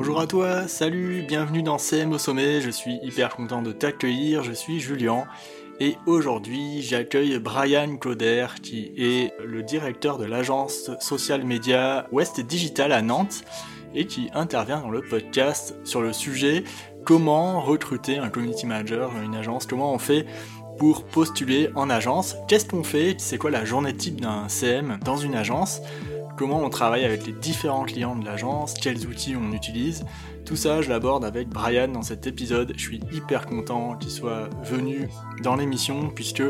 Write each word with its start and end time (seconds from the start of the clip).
Bonjour 0.00 0.18
à 0.18 0.26
toi, 0.26 0.66
salut, 0.66 1.26
bienvenue 1.28 1.62
dans 1.62 1.76
CM 1.76 2.12
au 2.12 2.16
sommet, 2.16 2.62
je 2.62 2.70
suis 2.70 2.98
hyper 3.02 3.36
content 3.36 3.60
de 3.60 3.70
t'accueillir, 3.70 4.42
je 4.42 4.52
suis 4.52 4.80
Julien 4.80 5.24
et 5.78 5.98
aujourd'hui 6.06 6.80
j'accueille 6.80 7.38
Brian 7.38 7.98
Cloder 7.98 8.46
qui 8.62 8.94
est 8.96 9.34
le 9.44 9.62
directeur 9.62 10.16
de 10.16 10.24
l'agence 10.24 10.90
social 11.00 11.44
média 11.44 12.08
West 12.12 12.40
Digital 12.40 12.92
à 12.92 13.02
Nantes 13.02 13.44
et 13.94 14.06
qui 14.06 14.30
intervient 14.32 14.80
dans 14.80 14.88
le 14.88 15.02
podcast 15.02 15.76
sur 15.84 16.00
le 16.00 16.14
sujet 16.14 16.64
comment 17.04 17.60
recruter 17.60 18.16
un 18.16 18.30
community 18.30 18.64
manager, 18.64 19.10
une 19.22 19.34
agence, 19.34 19.66
comment 19.66 19.92
on 19.92 19.98
fait 19.98 20.24
pour 20.78 21.04
postuler 21.04 21.68
en 21.74 21.90
agence, 21.90 22.38
qu'est-ce 22.48 22.64
qu'on 22.64 22.84
fait, 22.84 23.16
c'est 23.18 23.36
quoi 23.36 23.50
la 23.50 23.66
journée 23.66 23.94
type 23.94 24.18
d'un 24.18 24.48
CM 24.48 24.98
dans 25.04 25.18
une 25.18 25.34
agence, 25.34 25.82
comment 26.40 26.62
on 26.62 26.70
travaille 26.70 27.04
avec 27.04 27.26
les 27.26 27.34
différents 27.34 27.84
clients 27.84 28.16
de 28.16 28.24
l'agence, 28.24 28.72
quels 28.72 29.06
outils 29.06 29.36
on 29.36 29.52
utilise. 29.52 30.06
Tout 30.46 30.56
ça, 30.56 30.80
je 30.80 30.88
l'aborde 30.88 31.22
avec 31.22 31.50
Brian 31.50 31.88
dans 31.88 32.00
cet 32.00 32.26
épisode. 32.26 32.72
Je 32.78 32.80
suis 32.80 33.00
hyper 33.12 33.44
content 33.44 33.94
qu'il 33.98 34.10
soit 34.10 34.48
venu 34.64 35.10
dans 35.42 35.54
l'émission 35.54 36.08
puisque 36.08 36.42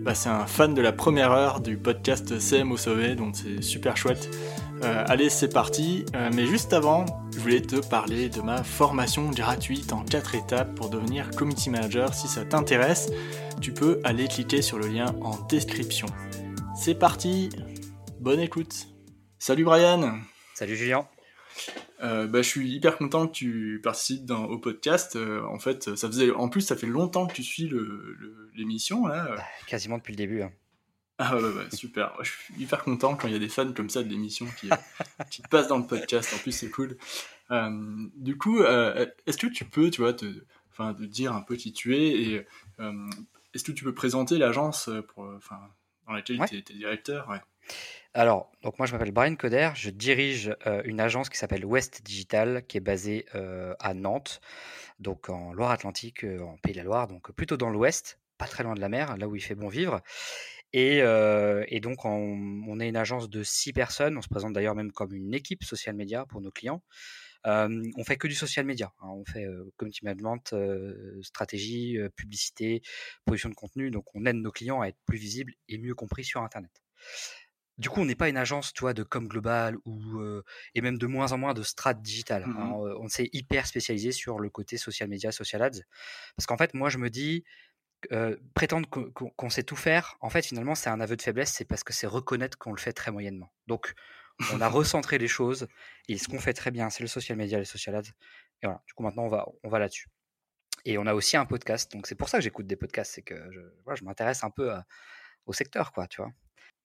bah, 0.00 0.16
c'est 0.16 0.30
un 0.30 0.46
fan 0.46 0.74
de 0.74 0.82
la 0.82 0.90
première 0.90 1.30
heure 1.30 1.60
du 1.60 1.76
podcast 1.76 2.40
CM 2.40 2.72
au 2.72 2.76
sauvé, 2.76 3.14
donc 3.14 3.36
c'est 3.36 3.62
super 3.62 3.96
chouette. 3.96 4.36
Euh, 4.82 5.04
allez, 5.06 5.30
c'est 5.30 5.52
parti. 5.52 6.04
Euh, 6.16 6.28
mais 6.34 6.46
juste 6.46 6.72
avant, 6.72 7.06
je 7.32 7.38
voulais 7.38 7.60
te 7.60 7.76
parler 7.76 8.28
de 8.28 8.40
ma 8.40 8.64
formation 8.64 9.30
gratuite 9.30 9.92
en 9.92 10.02
4 10.02 10.34
étapes 10.34 10.74
pour 10.74 10.90
devenir 10.90 11.30
community 11.30 11.70
manager. 11.70 12.14
Si 12.14 12.26
ça 12.26 12.44
t'intéresse, 12.44 13.12
tu 13.60 13.70
peux 13.70 14.00
aller 14.02 14.26
cliquer 14.26 14.60
sur 14.60 14.80
le 14.80 14.88
lien 14.88 15.14
en 15.22 15.36
description. 15.48 16.08
C'est 16.74 16.98
parti, 16.98 17.50
bonne 18.18 18.40
écoute. 18.40 18.88
Salut 19.46 19.62
Brian. 19.62 20.18
Salut 20.54 20.74
Julien. 20.74 21.06
Euh, 22.02 22.26
bah, 22.26 22.42
je 22.42 22.48
suis 22.48 22.68
hyper 22.68 22.98
content 22.98 23.28
que 23.28 23.32
tu 23.32 23.80
participes 23.80 24.24
dans, 24.24 24.46
au 24.46 24.58
podcast. 24.58 25.14
Euh, 25.14 25.44
en 25.44 25.60
fait, 25.60 25.94
ça 25.94 26.08
faisait, 26.08 26.32
en 26.32 26.48
plus, 26.48 26.62
ça 26.62 26.74
fait 26.74 26.88
longtemps 26.88 27.28
que 27.28 27.32
tu 27.32 27.44
suis 27.44 27.70
l'émission 28.56 29.06
là. 29.06 29.36
Bah, 29.36 29.44
quasiment 29.68 29.98
depuis 29.98 30.14
le 30.14 30.16
début. 30.16 30.42
Hein. 30.42 30.50
Ah 31.18 31.36
ouais, 31.36 31.44
ouais, 31.44 31.70
super. 31.72 32.12
Je 32.24 32.28
suis 32.28 32.54
hyper 32.58 32.82
content 32.82 33.14
quand 33.14 33.28
il 33.28 33.34
y 33.34 33.36
a 33.36 33.38
des 33.38 33.48
fans 33.48 33.72
comme 33.72 33.88
ça 33.88 34.02
de 34.02 34.08
l'émission 34.08 34.46
qui, 34.58 34.68
qui 35.30 35.42
passent 35.42 35.68
dans 35.68 35.78
le 35.78 35.86
podcast. 35.86 36.34
En 36.34 36.38
plus, 36.38 36.50
c'est 36.50 36.70
cool. 36.70 36.96
Euh, 37.52 37.70
du 38.16 38.36
coup, 38.36 38.64
est-ce 38.64 39.38
que 39.38 39.46
tu 39.46 39.64
peux, 39.64 39.92
tu 39.92 40.00
vois, 40.00 40.12
te, 40.12 40.26
enfin, 40.72 40.92
te 40.92 41.04
dire 41.04 41.32
un 41.32 41.42
peu 41.42 41.54
qui 41.54 41.72
tu 41.72 41.96
es 41.96 42.20
et 42.20 42.46
est-ce 43.54 43.62
que 43.62 43.70
tu 43.70 43.84
peux 43.84 43.94
présenter 43.94 44.38
l'agence 44.38 44.90
pour, 45.14 45.22
enfin, 45.36 45.60
dans 46.08 46.14
laquelle 46.14 46.40
tu 46.48 46.56
es, 46.56 46.62
directeur 46.62 47.28
ouais? 47.28 47.38
Alors, 48.18 48.50
donc 48.62 48.78
moi 48.78 48.86
je 48.86 48.92
m'appelle 48.92 49.10
Brian 49.10 49.36
Coder, 49.36 49.72
je 49.74 49.90
dirige 49.90 50.50
euh, 50.66 50.80
une 50.86 51.00
agence 51.00 51.28
qui 51.28 51.36
s'appelle 51.36 51.66
West 51.66 52.00
Digital, 52.02 52.64
qui 52.66 52.78
est 52.78 52.80
basée 52.80 53.26
euh, 53.34 53.74
à 53.78 53.92
Nantes, 53.92 54.40
donc 55.00 55.28
en 55.28 55.52
Loire-Atlantique, 55.52 56.24
euh, 56.24 56.40
en 56.40 56.56
Pays 56.56 56.72
de 56.72 56.78
la 56.78 56.84
Loire, 56.84 57.08
donc 57.08 57.30
plutôt 57.32 57.58
dans 57.58 57.68
l'ouest, 57.68 58.18
pas 58.38 58.46
très 58.46 58.64
loin 58.64 58.74
de 58.74 58.80
la 58.80 58.88
mer, 58.88 59.18
là 59.18 59.28
où 59.28 59.36
il 59.36 59.42
fait 59.42 59.54
bon 59.54 59.68
vivre. 59.68 60.00
Et, 60.72 61.02
donc 61.82 62.06
on, 62.06 62.80
est 62.80 62.88
une 62.88 62.96
agence 62.96 63.28
de 63.28 63.42
six 63.42 63.74
personnes, 63.74 64.16
on 64.16 64.22
se 64.22 64.28
présente 64.28 64.54
d'ailleurs 64.54 64.74
même 64.74 64.92
comme 64.92 65.12
une 65.12 65.34
équipe 65.34 65.62
social 65.62 65.94
media 65.94 66.24
pour 66.24 66.40
nos 66.40 66.50
clients. 66.50 66.82
on 67.44 68.04
fait 68.06 68.16
que 68.16 68.28
du 68.28 68.34
social 68.34 68.64
media, 68.64 68.94
hein. 69.00 69.08
on 69.10 69.26
fait 69.26 69.46
community 69.76 70.06
management, 70.06 70.54
stratégie, 71.20 71.98
publicité, 72.16 72.80
production 73.26 73.50
de 73.50 73.54
contenu, 73.54 73.90
donc 73.90 74.06
on 74.14 74.24
aide 74.24 74.36
nos 74.36 74.52
clients 74.52 74.80
à 74.80 74.86
être 74.86 74.98
plus 75.04 75.18
visibles 75.18 75.52
et 75.68 75.76
mieux 75.76 75.94
compris 75.94 76.24
sur 76.24 76.40
Internet. 76.40 76.72
Du 77.78 77.90
coup, 77.90 78.00
on 78.00 78.06
n'est 78.06 78.14
pas 78.14 78.28
une 78.28 78.38
agence, 78.38 78.72
toi, 78.72 78.94
de 78.94 79.02
com 79.02 79.28
global 79.28 79.76
ou 79.84 80.20
et 80.74 80.80
même 80.80 80.98
de 80.98 81.06
moins 81.06 81.32
en 81.32 81.38
moins 81.38 81.54
de 81.54 81.62
strat 81.62 81.94
digital. 81.94 82.44
Hein. 82.44 82.48
Mmh 82.48 82.96
on 82.98 83.08
s'est 83.08 83.28
hyper 83.32 83.66
spécialisé 83.66 84.12
sur 84.12 84.38
le 84.38 84.48
côté 84.48 84.78
social 84.78 85.08
media, 85.08 85.30
social 85.32 85.62
ads, 85.62 85.80
parce 86.36 86.46
qu'en 86.46 86.56
fait, 86.56 86.72
moi, 86.74 86.88
je 86.88 86.98
me 86.98 87.10
dis 87.10 87.44
prétendre 88.54 88.88
qu'on 88.88 89.50
sait 89.50 89.62
tout 89.62 89.76
faire, 89.76 90.16
en 90.20 90.30
fait, 90.30 90.46
finalement, 90.46 90.74
c'est 90.74 90.90
un 90.90 91.00
aveu 91.00 91.16
de 91.16 91.22
faiblesse, 91.22 91.52
c'est 91.52 91.64
parce 91.64 91.84
que 91.84 91.92
c'est 91.92 92.06
reconnaître 92.06 92.58
qu'on 92.58 92.72
le 92.72 92.80
fait 92.80 92.92
très 92.92 93.10
moyennement. 93.10 93.52
Donc, 93.66 93.94
on 94.52 94.60
a 94.60 94.68
recentré 94.68 95.18
les 95.18 95.28
choses 95.28 95.66
et 96.08 96.18
ce 96.18 96.28
qu'on 96.28 96.38
fait 96.38 96.52
très 96.52 96.70
bien, 96.70 96.90
c'est 96.90 97.02
le 97.02 97.08
social 97.08 97.36
media, 97.38 97.58
les 97.58 97.64
social 97.64 97.94
ads. 97.94 98.02
Et 98.62 98.66
voilà. 98.66 98.82
Du 98.86 98.94
coup, 98.94 99.02
maintenant, 99.02 99.24
on 99.24 99.28
va, 99.28 99.46
on 99.62 99.68
va 99.68 99.78
là-dessus. 99.78 100.08
Et 100.84 100.98
on 100.98 101.06
a 101.06 101.14
aussi 101.14 101.36
un 101.36 101.46
podcast, 101.46 101.90
donc 101.92 102.06
c'est 102.06 102.14
pour 102.14 102.28
ça 102.28 102.38
que 102.38 102.44
j'écoute 102.44 102.66
des 102.66 102.76
podcasts, 102.76 103.12
c'est 103.14 103.22
que 103.22 103.34
je, 103.50 103.60
je 103.94 104.04
m'intéresse 104.04 104.44
un 104.44 104.50
peu 104.50 104.72
au 105.46 105.52
secteur, 105.52 105.92
quoi, 105.92 106.06
tu 106.06 106.22
vois? 106.22 106.30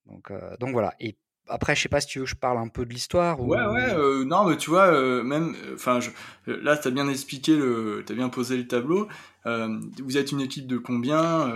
Donc, 0.06 0.32
euh, 0.32 0.56
donc 0.60 0.72
voilà. 0.72 0.94
Et 1.00 1.18
après, 1.48 1.76
je 1.76 1.82
sais 1.82 1.90
pas 1.90 2.02
si 2.02 2.08
tu 2.08 2.20
veux 2.20 2.26
que 2.26 2.32
je 2.32 2.36
parle 2.36 2.58
un 2.58 2.68
peu 2.68 2.86
de 2.86 2.94
l'histoire. 2.94 3.40
Ouais, 3.42 3.66
ouais, 3.66 3.94
euh, 3.94 4.24
non, 4.26 4.46
mais 4.46 4.58
tu 4.58 4.70
vois, 4.70 4.88
euh, 4.88 5.24
même, 5.24 5.56
enfin, 5.74 6.00
là, 6.46 6.78
tu 6.78 6.88
as 6.88 6.92
bien 6.92 7.10
expliqué, 7.10 7.56
le, 7.56 8.04
tu 8.06 8.14
as 8.14 8.16
bien 8.16 8.30
posé 8.30 8.58
le 8.58 8.68
tableau. 8.68 9.08
vous 9.46 10.18
êtes 10.18 10.32
une 10.32 10.42
équipe 10.42 10.68
de 10.68 10.78
combien 10.78 11.52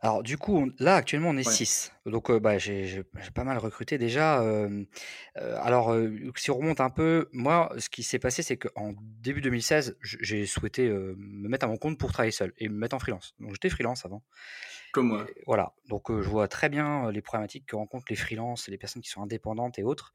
alors 0.00 0.22
du 0.22 0.38
coup, 0.38 0.70
là 0.78 0.94
actuellement 0.94 1.30
on 1.30 1.36
est 1.36 1.42
6. 1.42 1.92
Donc 2.06 2.30
bah, 2.30 2.56
j'ai 2.56 3.04
pas 3.34 3.42
mal 3.42 3.58
recruté 3.58 3.98
déjà. 3.98 4.40
alors 5.34 5.92
si 6.36 6.52
on 6.52 6.56
remonte 6.56 6.80
un 6.80 6.88
peu, 6.90 7.28
moi 7.32 7.72
ce 7.78 7.88
qui 7.88 8.04
s'est 8.04 8.20
passé 8.20 8.44
c'est 8.44 8.56
qu'en 8.56 8.94
début 8.96 9.40
2016, 9.40 9.98
j'ai 10.00 10.46
souhaité 10.46 10.88
me 10.88 11.48
mettre 11.48 11.66
à 11.66 11.68
mon 11.68 11.78
compte 11.78 11.98
pour 11.98 12.12
travailler 12.12 12.30
seul 12.30 12.52
et 12.58 12.68
me 12.68 12.76
mettre 12.76 12.94
en 12.94 13.00
freelance. 13.00 13.34
Donc 13.40 13.54
j'étais 13.54 13.70
freelance 13.70 14.06
avant. 14.06 14.22
Comme 14.92 15.08
moi. 15.08 15.26
voilà, 15.46 15.74
donc 15.88 16.10
je 16.10 16.28
vois 16.28 16.48
très 16.48 16.68
bien 16.68 17.10
les 17.10 17.22
problématiques 17.22 17.66
que 17.66 17.76
rencontrent 17.76 18.06
les 18.10 18.16
freelances, 18.16 18.68
les 18.68 18.78
personnes 18.78 19.02
qui 19.02 19.10
sont 19.10 19.22
indépendantes 19.22 19.78
et 19.78 19.82
autres. 19.82 20.12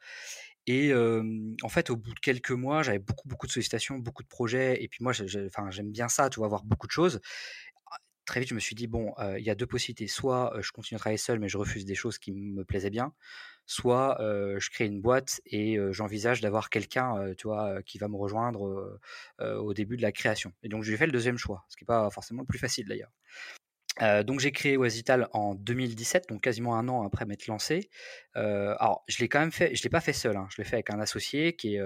Et 0.66 0.94
en 0.94 1.70
fait, 1.70 1.90
au 1.90 1.96
bout 1.96 2.14
de 2.14 2.20
quelques 2.20 2.52
mois, 2.52 2.84
j'avais 2.84 3.00
beaucoup, 3.00 3.28
beaucoup 3.28 3.48
de 3.48 3.52
sollicitations, 3.52 4.00
beaucoup 4.00 4.24
de 4.24 4.28
projets. 4.28 4.82
Et 4.84 4.88
puis 4.88 5.04
moi, 5.04 5.12
j'aime 5.14 5.92
bien 5.92 6.08
ça, 6.08 6.30
tu 6.30 6.40
vois, 6.40 6.48
voir 6.48 6.64
beaucoup 6.64 6.88
de 6.88 6.92
choses 6.92 7.20
très 8.26 8.40
vite, 8.40 8.50
je 8.50 8.56
me 8.56 8.60
suis 8.62 8.76
dit, 8.76 8.88
bon, 8.88 9.14
il 9.38 9.44
y 9.44 9.50
a 9.50 9.56
deux 9.56 9.68
possibilités. 9.68 10.08
Soit 10.08 10.54
je 10.62 10.72
continue 10.72 10.96
à 10.96 11.00
travailler 11.00 11.18
seul, 11.18 11.40
mais 11.40 11.50
je 11.50 11.58
refuse 11.58 11.84
des 11.86 11.96
choses 11.96 12.18
qui 12.18 12.32
me 12.32 12.64
plaisaient 12.64 12.90
bien. 12.90 13.14
Soit 13.66 14.18
je 14.20 14.70
crée 14.70 14.86
une 14.86 15.02
boîte 15.02 15.42
et 15.46 15.78
j'envisage 15.92 16.40
d'avoir 16.40 16.70
quelqu'un, 16.70 17.34
tu 17.38 17.48
vois, 17.48 17.84
qui 17.84 17.98
va 17.98 18.08
me 18.08 18.16
rejoindre 18.16 19.00
au 19.40 19.74
début 19.74 19.98
de 19.98 20.02
la 20.02 20.14
création. 20.14 20.54
Et 20.64 20.70
donc, 20.70 20.84
j'ai 20.84 20.96
fait 20.96 21.06
le 21.06 21.12
deuxième 21.12 21.38
choix, 21.38 21.66
ce 21.68 21.76
qui 21.76 21.84
n'est 21.84 21.88
pas 21.88 22.10
forcément 22.10 22.42
le 22.42 22.48
plus 22.48 22.60
facile 22.60 22.88
d'ailleurs 22.88 23.12
donc 24.00 24.40
j'ai 24.40 24.52
créé 24.52 24.78
Oisital 24.78 25.28
en 25.34 25.56
2017, 25.56 26.30
donc 26.30 26.42
quasiment 26.42 26.76
un 26.76 26.88
an 26.90 27.06
après 27.06 27.26
m'être 27.26 27.48
lancé. 27.48 27.90
alors 28.34 29.04
je 29.08 29.20
l'ai 29.20 29.30
quand 29.30 29.40
même 29.40 29.52
fait, 29.52 29.76
je 29.76 29.84
l'ai 29.84 29.90
pas 29.90 30.02
fait 30.02 30.14
seul, 30.14 30.36
hein, 30.36 30.48
je 30.50 30.62
l'ai 30.62 30.68
fait 30.68 30.78
avec 30.78 30.90
un 30.90 31.00
associé 31.00 31.56
qui 31.56 31.76
est 31.76 31.82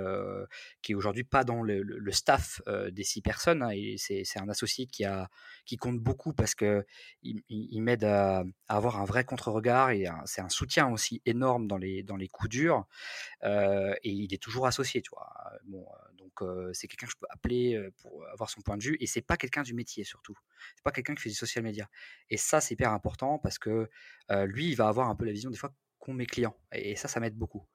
est 0.89 0.93
aujourd'hui 0.93 1.23
pas 1.23 1.43
dans 1.43 1.63
le, 1.63 2.11
staff 2.11 2.61
des 2.91 3.03
six 3.03 3.21
personnes. 3.21 3.61
Hein, 3.61 3.71
c'est, 3.97 4.23
un 4.37 4.49
associé 4.49 4.87
qui 4.87 5.03
a 5.03 5.29
qui 5.65 5.77
compte 5.77 5.99
beaucoup 5.99 6.33
parce 6.33 6.55
que 6.55 6.85
il, 7.23 7.81
m'aide 7.81 8.03
à, 8.05 8.43
avoir 8.67 9.01
un 9.01 9.05
vrai 9.05 9.25
contre-regard 9.25 9.91
et 9.91 10.05
c'est 10.25 10.41
un 10.41 10.49
soutien 10.49 10.89
aussi 10.89 11.21
énorme 11.25 11.67
dans 11.67 11.77
les 11.77 12.03
dans 12.03 12.15
les 12.15 12.27
coups 12.27 12.49
durs. 12.49 12.85
et 13.43 13.99
il 14.03 14.33
est 14.33 14.41
toujours 14.41 14.67
associé, 14.67 15.01
tu 15.01 15.09
vois. 15.11 15.33
Bon, 15.65 15.85
c'est 16.73 16.87
quelqu'un 16.87 17.07
que 17.07 17.11
je 17.11 17.17
peux 17.17 17.27
appeler 17.29 17.89
pour 18.01 18.25
avoir 18.27 18.49
son 18.49 18.61
point 18.61 18.77
de 18.77 18.83
vue 18.83 18.97
et 18.99 19.07
c'est 19.07 19.21
pas 19.21 19.37
quelqu'un 19.37 19.63
du 19.63 19.73
métier 19.73 20.03
surtout. 20.03 20.35
C'est 20.75 20.83
pas 20.83 20.91
quelqu'un 20.91 21.15
qui 21.15 21.21
fait 21.23 21.29
du 21.29 21.35
social 21.35 21.63
media. 21.63 21.89
Et 22.29 22.37
ça 22.37 22.61
c'est 22.61 22.73
hyper 22.73 22.91
important 22.91 23.39
parce 23.39 23.59
que 23.59 23.89
lui 24.45 24.69
il 24.69 24.75
va 24.75 24.87
avoir 24.87 25.09
un 25.09 25.15
peu 25.15 25.25
la 25.25 25.31
vision 25.31 25.49
des 25.49 25.57
fois 25.57 25.73
qu'ont 25.99 26.13
mes 26.13 26.25
clients 26.25 26.57
et, 26.71 26.95
ça 26.95 27.07
ça 27.07 27.19
m'aide 27.19 27.35
beaucoup. 27.35 27.65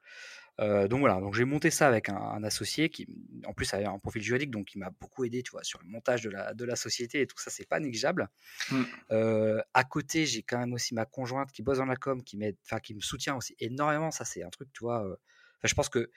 donc 0.58 1.00
voilà, 1.00 1.20
donc 1.20 1.34
j'ai 1.34 1.44
monté 1.44 1.70
ça 1.70 1.88
avec 1.88 2.08
un, 2.08 2.44
associé 2.44 2.88
qui, 2.88 3.08
en 3.46 3.52
plus, 3.52 3.72
avait 3.74 3.86
un 3.86 3.98
profil 3.98 4.22
juridique, 4.22 4.50
donc 4.50 4.74
il 4.74 4.78
m'a 4.78 4.90
beaucoup 4.90 5.24
aidé, 5.24 5.42
tu 5.42 5.50
vois, 5.50 5.64
sur 5.64 5.80
le 5.82 5.88
montage 5.88 6.22
de 6.22 6.30
la, 6.30 6.54
de 6.54 6.64
la 6.64 6.76
société 6.76 7.20
et 7.20 7.26
tout 7.26 7.38
ça, 7.38 7.50
c'est 7.50 7.66
pas 7.66 7.80
négligeable. 7.80 8.28
Mmh. 8.70 8.82
à 9.74 9.84
côté, 9.84 10.26
j'ai 10.26 10.42
quand 10.42 10.58
même 10.58 10.72
aussi 10.72 10.94
ma 10.94 11.06
conjointe 11.06 11.50
qui 11.52 11.62
bosse 11.62 11.78
dans 11.78 11.86
la 11.86 11.96
com, 11.96 12.22
qui 12.22 12.36
m'aide, 12.36 12.56
enfin, 12.64 12.80
qui 12.80 12.94
me 12.94 13.00
soutient 13.00 13.34
aussi 13.36 13.54
énormément. 13.58 14.10
Ça, 14.10 14.24
c'est 14.24 14.42
un 14.42 14.50
truc, 14.50 14.68
tu 14.72 14.80
vois. 14.80 15.04
je 15.64 15.74
pense 15.74 15.88
que 15.88 16.10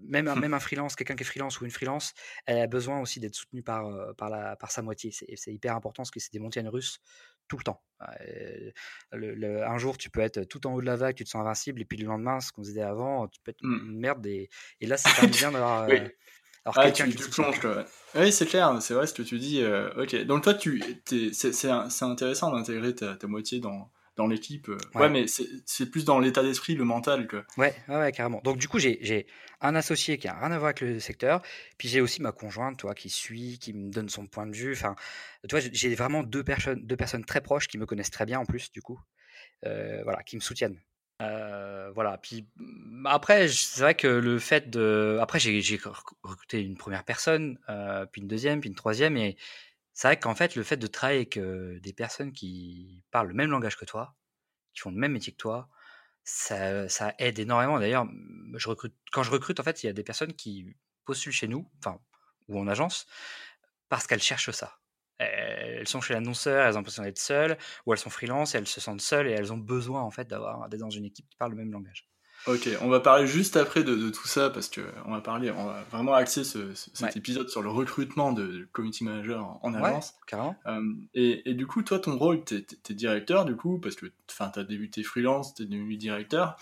même, 0.00 0.28
un, 0.28 0.34
même 0.36 0.54
un 0.54 0.60
freelance, 0.60 0.96
quelqu'un 0.96 1.16
qui 1.16 1.22
est 1.22 1.26
freelance 1.26 1.60
ou 1.60 1.64
une 1.64 1.70
freelance, 1.70 2.14
elle 2.46 2.58
a 2.58 2.66
besoin 2.66 3.00
aussi 3.00 3.20
d'être 3.20 3.34
soutenue 3.34 3.62
par, 3.62 3.86
euh, 3.86 4.12
par, 4.14 4.30
la, 4.30 4.56
par 4.56 4.70
sa 4.70 4.82
moitié. 4.82 5.10
C'est 5.12 5.52
hyper 5.52 5.74
important 5.74 6.02
parce 6.02 6.10
que 6.10 6.20
c'est 6.20 6.32
des 6.32 6.38
montagnes 6.38 6.68
russes 6.68 7.00
tout 7.48 7.56
le 7.56 7.62
temps. 7.62 7.80
Le, 9.12 9.64
un 9.64 9.78
jour, 9.78 9.96
tu 9.96 10.10
peux 10.10 10.20
être 10.20 10.42
tout 10.44 10.66
en 10.66 10.74
haut 10.74 10.80
de 10.80 10.86
la 10.86 10.96
vague, 10.96 11.14
tu 11.14 11.24
te 11.24 11.28
sens 11.28 11.40
invincible, 11.40 11.80
et 11.80 11.84
puis 11.84 11.96
le 11.96 12.06
lendemain, 12.06 12.40
ce 12.40 12.50
qu'on 12.50 12.62
disait 12.62 12.82
avant, 12.82 13.28
tu 13.28 13.40
peux 13.40 13.50
être 13.50 13.62
mmh. 13.62 13.88
une 13.88 13.98
merde. 13.98 14.26
Et, 14.26 14.48
et 14.80 14.86
là, 14.86 14.96
c'est 14.96 15.26
bien 15.28 15.52
d'avoir. 15.52 15.88
oui. 15.88 16.00
Euh, 16.00 16.08
ah, 16.74 16.90
tu, 16.90 17.08
tu 17.14 17.30
plonges, 17.30 17.60
Oui, 18.16 18.32
c'est 18.32 18.46
clair, 18.46 18.76
c'est 18.82 18.94
vrai 18.94 19.06
ce 19.06 19.14
que 19.14 19.22
tu 19.22 19.38
dis. 19.38 19.62
Euh, 19.62 19.88
ok, 20.02 20.24
donc 20.24 20.42
toi, 20.42 20.54
tu, 20.54 20.82
c'est 21.32 22.02
intéressant 22.02 22.50
d'intégrer 22.50 22.94
ta, 22.94 23.14
ta, 23.14 23.26
moitié 23.28 23.60
dans, 23.60 23.92
dans 24.16 24.26
l'équipe. 24.26 24.68
Euh. 24.68 24.78
Ouais. 24.94 25.08
mais 25.08 25.26
c'est 25.28 25.90
plus 25.90 26.04
dans 26.04 26.18
l'état 26.18 26.42
d'esprit, 26.42 26.74
le 26.74 26.84
mental. 26.84 27.26
Que... 27.26 27.44
Ouais, 27.56 27.74
ouais, 27.88 28.12
carrément. 28.12 28.40
Donc, 28.42 28.58
du 28.58 28.68
coup, 28.68 28.78
j'ai 28.78 29.26
un 29.60 29.74
associé 29.74 30.18
qui 30.18 30.28
a 30.28 30.34
rien 30.34 30.52
à 30.52 30.58
voir 30.58 30.68
avec 30.68 30.80
le 30.80 30.98
secteur. 30.98 31.42
Puis, 31.78 31.88
j'ai 31.88 32.00
aussi 32.00 32.22
ma 32.22 32.32
conjointe, 32.32 32.78
toi, 32.78 32.94
qui 32.94 33.10
suit, 33.10 33.58
qui 33.58 33.72
me 33.72 33.90
donne 33.90 34.08
son 34.08 34.26
point 34.26 34.46
de 34.46 34.56
vue. 34.56 34.72
Enfin, 34.72 34.96
tu 35.48 35.54
vois, 35.54 35.60
j'ai 35.72 35.94
vraiment 35.94 36.22
deux 36.22 36.42
personnes, 36.42 36.84
deux 36.84 36.96
personnes 36.96 37.24
très 37.24 37.40
proches 37.40 37.68
qui 37.68 37.78
me 37.78 37.86
connaissent 37.86 38.10
très 38.10 38.26
bien 38.26 38.40
en 38.40 38.46
plus, 38.46 38.72
du 38.72 38.82
coup. 38.82 39.00
Euh, 39.64 40.02
voilà, 40.02 40.22
qui 40.22 40.36
me 40.36 40.40
soutiennent. 40.40 40.80
voilà. 41.20 42.18
Puis 42.22 42.48
mmh, 42.56 43.06
après, 43.06 43.48
c'est 43.48 43.80
vrai 43.80 43.94
que 43.94 44.08
le 44.08 44.38
fait 44.38 44.70
de. 44.70 45.18
Après, 45.20 45.38
j'ai 45.38 45.78
recruté 46.22 46.60
une 46.60 46.76
première 46.76 47.04
personne, 47.04 47.58
puis 48.12 48.22
une 48.22 48.28
deuxième, 48.28 48.60
puis 48.60 48.70
une 48.70 48.76
troisième, 48.76 49.16
et 49.16 49.36
c'est 49.96 50.08
vrai 50.08 50.20
qu'en 50.20 50.34
fait, 50.34 50.56
le 50.56 50.62
fait 50.62 50.76
de 50.76 50.86
travailler 50.86 51.20
avec 51.20 51.38
des 51.82 51.92
personnes 51.94 52.32
qui 52.32 53.02
parlent 53.10 53.28
le 53.28 53.34
même 53.34 53.50
langage 53.50 53.76
que 53.78 53.86
toi, 53.86 54.14
qui 54.74 54.80
font 54.82 54.90
le 54.90 54.98
même 54.98 55.12
métier 55.12 55.32
que 55.32 55.38
toi, 55.38 55.70
ça, 56.24 57.14
aide 57.18 57.38
énormément. 57.38 57.80
D'ailleurs, 57.80 58.06
quand 59.12 59.22
je 59.22 59.30
recrute, 59.30 59.60
en 59.60 59.64
fait, 59.64 59.82
il 59.82 59.86
y 59.86 59.90
a 59.90 59.94
des 59.94 60.04
personnes 60.04 60.34
qui 60.34 60.76
postulent 61.06 61.32
chez 61.32 61.48
nous, 61.48 61.70
ou 62.48 62.60
en 62.60 62.68
agence, 62.68 63.06
parce 63.88 64.06
qu'elles 64.06 64.22
cherchent 64.22 64.50
ça. 64.50 64.78
Elles 65.18 65.88
sont 65.88 66.02
chez 66.02 66.14
l'annonceur, 66.14 66.66
elles 66.66 66.74
ont 66.74 66.78
l'impression 66.80 67.02
d'être 67.02 67.18
seules, 67.18 67.56
ou 67.86 67.92
elles 67.94 67.98
sont 67.98 68.10
freelance, 68.10 68.54
elles 68.54 68.66
se 68.66 68.80
sentent 68.80 69.00
seules 69.00 69.28
et 69.28 69.32
elles 69.32 69.52
ont 69.52 69.58
besoin 69.58 70.02
en 70.02 70.10
fait 70.10 70.28
d'avoir 70.28 70.68
d'être 70.68 70.80
dans 70.80 70.90
une 70.90 71.06
équipe 71.06 71.28
qui 71.30 71.36
parle 71.36 71.52
le 71.52 71.56
même 71.58 71.72
langage. 71.72 72.06
Ok, 72.46 72.68
on 72.80 72.88
va 72.88 73.00
parler 73.00 73.26
juste 73.26 73.56
après 73.56 73.82
de, 73.82 74.08
tout 74.10 74.28
ça 74.28 74.50
parce 74.50 74.68
que 74.68 74.80
on 75.04 75.12
va 75.12 75.20
parler, 75.20 75.50
on 75.50 75.64
va 75.66 75.82
vraiment 75.90 76.14
axer 76.14 76.44
cet 76.44 77.16
épisode 77.16 77.48
sur 77.48 77.60
le 77.60 77.70
recrutement 77.70 78.32
de 78.32 78.68
community 78.72 79.02
manager 79.02 79.58
en, 79.62 79.74
agence. 79.74 80.14
carrément. 80.28 80.54
Euh, 80.66 80.94
et, 81.14 81.54
du 81.54 81.66
coup, 81.66 81.82
toi, 81.82 81.98
ton 81.98 82.16
rôle, 82.16 82.44
tu 82.44 82.54
es, 82.54 82.94
directeur 82.94 83.46
du 83.46 83.56
coup 83.56 83.78
parce 83.78 83.96
que 83.96 84.06
tu 84.06 84.36
as 84.38 84.64
débuté 84.64 85.02
freelance, 85.02 85.54
tu 85.54 85.64
es 85.64 85.66
devenu 85.66 85.96
directeur. 85.96 86.56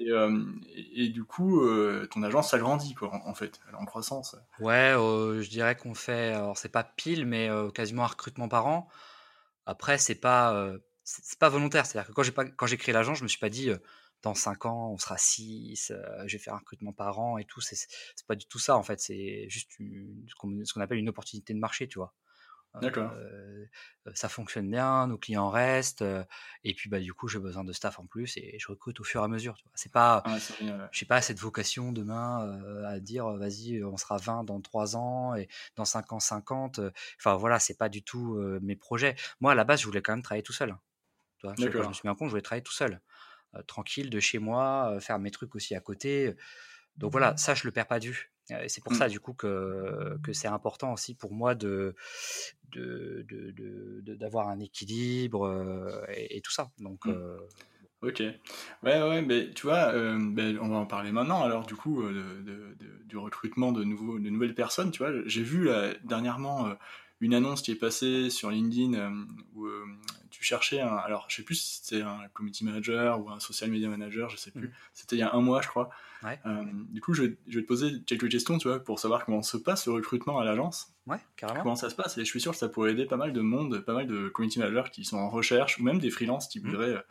Euh, 0.00 0.44
et, 0.74 1.08
du 1.08 1.24
coup, 1.24 1.62
euh, 1.62 2.06
ton 2.10 2.22
agence 2.22 2.50
s'agrandit 2.50 2.94
quoi, 2.94 3.10
en, 3.24 3.34
fait, 3.34 3.60
elle 3.66 3.74
est 3.74 3.78
en 3.78 3.86
croissance. 3.86 4.36
Ouais, 4.58 4.92
je 4.94 5.48
dirais 5.48 5.74
qu'on 5.74 5.94
fait, 5.94 6.34
alors 6.34 6.58
c'est 6.58 6.68
pas 6.68 6.84
pile, 6.84 7.24
mais 7.24 7.48
quasiment 7.74 8.04
un 8.04 8.08
recrutement 8.08 8.48
par 8.48 8.66
an. 8.66 8.88
Après, 9.64 9.96
c'est 9.96 10.16
pas, 10.16 10.70
c'est 11.02 11.38
pas 11.38 11.48
volontaire. 11.48 11.86
C'est-à-dire 11.86 12.08
que 12.08 12.12
quand 12.12 12.24
j'ai 12.24 12.32
pas, 12.32 12.44
quand 12.44 12.66
j'ai 12.66 12.76
créé 12.76 12.92
l'agence, 12.92 13.16
je 13.16 13.22
me 13.22 13.28
suis 13.28 13.38
pas 13.38 13.48
dit 13.48 13.70
dans 14.22 14.34
5 14.34 14.66
ans, 14.66 14.90
on 14.92 14.98
sera 14.98 15.16
6, 15.18 15.90
euh, 15.90 16.24
je 16.26 16.36
vais 16.36 16.42
faire 16.42 16.54
un 16.54 16.58
recrutement 16.58 16.92
par 16.92 17.18
an 17.18 17.38
et 17.38 17.44
tout. 17.44 17.60
C'est 17.60 17.86
pas 18.26 18.36
du 18.36 18.46
tout 18.46 18.58
ça, 18.58 18.76
en 18.76 18.82
fait. 18.82 19.00
C'est 19.00 19.48
juste 19.48 19.72
ce 19.78 20.34
qu'on 20.34 20.80
appelle 20.80 20.98
une 20.98 21.08
opportunité 21.08 21.54
de 21.54 21.58
marché, 21.58 21.88
tu 21.88 21.98
vois. 21.98 22.14
D'accord. 22.80 23.10
Euh, 23.16 23.66
ça 24.14 24.28
fonctionne 24.28 24.70
bien, 24.70 25.08
nos 25.08 25.18
clients 25.18 25.50
restent, 25.50 26.04
et 26.62 26.72
puis 26.72 26.88
bah 26.88 27.00
du 27.00 27.12
coup 27.12 27.26
j'ai 27.26 27.40
besoin 27.40 27.64
de 27.64 27.72
staff 27.72 27.98
en 27.98 28.06
plus 28.06 28.36
et 28.36 28.60
je 28.60 28.68
recrute 28.68 29.00
au 29.00 29.02
fur 29.02 29.22
et 29.22 29.24
à 29.24 29.28
mesure. 29.28 29.56
Tu 29.56 29.64
vois. 29.64 29.72
C'est 29.74 29.90
pas, 29.90 30.22
ah, 30.24 30.38
j'ai 30.92 31.04
pas 31.04 31.20
cette 31.20 31.40
vocation 31.40 31.90
demain 31.90 32.60
à 32.86 33.00
dire 33.00 33.28
vas-y 33.28 33.82
on 33.82 33.96
sera 33.96 34.18
20 34.18 34.44
dans 34.44 34.60
3 34.60 34.94
ans 34.96 35.34
et 35.34 35.48
dans 35.74 35.84
5 35.84 36.12
ans 36.12 36.20
50. 36.20 36.80
Enfin 37.18 37.34
voilà, 37.34 37.58
c'est 37.58 37.76
pas 37.76 37.88
du 37.88 38.04
tout 38.04 38.40
mes 38.62 38.76
projets. 38.76 39.16
Moi 39.40 39.50
à 39.50 39.54
la 39.56 39.64
base 39.64 39.80
je 39.80 39.86
voulais 39.86 40.00
quand 40.00 40.12
même 40.12 40.22
travailler 40.22 40.44
tout 40.44 40.52
seul. 40.52 40.76
Tu 41.38 41.46
vois, 41.46 41.54
je 41.56 41.66
me 41.66 41.92
suis 41.92 42.02
mis 42.04 42.10
en 42.10 42.14
compte, 42.14 42.28
je 42.28 42.32
voulais 42.32 42.42
travailler 42.42 42.62
tout 42.62 42.72
seul. 42.72 43.00
Euh, 43.56 43.62
tranquille 43.62 44.10
de 44.10 44.20
chez 44.20 44.38
moi, 44.38 44.92
euh, 44.92 45.00
faire 45.00 45.18
mes 45.18 45.30
trucs 45.30 45.54
aussi 45.54 45.74
à 45.74 45.80
côté. 45.80 46.34
Donc 46.96 47.10
voilà, 47.12 47.36
ça, 47.36 47.54
je 47.54 47.64
le 47.64 47.72
perds 47.72 47.88
pas 47.88 47.98
du 47.98 48.12
vue. 48.12 48.32
Et 48.62 48.68
c'est 48.68 48.82
pour 48.82 48.92
mmh. 48.92 48.96
ça, 48.96 49.08
du 49.08 49.20
coup, 49.20 49.32
que, 49.32 50.18
que 50.24 50.32
c'est 50.32 50.48
important 50.48 50.92
aussi 50.92 51.14
pour 51.14 51.32
moi 51.32 51.54
de, 51.54 51.94
d'avoir 52.74 54.46
de, 54.46 54.52
de, 54.52 54.56
un 54.56 54.60
équilibre 54.60 55.46
euh, 55.46 56.04
et, 56.08 56.40
tout 56.40 56.50
ça. 56.50 56.70
Donc, 56.78 57.06
mmh. 57.06 57.38
Ok. 58.02 58.20
Ouais, 58.82 59.02
ouais, 59.02 59.22
mais 59.22 59.50
tu 59.50 59.66
vois, 59.66 59.92
ben, 59.92 60.58
on 60.60 60.68
va 60.68 60.76
en 60.76 60.86
parler 60.86 61.12
maintenant. 61.12 61.42
Alors, 61.42 61.66
du 61.66 61.76
coup, 61.76 62.02
du 63.04 63.16
recrutement 63.18 63.72
de, 63.72 63.84
nouveaux, 63.84 64.18
de 64.18 64.30
nouvelles 64.30 64.54
personnes, 64.54 64.90
tu 64.90 64.98
vois, 65.02 65.12
j'ai 65.26 65.42
vu 65.42 65.68
dernièrement 66.02 66.74
une 67.20 67.34
annonce 67.34 67.62
qui 67.62 67.70
est 67.70 67.76
passée 67.76 68.30
sur 68.30 68.50
LinkedIn 68.50 68.94
euh, 68.94 69.10
où 69.54 69.66
euh, 69.66 69.84
tu 70.30 70.42
cherchais 70.42 70.80
un, 70.80 70.96
alors 70.96 71.26
je 71.28 71.36
sais 71.36 71.42
plus 71.42 71.54
si 71.54 71.80
c'était 71.82 72.02
un 72.02 72.28
community 72.32 72.64
manager 72.64 73.20
ou 73.20 73.30
un 73.30 73.40
social 73.40 73.70
media 73.70 73.88
manager, 73.88 74.30
je 74.30 74.38
sais 74.38 74.50
plus. 74.50 74.68
Mm. 74.68 74.72
C'était 74.94 75.16
il 75.16 75.18
y 75.18 75.22
a 75.22 75.34
un 75.34 75.40
mois, 75.40 75.60
je 75.60 75.68
crois. 75.68 75.90
Euh, 76.24 76.64
du 76.90 77.00
coup, 77.00 77.14
je 77.14 77.22
vais, 77.22 77.36
je 77.46 77.58
vais, 77.58 77.62
te 77.62 77.68
poser 77.68 78.02
quelques 78.06 78.30
questions, 78.30 78.58
tu 78.58 78.68
vois, 78.68 78.82
pour 78.82 78.98
savoir 78.98 79.24
comment 79.24 79.42
se 79.42 79.56
passe 79.56 79.86
le 79.86 79.92
recrutement 79.92 80.38
à 80.38 80.44
l'agence. 80.44 80.94
Ouais, 81.06 81.18
carrément. 81.36 81.62
Comment 81.62 81.76
ça 81.76 81.90
se 81.90 81.94
passe? 81.94 82.16
Et 82.16 82.24
je 82.24 82.30
suis 82.30 82.40
sûr 82.40 82.52
que 82.52 82.58
ça 82.58 82.68
pourrait 82.68 82.92
aider 82.92 83.04
pas 83.04 83.16
mal 83.16 83.32
de 83.32 83.40
monde, 83.40 83.80
pas 83.80 83.94
mal 83.94 84.06
de 84.06 84.28
community 84.28 84.58
managers 84.58 84.90
qui 84.90 85.04
sont 85.04 85.18
en 85.18 85.28
recherche 85.28 85.78
ou 85.78 85.82
même 85.82 85.98
des 85.98 86.10
freelances 86.10 86.48
qui 86.48 86.60
mm. 86.60 86.62
voudraient, 86.62 87.04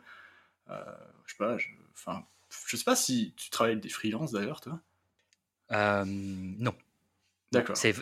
je 0.68 1.32
sais 1.32 1.38
pas, 1.38 1.56
enfin, 1.94 2.24
je, 2.66 2.76
sais 2.76 2.84
pas 2.84 2.96
si 2.96 3.32
tu 3.36 3.50
travailles 3.50 3.72
avec 3.72 3.82
des 3.82 3.88
freelances 3.88 4.32
d'ailleurs, 4.32 4.60
toi. 4.60 4.80
non. 5.70 6.74
D'accord. 7.52 7.76
C'est 7.76 7.92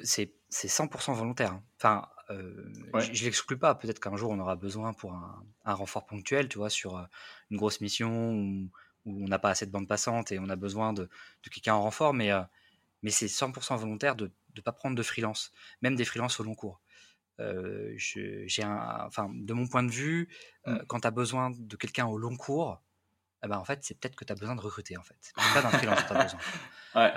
100% 0.50 1.14
volontaire. 1.14 1.52
Hein. 1.52 1.62
Enfin, 1.76 2.08
euh, 2.30 2.70
je 2.98 3.10
ne 3.10 3.24
l'exclus 3.24 3.58
pas. 3.58 3.74
Peut-être 3.74 4.00
qu'un 4.00 4.16
jour, 4.16 4.30
on 4.30 4.38
aura 4.38 4.56
besoin 4.56 4.92
pour 4.92 5.14
un, 5.14 5.74
renfort 5.74 6.06
ponctuel, 6.06 6.48
tu 6.48 6.58
vois, 6.58 6.70
sur 6.70 6.96
euh, 6.96 7.04
une 7.50 7.56
grosse 7.56 7.80
mission 7.80 8.32
où, 8.32 8.70
on 9.06 9.26
n'a 9.26 9.38
pas 9.38 9.50
assez 9.50 9.64
de 9.64 9.70
bande 9.70 9.88
passante 9.88 10.32
et 10.32 10.38
on 10.38 10.50
a 10.50 10.56
besoin 10.56 10.92
de, 10.92 11.08
quelqu'un 11.50 11.74
en 11.74 11.82
renfort. 11.82 12.12
Mais, 12.12 12.30
euh, 12.30 12.42
mais 13.02 13.10
c'est 13.10 13.26
100% 13.26 13.76
volontaire 13.76 14.16
de 14.16 14.30
ne 14.56 14.60
pas 14.60 14.72
prendre 14.72 14.96
de 14.96 15.02
freelance, 15.02 15.52
même 15.80 15.96
des 15.96 16.04
freelances 16.04 16.40
au 16.40 16.44
long 16.44 16.54
cours. 16.54 16.82
j'ai 17.38 18.62
un, 18.62 19.04
enfin, 19.06 19.30
de 19.32 19.52
mon 19.54 19.66
point 19.66 19.82
de 19.82 19.90
vue, 19.90 20.28
mmh. 20.66 20.78
quand 20.88 21.00
tu 21.00 21.06
as 21.06 21.10
besoin 21.10 21.52
de 21.56 21.76
quelqu'un 21.76 22.06
au 22.06 22.18
long 22.18 22.36
cours, 22.36 22.82
eh 23.44 23.48
ben, 23.48 23.58
en 23.58 23.64
fait, 23.64 23.80
c'est 23.82 23.98
peut-être 23.98 24.16
que 24.16 24.24
tu 24.24 24.32
as 24.32 24.36
besoin 24.36 24.56
de 24.56 24.60
recruter, 24.60 24.96
en 24.96 25.02
fait. 25.02 25.32
Pas 25.54 25.62
d'un 25.62 25.70
freelance 25.70 26.00
tu 26.06 26.12
as 26.12 26.22
besoin. 26.24 26.40
Ouais, 26.94 27.12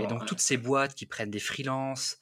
et 0.00 0.06
donc, 0.06 0.26
toutes 0.26 0.38
ces 0.38 0.56
boîtes 0.56 0.94
qui 0.94 1.04
prennent 1.04 1.30
des 1.30 1.40
freelances, 1.40 2.18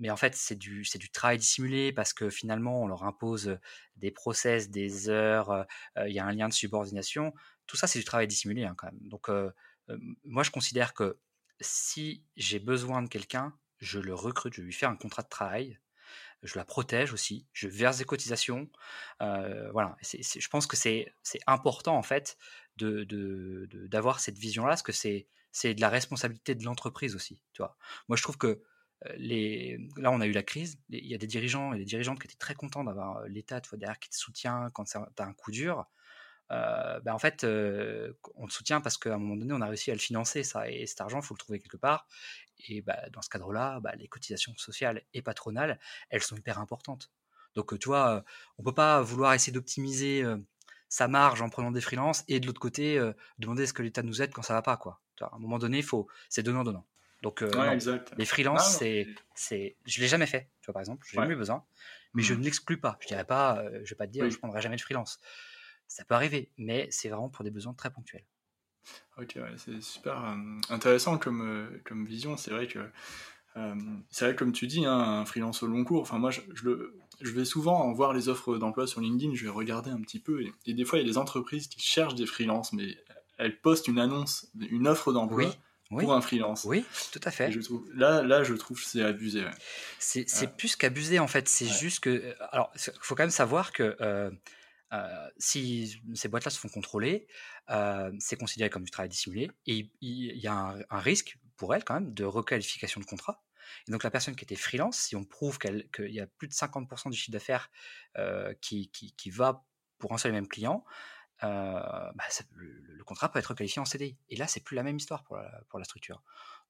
mais 0.00 0.10
en 0.10 0.16
fait, 0.16 0.34
c'est 0.34 0.56
du, 0.56 0.84
c'est 0.84 0.98
du 0.98 1.08
travail 1.08 1.38
dissimulé 1.38 1.92
parce 1.92 2.12
que 2.12 2.30
finalement, 2.30 2.82
on 2.82 2.88
leur 2.88 3.04
impose 3.04 3.58
des 3.96 4.10
process, 4.10 4.68
des 4.68 5.08
heures, 5.08 5.66
il 6.04 6.12
y 6.12 6.18
a 6.18 6.26
un 6.26 6.32
lien 6.32 6.48
de 6.48 6.52
subordination. 6.52 7.32
Tout 7.68 7.76
ça, 7.76 7.86
c'est 7.86 8.00
du 8.00 8.04
travail 8.04 8.26
dissimulé 8.26 8.64
hein, 8.64 8.74
quand 8.76 8.88
même. 8.88 8.98
Donc, 9.02 9.30
moi, 10.24 10.42
je 10.42 10.50
considère 10.50 10.94
que 10.94 11.16
si 11.60 12.24
j'ai 12.36 12.58
besoin 12.58 13.02
de 13.02 13.08
quelqu'un, 13.08 13.56
je 13.78 14.00
le 14.00 14.12
recrute, 14.12 14.54
je 14.54 14.62
lui 14.62 14.72
fais 14.72 14.86
un 14.86 14.96
contrat 14.96 15.22
de 15.22 15.28
travail, 15.28 15.78
je 16.42 16.58
la 16.58 16.64
protège 16.64 17.12
aussi, 17.12 17.46
je 17.52 17.68
verse 17.68 17.98
des 17.98 18.04
cotisations. 18.04 18.68
voilà, 19.20 19.96
je 20.02 20.48
pense 20.48 20.66
que 20.66 20.76
c'est, 20.76 21.14
c'est 21.22 21.40
important 21.46 21.96
en 21.96 22.02
fait 22.02 22.36
de, 22.76 23.04
de, 23.04 23.68
d'avoir 23.88 24.20
cette 24.20 24.38
vision-là, 24.38 24.70
parce 24.70 24.82
que 24.82 24.92
c'est, 24.92 25.26
de 25.64 25.80
la 25.80 25.88
responsabilité 25.88 26.54
de 26.54 26.64
l'entreprise 26.64 27.14
aussi. 27.14 27.40
Tu 27.52 27.62
vois. 27.62 27.76
Moi, 28.08 28.16
je 28.16 28.22
trouve 28.22 28.38
que 28.38 28.62
les... 29.16 29.78
là, 29.96 30.10
on 30.10 30.20
a 30.20 30.26
eu 30.26 30.32
la 30.32 30.42
crise. 30.42 30.78
Il 30.88 31.06
y 31.06 31.14
a 31.14 31.18
des 31.18 31.26
dirigeants 31.26 31.72
et 31.72 31.78
des 31.78 31.84
dirigeantes 31.84 32.20
qui 32.20 32.26
étaient 32.26 32.36
très 32.36 32.54
contents 32.54 32.84
d'avoir 32.84 33.26
l'État 33.26 33.60
derrière 33.72 33.98
qui 33.98 34.08
te 34.08 34.16
soutient 34.16 34.70
quand 34.72 34.84
tu 34.84 34.96
as 34.96 35.26
un 35.26 35.34
coup 35.34 35.50
dur. 35.50 35.86
Euh, 36.50 37.00
ben 37.00 37.12
en 37.14 37.18
fait, 37.18 37.44
on 37.44 38.46
te 38.46 38.52
soutient 38.52 38.80
parce 38.80 38.98
qu'à 38.98 39.14
un 39.14 39.18
moment 39.18 39.36
donné, 39.36 39.52
on 39.54 39.60
a 39.60 39.66
réussi 39.66 39.90
à 39.90 39.94
le 39.94 40.00
financer, 40.00 40.42
ça. 40.44 40.70
Et 40.70 40.86
cet 40.86 41.00
argent, 41.00 41.20
il 41.20 41.24
faut 41.24 41.34
le 41.34 41.38
trouver 41.38 41.58
quelque 41.58 41.76
part. 41.76 42.06
Et 42.68 42.82
ben, 42.82 42.96
dans 43.12 43.22
ce 43.22 43.28
cadre-là, 43.28 43.80
ben, 43.80 43.92
les 43.96 44.08
cotisations 44.08 44.56
sociales 44.56 45.02
et 45.14 45.22
patronales, 45.22 45.80
elles 46.10 46.22
sont 46.22 46.36
hyper 46.36 46.58
importantes. 46.58 47.10
Donc, 47.54 47.78
tu 47.78 47.88
vois, 47.88 48.24
on 48.58 48.62
peut 48.62 48.74
pas 48.74 49.02
vouloir 49.02 49.34
essayer 49.34 49.52
d'optimiser 49.52 50.24
sa 50.92 51.08
marge 51.08 51.40
en 51.40 51.48
prenant 51.48 51.70
des 51.70 51.80
freelances 51.80 52.22
et 52.28 52.38
de 52.38 52.46
l'autre 52.46 52.60
côté, 52.60 53.00
demander 53.38 53.66
ce 53.66 53.72
que 53.72 53.82
l'État 53.82 54.02
nous 54.02 54.20
aide 54.20 54.32
quand 54.34 54.42
ça 54.42 54.52
va 54.52 54.60
pas. 54.60 54.76
Quoi. 54.76 55.00
à 55.22 55.34
un 55.34 55.38
moment 55.38 55.58
donné, 55.58 55.80
faut, 55.80 56.06
c'est 56.28 56.42
donnant-donnant. 56.42 56.84
Donc, 57.22 57.40
euh, 57.40 57.78
les 58.18 58.24
freelances, 58.24 58.78
c'est, 58.78 59.06
c'est, 59.34 59.76
je 59.86 60.00
l'ai 60.00 60.08
jamais 60.08 60.26
fait, 60.26 60.50
tu 60.60 60.66
vois, 60.66 60.74
par 60.74 60.80
exemple, 60.80 61.06
j'ai 61.08 61.14
jamais 61.14 61.34
eu 61.34 61.36
besoin, 61.36 61.64
mais 62.14 62.22
je 62.22 62.34
mmh. 62.34 62.38
ne 62.38 62.44
l'exclus 62.44 62.80
pas. 62.80 62.98
Je 63.00 63.06
dirais 63.06 63.24
pas, 63.24 63.60
euh, 63.60 63.80
je 63.84 63.90
vais 63.90 63.96
pas 63.96 64.08
te 64.08 64.12
dire, 64.12 64.28
je 64.28 64.36
prendrai 64.36 64.60
jamais 64.60 64.74
de 64.74 64.80
freelance. 64.80 65.20
Ça 65.86 66.04
peut 66.04 66.16
arriver, 66.16 66.50
mais 66.58 66.88
c'est 66.90 67.08
vraiment 67.08 67.28
pour 67.28 67.44
des 67.44 67.52
besoins 67.52 67.74
très 67.74 67.90
ponctuels. 67.90 68.24
Ok, 69.18 69.38
c'est 69.56 69.80
super 69.80 70.24
euh, 70.24 70.34
intéressant 70.68 71.16
comme, 71.16 71.80
comme 71.84 72.06
vision. 72.06 72.36
C'est 72.36 72.50
vrai 72.50 72.66
que, 72.66 72.90
c'est 74.10 74.24
vrai 74.24 74.34
comme 74.34 74.50
tu 74.50 74.66
dis, 74.66 74.84
hein, 74.84 74.98
un 74.98 75.24
freelance 75.24 75.62
au 75.62 75.68
long 75.68 75.84
cours. 75.84 76.02
Enfin, 76.02 76.18
moi, 76.18 76.32
je, 76.32 76.40
le, 76.64 76.98
je, 77.20 77.30
vais 77.30 77.44
souvent 77.44 77.92
voir 77.92 78.12
les 78.12 78.28
offres 78.28 78.56
d'emploi 78.56 78.86
sur 78.86 79.00
LinkedIn, 79.00 79.34
je 79.34 79.44
vais 79.44 79.50
regarder 79.50 79.90
un 79.90 80.00
petit 80.00 80.20
peu, 80.20 80.44
et, 80.66 80.74
des 80.74 80.84
fois, 80.84 80.98
il 80.98 81.06
y 81.06 81.08
a 81.08 81.10
des 81.10 81.18
entreprises 81.18 81.68
qui 81.68 81.80
cherchent 81.80 82.14
des 82.14 82.26
freelances, 82.26 82.72
mais 82.72 82.96
elles 83.38 83.60
postent 83.60 83.88
une 83.88 83.98
annonce, 83.98 84.48
une 84.58 84.86
offre 84.86 85.12
d'emploi 85.12 85.52
pour 86.00 86.12
un 86.12 86.20
freelance. 86.20 86.64
Oui, 86.64 86.84
tout 87.12 87.20
à 87.24 87.30
fait. 87.30 87.52
Je 87.52 87.60
trouve, 87.60 87.84
là, 87.94 88.22
là, 88.22 88.42
je 88.42 88.54
trouve 88.54 88.80
que 88.80 88.86
c'est 88.86 89.02
abusé. 89.02 89.44
C'est 89.98 90.56
plus 90.56 90.76
qu'abusé, 90.76 91.18
en 91.18 91.28
fait. 91.28 91.48
C'est 91.48 91.66
juste 91.66 92.00
que. 92.00 92.10
Euh, 92.10 92.34
alors, 92.50 92.72
il 92.74 92.92
faut 93.00 93.14
quand 93.14 93.24
même 93.24 93.30
savoir 93.30 93.72
que 93.72 93.96
euh, 94.00 94.30
euh, 94.92 95.28
si 95.38 96.00
ces 96.14 96.28
boîtes-là 96.28 96.50
se 96.50 96.58
font 96.58 96.68
contrôler, 96.68 97.26
c'est 98.18 98.36
considéré 98.36 98.70
comme 98.70 98.84
du 98.84 98.90
travail 98.90 99.08
dissimulé. 99.08 99.50
Et 99.66 99.90
il 100.00 100.36
y, 100.38 100.46
a 100.46 100.76
un, 100.90 100.98
risque 100.98 101.38
pour 101.56 101.74
elles, 101.74 101.84
quand 101.84 101.94
même, 101.94 102.12
de 102.12 102.24
requalification 102.24 103.00
de 103.00 103.06
contrat. 103.06 103.42
Et 103.88 103.92
donc, 103.92 104.02
la 104.02 104.10
personne 104.10 104.36
qui 104.36 104.44
était 104.44 104.56
freelance, 104.56 104.98
si 104.98 105.16
on 105.16 105.24
prouve 105.24 105.58
qu'il 105.58 105.86
y 105.98 106.20
a 106.20 106.26
plus 106.26 106.48
de 106.48 106.52
50% 106.52 107.10
du 107.10 107.16
chiffre 107.16 107.32
d'affaires 107.32 107.70
qui, 108.60 108.90
qui, 108.90 109.12
qui, 109.12 109.30
va 109.30 109.64
pour 109.98 110.12
un 110.12 110.18
seul 110.18 110.32
et 110.32 110.34
même 110.34 110.48
client, 110.48 110.84
bah, 111.40 112.12
le, 112.54 113.04
contrat 113.04 113.30
peut 113.30 113.38
être 113.38 113.54
qualifié 113.54 113.80
en 113.80 113.84
CDI. 113.84 114.16
Et 114.28 114.36
là, 114.36 114.46
c'est 114.46 114.60
plus 114.60 114.76
la 114.76 114.82
même 114.82 114.96
histoire 114.96 115.24
pour 115.24 115.36
la, 115.36 115.62
pour 115.68 115.78
la 115.78 115.84
structure. 115.84 116.22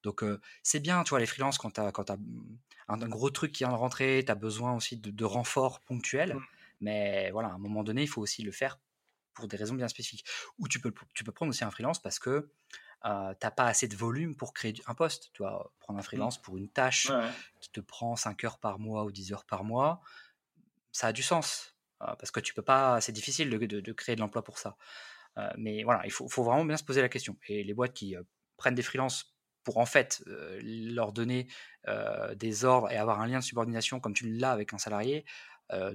Donc, 0.03 0.23
c'est 0.63 0.79
bien, 0.79 1.03
tu 1.03 1.11
vois, 1.11 1.19
les 1.19 1.25
freelances, 1.25 1.57
quand 1.57 1.71
tu 1.71 1.81
as, 1.81 1.91
quand 1.91 2.09
as 2.09 2.17
un, 2.87 2.97
gros 3.07 3.29
truc 3.29 3.51
qui 3.51 3.63
vient 3.63 3.71
de 3.71 3.77
rentrer, 3.77 4.23
tu 4.25 4.31
as 4.31 4.35
besoin 4.35 4.73
aussi 4.73 4.97
de, 4.97 5.11
de 5.11 5.25
renforts 5.25 5.79
ponctuels. 5.81 6.35
Mmh. 6.35 6.45
Mais 6.81 7.31
voilà, 7.31 7.49
à 7.49 7.53
un 7.53 7.57
moment 7.57 7.83
donné, 7.83 8.03
il 8.03 8.07
faut 8.07 8.21
aussi 8.21 8.43
le 8.43 8.51
faire 8.51 8.77
pour 9.33 9.47
des 9.47 9.57
raisons 9.57 9.75
bien 9.75 9.87
spécifiques. 9.87 10.25
Ou 10.59 10.67
tu 10.67 10.79
peux, 10.79 10.93
tu 11.13 11.23
peux 11.23 11.31
prendre 11.31 11.49
aussi 11.49 11.63
un 11.63 11.71
freelance 11.71 12.01
parce 12.01 12.19
que 12.19 12.51
euh, 13.05 13.33
t'as 13.37 13.51
pas 13.51 13.65
assez 13.65 13.87
de 13.87 13.95
volume 13.95 14.35
pour 14.35 14.53
créer 14.53 14.73
un 14.87 14.95
poste. 14.95 15.29
Tu 15.33 15.43
vois, 15.43 15.73
prendre 15.79 15.99
un 15.99 16.01
mmh. 16.01 16.05
freelance 16.05 16.41
pour 16.41 16.57
une 16.57 16.69
tâche 16.69 17.11
qui 17.59 17.69
te 17.69 17.81
prend 17.81 18.15
5 18.15 18.43
heures 18.45 18.59
par 18.59 18.79
mois 18.79 19.03
ou 19.03 19.11
10 19.11 19.33
heures 19.33 19.45
par 19.45 19.63
mois, 19.63 20.01
ça 20.91 21.07
a 21.07 21.13
du 21.13 21.23
sens. 21.23 21.75
Euh, 22.01 22.15
parce 22.15 22.31
que 22.31 22.39
tu 22.39 22.53
peux 22.53 22.61
pas, 22.61 23.01
c'est 23.01 23.11
difficile 23.11 23.49
de, 23.49 23.91
créer 23.91 24.15
de 24.15 24.21
l'emploi 24.21 24.43
pour 24.43 24.57
ça. 24.57 24.77
Euh, 25.37 25.49
mais 25.57 25.83
voilà, 25.83 26.05
il 26.05 26.11
faut, 26.11 26.27
vraiment 26.27 26.63
bien 26.63 26.77
se 26.77 26.83
poser 26.83 27.01
la 27.01 27.09
question. 27.09 27.37
Et 27.47 27.63
les 27.63 27.73
boîtes 27.73 27.93
qui 27.93 28.15
prennent 28.55 28.75
des 28.75 28.83
freelances 28.83 29.35
pour 29.63 29.77
en 29.77 29.85
fait 29.85 30.23
leur 30.61 31.13
donner 31.13 31.47
des 32.35 32.65
ordres 32.65 32.91
et 32.91 32.97
avoir 32.97 33.21
un 33.21 33.27
lien 33.27 33.39
de 33.39 33.43
subordination 33.43 33.99
comme 33.99 34.13
tu 34.13 34.29
l'as 34.29 34.51
avec 34.51 34.73
un 34.73 34.77
salarié, 34.77 35.25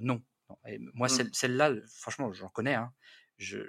non. 0.01 0.21
moi, 0.93 1.07
mmh. 1.07 1.29
celle-là, 1.33 1.73
franchement, 1.87 2.31
j'en 2.33 2.49
connais. 2.49 2.75
Hein. 2.75 2.93
je, 3.37 3.67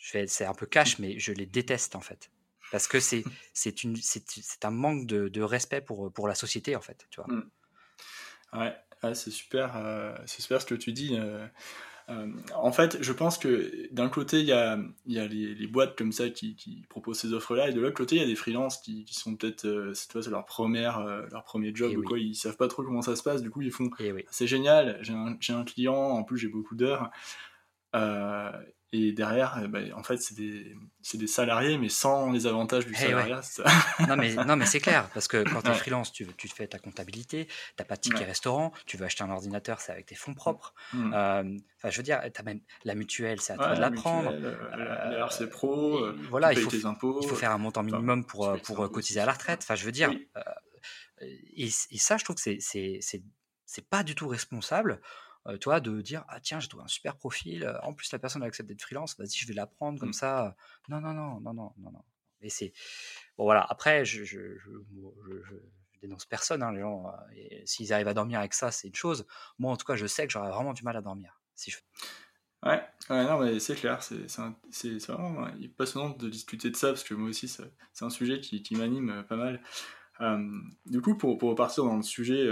c'est 0.00 0.44
un 0.44 0.54
peu 0.54 0.66
cash, 0.66 0.98
mais 0.98 1.18
je 1.18 1.32
les 1.32 1.46
déteste 1.46 1.96
en 1.96 2.00
fait. 2.00 2.30
Parce 2.72 2.88
que 2.88 3.00
c'est 3.00 3.24
un 4.64 4.70
manque 4.70 5.06
de, 5.06 5.42
respect 5.42 5.80
pour, 5.80 6.12
pour 6.12 6.28
la 6.28 6.34
société 6.34 6.76
en 6.76 6.80
fait. 6.80 7.06
Tu 7.10 7.20
vois. 7.20 7.32
Mmh. 7.32 7.50
Ouais, 8.52 8.74
c'est 9.14 9.30
super, 9.30 9.76
euh, 9.76 10.14
c'est 10.26 10.42
super 10.42 10.60
ce 10.60 10.66
que 10.66 10.74
tu 10.74 10.92
dis. 10.92 11.16
Euh, 11.16 11.46
euh, 12.08 12.30
en 12.54 12.70
fait, 12.70 12.98
je 13.02 13.12
pense 13.12 13.36
que 13.36 13.92
d'un 13.92 14.08
côté, 14.08 14.40
il 14.40 14.46
y 14.46 14.52
a, 14.52 14.78
y 15.06 15.18
a 15.18 15.26
les, 15.26 15.66
boîtes 15.66 15.98
comme 15.98 16.12
ça 16.12 16.30
qui, 16.30 16.84
proposent 16.88 17.18
ces 17.18 17.32
offres-là, 17.32 17.68
et 17.68 17.72
de 17.72 17.80
l'autre 17.80 17.96
côté, 17.96 18.16
il 18.16 18.20
y 18.20 18.24
a 18.24 18.26
des 18.26 18.36
freelances 18.36 18.78
qui, 18.78 19.04
sont 19.10 19.34
peut-être, 19.36 19.90
c'est 19.92 20.28
leur, 20.28 20.44
première, 20.44 21.04
leur 21.04 21.42
premier 21.42 21.74
job, 21.74 21.92
ou 21.96 22.02
quoi, 22.02 22.18
ils 22.18 22.36
savent 22.36 22.56
pas 22.56 22.68
trop 22.68 22.84
comment 22.84 23.02
ça 23.02 23.16
se 23.16 23.24
passe, 23.24 23.42
du 23.42 23.50
coup, 23.50 23.60
ils 23.60 23.72
font, 23.72 23.90
c'est 24.30 24.46
génial, 24.46 24.98
j'ai 25.02 25.14
un, 25.14 25.36
un, 25.48 25.64
client, 25.64 25.96
en 25.96 26.22
plus 26.22 26.38
j'ai 26.38 26.48
beaucoup 26.48 26.76
d'heures, 26.76 27.10
et 28.92 29.12
derrière, 29.12 29.60
eh 29.64 29.66
ben, 29.66 29.92
en 29.94 30.04
fait, 30.04 30.18
c'est 30.18 30.36
des, 30.36 30.76
des, 31.14 31.26
salariés, 31.26 31.76
mais 31.76 31.88
sans 31.88 32.30
les 32.30 32.46
avantages 32.46 32.86
du 32.86 32.92
eh 32.94 33.02
salariat. 33.02 33.40
non, 34.08 34.16
mais, 34.16 34.34
non, 34.46 34.54
mais 34.54 34.66
c'est 34.66 34.78
clair, 34.78 35.10
parce 35.12 35.26
que 35.26 35.42
quand 35.42 35.62
tu 35.62 35.70
es 35.70 35.74
freelance, 35.74 36.12
tu, 36.12 36.24
tu 36.36 36.46
fais 36.46 36.68
ta 36.68 36.78
comptabilité, 36.78 37.48
tu 37.76 37.84
pas 37.84 37.96
de 37.96 38.00
ticket 38.00 38.24
restaurant, 38.24 38.72
tu 38.86 38.96
veux 38.96 39.04
acheter 39.04 39.24
un 39.24 39.30
ordinateur, 39.30 39.80
c'est 39.80 39.90
avec 39.90 40.06
tes 40.06 40.14
fonds 40.14 40.34
propres. 40.34 40.72
Mm. 40.92 41.12
Euh, 41.12 41.58
enfin, 41.78 41.90
je 41.90 41.96
veux 41.96 42.04
dire, 42.04 42.20
as 42.20 42.42
même 42.44 42.60
la 42.84 42.94
mutuelle, 42.94 43.40
c'est 43.40 43.54
à 43.54 43.56
toi 43.56 43.74
de 43.74 43.80
la 43.80 43.90
prendre. 43.90 44.30
Euh, 44.32 45.26
c'est 45.30 45.50
pro, 45.50 45.98
euh, 45.98 46.16
voilà, 46.30 46.52
il 46.52 46.60
faut, 46.60 46.70
tes 46.70 46.86
impôts. 46.86 47.20
Il 47.22 47.28
faut 47.28 47.34
faire 47.34 47.50
un 47.50 47.58
montant 47.58 47.82
minimum 47.82 48.24
pour, 48.24 48.56
pour 48.62 48.90
cotiser 48.92 49.18
à 49.18 49.26
la 49.26 49.32
retraite. 49.32 49.60
Enfin, 49.62 49.74
je 49.74 49.84
veux 49.84 49.92
dire, 49.92 50.12
et, 51.20 51.66
et, 51.66 51.98
ça, 51.98 52.18
je 52.18 52.24
trouve 52.24 52.36
que 52.36 52.56
c'est 52.60 53.88
pas 53.90 54.04
du 54.04 54.14
tout 54.14 54.28
responsable 54.28 55.00
euh, 55.48 55.58
toi, 55.58 55.80
de 55.80 56.00
dire 56.00 56.24
ah 56.28 56.40
tiens, 56.40 56.60
j'ai 56.60 56.68
trouvé 56.68 56.84
un 56.84 56.88
super 56.88 57.16
profil. 57.16 57.78
En 57.82 57.92
plus, 57.92 58.10
la 58.12 58.18
personne 58.18 58.42
a 58.42 58.46
accepté 58.46 58.74
d'être 58.74 58.82
freelance. 58.82 59.16
Vas-y, 59.18 59.36
je 59.36 59.46
vais 59.46 59.54
l'apprendre 59.54 59.98
comme 59.98 60.10
mmh. 60.10 60.14
ça. 60.14 60.56
Non, 60.88 61.00
non, 61.00 61.12
non, 61.12 61.40
non, 61.40 61.54
non, 61.54 61.72
non, 61.78 61.90
non. 61.92 62.04
Et 62.40 62.50
c'est 62.50 62.72
bon, 63.38 63.44
voilà. 63.44 63.64
Après, 63.68 64.04
je, 64.04 64.24
je, 64.24 64.58
je, 64.58 64.70
dénonce 66.00 66.26
personne. 66.26 66.62
Hein, 66.62 66.72
les 66.72 66.80
gens, 66.80 67.06
euh, 67.06 67.62
s'ils 67.64 67.92
arrivent 67.92 68.08
à 68.08 68.14
dormir 68.14 68.38
avec 68.38 68.54
ça, 68.54 68.70
c'est 68.70 68.88
une 68.88 68.94
chose. 68.94 69.26
Moi, 69.58 69.72
en 69.72 69.76
tout 69.76 69.86
cas, 69.86 69.96
je 69.96 70.06
sais 70.06 70.26
que 70.26 70.32
j'aurais 70.32 70.50
vraiment 70.50 70.72
du 70.72 70.82
mal 70.82 70.96
à 70.96 71.00
dormir 71.00 71.40
si 71.54 71.70
je. 71.70 71.78
Ouais, 72.62 72.82
ouais, 73.10 73.24
non, 73.24 73.38
mais 73.38 73.60
c'est 73.60 73.76
clair, 73.76 74.02
c'est, 74.02 74.26
c'est, 74.70 75.06
vraiment 75.06 75.46
passionnant 75.76 76.10
de 76.10 76.28
discuter 76.28 76.70
de 76.70 76.76
ça, 76.76 76.88
parce 76.88 77.04
que 77.04 77.14
moi 77.14 77.28
aussi, 77.28 77.48
c'est 77.48 78.04
un 78.04 78.10
sujet 78.10 78.40
qui, 78.40 78.62
qui 78.62 78.74
m'anime 78.74 79.10
euh, 79.10 79.22
pas 79.22 79.36
mal. 79.36 79.62
du 80.86 81.00
coup, 81.00 81.16
pour, 81.16 81.38
pour 81.38 81.50
repartir 81.50 81.84
dans 81.84 81.96
le 81.96 82.02
sujet 82.02 82.50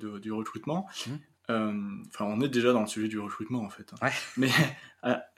du 0.00 0.32
recrutement, 0.32 0.88
mmh. 1.06 1.12
Euh, 1.12 1.31
enfin, 1.48 2.24
on 2.24 2.40
est 2.40 2.48
déjà 2.48 2.72
dans 2.72 2.82
le 2.82 2.86
sujet 2.86 3.08
du 3.08 3.18
recrutement 3.18 3.62
en 3.62 3.70
fait. 3.70 3.92
Mais 4.36 4.50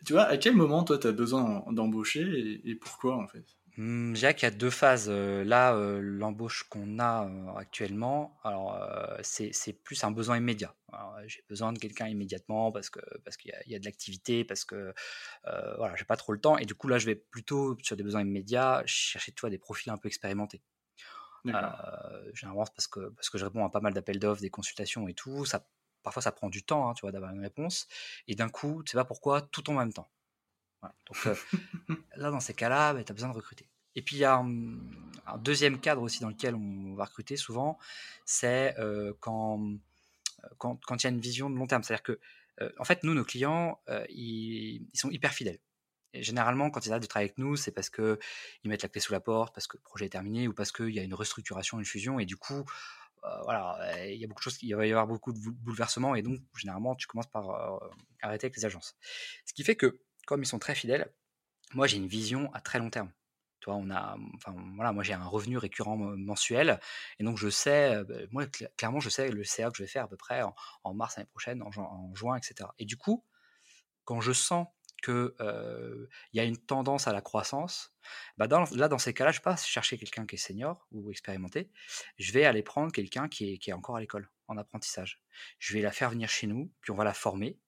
tu 0.05 0.13
vois, 0.13 0.25
à 0.25 0.37
quel 0.37 0.55
moment 0.55 0.85
toi 0.85 0.99
tu 0.99 1.07
as 1.07 1.13
besoin 1.13 1.65
d'embaucher 1.71 2.61
et, 2.65 2.75
pourquoi 2.75 3.17
en 3.17 3.27
fait? 3.27 3.45
Mmh, 3.77 4.15
Jacques, 4.15 4.43
il 4.43 4.45
y 4.45 4.49
a 4.49 4.53
deux 4.53 4.71
phases. 4.71 5.09
Euh, 5.09 5.43
là, 5.43 5.75
euh, 5.75 5.99
l'embauche 6.01 6.63
qu'on 6.69 7.01
a 7.01 7.29
actuellement, 7.57 8.39
alors 8.45 8.79
c'est 9.23 9.73
plus 9.83 10.05
un 10.05 10.11
besoin 10.11 10.37
immédiat. 10.37 10.75
J'ai 11.27 11.43
besoin 11.49 11.73
de 11.73 11.79
quelqu'un 11.79 12.07
immédiatement 12.07 12.71
parce 12.71 12.89
que 12.89 13.01
parce 13.25 13.37
qu'il 13.37 13.53
y, 13.67 13.75
a 13.75 13.79
de 13.79 13.85
l'activité, 13.85 14.45
parce 14.45 14.65
que 14.65 14.93
voilà, 15.45 15.95
j'ai 15.97 16.05
pas 16.05 16.17
trop 16.17 16.33
le 16.33 16.41
temps. 16.41 16.59
Et 16.59 16.67
du 16.67 16.75
coup 16.75 16.89
là, 16.89 16.99
je 16.99 17.07
vais 17.07 17.17
plutôt 17.17 17.77
sur 17.83 17.97
des 17.97 18.05
besoins 18.05 18.23
immédiats 18.23 18.83
chercher 18.87 19.33
toi 19.33 19.51
des 19.51 19.59
profils 19.59 19.91
un 19.91 19.97
peu 19.97 20.09
expérimentés. 20.09 20.63
généralement 21.45 22.65
parce 22.75 22.87
que 22.87 23.09
parce 23.11 23.29
que 23.29 23.39
je 23.39 23.45
réponds 23.45 23.65
à 23.65 23.71
pas 23.71 23.81
mal 23.81 23.93
d'appels 23.93 24.19
d'offres, 24.19 24.41
des 24.41 24.51
consultations 24.51 25.09
et 25.09 25.15
tout. 25.15 25.45
Ça 25.45 25.67
parfois 26.05 26.23
ça 26.23 26.31
prend 26.31 26.49
du 26.49 26.63
temps, 26.63 26.89
hein, 26.89 26.95
tu 26.95 27.01
vois, 27.01 27.11
d'avoir 27.11 27.33
une 27.33 27.41
réponse. 27.41 27.89
Et 28.29 28.37
d'un 28.37 28.49
coup, 28.49 28.83
tu 28.85 28.93
sais 28.93 28.97
pas 28.97 29.05
pourquoi, 29.05 29.41
tout 29.41 29.69
en 29.71 29.75
même 29.75 29.93
temps. 29.93 30.09
Donc 31.07 31.27
euh, 31.27 31.35
là, 32.17 32.31
dans 32.31 32.41
ces 32.41 32.55
cas-là, 32.55 32.95
bah, 32.95 33.03
tu 33.03 33.11
as 33.11 33.15
besoin 33.15 33.31
de 33.31 33.35
recruter. 33.35 33.69
Et 33.97 34.03
puis 34.03 34.17
il 34.17 34.21
y 34.21 34.25
a 34.25 34.37
un, 34.37 35.39
deuxième 35.39 35.81
cadre 35.81 36.03
aussi 36.03 36.21
dans 36.21 36.29
lequel 36.29 36.55
on 36.55 36.95
va 36.95 37.05
recruter 37.05 37.37
souvent, 37.37 37.79
c'est 38.25 38.79
euh, 38.79 39.13
quand, 39.21 39.61
quand, 40.59 40.85
quand 40.85 41.03
il 41.03 41.07
y 41.07 41.09
a 41.09 41.11
une 41.11 41.21
vision 41.21 41.49
de 41.49 41.57
long 41.57 41.67
terme. 41.67 41.83
C'est-à-dire 41.83 42.03
que, 42.03 42.21
euh, 42.61 42.71
en 42.79 42.85
fait, 42.85 43.03
nous, 43.05 43.15
nos 43.15 43.25
clients, 43.25 43.81
ils, 44.11 44.87
ils, 44.93 44.99
sont 44.99 45.11
hyper 45.11 45.33
fidèles. 45.33 45.61
Et 46.13 46.23
généralement, 46.23 46.71
quand 46.71 46.87
ils 46.87 46.91
arrêtent 46.91 47.03
de 47.03 47.09
travailler 47.09 47.31
avec 47.31 47.39
nous, 47.39 47.57
c'est 47.57 47.73
parce 47.73 47.91
qu'ils 47.91 48.19
mettent 48.65 48.83
la 48.83 48.89
clé 48.89 49.01
sous 49.01 49.13
la 49.13 49.21
porte, 49.21 49.55
parce 49.55 49.67
que 49.67 49.77
le 49.77 49.83
projet 49.83 50.07
est 50.07 50.11
terminé, 50.11 50.47
ou 50.47 50.53
parce 50.53 50.71
qu'il 50.71 50.91
y 50.91 51.01
a 51.01 51.03
une 51.03 51.15
restructuration, 51.15 51.79
une 51.79 51.85
fusion, 51.85 52.21
et 52.21 52.25
du 52.25 52.37
coup, 52.37 52.65
voilà, 53.45 53.79
il 54.07 54.21
y 54.21 54.25
a 54.25 54.27
beaucoup 54.27 54.41
de 54.41 54.45
choses, 54.45 54.59
il 54.63 54.75
va 54.75 54.87
y 54.87 54.91
avoir 54.91 55.07
beaucoup 55.07 55.33
de 55.33 55.39
bouleversements 55.39 56.15
et 56.15 56.23
donc 56.23 56.41
généralement 56.57 56.95
tu 56.95 57.07
commences 57.07 57.31
par 57.31 57.51
euh, 57.51 57.89
arrêter 58.23 58.47
avec 58.47 58.57
les 58.57 58.65
agences. 58.65 58.97
Ce 59.47 59.53
qui 59.55 59.65
fait 59.65 59.77
que 59.77 60.01
comme 60.27 60.43
ils 60.43 60.47
sont 60.47 60.59
très 60.59 60.75
fidèles, 60.75 61.13
moi 61.73 61.87
j'ai 61.87 61.97
une 61.97 62.07
vision 62.07 62.53
à 62.55 62.61
très 62.61 62.79
long 62.79 62.91
terme. 62.91 63.11
Tu 63.61 63.71
vois, 63.71 63.77
on 63.77 63.91
a, 63.91 64.17
enfin 64.37 64.55
voilà, 64.77 64.93
moi 64.93 65.03
j'ai 65.03 65.15
un 65.15 65.25
revenu 65.25 65.57
récurrent 65.57 65.97
mensuel 65.97 66.81
et 67.19 67.25
donc 67.25 67.39
je 67.39 67.49
sais, 67.49 67.95
euh, 67.95 68.05
bah, 68.05 68.15
moi 68.31 68.45
clairement 68.77 69.01
je 69.01 69.09
sais 69.09 69.31
le 69.31 69.43
CA 69.43 69.71
que 69.71 69.77
je 69.79 69.83
vais 69.83 69.89
faire 69.89 70.05
à 70.05 70.09
peu 70.09 70.19
près 70.19 70.43
en, 70.85 70.95
mars 70.95 71.17
l'année 71.17 71.29
prochaine, 71.31 71.63
en 71.63 72.15
juin, 72.15 72.37
etc. 72.37 72.69
Et 72.79 72.85
du 72.85 72.97
coup, 72.97 73.25
quand 74.05 74.21
je 74.21 74.33
sens 74.33 74.67
qu'il 75.05 76.09
y 76.33 76.41
a 76.41 76.45
une 76.45 76.57
tendance 76.57 77.07
à 77.07 77.13
la 77.13 77.21
croissance, 77.21 77.95
bah 78.39 78.47
là, 78.47 78.89
dans 78.89 78.99
ces 78.99 79.13
cas-là, 79.13 79.33
je 79.33 79.39
ne 79.39 79.41
vais 79.41 79.45
pas 79.45 79.57
chercher 79.57 79.99
quelqu'un 79.99 80.27
qui 80.27 80.37
est 80.37 80.39
senior 80.39 80.87
ou 80.93 81.11
expérimenté. 81.11 81.71
Je 82.19 82.33
vais 82.33 82.45
aller 82.45 82.63
prendre 82.63 82.93
quelqu'un 82.93 83.29
qui 83.29 83.53
est, 83.53 83.59
qui 83.59 83.71
est 83.71 83.73
encore 83.73 83.97
à 83.97 84.01
l'école, 84.01 84.29
en 84.49 84.57
apprentissage. 84.57 85.23
Je 85.59 85.75
vais 85.75 85.81
la 85.81 85.93
faire 85.93 86.11
venir 86.11 86.29
chez 86.29 86.47
nous, 86.47 86.73
puis 86.81 86.91
on 86.91 86.97
va 86.97 87.05
la 87.05 87.15
former. 87.15 87.59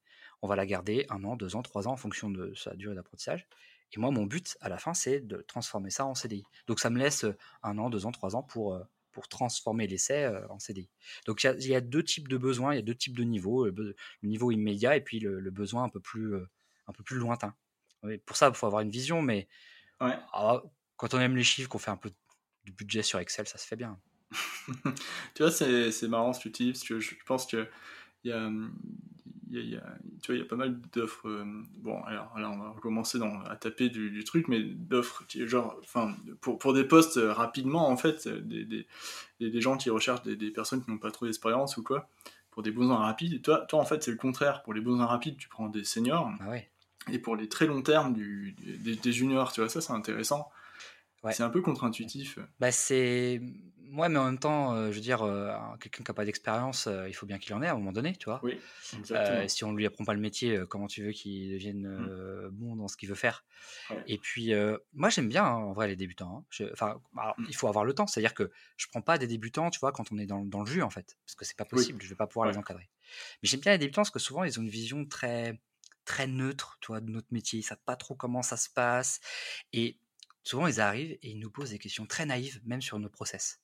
On 0.43 0.49
va 0.49 0.57
la 0.57 0.67
garder 0.67 1.07
un 1.09 1.25
an, 1.25 1.37
deux 1.37 1.57
ans, 1.57 1.63
trois 1.63 1.89
ans 1.89 1.93
en 1.93 1.97
fonction 1.97 2.31
de 2.31 2.55
sa 2.55 2.75
durée 2.75 2.95
d'apprentissage. 2.95 3.49
Et 3.93 4.01
moi, 4.01 4.11
mon 4.11 4.27
but 4.27 4.57
à 4.61 4.69
la 4.69 4.79
fin, 4.79 4.95
c'est 4.95 5.21
de 5.21 5.43
transformer 5.43 5.91
ça 5.91 6.05
en 6.05 6.15
CDI. 6.15 6.45
Donc 6.67 6.81
ça 6.81 6.91
me 6.91 6.99
laisse 6.99 7.25
un 7.63 7.79
an, 7.79 7.89
deux 7.89 8.05
ans, 8.05 8.13
trois 8.13 8.37
ans 8.37 8.43
pour, 8.43 8.79
pour 9.13 9.29
transformer 9.29 9.87
l'essai 9.87 10.31
en 10.51 10.59
CDI. 10.59 10.91
Donc 11.27 11.43
il 11.45 11.67
y, 11.67 11.75
a 11.75 11.81
deux 11.81 12.03
types 12.03 12.29
de 12.29 12.37
besoins, 12.37 12.75
il 12.75 12.77
y 12.77 12.81
a 12.81 12.83
deux 12.83 12.95
types 12.95 13.17
de 13.17 13.25
niveaux, 13.25 13.67
le, 13.67 13.97
niveau 14.23 14.51
immédiat 14.51 14.97
et 14.97 15.01
puis 15.01 15.21
le 15.21 15.51
besoin 15.51 15.85
un 15.85 15.89
peu 15.89 16.01
plus 16.01 16.35
un 16.87 16.93
peu 16.93 17.03
plus 17.03 17.17
lointain. 17.17 17.55
pour 18.25 18.37
ça, 18.37 18.49
il 18.49 18.55
faut 18.55 18.67
avoir 18.67 18.83
une 18.83 18.91
vision, 18.91 19.23
mais 19.23 19.49
ah, 20.01 20.63
quand 20.97 21.15
on 21.15 21.21
aime 21.21 21.37
les 21.37 21.45
chiffres, 21.45 21.69
qu'on 21.69 21.79
fait 21.79 21.91
un 21.91 21.97
peu 21.97 22.11
de 22.65 22.73
budget 22.73 23.03
sur 23.03 23.19
Excel, 23.19 23.47
ça 23.47 23.59
se 23.59 23.67
fait 23.67 23.77
bien. 23.77 23.99
tu 25.35 25.43
vois, 25.43 25.51
c'est 25.51 26.09
marrant 26.09 26.33
ce 26.33 26.41
que 26.41 26.49
tu 26.49 26.65
dis, 26.65 26.73
parce 26.73 26.85
que 26.85 26.99
je 27.01 27.15
pense 27.25 27.47
que 27.47 27.69
il 28.25 28.31
y 28.31 28.33
a, 28.33 29.61
y, 29.61 29.77
a, 29.77 29.83
tu 30.21 30.33
vois, 30.33 30.41
y 30.41 30.43
a 30.43 30.45
pas 30.45 30.57
mal 30.57 30.81
d'offres. 30.93 31.29
Euh, 31.29 31.45
bon, 31.79 32.03
alors 32.03 32.37
là, 32.37 32.51
on 32.51 32.59
va 32.59 32.71
recommencer 32.71 33.19
dans, 33.19 33.41
à 33.43 33.55
taper 33.55 33.89
du, 33.89 34.25
truc, 34.25 34.49
mais 34.49 34.61
d'offres, 34.63 35.25
genre, 35.29 35.79
enfin, 35.85 36.17
pour, 36.41 36.59
pour 36.59 36.75
des 36.75 36.85
postes 36.85 37.19
euh, 37.19 37.33
rapidement, 37.33 37.89
en 37.89 37.97
fait, 37.97 38.27
euh, 38.27 38.41
des, 38.41 38.65
des, 38.65 38.87
des 39.39 39.61
gens 39.61 39.77
qui 39.77 39.91
recherchent 39.91 40.25
des, 40.25 40.35
des 40.35 40.51
personnes 40.51 40.85
qui 40.85 40.91
n'ont 40.91 40.99
pas 40.99 41.13
trop 41.13 41.27
d'expérience 41.27 41.77
ou 41.77 41.85
quoi, 41.85 42.09
pour 42.51 42.65
des 42.65 42.73
besoins 42.73 42.97
rapides. 42.97 43.35
Et 43.35 43.41
toi, 43.41 43.65
toi, 43.69 43.79
en 43.79 43.85
fait, 43.85 44.03
c'est 44.03 44.11
le 44.11 44.17
contraire. 44.17 44.65
Pour 44.65 44.75
les 44.75 44.81
besoins 44.81 45.07
rapides, 45.07 45.37
tu 45.37 45.49
prends 45.49 45.69
des 45.69 45.85
seniors. 45.85 46.29
Ah 46.41 46.51
ouais 46.51 46.69
et 47.11 47.19
pour 47.19 47.37
les 47.37 47.49
très 47.49 47.67
longs 47.67 47.83
termes 47.83 48.15
du, 48.15 48.55
des, 48.59 49.13
juniors, 49.13 49.53
tu 49.53 49.61
vois, 49.61 49.69
ça 49.69 49.81
c'est 49.81 49.93
intéressant. 49.93 50.51
C'est 51.33 51.43
un 51.43 51.51
peu 51.51 51.61
contre-intuitif. 51.61 52.39
Bah 52.61 52.71
c'est 52.71 53.41
moi, 53.89 54.09
mais 54.09 54.19
en 54.19 54.25
même 54.25 54.39
temps, 54.39 54.75
euh, 54.75 54.91
je 54.91 54.97
veux 54.97 55.01
dire, 55.01 55.23
euh, 55.23 55.53
quelqu'un 55.81 56.03
qui 56.03 56.11
n'a 56.11 56.15
pas 56.15 56.25
d'expérience, 56.25 56.87
euh, 56.87 57.09
il 57.09 57.15
faut 57.15 57.27
bien 57.27 57.39
qu'il 57.39 57.55
en 57.55 57.63
ait 57.63 57.69
à 57.69 57.73
un 57.73 57.77
moment 57.77 57.93
donné, 57.93 58.15
tu 58.17 58.27
vois. 58.27 58.41
Oui, 58.43 58.59
si 59.49 59.65
on 59.65 59.73
ne 59.73 59.77
lui 59.77 59.87
apprend 59.87 60.05
pas 60.05 60.15
le 60.15 60.21
métier, 60.21 60.61
comment 60.69 60.87
tu 60.87 61.03
veux 61.05 61.13
qu'il 61.13 61.53
devienne 61.53 61.89
mm. 61.89 62.49
bon 62.51 62.77
dans 62.77 62.89
ce 62.89 62.97
qu'il 62.97 63.09
veut 63.09 63.15
faire 63.15 63.45
Et 64.07 64.19
puis, 64.19 64.53
moi, 64.93 65.09
j'aime 65.09 65.29
bien, 65.29 65.45
hein, 65.45 65.55
en 65.55 65.73
vrai, 65.73 65.89
les 65.89 65.97
débutants. 65.97 66.45
Hein. 66.61 66.67
Enfin, 66.73 67.01
mm. 67.15 67.47
il 67.49 67.57
faut 67.57 67.69
avoir 67.69 67.85
le 67.85 67.95
temps. 67.95 68.07
C'est-à-dire 68.07 68.35
que 68.35 68.51
je 68.77 68.87
prends 68.89 69.03
pas 69.03 69.19
des 69.19 69.27
débutants, 69.27 69.71
tu 69.71 69.81
vois, 69.81 69.93
quand 69.93 70.13
on 70.13 70.19
est 70.19 70.27
dans, 70.27 70.45
dans 70.45 70.61
le 70.61 70.67
jus, 70.67 70.83
en 70.83 70.91
fait, 70.91 71.17
parce 71.25 71.35
que 71.35 71.45
c'est 71.45 71.57
pas 71.57 71.65
possible. 71.65 72.03
Je 72.03 72.09
vais 72.09 72.15
pas 72.17 72.27
pouvoir 72.27 72.49
les 72.49 72.59
encadrer. 72.59 72.89
Mais 73.43 73.49
j'aime 73.49 73.61
bien 73.61 73.73
les 73.73 73.79
débutants 73.79 74.03
parce 74.03 74.11
que 74.11 74.19
souvent, 74.19 74.45
ils 74.45 74.59
ont 74.59 74.63
une 74.63 74.69
vision 74.69 75.07
très 75.07 75.59
très 76.07 76.27
neutre, 76.27 76.79
toi, 76.81 77.01
de 77.01 77.11
notre 77.11 77.29
métier. 77.31 77.59
Ils 77.59 77.63
savent 77.63 77.83
pas 77.85 77.97
trop 77.97 78.15
comment 78.15 78.43
ça 78.43 78.57
se 78.57 78.71
passe. 78.71 79.21
Et 79.75 79.99
souvent, 80.43 80.67
ils 80.67 80.81
arrivent 80.81 81.13
et 81.13 81.31
ils 81.31 81.39
nous 81.39 81.51
posent 81.51 81.71
des 81.71 81.79
questions 81.79 82.07
très 82.07 82.25
naïves, 82.25 82.63
même 82.65 82.81
sur 82.81 82.99
nos 82.99 83.11
process. 83.11 83.61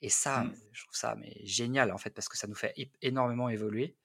Et 0.00 0.08
ça, 0.08 0.42
mmh. 0.42 0.56
je 0.72 0.82
trouve 0.82 0.96
ça 0.96 1.14
mais 1.14 1.40
génial, 1.44 1.92
en 1.92 1.98
fait, 1.98 2.10
parce 2.10 2.28
que 2.28 2.36
ça 2.36 2.48
nous 2.48 2.56
fait 2.56 2.74
énormément 3.02 3.48
évoluer. 3.48 3.96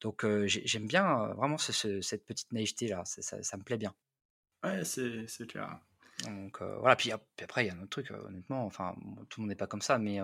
Donc 0.00 0.26
j'aime 0.46 0.86
bien 0.86 1.28
vraiment 1.34 1.58
cette 1.58 2.24
petite 2.24 2.52
naïveté-là, 2.52 3.04
ça, 3.04 3.56
me 3.56 3.62
plaît 3.62 3.78
bien. 3.78 3.94
Ouais, 4.64 4.84
c'est 4.84 5.46
clair. 5.46 5.80
Donc 6.24 6.60
voilà, 6.60 6.96
puis, 6.96 7.12
après, 7.12 7.64
il 7.64 7.68
y 7.68 7.70
a 7.70 7.74
un 7.74 7.82
autre 7.82 8.02
truc, 8.02 8.10
honnêtement, 8.10 8.64
enfin, 8.66 8.96
tout 9.28 9.40
le 9.40 9.42
monde 9.42 9.50
n'est 9.50 9.56
pas 9.56 9.66
comme 9.66 9.82
ça, 9.82 9.98
mais 9.98 10.18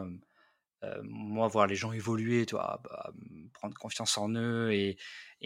moi, 1.03 1.49
voir 1.49 1.67
les 1.67 1.77
gens 1.77 1.93
évoluer, 1.93 2.47
toi, 2.47 2.81
bah, 2.85 3.13
prendre 3.53 3.77
confiance 3.77 4.19
en 4.19 4.31
eux 4.35 4.73
et, 4.73 4.97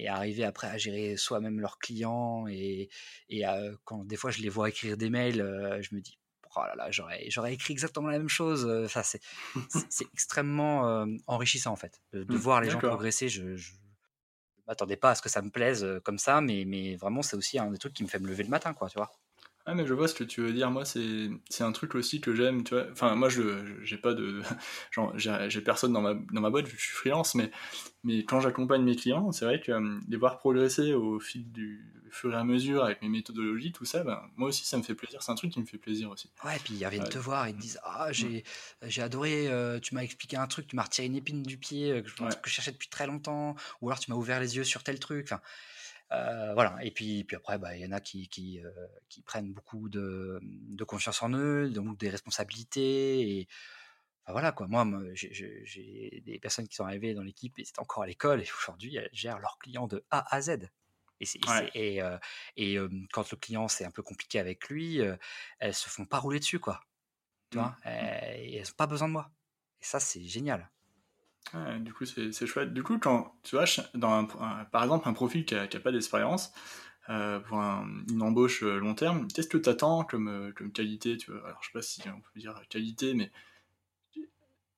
arriver 0.07 0.45
après 0.45 0.69
à 0.69 0.79
gérer 0.79 1.17
soi-même 1.17 1.59
leurs 1.59 1.79
clients, 1.79 2.47
et, 2.49 2.89
quand 3.85 4.05
des 4.05 4.17
fois 4.17 4.31
je 4.31 4.41
les 4.41 4.49
vois 4.49 4.69
écrire 4.69 4.97
des 4.97 5.11
mails, 5.11 5.43
je 5.81 5.95
me 5.95 6.01
dis, 6.01 6.19
oh 6.55 6.61
là 6.61 6.75
là, 6.77 6.91
j'aurais 6.91 7.53
écrit 7.53 7.73
exactement 7.73 8.09
la 8.09 8.19
même 8.19 8.29
chose. 8.29 8.65
Enfin, 8.85 9.03
c'est 9.03 9.21
extrêmement 10.13 11.05
enrichissant 11.27 11.73
en 11.73 11.77
fait, 11.77 12.01
de, 12.13 12.23
mmh, 12.23 12.37
voir 12.37 12.61
les 12.61 12.71
gens 12.71 12.79
progresser. 12.79 13.29
Je, 13.29 13.57
m'attendais 14.69 14.97
pas 14.97 15.11
à 15.11 15.15
ce 15.15 15.23
que 15.23 15.29
ça 15.29 15.43
me 15.43 15.51
plaise 15.51 15.83
euh, 15.83 15.99
comme 16.01 16.19
ça, 16.19 16.41
mais, 16.41 16.65
mais 16.67 16.95
vraiment, 16.95 17.23
c'est 17.23 17.37
aussi 17.37 17.59
un 17.59 17.71
des 17.71 17.79
trucs 17.79 17.95
qui 17.95 18.05
me 18.05 18.09
fait 18.09 18.19
me 18.19 18.29
lever 18.29 18.45
le 18.45 18.51
matin, 18.51 18.75
quoi, 18.75 18.89
tu 18.89 18.99
vois? 18.99 19.11
Ah 19.71 19.75
mais 19.75 19.87
je 19.87 19.93
vois 19.93 20.09
ce 20.09 20.15
que 20.15 20.25
tu 20.25 20.41
veux 20.41 20.55
dire. 20.55 20.71
Moi, 20.71 20.85
c'est 20.87 21.63
un 21.63 21.73
truc 21.73 21.95
aussi 21.95 22.23
que 22.23 22.35
j'aime, 22.35 22.65
tu 22.65 22.73
vois. 22.73 22.87
Enfin, 22.91 23.15
moi, 23.17 23.29
je 23.29 23.77
j'ai 23.85 23.99
pas 23.99 24.15
de... 24.15 24.41
Genre, 24.91 25.13
j'ai 25.19 25.61
personne 25.61 25.93
dans 25.93 26.01
ma, 26.01 26.15
dans 26.15 26.41
ma 26.41 26.49
boîte, 26.49 26.69
je 26.69 26.77
suis 26.77 26.95
freelance, 26.95 27.35
mais, 27.35 27.51
mais 28.03 28.25
quand 28.25 28.41
j'accompagne 28.41 28.83
mes 28.83 28.97
clients, 28.97 29.31
c'est 29.31 29.45
vrai 29.45 29.61
que 29.61 29.71
euh, 29.71 30.01
les 30.09 30.17
voir 30.17 30.39
progresser 30.39 30.95
au 30.95 31.21
fil 31.21 31.53
du 31.53 31.85
fur 32.11 32.33
et 32.33 32.37
à 32.39 32.45
mesure 32.45 32.83
avec 32.83 33.03
mes 33.03 33.11
méthodologies, 33.11 33.73
tout 33.73 33.85
ça, 33.85 34.05
ben, 34.05 34.23
moi 34.37 34.49
aussi, 34.49 34.65
ça 34.65 34.79
me 34.79 34.83
fait 34.83 34.95
plaisir. 34.95 35.23
C'est 35.23 35.33
un 35.33 35.35
truc 35.35 35.53
qui 35.53 35.61
me 35.61 35.67
fait 35.67 35.77
plaisir 35.77 36.11
aussi. 36.11 36.31
Ouais, 36.47 36.57
et 36.57 36.61
puis 36.61 36.73
ils 36.73 36.87
reviennent 36.87 37.07
te 37.07 37.19
voir, 37.19 37.47
ils 37.47 37.55
te 37.55 37.61
disent 37.61 37.79
Ah, 37.85 38.09
j'ai 38.11 38.45
j'ai 38.87 39.03
adoré, 39.03 39.49
euh, 39.49 39.79
tu 39.81 39.95
m'as 39.95 40.03
expliqué 40.03 40.39
un 40.39 40.47
truc, 40.47 40.67
tu 40.67 40.77
m'as 40.77 40.85
retiré 40.85 41.07
une 41.07 41.17
épine 41.17 41.43
du 41.43 41.59
pied 41.59 41.93
euh, 41.93 42.01
que, 42.01 42.09
que 42.09 42.49
je 42.49 42.55
cherchais 42.55 42.73
depuis 42.73 42.89
très 42.89 43.07
longtemps, 43.07 43.55
ou 43.83 43.91
alors 43.91 43.99
tu 43.99 44.11
m'as 44.11 44.17
ouvert 44.17 44.41
les 44.41 44.57
yeux 44.57 44.65
sur 44.65 44.83
tel 44.83 44.99
truc. 44.99 45.27
Enfin, 45.27 45.43
euh, 46.13 46.55
voilà. 46.55 46.77
Et 46.83 46.91
puis, 46.91 47.25
puis 47.25 47.37
après, 47.37 47.59
bah, 47.59 47.77
il 47.77 47.83
y 47.83 47.87
en 47.87 47.93
a 47.93 48.01
qui, 48.01 48.29
qui, 48.29 48.61
euh, 48.65 48.71
qui 49.09 49.23
prennent 49.23 49.53
beaucoup 49.53 49.89
de, 49.89 50.41
de, 50.43 50.85
confiance 50.85 51.23
en 51.23 51.31
eux, 51.33 51.71
donc 51.71 51.99
des 51.99 52.09
responsabilités. 52.09 53.39
Et 53.39 53.49
voilà 54.27 54.53
quoi. 54.53 54.67
Moi, 54.67 54.87
j'ai 55.15 56.23
des 56.25 56.39
personnes 56.39 56.69
qui 56.69 56.77
sont 56.77 56.85
arrivées 56.85 57.15
dans 57.15 57.23
l'équipe 57.23 57.59
et 57.59 57.65
c'est 57.65 57.79
encore 57.79 58.03
à 58.03 58.07
l'école 58.07 58.41
et 58.41 58.49
aujourd'hui, 58.59 58.97
elles 58.97 59.11
gèrent 59.13 59.39
leurs 59.39 59.59
clients 59.59 59.87
de 59.87 60.05
A 60.11 60.35
à 60.35 60.41
Z. 60.41 60.71
Et, 61.21 61.27
et, 61.75 62.03
euh, 62.03 62.17
et 62.57 62.77
quand 63.13 63.29
le 63.33 63.37
client 63.37 63.67
c'est 63.67 63.85
un 63.85 63.91
peu 63.91 64.03
compliqué 64.03 64.39
avec 64.39 64.69
lui, 64.69 65.01
elles 65.59 65.75
se 65.75 65.89
font 65.89 66.05
pas 66.05 66.19
rouler 66.19 66.39
dessus 66.39 66.61
quoi. 66.61 66.81
Tu 67.51 67.59
mmh. 67.59 67.61
vois, 67.61 67.71
mmh. 67.71 67.89
et 67.89 68.57
elles 68.57 68.67
n'ont 68.67 68.75
pas 68.77 68.87
besoin 68.87 69.09
de 69.09 69.15
moi. 69.15 69.31
Et 69.81 69.85
ça, 69.85 69.99
c'est 69.99 70.23
génial 70.23 70.71
du 71.81 71.93
coup, 71.93 72.05
c'est 72.05 72.47
chouette. 72.47 72.73
Du 72.73 72.83
coup, 72.83 72.99
quand 72.99 73.35
tu 73.43 73.57
vois, 73.57 73.65
dans 73.95 74.27
par 74.71 74.83
exemple, 74.83 75.09
un 75.09 75.13
profil 75.13 75.45
qui 75.45 75.55
n'a 75.55 75.67
pas 75.67 75.93
d'expérience, 75.93 76.53
euh, 77.11 77.41
pour 77.41 77.57
une 77.59 78.21
embauche 78.21 78.63
euh, 78.63 78.79
long 78.79 78.95
terme, 78.95 79.29
qu'est-ce 79.29 79.49
que 79.49 79.57
tu 79.57 79.71
attends 79.71 80.05
comme, 80.05 80.29
euh, 80.29 80.53
comme 80.53 80.71
qualité 80.73 81.17
tu 81.17 81.31
vois? 81.31 81.43
Alors, 81.47 81.59
je 81.63 81.69
sais 81.69 81.73
pas 81.73 81.81
si 81.81 82.03
on 82.07 82.21
peut 82.21 82.39
dire 82.39 82.61
qualité, 82.69 83.15
mais 83.15 83.33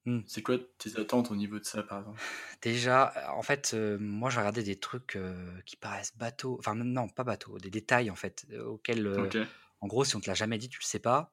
mmh. 0.06 0.20
c'est 0.28 0.40
quoi 0.40 0.56
tes 0.78 0.96
attentes 0.96 1.32
au 1.32 1.36
niveau 1.36 1.58
de 1.58 1.64
ça, 1.64 1.82
par 1.82 1.98
exemple? 1.98 2.20
Déjà, 2.62 3.12
en 3.34 3.42
fait, 3.42 3.74
moi, 3.98 4.30
j'ai 4.30 4.38
regardé 4.38 4.62
des 4.62 4.76
trucs 4.76 5.18
qui 5.66 5.74
paraissent 5.74 6.16
bateaux, 6.16 6.56
enfin, 6.60 6.76
non, 6.76 7.08
pas 7.08 7.24
bateaux, 7.24 7.58
des 7.58 7.70
détails, 7.70 8.10
en 8.10 8.16
fait, 8.16 8.46
auxquels, 8.64 9.28
en 9.80 9.88
gros, 9.88 10.04
si 10.04 10.14
on 10.14 10.20
te 10.20 10.28
l'a 10.28 10.34
jamais 10.34 10.58
dit, 10.58 10.68
tu 10.68 10.78
le 10.78 10.84
sais 10.84 11.00
pas. 11.00 11.32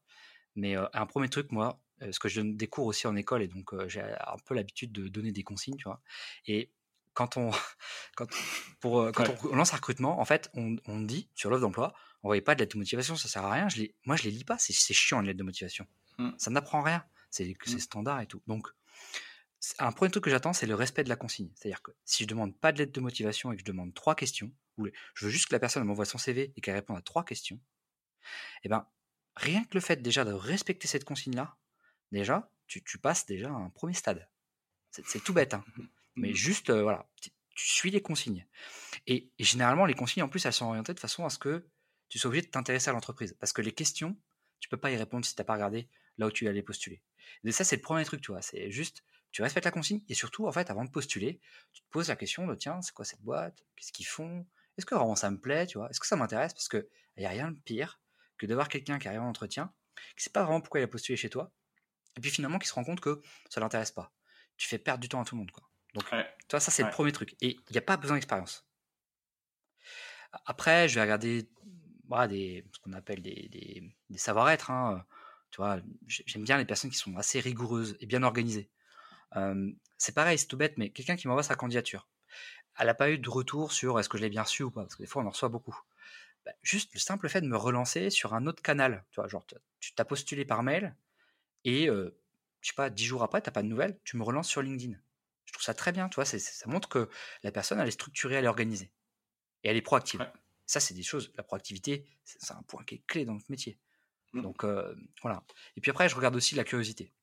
Mais 0.55 0.75
un 0.75 1.05
premier 1.05 1.29
truc, 1.29 1.51
moi, 1.51 1.79
parce 1.99 2.19
que 2.19 2.29
je 2.29 2.41
donne 2.41 2.57
des 2.57 2.67
cours 2.67 2.85
aussi 2.85 3.07
en 3.07 3.15
école 3.15 3.41
et 3.41 3.47
donc 3.47 3.73
j'ai 3.87 4.01
un 4.01 4.37
peu 4.45 4.53
l'habitude 4.53 4.91
de 4.91 5.07
donner 5.07 5.31
des 5.31 5.43
consignes, 5.43 5.77
tu 5.77 5.85
vois. 5.85 6.01
Et 6.45 6.71
quand 7.13 7.37
on, 7.37 7.51
quand, 8.15 8.27
pour, 8.79 9.11
quand 9.11 9.25
on 9.45 9.55
lance 9.55 9.73
un 9.73 9.77
recrutement, 9.77 10.19
en 10.19 10.25
fait, 10.25 10.49
on, 10.53 10.75
on 10.85 11.01
dit 11.01 11.29
sur 11.33 11.49
l'offre 11.49 11.61
d'emploi, 11.61 11.93
on 12.23 12.29
voyait 12.29 12.41
pas 12.41 12.55
de 12.55 12.59
lettre 12.59 12.73
de 12.73 12.79
motivation, 12.79 13.15
ça 13.15 13.27
sert 13.27 13.43
à 13.43 13.51
rien. 13.51 13.69
Je 13.69 13.77
les, 13.77 13.95
moi, 14.05 14.15
je 14.15 14.23
les 14.23 14.31
lis 14.31 14.43
pas, 14.43 14.57
c'est 14.57 14.93
chiant 14.93 15.21
une 15.21 15.27
lettre 15.27 15.39
de 15.39 15.43
motivation. 15.43 15.87
Mmh. 16.19 16.31
Ça 16.37 16.51
n'apprend 16.51 16.81
rien, 16.81 17.03
c'est 17.29 17.45
mmh. 17.45 17.79
standard 17.79 18.21
et 18.21 18.27
tout. 18.27 18.41
Donc, 18.47 18.67
un 19.79 19.91
premier 19.91 20.11
truc 20.11 20.23
que 20.23 20.29
j'attends, 20.29 20.53
c'est 20.53 20.67
le 20.67 20.75
respect 20.75 21.03
de 21.03 21.09
la 21.09 21.15
consigne. 21.15 21.49
C'est-à-dire 21.55 21.81
que 21.81 21.91
si 22.05 22.23
je 22.23 22.27
demande 22.27 22.55
pas 22.55 22.71
de 22.71 22.79
lettre 22.79 22.91
de 22.91 22.99
motivation 22.99 23.51
et 23.51 23.55
que 23.55 23.61
je 23.61 23.65
demande 23.65 23.93
trois 23.93 24.15
questions, 24.15 24.51
ou 24.77 24.87
je 25.15 25.25
veux 25.25 25.31
juste 25.31 25.47
que 25.47 25.53
la 25.53 25.59
personne 25.59 25.83
m'envoie 25.83 26.05
son 26.05 26.19
CV 26.19 26.53
et 26.55 26.61
qu'elle 26.61 26.75
réponde 26.75 26.97
à 26.97 27.01
trois 27.01 27.25
questions, 27.25 27.59
eh 28.63 28.69
ben, 28.69 28.87
rien 29.35 29.63
que 29.63 29.73
le 29.73 29.79
fait 29.79 30.01
déjà 30.01 30.23
de 30.23 30.33
respecter 30.33 30.87
cette 30.87 31.03
consigne-là, 31.03 31.57
déjà, 32.11 32.49
tu, 32.67 32.81
passes 32.97 33.25
déjà 33.25 33.49
à 33.49 33.53
un 33.53 33.69
premier 33.69 33.93
stade. 33.93 34.27
C'est 34.91 35.23
tout 35.23 35.33
bête, 35.33 35.53
hein. 35.53 35.63
mais 36.15 36.31
mmh. 36.31 36.35
juste, 36.35 36.69
euh, 36.69 36.81
voilà, 36.83 37.07
tu, 37.21 37.31
suis 37.55 37.91
les 37.91 38.01
consignes. 38.01 38.45
Et, 39.05 39.31
généralement, 39.39 39.85
les 39.85 39.93
consignes, 39.93 40.23
en 40.23 40.29
plus, 40.29 40.45
elles 40.45 40.53
sont 40.53 40.65
orientées 40.65 40.93
de 40.93 40.99
façon 40.99 41.25
à 41.25 41.29
ce 41.29 41.37
que 41.37 41.65
tu 42.09 42.19
sois 42.19 42.29
obligé 42.29 42.45
de 42.45 42.51
t'intéresser 42.51 42.89
à 42.89 42.93
l'entreprise. 42.93 43.35
Parce 43.39 43.53
que 43.53 43.61
les 43.61 43.71
questions, 43.71 44.17
tu 44.59 44.69
peux 44.69 44.77
pas 44.77 44.91
y 44.91 44.95
répondre 44.95 45.25
si 45.25 45.35
tu 45.35 45.41
n'as 45.41 45.45
pas 45.45 45.53
regardé 45.53 45.89
là 46.17 46.27
où 46.27 46.31
tu 46.31 46.47
allais 46.47 46.63
postuler. 46.63 47.01
Et 47.43 47.51
ça, 47.51 47.63
c'est 47.63 47.75
le 47.75 47.81
premier 47.81 48.05
truc, 48.05 48.21
tu 48.21 48.31
vois. 48.31 48.41
C'est 48.41 48.71
juste, 48.71 49.03
tu 49.31 49.41
respectes 49.41 49.65
la 49.65 49.71
consigne 49.71 50.01
et 50.07 50.13
surtout, 50.13 50.47
en 50.47 50.51
fait, 50.51 50.69
avant 50.69 50.85
de 50.85 50.89
postuler, 50.89 51.39
tu 51.73 51.81
te 51.81 51.87
poses 51.89 52.09
la 52.09 52.15
question 52.15 52.47
de 52.47 52.55
tiens, 52.55 52.81
c'est 52.81 52.93
quoi 52.93 53.05
cette 53.05 53.21
boîte? 53.21 53.65
Qu'est-ce 53.75 53.91
qu'ils 53.91 54.07
font? 54.07 54.45
Est-ce 54.77 54.85
que 54.85 54.95
vraiment 54.95 55.15
ça 55.15 55.29
me 55.29 55.39
plaît 55.39 55.67
Tu 55.67 55.77
vois? 55.77 55.89
Est-ce 55.89 55.99
que 55.99 56.07
ça 56.07 56.15
m'intéresse? 56.15 56.53
Parce 56.53 56.69
qu'il 56.69 56.87
n'y 57.17 57.25
a 57.25 57.29
rien 57.29 57.51
de 57.51 57.59
pire 57.59 57.99
que 58.37 58.45
de 58.45 58.53
voir 58.53 58.69
quelqu'un 58.69 58.99
qui 58.99 59.07
arrive 59.07 59.21
en 59.21 59.29
entretien, 59.29 59.73
qui 59.95 60.17
ne 60.17 60.21
sait 60.21 60.29
pas 60.29 60.43
vraiment 60.43 60.61
pourquoi 60.61 60.79
il 60.79 60.83
a 60.83 60.87
postulé 60.87 61.17
chez 61.17 61.29
toi, 61.29 61.51
et 62.17 62.21
puis 62.21 62.31
finalement 62.31 62.59
qui 62.59 62.67
se 62.67 62.73
rend 62.73 62.83
compte 62.83 62.99
que 62.99 63.21
ça 63.49 63.59
l'intéresse 63.59 63.91
pas. 63.91 64.11
Tu 64.57 64.67
fais 64.67 64.79
perdre 64.79 65.01
du 65.01 65.09
temps 65.09 65.21
à 65.21 65.25
tout 65.25 65.35
le 65.35 65.39
monde. 65.39 65.51
Quoi. 65.51 65.63
Donc, 65.93 66.05
toi, 66.47 66.59
ça, 66.59 66.71
c'est 66.71 66.83
le 66.83 66.89
premier 66.89 67.11
truc. 67.11 67.35
Et 67.41 67.51
il 67.51 67.71
n'y 67.71 67.77
a 67.77 67.81
pas 67.81 67.97
besoin 67.97 68.17
d'expérience. 68.17 68.67
Après, 70.45 70.89
je 70.89 70.95
vais 70.95 71.01
regarder 71.01 71.47
des, 72.27 72.65
ce 72.73 72.79
qu'on 72.79 72.93
appelle 72.93 73.21
des, 73.21 73.47
des, 73.49 73.83
des 74.09 74.17
savoir-être. 74.17 74.71
Hein. 74.71 75.05
Tu 75.51 75.57
vois, 75.57 75.79
j'aime 76.07 76.43
bien 76.43 76.57
les 76.57 76.65
personnes 76.65 76.91
qui 76.91 76.97
sont 76.97 77.15
assez 77.17 77.39
rigoureuses 77.39 77.97
et 77.99 78.05
bien 78.05 78.23
organisées. 78.23 78.69
c'est 79.97 80.15
pareil, 80.15 80.37
c'est 80.37 80.47
tout 80.47 80.57
bête, 80.57 80.77
mais 80.77 80.89
quelqu'un 80.89 81.15
qui 81.15 81.27
m'envoie 81.27 81.43
sa 81.43 81.55
candidature, 81.55 82.07
elle 82.77 82.87
n'a 82.87 82.93
pas 82.93 83.09
eu 83.09 83.17
de 83.17 83.29
retour 83.29 83.71
sur 83.71 83.99
est-ce 83.99 84.09
que 84.09 84.17
je 84.17 84.23
l'ai 84.23 84.29
bien 84.29 84.45
su 84.45 84.63
ou 84.63 84.71
pas, 84.71 84.81
parce 84.81 84.95
que 84.95 85.03
des 85.03 85.07
fois 85.07 85.23
on 85.23 85.25
en 85.25 85.31
reçoit 85.31 85.49
beaucoup. 85.49 85.79
Bah, 86.45 86.51
juste 86.61 86.93
le 86.93 86.99
simple 86.99 87.27
fait 87.29 87.41
de 87.41 87.47
me 87.47 87.57
relancer 87.57 88.09
sur 88.09 88.33
un 88.33 88.45
autre 88.45 88.61
canal, 88.61 89.05
tu 89.11 89.19
vois, 89.19 89.27
genre 89.27 89.45
tu 89.79 89.93
t'as 89.95 90.05
postulé 90.05 90.45
par 90.45 90.63
mail, 90.63 90.95
et 91.63 91.89
je 92.61 92.67
sais 92.67 92.75
pas, 92.75 92.89
dix 92.89 93.05
jours 93.05 93.23
après, 93.23 93.41
tu 93.41 93.47
n'as 93.47 93.53
pas 93.53 93.63
de 93.63 93.67
nouvelles, 93.67 93.99
tu 94.03 94.17
me 94.17 94.23
relances 94.23 94.49
sur 94.49 94.61
LinkedIn. 94.61 94.97
Je 95.45 95.53
trouve 95.53 95.63
ça 95.63 95.73
très 95.73 95.91
bien, 95.91 96.09
tu 96.09 96.15
vois, 96.15 96.25
ça 96.25 96.69
montre 96.69 96.89
que 96.89 97.09
la 97.43 97.51
personne, 97.51 97.79
elle 97.79 97.87
est 97.87 97.91
structurée, 97.91 98.35
elle 98.35 98.45
est 98.45 98.49
organisée. 98.49 98.91
Et 99.63 99.69
elle 99.69 99.77
est 99.77 99.81
proactive. 99.81 100.29
Ça, 100.65 100.81
c'est 100.81 100.93
des 100.93 101.03
choses, 101.03 101.31
la 101.37 101.43
proactivité, 101.43 102.05
c'est 102.25 102.51
un 102.51 102.61
point 102.63 102.83
qui 102.83 102.95
est 102.95 103.05
clé 103.07 103.23
dans 103.23 103.33
notre 103.33 103.49
métier. 103.49 103.79
Mmh. 104.33 104.41
Donc 104.41 104.65
voilà. 105.21 105.43
Et 105.77 105.81
puis 105.81 105.91
après, 105.91 106.09
je 106.09 106.15
regarde 106.15 106.35
aussi 106.35 106.55
la 106.55 106.63
curiosité. 106.63 107.13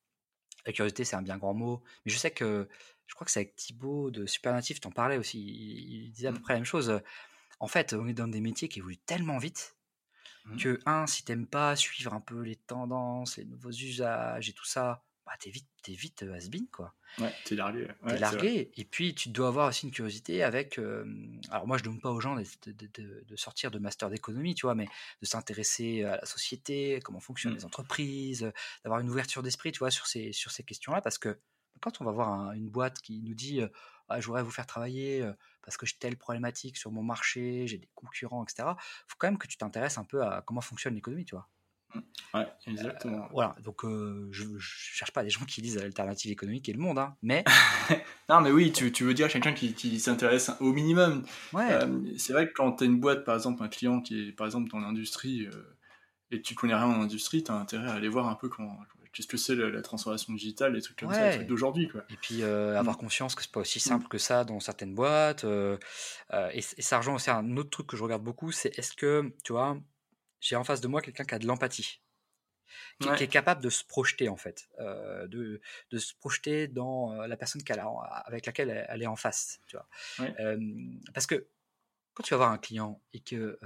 La 0.65 0.73
curiosité, 0.73 1.05
c'est 1.05 1.15
un 1.15 1.21
bien 1.21 1.37
grand 1.37 1.53
mot, 1.53 1.83
mais 2.05 2.11
je 2.11 2.17
sais 2.17 2.31
que, 2.31 2.67
je 3.05 3.13
crois 3.13 3.25
que 3.25 3.31
c'est 3.31 3.41
avec 3.41 3.55
Thibaut 3.55 4.09
de 4.09 4.25
Supernatif, 4.25 4.79
t'en 4.79 4.91
parlais 4.91 5.17
aussi, 5.17 5.39
il, 5.39 6.11
disait 6.11 6.29
à 6.29 6.31
peu 6.31 6.39
mmh. 6.39 6.41
près 6.41 6.53
la 6.53 6.59
même 6.59 6.65
chose. 6.65 6.99
En 7.59 7.67
fait, 7.67 7.93
on 7.93 8.07
est 8.07 8.13
dans 8.13 8.27
des 8.27 8.41
métiers 8.41 8.67
qui 8.67 8.79
évoluent 8.79 8.97
tellement 8.97 9.37
vite 9.37 9.74
Mmh. 10.45 10.57
Que, 10.57 10.79
un, 10.85 11.07
si 11.07 11.23
t'aimes 11.23 11.47
pas 11.47 11.75
suivre 11.75 12.13
un 12.13 12.19
peu 12.19 12.41
les 12.41 12.55
tendances, 12.55 13.37
les 13.37 13.45
nouveaux 13.45 13.71
usages 13.71 14.49
et 14.49 14.53
tout 14.53 14.65
ça, 14.65 15.03
bah, 15.25 15.33
t'es 15.39 15.49
vite, 15.49 15.67
es 15.87 15.93
vite 15.93 16.23
has-been, 16.23 16.67
quoi. 16.71 16.93
Ouais, 17.17 17.33
t'es 17.45 17.55
largué. 17.55 17.87
t'es 18.07 18.19
largué. 18.19 18.71
Et 18.75 18.85
puis, 18.85 19.15
tu 19.15 19.29
dois 19.29 19.47
avoir 19.47 19.69
aussi 19.69 19.87
une 19.87 19.91
curiosité 19.91 20.43
avec. 20.43 20.77
alors, 21.49 21.65
moi, 21.65 21.77
je 21.77 21.83
donne 21.83 21.99
pas 21.99 22.11
aux 22.11 22.19
gens 22.19 22.35
de, 22.35 22.43
de, 22.71 23.35
sortir 23.35 23.71
de 23.71 23.79
master 23.79 24.11
d'économie, 24.11 24.53
tu 24.53 24.67
vois, 24.67 24.75
mais 24.75 24.87
de 25.21 25.25
s'intéresser 25.25 26.03
à 26.03 26.17
la 26.17 26.25
société, 26.25 26.99
comment 27.03 27.19
fonctionnent 27.19 27.53
mmh. 27.53 27.57
les 27.57 27.65
entreprises, 27.65 28.51
d'avoir 28.83 28.99
une 28.99 29.09
ouverture 29.09 29.41
d'esprit, 29.41 29.71
tu 29.71 29.79
vois, 29.79 29.91
sur 29.91 30.05
ces, 30.05 30.31
sur 30.31 30.51
ces 30.51 30.63
questions-là, 30.63 31.01
parce 31.01 31.17
que 31.17 31.39
quand 31.81 32.01
on 32.01 32.05
va 32.05 32.11
voir 32.11 32.51
une 32.53 32.69
boîte 32.69 33.01
qui 33.01 33.21
nous 33.21 33.33
dit 33.33 33.61
ah, 34.09 34.19
je 34.19 34.27
voudrais 34.27 34.43
vous 34.43 34.51
faire 34.51 34.67
travailler 34.67 35.27
parce 35.63 35.77
que 35.77 35.85
j'ai 35.85 35.95
telle 35.99 36.17
problématique 36.17 36.77
sur 36.77 36.91
mon 36.91 37.03
marché, 37.03 37.67
j'ai 37.67 37.77
des 37.77 37.89
concurrents, 37.95 38.43
etc. 38.43 38.69
Il 38.69 39.05
faut 39.07 39.15
quand 39.17 39.27
même 39.27 39.37
que 39.37 39.47
tu 39.47 39.57
t'intéresses 39.57 39.97
un 39.97 40.03
peu 40.03 40.23
à 40.23 40.43
comment 40.45 40.61
fonctionne 40.61 40.93
l'économie, 40.93 41.25
tu 41.25 41.35
vois? 41.35 41.47
Mmh. 41.93 41.99
Ouais, 42.33 42.47
exactement. 42.67 43.27
voilà, 43.31 43.55
donc 43.63 43.81
je, 43.83 44.43
ne 44.43 44.59
cherche 44.59 45.11
pas 45.11 45.23
des 45.23 45.29
gens 45.29 45.45
qui 45.45 45.61
lisent 45.61 45.77
l'alternative 45.77 46.31
économique 46.31 46.67
et 46.69 46.73
le 46.73 46.79
monde, 46.79 46.99
hein, 46.99 47.15
mais. 47.21 47.43
non, 48.29 48.41
mais 48.41 48.51
oui, 48.51 48.71
tu, 48.71 48.91
tu 48.91 49.03
veux 49.03 49.13
dire 49.13 49.29
quelqu'un 49.29 49.53
qui, 49.53 49.73
qui 49.73 49.99
s'intéresse 49.99 50.51
au 50.59 50.73
minimum. 50.73 51.23
Ouais. 51.53 51.79
c'est 52.17 52.33
vrai 52.33 52.47
que 52.47 52.53
quand 52.53 52.73
tu 52.73 52.83
as 52.83 52.87
une 52.87 52.99
boîte, 52.99 53.23
par 53.23 53.35
exemple, 53.35 53.63
un 53.63 53.69
client 53.69 54.01
qui 54.01 54.29
est 54.29 54.31
par 54.31 54.45
exemple 54.45 54.69
dans 54.69 54.79
l'industrie 54.79 55.47
et 56.31 56.41
tu 56.41 56.55
connais 56.55 56.75
rien 56.75 56.85
en 56.85 57.01
industrie, 57.01 57.43
tu 57.43 57.51
as 57.51 57.55
intérêt 57.55 57.87
à 57.87 57.93
aller 57.93 58.09
voir 58.09 58.27
un 58.27 58.35
peu 58.35 58.49
comment, 58.49 58.77
qu'est-ce 59.15 59.27
que 59.27 59.37
c'est 59.37 59.55
la, 59.55 59.81
transformation 59.81 60.33
digitale, 60.33 60.73
les 60.73 60.81
trucs 60.81 60.99
comme 60.99 61.11
ça, 61.11 61.29
les 61.29 61.35
trucs 61.37 61.47
d'aujourd'hui. 61.47 61.89
Et 62.09 62.17
puis 62.17 62.43
euh, 62.43 62.77
avoir 62.77 62.97
mm. 62.97 62.99
conscience 62.99 63.33
que 63.33 63.41
c'est 63.41 63.51
pas 63.51 63.61
aussi 63.61 63.79
simple 63.79 64.05
mm. 64.05 64.09
que 64.09 64.17
ça 64.17 64.43
dans 64.43 64.59
certaines 64.59 64.93
boîtes. 64.93 65.45
Euh, 65.45 65.77
euh, 66.33 66.49
et, 66.53 66.61
ça 66.61 66.97
rejoint 66.97 67.15
aussi 67.15 67.31
un 67.31 67.57
autre 67.57 67.69
truc 67.69 67.87
que 67.87 67.97
je 67.97 68.03
regarde 68.03 68.23
beaucoup, 68.23 68.51
c'est 68.51 68.77
est-ce 68.77 68.93
que, 68.93 69.33
tu 69.43 69.53
vois, 69.53 69.79
j'ai 70.41 70.57
en 70.57 70.63
face 70.63 70.81
de 70.81 70.87
moi 70.87 71.01
quelqu'un 71.01 71.23
qui 71.23 71.33
a 71.33 71.39
de 71.39 71.47
l'empathie. 71.47 72.01
qui, 72.99 73.07
est 73.07 73.27
capable 73.27 73.63
de 73.63 73.69
se 73.69 73.85
projeter 73.85 74.27
en 74.27 74.35
fait, 74.35 74.67
euh, 74.79 75.27
de, 75.27 75.61
de, 75.91 75.97
se 75.97 76.13
projeter 76.15 76.67
dans 76.67 77.13
la 77.13 77.37
personne 77.37 77.63
qu'elle 77.63 77.79
a, 77.79 77.87
avec 78.25 78.45
laquelle 78.45 78.85
elle, 78.89 79.01
est 79.01 79.07
en 79.07 79.15
face. 79.15 79.61
Tu 79.67 79.77
vois. 79.77 79.87
parce 81.13 81.25
que 81.25 81.47
quand 82.13 82.23
tu 82.23 82.33
vas 82.33 82.37
voir 82.37 82.51
un 82.51 82.57
client 82.57 83.01
et 83.13 83.21
que 83.21 83.57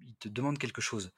il, 0.00 0.16
te 0.16 0.28
demande 0.28 0.58
quelque 0.58 0.80
chose, 0.80 1.12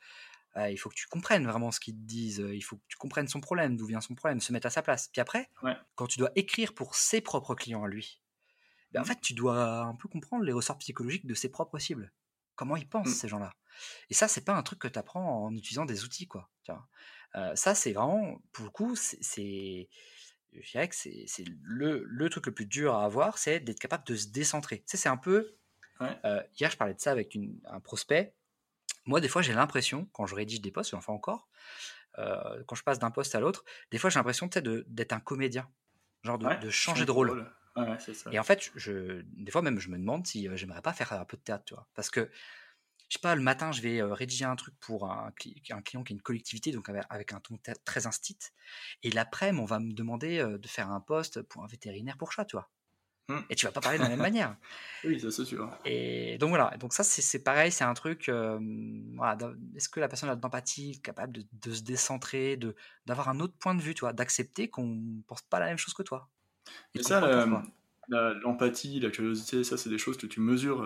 il 0.56 0.76
faut 0.76 0.88
que 0.88 0.94
tu 0.94 1.06
comprennes 1.06 1.46
vraiment 1.46 1.70
ce 1.72 1.80
qu'ils 1.80 1.94
te 1.94 2.00
disent, 2.00 2.44
il 2.52 2.62
faut 2.62 2.76
que 2.76 2.82
tu 2.88 2.96
comprennes 2.96 3.28
son 3.28 3.40
problème, 3.40 3.76
d'où 3.76 3.86
vient 3.86 4.00
son 4.00 4.14
problème, 4.14 4.40
se 4.40 4.52
mettre 4.52 4.66
à 4.66 4.70
sa 4.70 4.82
place. 4.82 5.08
Puis 5.08 5.20
après, 5.20 5.50
quand 5.94 6.06
tu 6.06 6.18
dois 6.18 6.30
écrire 6.36 6.74
pour 6.74 6.94
ses 6.94 7.20
propres 7.20 7.54
clients 7.54 7.84
à 7.84 7.88
lui, 7.88 8.20
ben, 8.94 9.00
en 9.00 9.02
mmh. 9.02 9.06
fait, 9.06 9.20
tu 9.20 9.34
dois 9.34 9.80
un 9.80 9.96
peu 9.96 10.08
comprendre 10.08 10.44
les 10.44 10.52
ressorts 10.52 10.78
psychologiques 10.78 11.26
de 11.26 11.34
ses 11.34 11.50
propres 11.50 11.78
cibles. 11.78 12.12
Comment 12.54 12.76
ils 12.76 12.88
pensent, 12.88 13.08
mmh. 13.08 13.14
ces 13.14 13.28
gens-là? 13.28 13.52
Et 14.08 14.14
ça, 14.14 14.28
c'est 14.28 14.44
pas 14.44 14.54
un 14.54 14.62
truc 14.62 14.78
que 14.78 14.88
tu 14.88 14.98
apprends 14.98 15.46
en 15.46 15.54
utilisant 15.56 15.84
des 15.84 16.04
outils, 16.04 16.28
quoi. 16.28 16.48
ça, 17.56 17.74
c'est 17.74 17.92
vraiment, 17.92 18.40
pour 18.52 18.64
le 18.64 18.70
coup, 18.70 18.94
c'est. 18.94 19.88
Je 20.52 20.70
dirais 20.70 20.88
que 20.88 20.94
c'est 20.94 21.44
le, 21.64 22.04
le, 22.04 22.30
truc 22.30 22.46
le 22.46 22.54
plus 22.54 22.66
dur 22.66 22.94
à 22.94 23.04
avoir, 23.04 23.38
c'est 23.38 23.58
d'être 23.58 23.80
capable 23.80 24.04
de 24.06 24.14
se 24.14 24.28
décentrer. 24.28 24.78
Tu 24.78 24.84
sais, 24.86 24.96
c'est 24.96 25.08
un 25.08 25.16
peu. 25.16 25.56
hier, 26.56 26.70
je 26.70 26.76
parlais 26.76 26.94
de 26.94 27.00
ça 27.00 27.10
avec 27.10 27.36
un 27.64 27.80
prospect. 27.80 28.36
Moi, 29.06 29.20
des 29.20 29.28
fois, 29.28 29.42
j'ai 29.42 29.52
l'impression, 29.52 30.08
quand 30.12 30.26
je 30.26 30.34
rédige 30.34 30.60
des 30.60 30.70
posts, 30.70 30.90
j'en 30.90 31.00
fais 31.00 31.12
encore, 31.12 31.48
quand 32.16 32.74
je 32.74 32.82
passe 32.82 32.98
d'un 32.98 33.10
poste 33.10 33.34
à 33.34 33.40
l'autre, 33.40 33.64
des 33.90 33.98
fois, 33.98 34.10
j'ai 34.10 34.18
l'impression 34.18 34.48
d'être 34.48 35.12
un 35.12 35.20
comédien. 35.20 35.68
Genre 36.22 36.38
de, 36.38 36.70
changer 36.70 37.04
de 37.04 37.10
rôle. 37.10 37.52
Et 38.32 38.38
en 38.38 38.44
fait, 38.44 38.70
je, 38.76 39.22
des 39.24 39.50
fois 39.50 39.62
même, 39.62 39.78
je 39.78 39.88
me 39.90 39.98
demande 39.98 40.26
si 40.26 40.48
j'aimerais 40.56 40.80
pas 40.80 40.92
faire 40.92 41.12
un 41.12 41.24
peu 41.24 41.36
de 41.36 41.42
théâtre, 41.42 41.64
tu 41.66 41.74
vois. 41.74 41.86
Parce 41.94 42.08
que 42.08 42.30
je 43.08 43.18
sais 43.18 43.20
pas, 43.20 43.34
le 43.34 43.42
matin, 43.42 43.70
je 43.72 43.82
vais 43.82 44.02
rédiger 44.02 44.46
un 44.46 44.56
truc 44.56 44.74
pour 44.80 45.10
un, 45.10 45.26
un, 45.26 45.82
client 45.82 46.02
qui 46.02 46.12
est 46.12 46.16
une 46.16 46.22
collectivité, 46.22 46.72
donc 46.72 46.88
avec, 47.10 47.32
un 47.32 47.40
ton 47.40 47.58
très 47.84 48.06
instit. 48.06 48.38
Et 49.02 49.10
l'après-midi, 49.10 49.62
on 49.62 49.66
va 49.66 49.78
me 49.78 49.92
demander 49.92 50.38
de 50.38 50.68
faire 50.68 50.90
un 50.90 51.00
poste 51.00 51.42
pour 51.42 51.62
un 51.62 51.66
vétérinaire 51.66 52.16
pour 52.16 52.32
chat, 52.32 52.46
tu 52.46 52.56
vois. 52.56 52.70
Mmh. 53.28 53.38
Et 53.48 53.54
tu 53.54 53.64
vas 53.64 53.72
pas 53.72 53.80
parler 53.80 53.98
de 53.98 54.02
la 54.02 54.10
même 54.10 54.18
manière. 54.30 54.56
Oui, 55.04 55.18
ça 55.18 55.30
c'est 55.30 55.44
sûr. 55.44 55.70
Et 55.84 56.36
donc 56.38 56.50
voilà, 56.50 56.76
donc 56.78 56.92
ça 56.92 57.04
c'est 57.04 57.38
pareil, 57.42 57.72
c'est 57.72 57.84
un 57.84 57.94
truc. 57.94 58.30
voilà, 59.16 59.38
Est-ce 59.76 59.88
que 59.88 60.00
la 60.00 60.08
personne 60.08 60.28
a 60.28 60.36
de 60.36 60.42
l'empathie, 60.42 61.00
capable 61.00 61.32
de, 61.32 61.44
de, 61.52 61.72
se 61.72 61.82
décentrer, 61.82 62.58
d'avoir 63.06 63.28
un 63.28 63.40
autre 63.40 63.54
point 63.58 63.74
de 63.74 63.80
vue, 63.82 63.94
tu 63.94 64.00
vois, 64.00 64.12
d'accepter 64.12 64.68
qu'on 64.68 65.22
pense 65.26 65.42
pas 65.42 65.58
la 65.58 65.66
même 65.66 65.78
chose 65.78 65.94
que 65.94 66.02
toi? 66.02 66.28
Et, 66.94 67.02
ça, 67.02 67.20
l'empathie, 68.08 69.00
la, 69.00 69.10
curiosité, 69.10 69.64
ça, 69.64 69.76
c'est 69.76 69.90
des 69.90 69.98
choses 69.98 70.16
que 70.16 70.26
tu 70.26 70.40
mesures 70.40 70.82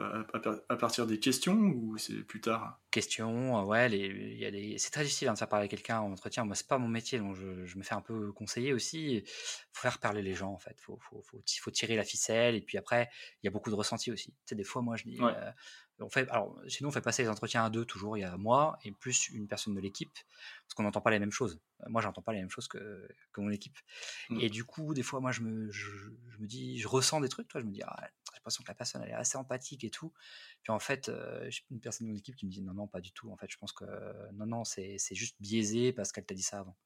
à, 0.69 0.77
partir 0.77 1.07
des 1.07 1.19
questions 1.19 1.55
ou 1.55 1.97
c'est 1.99 2.23
plus 2.23 2.41
tard? 2.41 2.81
Questions, 2.91 3.65
ouais, 3.65 3.89
les, 3.89 4.79
c'est 4.79 4.91
très 4.91 5.03
difficile 5.03 5.29
hein, 5.29 5.35
de 5.35 5.39
faire 5.39 5.49
parler 5.49 5.69
quelqu'un 5.69 6.01
en 6.01 6.13
entretien. 6.13 6.45
Moi, 6.45 6.55
c'est 6.55 6.67
pas 6.67 6.79
mon 6.79 6.89
métier, 6.89 7.19
donc 7.19 7.37
je, 7.37 7.79
me 7.79 7.83
fais 7.83 7.95
un 7.95 8.01
peu 8.01 8.33
conseiller 8.33 8.73
aussi. 8.73 9.17
Il 9.17 9.25
faut 9.73 9.83
faire 9.83 9.99
parler 9.99 10.23
les 10.23 10.35
gens, 10.35 10.53
en 10.53 10.59
fait. 10.59 10.75
Il 10.79 10.83
faut, 10.83 10.99
faut, 11.01 11.23
faut, 11.23 11.71
tirer 11.71 11.97
la 11.97 12.05
ficelle, 12.05 12.55
et 12.55 12.61
puis 12.61 12.79
après, 12.79 13.09
il 13.43 13.47
y 13.47 13.49
a 13.49 13.51
beaucoup 13.51 13.71
de 13.71 13.75
ressentis 13.75 14.11
aussi. 14.11 14.33
Tu 14.33 14.37
sais, 14.47 14.55
des 14.55 14.65
fois, 14.65 14.83
moi, 14.83 14.97
je 14.97 15.05
dis, 15.05 15.19
euh, 15.21 15.51
on 16.01 16.11
fait, 16.11 16.29
alors, 16.31 16.57
chez 16.69 16.83
nous, 16.83 16.89
on 16.89 16.93
fait 16.93 17.01
passer 17.01 17.23
les 17.23 17.29
entretiens 17.29 17.65
à 17.65 17.71
deux 17.71 17.85
toujours. 17.85 18.17
Il 18.17 18.21
y 18.21 18.25
a 18.25 18.37
moi 18.37 18.79
et 18.85 18.93
plus 18.93 19.29
une 19.31 19.49
personne 19.49 19.75
de 19.75 19.81
l'équipe, 19.81 20.13
parce 20.13 20.75
qu'on 20.75 20.83
n'entend 20.83 21.01
pas 21.01 21.11
les 21.11 21.19
mêmes 21.19 21.33
choses. 21.33 21.61
Moi, 21.89 22.03
j'entends 22.03 22.23
pas 22.23 22.33
les 22.33 22.41
mêmes 22.41 22.51
choses 22.51 22.69
que, 22.69 23.09
que 23.33 23.41
mon 23.41 23.51
équipe. 23.51 23.77
Mmh. 24.31 24.41
Et 24.41 24.51
du 24.51 24.65
coup, 24.65 24.95
des 24.95 25.03
fois, 25.03 25.21
moi, 25.21 25.33
je 25.33 25.43
me, 25.43 25.71
je, 25.71 25.89
me 26.39 26.47
dis, 26.47 26.79
je 26.79 26.89
ressens 26.89 27.21
des 27.21 27.29
trucs. 27.29 27.49
Toi, 27.49 27.61
je 27.61 27.67
me 27.67 27.73
dis, 27.73 27.83
ah, 27.83 27.97
j'ai 28.01 28.37
l'impression 28.37 28.63
que 28.63 28.69
la 28.69 28.75
personne 28.75 29.03
elle 29.03 29.11
est 29.11 29.15
assez 29.15 29.37
empathique 29.37 29.85
et 29.85 29.91
tout. 29.91 30.13
Puis 30.63 30.73
en 30.73 30.79
fait, 30.79 31.09
euh, 31.09 31.47
j'ai 31.51 31.63
une 31.71 31.81
personne 31.81 32.07
de 32.07 32.13
mon 32.13 32.19
équipe 32.19 32.37
qui 32.37 32.47
me 32.47 32.51
dit, 32.51 32.63
non, 32.63 32.75
non, 32.75 32.87
pas 32.87 33.01
du 33.01 33.13
tout. 33.13 33.31
En 33.31 33.37
fait, 33.37 33.51
je 33.51 33.57
pense 33.59 33.73
que 33.73 33.85
non, 34.33 34.47
non, 34.47 34.65
c'est 34.65 34.99
juste 35.13 35.37
biaisé 35.41 35.93
parce 35.93 36.13
qu'elle 36.13 36.27
t'a 36.27 36.35
dit 36.35 36.43
ça 36.43 36.61
avant. 36.61 36.77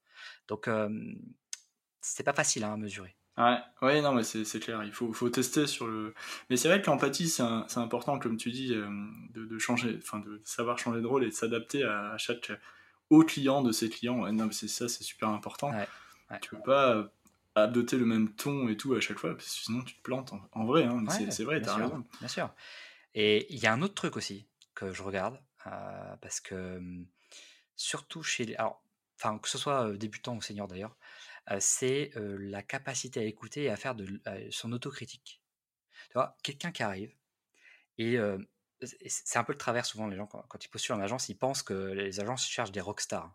Donc, 0.49 0.69
c'est 2.01 2.25
pas 2.25 2.35
facile 2.35 2.65
hein, 2.65 2.75
à 2.75 2.77
mesurer. 2.77 3.17
Ouais, 3.39 3.59
ouais, 3.81 4.03
non, 4.03 4.13
mais 4.13 4.25
c'est 4.25 4.61
clair, 4.61 4.85
il 4.85 4.93
faut, 4.93 5.13
faut 5.13 5.31
tester 5.31 5.67
sur 5.67 5.87
le. 5.87 6.15
Mais 6.51 6.57
c'est 6.57 6.69
vrai 6.69 6.83
que 6.83 6.87
l'empathie, 6.87 7.29
c'est 7.29 7.43
important, 7.79 8.19
comme 8.19 8.37
tu 8.37 8.51
dis, 8.51 8.75
euh, 8.75 8.89
de, 9.31 9.47
de, 9.47 9.59
changer, 9.59 9.99
enfin, 10.03 10.19
de 10.19 10.41
savoir 10.45 10.79
changer 10.79 11.01
de 11.01 11.07
rôle 11.07 11.25
et 11.25 11.29
de 11.29 11.35
s'adapter 11.35 11.83
à, 11.83 12.17
chaque 12.19 12.53
au 13.09 13.23
client 13.23 13.63
de 13.63 13.73
ses 13.73 13.89
clients. 13.89 14.31
non, 14.33 14.47
mais 14.47 14.53
c'est 14.53 14.69
ça, 14.69 14.89
c'est 14.89 15.05
super 15.05 15.31
important. 15.31 15.71
Ouais, 15.71 16.39
Tu 16.41 16.51
peux 16.51 16.63
pas 16.63 17.11
adopter 17.55 17.97
le 17.97 18.07
même 18.07 18.35
ton 18.35 18.69
et 18.69 18.77
tout 18.77 18.95
à 18.95 19.01
chaque 19.01 19.19
fois, 19.19 19.35
parce 19.35 19.47
que 19.47 19.65
sinon 19.65 19.83
tu 19.83 19.95
te 19.95 20.03
plantes 20.03 20.33
en, 20.53 20.65
vrai. 20.65 20.85
Hein, 20.85 21.05
c'est 21.09 21.45
vrai, 21.45 21.61
t'as 21.61 21.75
raison. 21.77 22.05
Bien 22.19 22.29
sûr. 22.29 22.51
Et 23.15 23.53
il 23.53 23.59
y 23.59 23.67
a 23.67 23.73
un 23.73 23.83
autre 23.83 23.95
truc 23.95 24.17
aussi 24.17 24.47
que 24.75 24.93
je 24.93 25.03
regarde, 25.03 25.39
euh, 25.67 26.17
parce 26.21 26.41
que 26.41 26.77
hum, 26.77 27.07
surtout 27.77 28.23
chez 28.23 28.45
les. 28.45 28.55
Alors, 28.57 28.83
enfin, 29.19 29.39
que 29.39 29.49
ce 29.49 29.59
soit 29.59 29.89
euh, 29.89 29.97
débutant 29.97 30.37
ou 30.37 30.43
senior 30.43 30.67
d'ailleurs, 30.67 30.97
c'est 31.59 32.11
la 32.17 32.63
capacité 32.63 33.21
à 33.21 33.25
écouter 33.25 33.65
et 33.65 33.71
à 33.71 33.77
faire 33.77 33.95
de 33.95 34.21
son 34.51 34.73
autocritique. 34.73 35.43
Tu 36.09 36.15
vois, 36.15 36.37
quelqu'un 36.43 36.73
qui 36.73 36.83
arrive 36.83 37.15
et 37.99 38.19
c'est 39.07 39.39
un 39.39 39.45
peu 39.45 39.53
le 39.53 39.59
travers 39.59 39.87
souvent 39.87 40.09
les 40.09 40.17
gens 40.17 40.27
quand, 40.27 40.65
ils 40.65 40.69
postulent 40.69 40.97
en 40.97 41.01
agence, 41.01 41.29
ils 41.29 41.39
pensent 41.39 41.63
que 41.63 41.75
les 41.75 42.21
agences 42.21 42.47
cherchent 42.47 42.73
des 42.73 42.81
rockstars. 42.81 43.33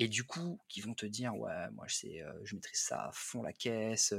Et 0.00 0.06
du 0.08 0.24
coup, 0.24 0.60
qui 0.68 0.80
vont 0.80 0.94
te 0.94 1.06
dire 1.06 1.34
ouais, 1.36 1.70
moi 1.72 1.86
je 1.88 1.94
sais, 1.94 2.24
je 2.44 2.54
maîtrise 2.54 2.80
ça 2.80 3.06
à 3.06 3.12
fond 3.12 3.42
la 3.42 3.52
caisse, 3.52 4.14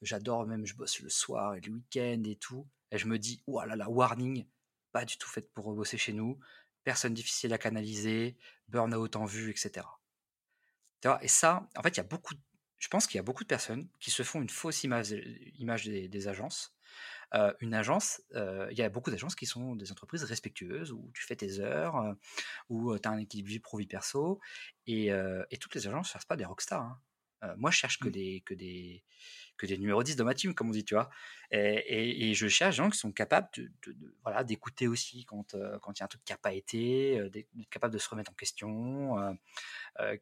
j'adore 0.00 0.46
même, 0.46 0.64
je 0.66 0.74
bosse 0.74 1.00
le 1.00 1.10
soir 1.10 1.54
et 1.54 1.60
le 1.60 1.72
week-end 1.72 2.22
et 2.24 2.36
tout. 2.36 2.66
Et 2.90 2.98
je 2.98 3.06
me 3.06 3.18
dis 3.18 3.42
oh 3.46 3.62
là 3.62 3.76
là, 3.76 3.90
warning, 3.90 4.46
pas 4.92 5.04
du 5.04 5.18
tout 5.18 5.28
faite 5.28 5.52
pour 5.52 5.72
bosser 5.74 5.98
chez 5.98 6.12
nous, 6.12 6.38
personne 6.84 7.12
difficile 7.12 7.52
à 7.52 7.58
canaliser, 7.58 8.38
burn-out 8.68 9.16
en 9.16 9.26
vue, 9.26 9.50
etc. 9.50 9.86
Et 11.20 11.28
ça, 11.28 11.68
en 11.76 11.82
fait, 11.82 11.90
il 11.90 11.96
y 11.98 12.00
a 12.00 12.04
beaucoup 12.04 12.34
de 12.34 12.40
je 12.78 12.88
pense 12.88 13.06
qu'il 13.06 13.16
y 13.16 13.20
a 13.20 13.22
beaucoup 13.22 13.42
de 13.42 13.48
personnes 13.48 13.88
qui 14.00 14.10
se 14.10 14.22
font 14.22 14.40
une 14.40 14.48
fausse 14.48 14.84
image, 14.84 15.14
image 15.58 15.84
des, 15.84 16.28
agences. 16.28 16.74
Euh, 17.34 17.52
une 17.60 17.74
agence, 17.74 18.22
euh, 18.34 18.68
il 18.70 18.78
y 18.78 18.82
a 18.82 18.88
beaucoup 18.88 19.10
d'agences 19.10 19.34
qui 19.34 19.46
sont 19.46 19.76
des 19.76 19.92
entreprises 19.92 20.24
respectueuses 20.24 20.92
où 20.92 21.10
tu 21.12 21.24
fais 21.24 21.36
tes 21.36 21.60
heures, 21.60 21.96
euh, 21.96 22.14
où 22.68 22.96
tu 22.96 23.08
as 23.08 23.10
un 23.10 23.18
équilibre 23.18 23.48
vie 23.48 23.58
pro-vie 23.58 23.86
perso, 23.86 24.40
et, 24.86 25.10
toutes 25.60 25.74
les 25.74 25.86
agences 25.88 26.08
ne 26.08 26.12
cherchent 26.12 26.28
pas 26.28 26.36
des 26.36 26.44
rockstars. 26.44 26.82
Hein. 27.42 27.54
moi, 27.56 27.70
je 27.70 27.76
cherche 27.76 27.98
que, 27.98 28.08
mmh. 28.08 28.12
des, 28.12 28.42
que, 28.46 28.54
des, 28.54 29.04
que 29.56 29.66
des 29.66 29.76
numéros 29.76 30.02
10 30.02 30.16
dans 30.16 30.24
ma 30.24 30.34
team, 30.34 30.54
comme 30.54 30.68
on 30.68 30.72
dit, 30.72 30.84
tu 30.84 30.94
vois. 30.94 31.10
Et, 31.50 32.32
je 32.34 32.46
cherche 32.46 32.76
des 32.76 32.82
gens 32.84 32.90
qui 32.90 32.98
sont 32.98 33.12
capables 33.12 33.48
de, 33.56 33.70
voilà, 34.22 34.44
d'écouter 34.44 34.86
aussi 34.86 35.24
quand 35.24 35.52
il 35.52 35.58
y 35.58 36.02
a 36.02 36.04
un 36.04 36.08
truc 36.08 36.24
qui 36.24 36.32
n'a 36.32 36.38
pas 36.38 36.52
été, 36.52 37.28
d'être 37.30 37.48
capable 37.70 37.92
de 37.92 37.98
se 37.98 38.08
remettre 38.08 38.30
en 38.30 38.34
question, 38.34 39.36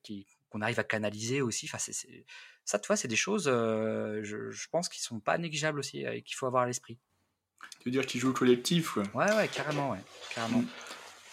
qui 0.02 0.26
qu'on 0.50 0.60
arrive 0.60 0.78
à 0.78 0.84
canaliser 0.84 1.40
aussi. 1.40 1.66
Enfin, 1.66 1.78
ça, 2.64 2.78
tu 2.78 2.86
vois, 2.86 2.96
c'est 2.96 3.08
des 3.08 3.16
choses, 3.16 3.44
je, 3.44 4.68
pense, 4.70 4.88
qui 4.88 5.00
sont 5.00 5.20
pas 5.20 5.38
négligeables 5.38 5.78
aussi 5.78 6.04
et 6.04 6.22
qu'il 6.22 6.36
faut 6.36 6.46
avoir 6.46 6.64
à 6.64 6.66
l'esprit. 6.66 6.98
Tu 7.80 7.86
veux 7.86 7.90
dire 7.90 8.06
qu'ils 8.06 8.20
jouent 8.20 8.30
au 8.30 8.34
collectif 8.34 8.92
quoi? 8.92 9.02
Ouais, 9.14 9.32
ouais, 9.34 9.48
carrément, 9.48 9.90
ouais. 9.90 10.00
carrément. 10.34 10.60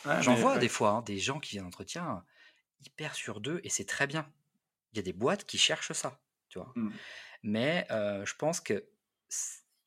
Mmh. 0.05 0.21
J'en 0.21 0.35
vois 0.35 0.57
des 0.57 0.69
fois 0.69 0.89
hein, 0.89 1.01
des 1.03 1.17
gens 1.17 1.39
qui 1.39 1.51
viennent 1.51 1.65
d'entretien 1.65 2.23
hyper 2.85 3.15
sur 3.15 3.39
deux 3.39 3.61
et 3.63 3.69
c'est 3.69 3.85
très 3.85 4.07
bien. 4.07 4.29
Il 4.91 4.97
y 4.97 4.99
a 4.99 5.03
des 5.03 5.13
boîtes 5.13 5.45
qui 5.45 5.57
cherchent 5.57 5.93
ça, 5.93 6.19
tu 6.49 6.59
vois. 6.59 6.71
Mmh. 6.75 6.91
Mais 7.43 7.87
je 7.89 8.33
pense 8.35 8.59
que 8.59 8.85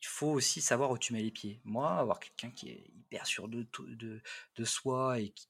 il 0.03 0.09
faut 0.09 0.29
aussi 0.29 0.61
savoir 0.61 0.91
où 0.91 0.99
tu 0.99 1.13
mets 1.13 1.23
les 1.23 1.31
pieds. 1.31 1.61
Moi, 1.65 1.91
avoir 1.91 2.21
quelqu'un 2.21 2.51
qui 2.51 2.69
est 2.71 2.91
hyper 2.95 3.27
sûr 3.27 3.49
de, 3.49 3.67
de, 3.81 4.23
de 4.55 4.65
soi 4.65 5.19
et 5.19 5.31
qui, 5.31 5.49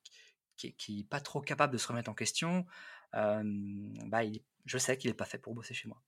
qui, 0.56 0.72
qui, 0.72 1.00
est 1.00 1.08
pas 1.08 1.20
trop 1.20 1.40
capable 1.40 1.72
de 1.72 1.78
se 1.78 1.88
remettre 1.88 2.10
en 2.10 2.14
question, 2.14 2.66
bah, 3.12 4.22
je 4.64 4.78
sais 4.78 4.96
qu'il 4.96 5.10
n'est 5.10 5.16
pas 5.16 5.24
fait 5.24 5.38
pour 5.38 5.54
bosser 5.54 5.74
chez 5.74 5.88
moi. 5.88 6.02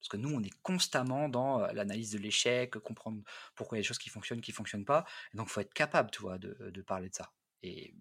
Parce 0.00 0.08
que 0.08 0.16
nous, 0.16 0.30
on 0.34 0.42
est 0.42 0.52
constamment 0.62 1.28
dans 1.28 1.60
l'analyse 1.72 2.10
de 2.10 2.18
l'échec, 2.18 2.72
comprendre 2.78 3.22
pourquoi 3.54 3.78
il 3.78 3.80
y 3.80 3.82
a 3.82 3.82
des 3.82 3.86
choses 3.86 3.98
qui 3.98 4.10
fonctionnent, 4.10 4.40
qui 4.40 4.50
ne 4.50 4.56
fonctionnent 4.56 4.84
pas. 4.84 5.04
Et 5.32 5.36
donc, 5.36 5.46
il 5.48 5.50
faut 5.50 5.60
être 5.60 5.72
capable, 5.72 6.10
tu 6.10 6.22
vois, 6.22 6.38
de, 6.38 6.82
parler 6.82 7.08
de 7.08 7.14
ça. 7.14 7.32
Et 7.62 7.94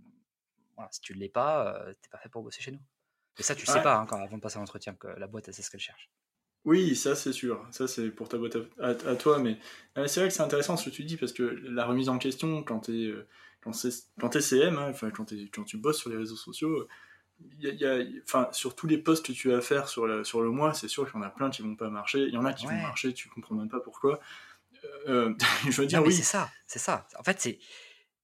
voilà, 0.76 0.92
si 0.92 1.00
tu 1.02 1.14
ne 1.14 1.20
l'es 1.20 1.30
pas, 1.30 1.80
tu 1.86 1.90
n'es 1.92 2.10
pas 2.10 2.18
fait 2.18 2.30
pour 2.30 2.42
bosser 2.42 2.62
chez 2.62 2.72
nous. 2.72 2.82
Et 3.38 3.44
ça, 3.44 3.54
tu 3.54 3.68
ne 3.68 3.72
sais 3.72 3.84
pas 3.84 3.98
hein, 3.98 4.08
quand, 4.08 4.20
avant 4.20 4.38
de 4.38 4.42
passer 4.42 4.58
à 4.58 4.60
l'entretien 4.60 4.96
que 4.96 5.08
la 5.08 5.28
boîte, 5.28 5.48
elle 5.48 5.54
sait 5.54 5.62
ce 5.62 5.70
qu'elle 5.70 5.80
cherche. 5.80 6.10
Oui, 6.64 6.96
ça 6.96 7.16
c'est 7.16 7.34
sûr. 7.34 7.68
Ça 7.72 7.88
c'est 7.88 8.12
pour 8.12 8.30
ta 8.30 8.38
boîte 8.38 8.58
à, 8.80 9.16
toi. 9.16 9.40
Mais 9.40 9.58
c'est 10.08 10.20
vrai 10.20 10.28
que 10.28 10.34
c'est 10.34 10.44
intéressant 10.44 10.78
ce 10.78 10.90
que 10.90 10.96
tu 10.96 11.04
dis 11.04 11.18
parce 11.18 11.34
que 11.34 11.44
la 11.44 11.86
remise 11.86 12.10
en 12.10 12.18
question, 12.18 12.64
quand 12.64 12.82
tu 12.82 13.10
es, 13.10 13.14
quand 13.62 14.36
es 14.36 14.42
CM, 14.42 14.78
hein, 14.78 14.90
enfin, 14.90 15.10
quand, 15.10 15.34
quand 15.52 15.64
tu 15.64 15.78
bosses 15.78 16.00
sur 16.00 16.10
les 16.10 16.18
réseaux 16.18 16.36
sociaux, 16.36 16.88
y 17.60 17.86
a, 17.86 18.04
enfin, 18.24 18.50
sur 18.52 18.76
tous 18.76 18.88
les 18.88 18.98
posts 18.98 19.26
que 19.26 19.32
tu 19.32 19.50
vas 19.50 19.62
faire 19.62 19.88
sur, 19.88 20.08
le, 20.08 20.24
sur 20.24 20.42
le 20.42 20.50
mois, 20.50 20.74
c'est 20.74 20.88
sûr 20.88 21.06
qu'il 21.06 21.20
y 21.20 21.24
en 21.24 21.26
a 21.26 21.30
plein 21.30 21.50
qui 21.50 21.62
vont 21.62 21.76
pas 21.76 21.90
marcher. 21.90 22.24
Il 22.24 22.34
y 22.34 22.38
en 22.38 22.46
a 22.46 22.54
qui 22.54 22.66
vont 22.66 22.74
marcher, 22.74 23.14
tu 23.14 23.30
comprends 23.30 23.56
même 23.56 23.70
pas 23.70 23.80
pourquoi. 23.80 24.20
Euh, 25.08 25.34
je 25.70 25.82
veux 25.82 25.88
dire, 25.88 26.04
oui. 26.04 26.14
C'est 26.14 26.24
ça, 26.24 26.52
c'est 26.68 26.80
ça. 26.80 27.08
En 27.18 27.24
fait, 27.24 27.40
c'est 27.40 27.60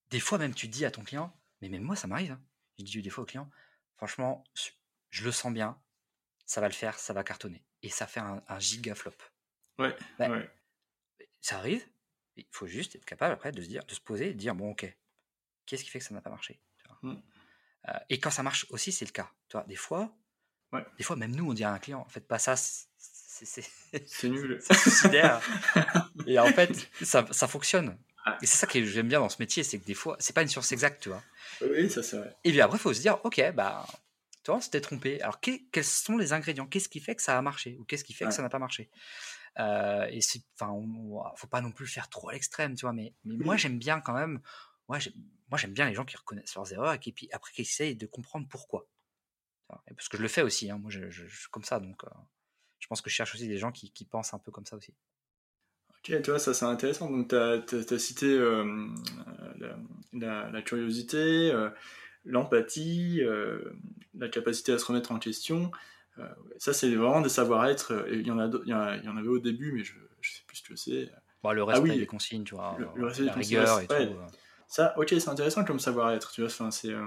des 0.10 0.20
fois 0.20 0.38
même 0.38 0.54
tu 0.54 0.68
dis 0.68 0.86
à 0.86 0.92
ton 0.92 1.04
client, 1.04 1.36
mais 1.62 1.70
même 1.70 1.84
moi 1.84 1.96
ça 1.96 2.08
m'arrive. 2.08 2.32
Hein. 2.32 2.42
Je 2.80 2.84
dis 2.84 3.02
des 3.02 3.10
fois 3.10 3.24
au 3.24 3.28
client, 3.28 3.50
franchement, 3.96 4.44
je 5.10 5.24
le 5.24 5.32
sens 5.32 5.54
bien, 5.54 5.78
ça 6.46 6.62
va 6.62 6.68
le 6.68 6.74
faire, 6.74 6.98
ça 7.00 7.14
va 7.14 7.24
cartonner. 7.24 7.64
Et 7.84 7.90
ça 7.90 8.08
fait 8.08 8.20
un, 8.20 8.60
giga 8.60 8.96
flop. 8.96 9.12
Ouais, 9.78 9.96
ouais. 10.20 10.50
Ça 11.42 11.58
arrive. 11.58 11.86
Il 12.36 12.46
faut 12.52 12.68
juste 12.68 12.96
être 12.96 13.06
capable 13.06 13.34
après 13.34 13.52
de 13.52 13.62
se 13.62 13.68
dire, 13.68 13.84
de 13.86 13.94
se 13.94 14.02
poser 14.02 14.30
et 14.30 14.34
de 14.34 14.38
dire 14.38 14.54
bon 14.56 14.72
ok, 14.72 14.96
qu'est-ce 15.66 15.84
qui 15.84 15.90
fait 15.90 16.00
que 16.00 16.06
ça 16.06 16.14
n'a 16.14 16.22
pas 16.22 16.30
marché 16.30 16.60
et 18.10 18.20
quand 18.20 18.32
ça 18.32 18.44
marche 18.44 18.66
aussi, 18.70 18.92
c'est 18.92 19.06
le 19.06 19.12
cas. 19.12 19.30
Tu 19.50 19.58
vois, 19.58 19.66
des 19.68 19.76
fois, 19.76 20.14
Ouais. 20.74 20.86
des 20.98 21.04
fois, 21.04 21.16
même 21.16 21.36
nous, 21.36 21.50
on 21.50 21.54
dit 21.54 21.64
à 21.64 21.72
un 21.72 21.80
client, 21.80 22.06
faites 22.10 22.28
pas 22.28 22.40
ça, 22.40 22.56
c'est- 22.58 22.88
nul. 24.24 24.60
c'est 24.62 24.74
suicidaire. 24.78 25.42
et 26.28 26.38
en 26.40 26.48
fait, 26.48 26.90
ça, 27.02 27.26
ça 27.32 27.48
fonctionne. 27.48 27.98
Ah. 28.26 28.38
Et 28.42 28.46
c'est 28.46 28.58
ça 28.58 28.68
que 28.68 28.84
j'aime 28.84 29.08
bien 29.08 29.20
dans 29.20 29.30
ce 29.30 29.38
métier, 29.40 29.64
c'est 29.64 29.80
que 29.80 29.86
des 29.86 29.94
fois, 29.94 30.18
c'est 30.20 30.34
pas 30.34 30.42
une 30.42 30.50
science 30.50 30.72
exacte, 30.74 31.02
tu 31.04 31.10
vois. 31.10 31.24
Oui, 31.62 31.90
ça 31.90 32.04
c'est 32.04 32.18
vrai. 32.18 32.36
Et 32.44 32.52
puis 32.52 32.60
après, 32.62 32.78
il 32.78 32.82
faut 32.82 32.94
se 32.94 33.00
dire, 33.00 33.20
ok, 33.24 33.42
bah, 33.54 33.86
tu 34.44 34.52
vois, 34.52 34.58
on 34.58 34.62
s'était 34.62 34.82
trompé. 34.82 35.22
Alors, 35.22 35.40
que- 35.40 35.52
quels 35.72 35.84
sont 35.86 36.18
les 36.18 36.34
ingrédients? 36.34 36.66
Qu'est-ce 36.68 36.90
qui 36.90 37.00
fait 37.00 37.16
que 37.16 37.22
ça 37.22 37.38
a 37.38 37.42
marché? 37.42 37.78
Ou 37.80 37.86
qu'est-ce 37.86 38.04
qui 38.04 38.14
fait 38.14 38.26
Ouais. 38.26 38.30
que 38.32 38.36
ça 38.36 38.42
n'a 38.42 38.50
pas 38.50 38.60
marché? 38.60 38.90
Euh, 39.60 40.06
Et 40.12 40.20
enfin, 40.60 40.74
faut 41.36 41.48
pas 41.48 41.62
non 41.62 41.72
plus 41.72 41.86
le 41.86 41.90
faire 41.92 42.10
trop 42.10 42.30
à 42.30 42.34
l'extrême, 42.34 42.76
tu 42.76 42.82
vois. 42.86 42.94
Mais, 42.94 43.14
mais 43.24 43.36
moi, 43.38 43.56
j'aime 43.56 43.80
bien 43.80 44.02
quand 44.02 44.14
même. 44.14 44.42
Moi, 44.88 45.00
j'aime, 45.00 45.14
moi, 45.50 45.58
j'aime 45.58 45.74
bien 45.74 45.86
les 45.88 45.94
gens 45.94 46.06
qui 46.06 46.18
reconnaissent 46.18 46.56
leurs 46.56 46.72
erreurs 46.74 46.94
et 46.94 47.00
qui, 47.00 47.12
puis 47.12 47.30
après, 47.32 47.52
qui 47.54 47.62
essayent 47.62 47.96
de 47.96 48.06
comprendre 48.06 48.48
pourquoi. 48.50 48.88
Parce 49.96 50.08
que 50.08 50.18
je 50.18 50.22
le 50.22 50.28
fais 50.30 50.42
aussi. 50.44 50.70
hein. 50.72 50.78
Moi, 50.78 50.90
je, 50.92 51.10
je- 51.10 51.28
je 51.28 51.40
suis 51.42 51.50
comme 51.50 51.64
ça, 51.64 51.80
donc. 51.80 52.04
euh, 52.06 52.10
je 52.80 52.88
pense 52.88 53.02
que 53.02 53.10
je 53.10 53.16
cherche 53.16 53.34
aussi 53.34 53.48
des 53.48 53.58
gens 53.58 53.72
qui, 53.72 53.92
qui 53.92 54.06
pensent 54.06 54.34
un 54.34 54.40
peu 54.40 54.52
comme 54.52 54.66
ça 54.66 54.76
aussi. 54.78 54.94
Ok, 55.90 56.22
tu 56.22 56.30
vois, 56.30 56.40
ça 56.40 56.54
c'est 56.54 56.66
intéressant. 56.66 57.10
Donc, 57.10 57.30
tu 57.30 57.36
as, 57.36 58.00
cité 58.00 58.28
euh, 58.28 58.88
la, 59.58 59.78
la- 60.14 60.50
la 60.52 60.62
curiosité, 60.62 61.52
euh, 61.52 61.70
l'empathie, 62.24 63.20
euh, 63.24 63.74
la 64.14 64.30
capacité 64.30 64.72
à 64.72 64.80
se 64.80 64.86
remettre 64.86 65.12
en 65.12 65.20
question. 65.20 65.72
Ça, 66.58 66.74
c'est 66.74 66.90
vraiment 66.96 67.22
des 67.22 67.30
savoir-être. 67.30 68.08
Il 68.12 68.22
il 68.22 68.28
y, 68.28 68.32
en 68.32 68.38
avait 69.18 69.28
au 69.28 69.40
début, 69.40 69.72
mais 69.72 69.84
je 69.84 69.94
ne 69.96 70.08
sais 70.24 70.44
plus 70.48 70.58
ce 70.58 70.64
que 70.64 70.76
c'est. 70.76 71.12
Bon, 71.44 71.52
le 71.52 71.64
respect 71.64 71.90
Ah 71.90 71.94
oui. 71.94 72.00
des 72.00 72.08
consignes, 72.08 72.44
tu 72.44 72.56
vois. 72.56 72.76
Le- 72.80 72.88
le 72.96 73.06
respect 73.06 73.24
des 73.24 73.28
la 73.28 73.34
consignes, 73.34 73.58
rigueur 73.60 73.80
et 73.82 73.88
ouais. 73.88 74.08
tout. 74.08 74.18
Euh. 74.70 74.74
Ça, 74.74 74.94
ok, 74.98 75.08
c'est 75.10 75.30
intéressant 75.30 75.64
comme 75.64 75.80
savoir-être. 75.80 76.32
Tu 76.32 76.42
vois, 76.42 76.50
enfin, 76.50 76.72
c'est. 76.72 76.92
euh, 76.92 77.06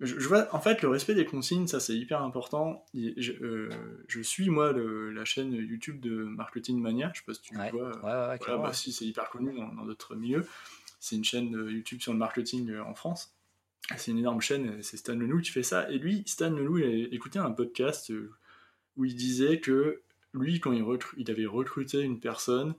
je, 0.00 0.18
je 0.18 0.28
vois, 0.28 0.48
en 0.54 0.60
fait, 0.60 0.80
le 0.82 0.88
respect 0.88 1.14
des 1.14 1.26
consignes, 1.26 1.66
ça 1.66 1.78
c'est 1.78 1.94
hyper 1.96 2.22
important. 2.22 2.84
Et 2.94 3.14
Je, 3.20 3.32
euh, 3.42 3.68
je 4.08 4.20
suis 4.22 4.48
moi 4.48 4.72
le- 4.72 5.10
la 5.10 5.24
chaîne 5.24 5.52
YouTube 5.52 6.00
de 6.00 6.24
Marketing 6.24 6.80
Mania. 6.80 7.10
Je 7.14 7.20
sais 7.20 7.24
pas 7.26 7.34
si 7.34 7.42
tu 7.42 7.56
Ouais, 7.56 7.70
vois. 7.70 7.88
ouais, 7.88 8.28
ouais, 8.30 8.38
Voilà, 8.40 8.56
bah, 8.58 8.72
si 8.72 8.92
c'est 8.92 9.04
hyper 9.04 9.28
connu 9.30 9.52
dans 9.54 9.68
dans 9.74 9.84
d'autres 9.84 10.14
milieux. 10.16 10.46
C'est 11.00 11.16
une 11.16 11.24
chaîne 11.24 11.50
de 11.50 11.70
YouTube 11.70 12.00
sur 12.00 12.12
le 12.12 12.18
marketing 12.18 12.70
euh, 12.70 12.82
en 12.84 12.94
France. 12.94 13.34
C'est 13.96 14.10
une 14.12 14.18
énorme 14.18 14.40
chaîne, 14.40 14.68
euh, 14.68 14.82
c'est 14.82 14.96
Stan 14.96 15.14
Lenou 15.14 15.40
qui 15.40 15.50
fait 15.50 15.62
ça. 15.62 15.90
Et 15.90 15.98
lui, 15.98 16.22
Stan 16.26 16.50
Lenou, 16.50 16.78
il 16.78 16.84
a 16.84 17.14
écouté 17.14 17.38
un 17.38 17.50
podcast 17.50 18.10
euh, 18.10 18.30
où 18.96 19.04
il 19.04 19.14
disait 19.16 19.60
que 19.60 20.02
lui, 20.34 20.60
quand 20.60 20.72
il, 20.72 20.82
recru- 20.82 21.14
il 21.16 21.30
avait 21.30 21.46
recruté 21.46 22.00
une 22.00 22.20
personne 22.20 22.70
euh, 22.70 22.72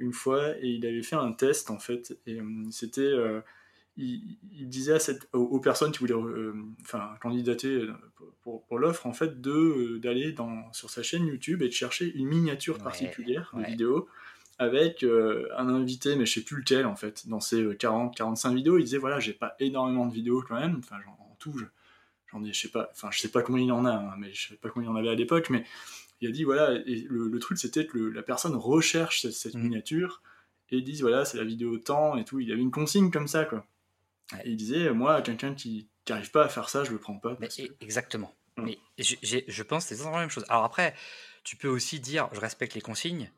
une 0.00 0.12
fois, 0.12 0.56
et 0.60 0.68
il 0.68 0.84
avait 0.86 1.02
fait 1.02 1.16
un 1.16 1.32
test 1.32 1.70
en 1.70 1.78
fait, 1.78 2.18
et 2.26 2.40
euh, 2.40 2.44
c'était. 2.70 3.00
euh, 3.02 3.40
il, 3.96 4.38
il 4.52 4.68
disait 4.68 4.94
à 4.94 4.98
cette, 4.98 5.28
aux, 5.34 5.40
aux 5.40 5.60
personnes 5.60 5.90
qui 5.92 5.98
voulaient 5.98 6.14
euh, 6.14 6.54
enfin, 6.82 7.10
candidater 7.20 7.68
euh, 7.74 7.92
pour, 8.42 8.64
pour 8.64 8.78
l'offre 8.78 9.06
en 9.06 9.12
fait 9.12 9.40
de 9.42 9.50
euh, 9.50 9.98
d'aller 9.98 10.32
dans 10.32 10.72
sur 10.72 10.88
sa 10.88 11.02
chaîne 11.02 11.26
YouTube 11.26 11.60
et 11.62 11.66
de 11.66 11.72
chercher 11.72 12.10
une 12.14 12.26
miniature 12.28 12.76
Ouais, 12.76 12.82
particulière 12.84 13.50
de 13.52 13.60
ouais. 13.60 13.66
vidéo 13.66 14.08
avec 14.58 15.02
euh, 15.02 15.48
un 15.58 15.68
invité 15.68 16.16
mais 16.16 16.24
je 16.24 16.34
sais 16.34 16.44
plus 16.44 16.58
lequel 16.58 16.86
en 16.86 16.94
fait 16.96 17.28
dans 17.28 17.40
ces 17.40 17.76
40 17.78 18.16
45 18.16 18.54
vidéos 18.54 18.78
il 18.78 18.84
disait 18.84 18.96
voilà 18.98 19.18
j'ai 19.18 19.32
pas 19.34 19.54
énormément 19.58 20.06
de 20.06 20.14
vidéos 20.14 20.42
quand 20.48 20.58
même 20.58 20.76
enfin 20.78 20.96
j'en- 21.04 21.10
en 21.12 21.36
tout 21.38 21.58
je- 21.58 21.64
j'en 22.30 22.42
ai 22.44 22.52
je 22.52 22.60
sais 22.60 22.68
pas 22.68 22.88
enfin 22.92 23.08
je 23.10 23.18
sais 23.18 23.28
pas 23.30 23.42
combien 23.42 23.64
il 23.64 23.72
en 23.72 23.84
a 23.84 23.92
hein, 23.92 24.14
mais 24.18 24.32
je 24.32 24.48
sais 24.48 24.54
pas 24.56 24.68
combien 24.70 24.88
il 24.88 24.92
en 24.92 24.96
avait 24.96 25.10
à 25.10 25.14
l'époque 25.14 25.50
mais 25.50 25.64
il 26.20 26.28
a 26.28 26.32
dit 26.32 26.44
voilà 26.44 26.72
et 26.86 27.06
le, 27.08 27.28
le 27.28 27.38
truc 27.38 27.58
c'était 27.58 27.86
que 27.86 27.96
le- 27.98 28.10
la 28.10 28.22
personne 28.22 28.54
recherche 28.56 29.22
cette, 29.22 29.32
cette 29.32 29.54
Mhm. 29.54 29.62
miniature 29.64 30.22
et 30.70 30.76
ils 30.78 30.84
disent 30.84 31.00
voilà 31.02 31.24
c'est 31.24 31.38
la 31.38 31.44
vidéo 31.44 31.78
temps 31.78 32.16
et 32.16 32.24
tout 32.24 32.40
il 32.40 32.48
y 32.48 32.52
avait 32.52 32.60
une 32.62 32.70
consigne 32.70 33.10
comme 33.10 33.28
ça 33.28 33.44
quoi 33.44 33.66
et 34.44 34.50
il 34.50 34.56
disait 34.56 34.90
moi 34.92 35.22
quelqu'un 35.22 35.54
qui 35.54 35.88
qui 36.04 36.12
arrive 36.12 36.30
pas 36.30 36.44
à 36.44 36.48
faire 36.48 36.68
ça 36.68 36.84
je 36.84 36.92
le 36.92 36.98
prends 36.98 37.18
pas 37.18 37.36
Mais 37.40 37.48
que- 37.48 37.62
exactement. 37.80 38.34
Mm. 38.56 38.64
Mais 38.64 38.78
j'ai- 38.98 39.44
je 39.46 39.62
pense 39.62 39.84
que 39.84 39.88
c'est 39.88 39.94
exactement 39.94 40.16
la 40.16 40.22
même 40.22 40.30
chose. 40.30 40.44
Alors 40.48 40.64
après, 40.64 40.94
tu 41.44 41.56
peux 41.56 41.68
aussi 41.68 42.00
dire 42.00 42.28
je 42.32 42.40
respecte 42.40 42.74
les 42.74 42.80
consignes, 42.80 43.30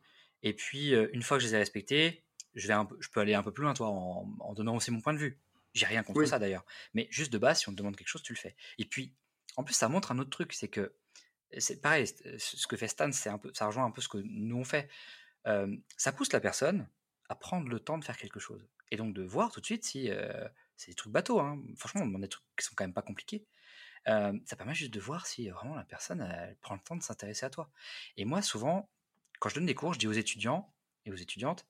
et 0.42 0.52
puis 0.54 0.94
euh, 0.94 1.08
une 1.12 1.22
fois 1.22 1.36
que 1.36 1.42
je 1.42 1.48
les 1.48 1.54
ai 1.54 1.58
respectées, 1.58 2.22
je, 2.54 2.66
vais 2.66 2.72
un 2.74 2.88
je 3.00 3.08
peux 3.10 3.20
aller 3.20 3.34
un 3.34 3.42
peu 3.42 3.52
plus 3.52 3.62
loin, 3.62 3.74
toi, 3.74 3.88
en, 3.88 4.26
en 4.40 4.54
donnant 4.54 4.74
aussi 4.76 4.90
mon 4.90 5.00
point 5.00 5.12
de 5.12 5.18
vue. 5.18 5.38
J'ai 5.74 5.86
rien 5.86 6.02
contre 6.02 6.20
Oui. 6.20 6.26
ça 6.28 6.38
d'ailleurs. 6.38 6.64
Mais 6.94 7.08
juste 7.10 7.32
de 7.32 7.38
base, 7.38 7.60
si 7.60 7.68
on 7.68 7.72
te 7.72 7.76
demande 7.78 7.96
quelque 7.96 8.08
chose, 8.08 8.22
tu 8.22 8.32
le 8.32 8.38
fais. 8.38 8.54
Et 8.78 8.84
puis, 8.84 9.12
en 9.56 9.64
plus, 9.64 9.74
ça 9.74 9.88
montre 9.88 10.12
un 10.12 10.18
autre 10.18 10.30
truc, 10.30 10.52
c'est 10.52 10.68
que 10.68 10.92
c'est 11.58 11.80
pareil, 11.80 12.06
c'est- 12.06 12.38
ce 12.38 12.66
que 12.66 12.76
fait 12.76 12.88
Stan, 12.88 13.10
un 13.26 13.38
peu, 13.38 13.50
ça 13.54 13.66
rejoint 13.66 13.84
un 13.84 13.90
peu 13.90 14.00
ce 14.00 14.08
que 14.08 14.18
nous 14.18 14.56
on 14.56 14.64
fait. 14.64 14.88
Euh, 15.46 15.76
ça 15.96 16.12
pousse 16.12 16.32
la 16.32 16.40
personne 16.40 16.88
à 17.28 17.34
prendre 17.34 17.68
le 17.68 17.80
temps 17.80 17.98
de 17.98 18.04
faire 18.04 18.16
quelque 18.16 18.40
chose. 18.40 18.66
Et 18.90 18.96
donc 18.96 19.14
de 19.14 19.22
voir 19.22 19.50
tout 19.50 19.60
de 19.60 19.64
suite 19.66 19.84
si 19.84 20.10
euh, 20.10 20.48
c'est 20.76 20.90
des 20.90 20.94
trucs 20.94 21.12
bateaux. 21.12 21.40
Hein. 21.40 21.62
Franchement, 21.76 22.02
on 22.02 22.06
demande 22.06 22.22
des 22.22 22.28
trucs 22.28 22.44
qui 22.58 22.64
sont 22.64 22.74
quand 22.76 22.84
même 22.84 22.94
pas 22.94 23.02
compliqués. 23.02 23.46
Euh, 24.08 24.38
ça 24.46 24.56
permet 24.56 24.74
juste 24.74 24.92
de 24.92 25.00
voir 25.00 25.26
si 25.26 25.48
euh, 25.48 25.54
vraiment 25.54 25.74
la 25.74 25.84
personne 25.84 26.20
elle 26.20 26.56
prend 26.56 26.74
le 26.74 26.80
temps 26.80 26.96
de 26.96 27.02
s'intéresser 27.02 27.46
à 27.46 27.50
toi. 27.50 27.70
Et 28.16 28.24
moi, 28.24 28.42
souvent, 28.42 28.90
quand 29.40 29.48
je 29.48 29.54
donne 29.54 29.66
des 29.66 29.74
cours, 29.74 29.94
je 29.94 29.98
dis 29.98 30.08
aux 30.08 30.12
étudiants 30.12 30.72
et 31.06 31.12
aux 31.12 31.16
étudiantes 31.16 31.66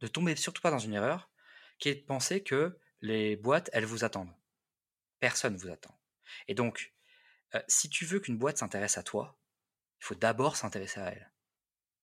de 0.00 0.06
tomber 0.06 0.34
surtout 0.36 0.62
pas 0.62 0.70
dans 0.70 0.78
une 0.78 0.94
erreur 0.94 1.30
qui 1.78 1.88
est 1.88 1.94
de 1.96 2.04
penser 2.04 2.42
que 2.42 2.78
les 3.00 3.36
boîtes, 3.36 3.68
elles 3.72 3.84
vous 3.84 4.04
attendent. 4.04 4.32
Personne 5.20 5.56
vous 5.56 5.68
attend. 5.68 5.98
Et 6.48 6.54
donc, 6.54 6.93
euh, 7.54 7.60
si 7.68 7.88
tu 7.88 8.04
veux 8.04 8.20
qu'une 8.20 8.38
boîte 8.38 8.58
s'intéresse 8.58 8.98
à 8.98 9.02
toi, 9.02 9.38
il 10.00 10.04
faut 10.04 10.14
d'abord 10.14 10.56
s'intéresser 10.56 11.00
à 11.00 11.10
elle. 11.12 11.32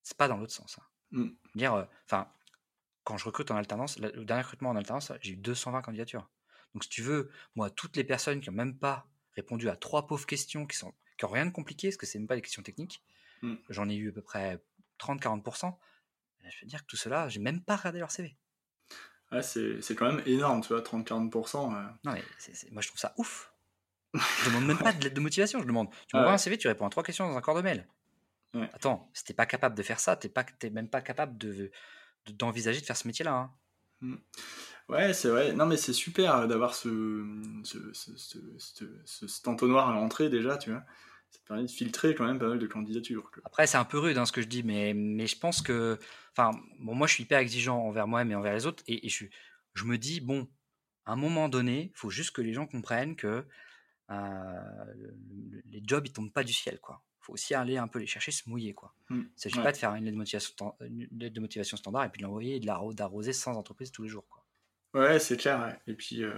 C'est 0.04 0.18
pas 0.18 0.28
dans 0.28 0.38
l'autre 0.38 0.54
sens. 0.54 0.78
hein. 0.80 0.84
Mm. 1.12 1.30
Dire, 1.56 1.74
euh, 1.74 1.86
enfin, 2.06 2.32
quand 3.04 3.18
je 3.18 3.26
recrute 3.26 3.52
en 3.52 3.56
alternance, 3.58 4.00
la- 4.00 4.12
le 4.12 4.26
dernier 4.26 4.44
recrutement 4.44 4.70
en 4.70 4.76
alternance, 4.76 5.12
j'ai 5.22 5.34
eu 5.34 5.38
220 5.38 5.82
candidatures. 5.82 6.30
Donc, 6.74 6.84
si 6.86 6.90
tu 6.90 7.02
veux, 7.02 7.30
moi, 7.56 7.70
toutes 7.70 7.98
les 7.98 8.04
personnes 8.04 8.40
qui 8.42 8.50
n'ont 8.50 8.56
même 8.56 8.78
pas 8.78 9.08
répondu 9.36 9.70
à 9.70 9.76
trois 9.76 10.08
pauvres 10.08 10.26
questions 10.26 10.66
qui 10.68 10.78
sont 10.78 10.94
qui 11.18 11.26
ont 11.26 11.30
rien 11.30 11.46
de 11.46 11.52
compliqué, 11.52 11.90
parce 11.90 11.98
que 11.98 12.06
c'est 12.08 12.18
même 12.18 12.28
pas 12.28 12.36
des 12.36 12.42
questions 12.42 12.64
techniques, 12.64 13.04
Mm. 13.44 13.56
j'en 13.70 13.90
ai 13.90 13.96
eu 13.96 14.10
à 14.10 14.12
peu 14.14 14.22
près 14.24 14.60
30-40%. 14.98 15.78
Je 16.44 16.62
veux 16.62 16.68
dire 16.68 16.82
que 16.82 16.88
tout 16.88 16.98
cela, 16.98 17.30
j'ai 17.30 17.40
même 17.40 17.62
pas 17.62 17.76
regardé 17.76 18.00
leur 18.00 18.10
CV. 18.12 18.36
Ouais, 19.32 19.44
c'est 19.44 19.96
quand 19.96 20.12
même 20.12 20.24
énorme 20.26 20.62
tu 20.62 20.70
vois 20.70 20.82
30-40% 20.82 21.74
euh. 21.76 21.88
Non, 22.04 22.14
mais 22.14 22.24
moi, 22.72 22.82
je 22.82 22.88
trouve 22.88 23.00
ça 23.00 23.14
ouf. 23.18 23.51
Je 24.14 24.50
demande 24.50 24.66
même 24.66 24.78
pas 24.78 24.92
de 24.94 25.04
lettre 25.04 25.16
de 25.16 25.22
motivation. 25.22 25.60
Je 25.62 25.66
demande, 25.68 25.90
tu 26.08 26.16
m'envoies 26.16 26.30
ouais. 26.32 26.36
un 26.36 26.38
CV, 26.38 26.58
tu 26.58 26.68
réponds 26.68 26.86
à 26.86 26.90
trois 26.90 27.04
questions 27.04 27.28
dans 27.30 27.38
un 27.38 27.42
corps 27.42 27.56
de 27.56 27.62
mail. 27.62 27.88
Ouais. 28.54 28.70
Attends, 28.74 29.10
si 29.14 29.24
t'es 29.24 29.34
pas 29.34 29.46
capable 29.46 29.76
de 29.76 29.84
faire 29.84 30.00
ça, 30.00 30.16
t'es 30.18 30.28
pas, 30.30 30.44
t'es 30.44 30.70
même 30.70 30.90
pas 30.90 31.02
capable 31.02 31.38
de 31.38 31.72
de- 32.26 32.32
d'envisager 32.34 32.82
de, 32.82 32.86
faire 32.86 32.98
ce 32.98 33.08
métier-là. 33.08 33.50
hein. 34.04 34.18
Ouais, 34.90 35.14
c'est 35.14 35.30
vrai. 35.30 35.54
Non, 35.54 35.66
mais 35.66 35.78
c'est 35.78 35.94
super 35.94 36.36
euh, 36.36 36.48
d'avoir 36.48 36.76
ce, 36.76 37.26
ce, 37.64 37.94
ce, 37.94 38.16
ce, 38.18 38.40
ce- 38.58 39.02
ce- 39.06 39.28
cet 39.28 39.48
entonnoir 39.48 39.90
à 39.90 39.94
l'entrée 39.94 40.30
déjà, 40.30 40.58
tu 40.58 40.72
vois. 40.72 40.84
Ça 41.30 41.40
te 41.40 41.48
permet 41.48 41.64
de 41.64 41.70
filtrer 41.72 42.14
quand 42.14 42.26
même 42.26 42.40
pas 42.40 42.50
mal 42.50 42.60
de 42.60 42.68
candidatures. 42.68 43.32
quoi. 43.32 43.42
Après, 43.46 43.66
c'est 43.68 43.78
un 43.78 43.86
peu 43.86 43.98
rude 44.00 44.18
hein, 44.18 44.26
ce 44.26 44.34
que 44.34 44.42
je 44.42 44.48
dis, 44.48 44.64
mais, 44.64 44.94
mais 44.94 45.28
je 45.28 45.38
pense 45.38 45.62
que. 45.62 45.98
Enfin, 46.36 46.52
bon, 46.80 46.94
moi, 46.94 47.08
je 47.08 47.14
suis 47.14 47.24
hyper 47.24 47.40
exigeant 47.40 47.80
envers 47.80 48.08
moi-même 48.08 48.32
et 48.32 48.36
envers 48.36 48.54
les 48.54 48.66
autres. 48.66 48.84
Et, 48.88 49.06
et 49.06 49.10
je, 49.10 49.26
je 49.74 49.86
me 49.86 49.98
dis, 49.98 50.20
bon, 50.20 50.50
à 51.06 51.14
un 51.14 51.16
moment 51.16 51.48
donné, 51.48 51.92
il 51.94 51.98
faut 51.98 52.10
juste 52.10 52.32
que 52.32 52.42
les 52.42 52.54
gens 52.54 52.68
comprennent 52.68 53.16
que 53.16 53.46
le- 54.12 55.16
le- 55.52 55.62
les 55.66 55.82
jobs, 55.86 56.06
ils 56.08 56.12
tombent 56.14 56.32
pas 56.32 56.44
du 56.44 56.54
ciel, 56.54 56.80
quoi. 56.80 57.02
Faut 57.20 57.34
aussi 57.34 57.54
aller 57.54 57.78
un 57.78 57.88
peu 57.88 58.00
les 58.00 58.08
chercher, 58.08 58.32
se 58.32 58.50
mouiller, 58.50 58.74
quoi. 58.74 58.94
Mm. 59.10 59.16
Il 59.16 59.20
ne 59.22 59.26
s'agit 59.36 59.58
Ouais. 59.58 59.64
pas 59.64 59.72
de 59.72 59.78
faire 59.78 59.94
une 59.96 60.04
lettre 60.06 60.14
de 60.16 60.18
motivation, 60.18 60.52
stan- 60.54 60.78
une 60.82 61.08
lettre 61.20 61.36
de 61.36 61.40
motivation 61.42 61.78
standard 61.78 62.06
et 62.06 62.10
puis 62.10 62.20
de 62.20 62.24
l'envoyer 62.26 62.56
et 62.56 62.60
d'arroser 62.60 63.34
sans 63.34 63.54
entreprise 63.56 63.92
tous 63.92 64.04
les 64.04 64.10
jours, 64.10 64.26
quoi. 64.28 64.40
Ouais, 64.94 65.20
c'est 65.20 65.38
clair. 65.38 65.60
ouais. 65.62 65.80
Et 65.88 65.94
puis, 65.96 66.22
euh, 66.24 66.34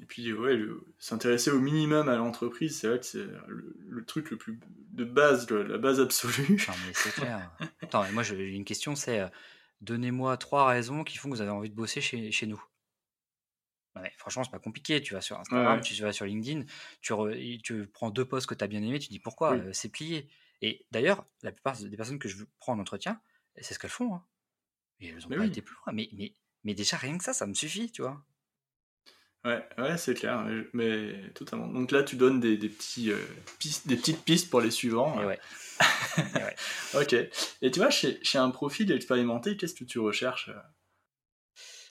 et 0.00 0.06
puis 0.06 0.32
ouais, 0.32 0.58
s'intéresser 0.98 1.50
au 1.50 1.60
minimum 1.60 2.08
à 2.08 2.16
l'entreprise, 2.16 2.78
c'est 2.78 2.88
vrai 2.88 2.98
que 3.00 3.04
c'est 3.04 3.26
le, 3.48 3.76
le 3.86 4.04
truc 4.06 4.30
le 4.30 4.38
plus 4.38 4.58
de 4.92 5.04
base, 5.04 5.50
le- 5.50 5.64
la 5.64 5.76
base 5.76 6.00
absolue. 6.00 6.56
Non, 6.68 6.74
mais 6.86 6.92
c'est 6.94 7.12
clair. 7.12 7.50
Attends, 7.82 8.10
moi, 8.12 8.22
j'ai 8.22 8.48
une 8.54 8.64
question, 8.64 8.94
c'est 8.94 9.20
euh, 9.20 9.28
donnez-moi 9.82 10.36
trois 10.38 10.68
raisons 10.68 11.04
qui 11.04 11.18
font 11.18 11.28
que 11.28 11.34
vous 11.34 11.42
avez 11.42 11.50
envie 11.50 11.68
de 11.68 11.74
bosser 11.74 12.00
chez, 12.00 12.30
chez 12.30 12.46
nous. 12.46 12.62
Franchement, 14.18 14.44
c'est 14.44 14.50
pas 14.50 14.58
compliqué. 14.58 15.00
Tu 15.02 15.14
vas 15.14 15.20
sur 15.20 15.38
Instagram, 15.38 15.76
Ouais. 15.76 15.80
tu 15.82 15.94
vas 16.02 16.12
sur 16.12 16.24
LinkedIn, 16.24 16.64
tu, 17.00 17.12
re- 17.12 17.60
tu 17.62 17.86
prends 17.88 18.10
deux 18.10 18.24
posts 18.24 18.46
que 18.46 18.54
tu 18.54 18.64
as 18.64 18.66
bien 18.66 18.82
aimés, 18.82 18.98
tu 18.98 19.08
dis 19.08 19.18
pourquoi, 19.18 19.52
Oui. 19.52 19.58
euh, 19.60 19.72
c'est 19.72 19.88
plié. 19.90 20.28
Et 20.62 20.86
d'ailleurs, 20.90 21.24
la 21.42 21.52
plupart 21.52 21.76
des 21.78 21.96
personnes 21.96 22.18
que 22.18 22.28
je 22.28 22.44
prends 22.58 22.72
en 22.74 22.78
entretien, 22.78 23.20
c'est 23.60 23.74
ce 23.74 23.78
qu'elles 23.78 23.90
font. 23.90 24.14
hein. 24.14 24.24
Et 25.00 25.08
elles 25.08 25.16
n'ont 25.18 25.28
pas 25.28 25.36
oui. 25.42 25.48
été 25.48 25.60
plus 25.62 25.74
loin. 25.84 25.92
Mais, 25.92 26.08
mais, 26.12 26.34
mais 26.64 26.74
déjà, 26.74 26.96
rien 26.96 27.18
que 27.18 27.24
ça, 27.24 27.32
ça 27.32 27.46
me 27.46 27.54
suffit, 27.54 27.90
tu 27.90 28.02
vois. 28.02 28.24
Ouais, 29.44 29.66
ouais, 29.76 29.98
c'est 29.98 30.14
clair. 30.14 30.40
mais- 30.42 30.62
Mais 30.72 31.30
totalement. 31.30 31.66
Donc 31.66 31.90
là, 31.90 32.04
tu 32.04 32.14
donnes 32.14 32.38
des, 32.38 32.56
des 32.56 32.68
petits, 32.68 33.10
euh, 33.10 33.18
pistes, 33.58 33.88
des 33.88 33.96
petites 33.96 34.22
pistes 34.24 34.48
pour 34.48 34.60
les 34.60 34.70
suivants. 34.70 35.20
Et 35.20 35.26
ouais. 35.26 35.40
Et 36.36 36.38
ouais. 36.38 36.56
Ok. 36.94 37.12
Et 37.62 37.70
tu 37.72 37.80
vois, 37.80 37.90
chez, 37.90 38.22
chez 38.22 38.38
un 38.38 38.50
profil 38.50 38.92
expérimenté, 38.92 39.56
qu'est-ce 39.56 39.74
que 39.74 39.82
tu 39.84 39.98
recherches 39.98 40.50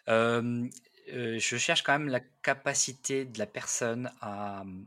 euh? 0.08 0.68
Euh, 1.12 1.36
euh, 1.36 1.39
je 1.39 1.58
cherche 1.58 1.84
quand 1.84 1.93
même 1.97 2.08
la 2.10 2.19
capacité 2.19 3.26
de 3.26 3.39
la 3.39 3.45
personne 3.45 4.12
à, 4.21 4.62
euh, 4.62 4.84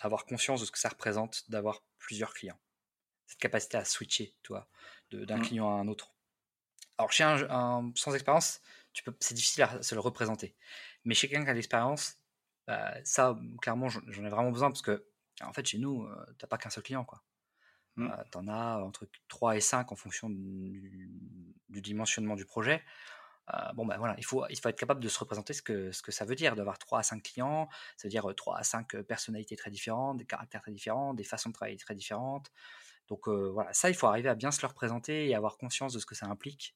avoir 0.00 0.26
conscience 0.26 0.60
de 0.60 0.66
ce 0.66 0.72
que 0.72 0.78
ça 0.78 0.88
représente 0.88 1.50
d'avoir 1.50 1.82
plusieurs 1.98 2.34
clients. 2.34 2.58
Cette 3.26 3.38
capacité 3.38 3.76
à 3.76 3.84
switcher, 3.84 4.34
toi, 4.42 4.68
d'un 5.10 5.38
Mm. 5.38 5.42
client 5.42 5.68
à 5.76 5.80
un 5.80 5.88
autre. 5.88 6.14
Alors, 6.98 7.12
chez 7.12 7.24
un, 7.24 7.50
un- 7.50 7.92
sans 7.96 8.14
expérience, 8.14 8.60
c'est 9.20 9.34
difficile 9.34 9.64
à 9.64 9.82
se 9.82 9.94
le 9.94 10.00
représenter. 10.00 10.56
Mais 11.04 11.14
chez 11.14 11.28
quelqu'un 11.28 11.44
qui 11.44 11.50
a 11.50 11.54
de 11.54 11.58
l'expérience, 11.58 12.18
bah, 12.66 12.94
ça, 13.04 13.38
clairement, 13.60 13.88
j'en 13.88 14.24
ai 14.24 14.28
vraiment 14.28 14.50
besoin 14.52 14.70
parce 14.70 14.82
que, 14.82 15.06
en 15.42 15.52
fait, 15.52 15.66
chez 15.66 15.78
nous, 15.78 16.08
tu 16.28 16.34
t'as 16.38 16.46
pas 16.46 16.58
qu'un 16.58 16.70
seul 16.70 16.84
client, 16.84 17.04
quoi. 17.04 17.22
Mmh. 17.96 18.10
tu 18.32 18.38
en 18.38 18.48
as 18.48 18.78
entre 18.78 19.08
3 19.28 19.56
et 19.56 19.60
5 19.60 19.92
en 19.92 19.96
fonction 19.96 20.28
du, 20.28 21.54
dimensionnement 21.68 22.34
du 22.34 22.44
projet. 22.44 22.82
Bon, 23.74 23.86
ben 23.86 23.98
voilà, 23.98 24.14
il 24.18 24.24
faut, 24.24 24.44
il 24.48 24.58
faut 24.58 24.68
être 24.68 24.78
capable 24.78 25.00
de 25.00 25.08
se 25.08 25.18
représenter 25.18 25.52
ce 25.52 25.62
que, 25.62 25.92
ce 25.92 26.02
que 26.02 26.12
ça 26.12 26.24
veut 26.24 26.34
dire 26.34 26.56
d'avoir 26.56 26.78
3 26.78 27.00
à 27.00 27.02
5 27.02 27.22
clients. 27.22 27.68
Ça 27.96 28.08
veut 28.08 28.10
dire 28.10 28.26
3 28.34 28.58
à 28.58 28.62
5 28.62 29.02
personnalités 29.02 29.56
très 29.56 29.70
différentes, 29.70 30.18
des 30.18 30.24
caractères 30.24 30.62
très 30.62 30.72
différents, 30.72 31.14
des 31.14 31.24
façons 31.24 31.50
de 31.50 31.54
travailler 31.54 31.76
très 31.76 31.94
différentes. 31.94 32.50
Donc 33.08 33.28
voilà, 33.28 33.72
ça, 33.72 33.90
il 33.90 33.94
faut 33.94 34.06
arriver 34.06 34.28
à 34.28 34.34
bien 34.34 34.50
se 34.50 34.62
le 34.62 34.68
représenter 34.68 35.28
et 35.28 35.34
avoir 35.34 35.58
conscience 35.58 35.92
de 35.92 35.98
ce 35.98 36.06
que 36.06 36.14
ça 36.14 36.26
implique. 36.26 36.74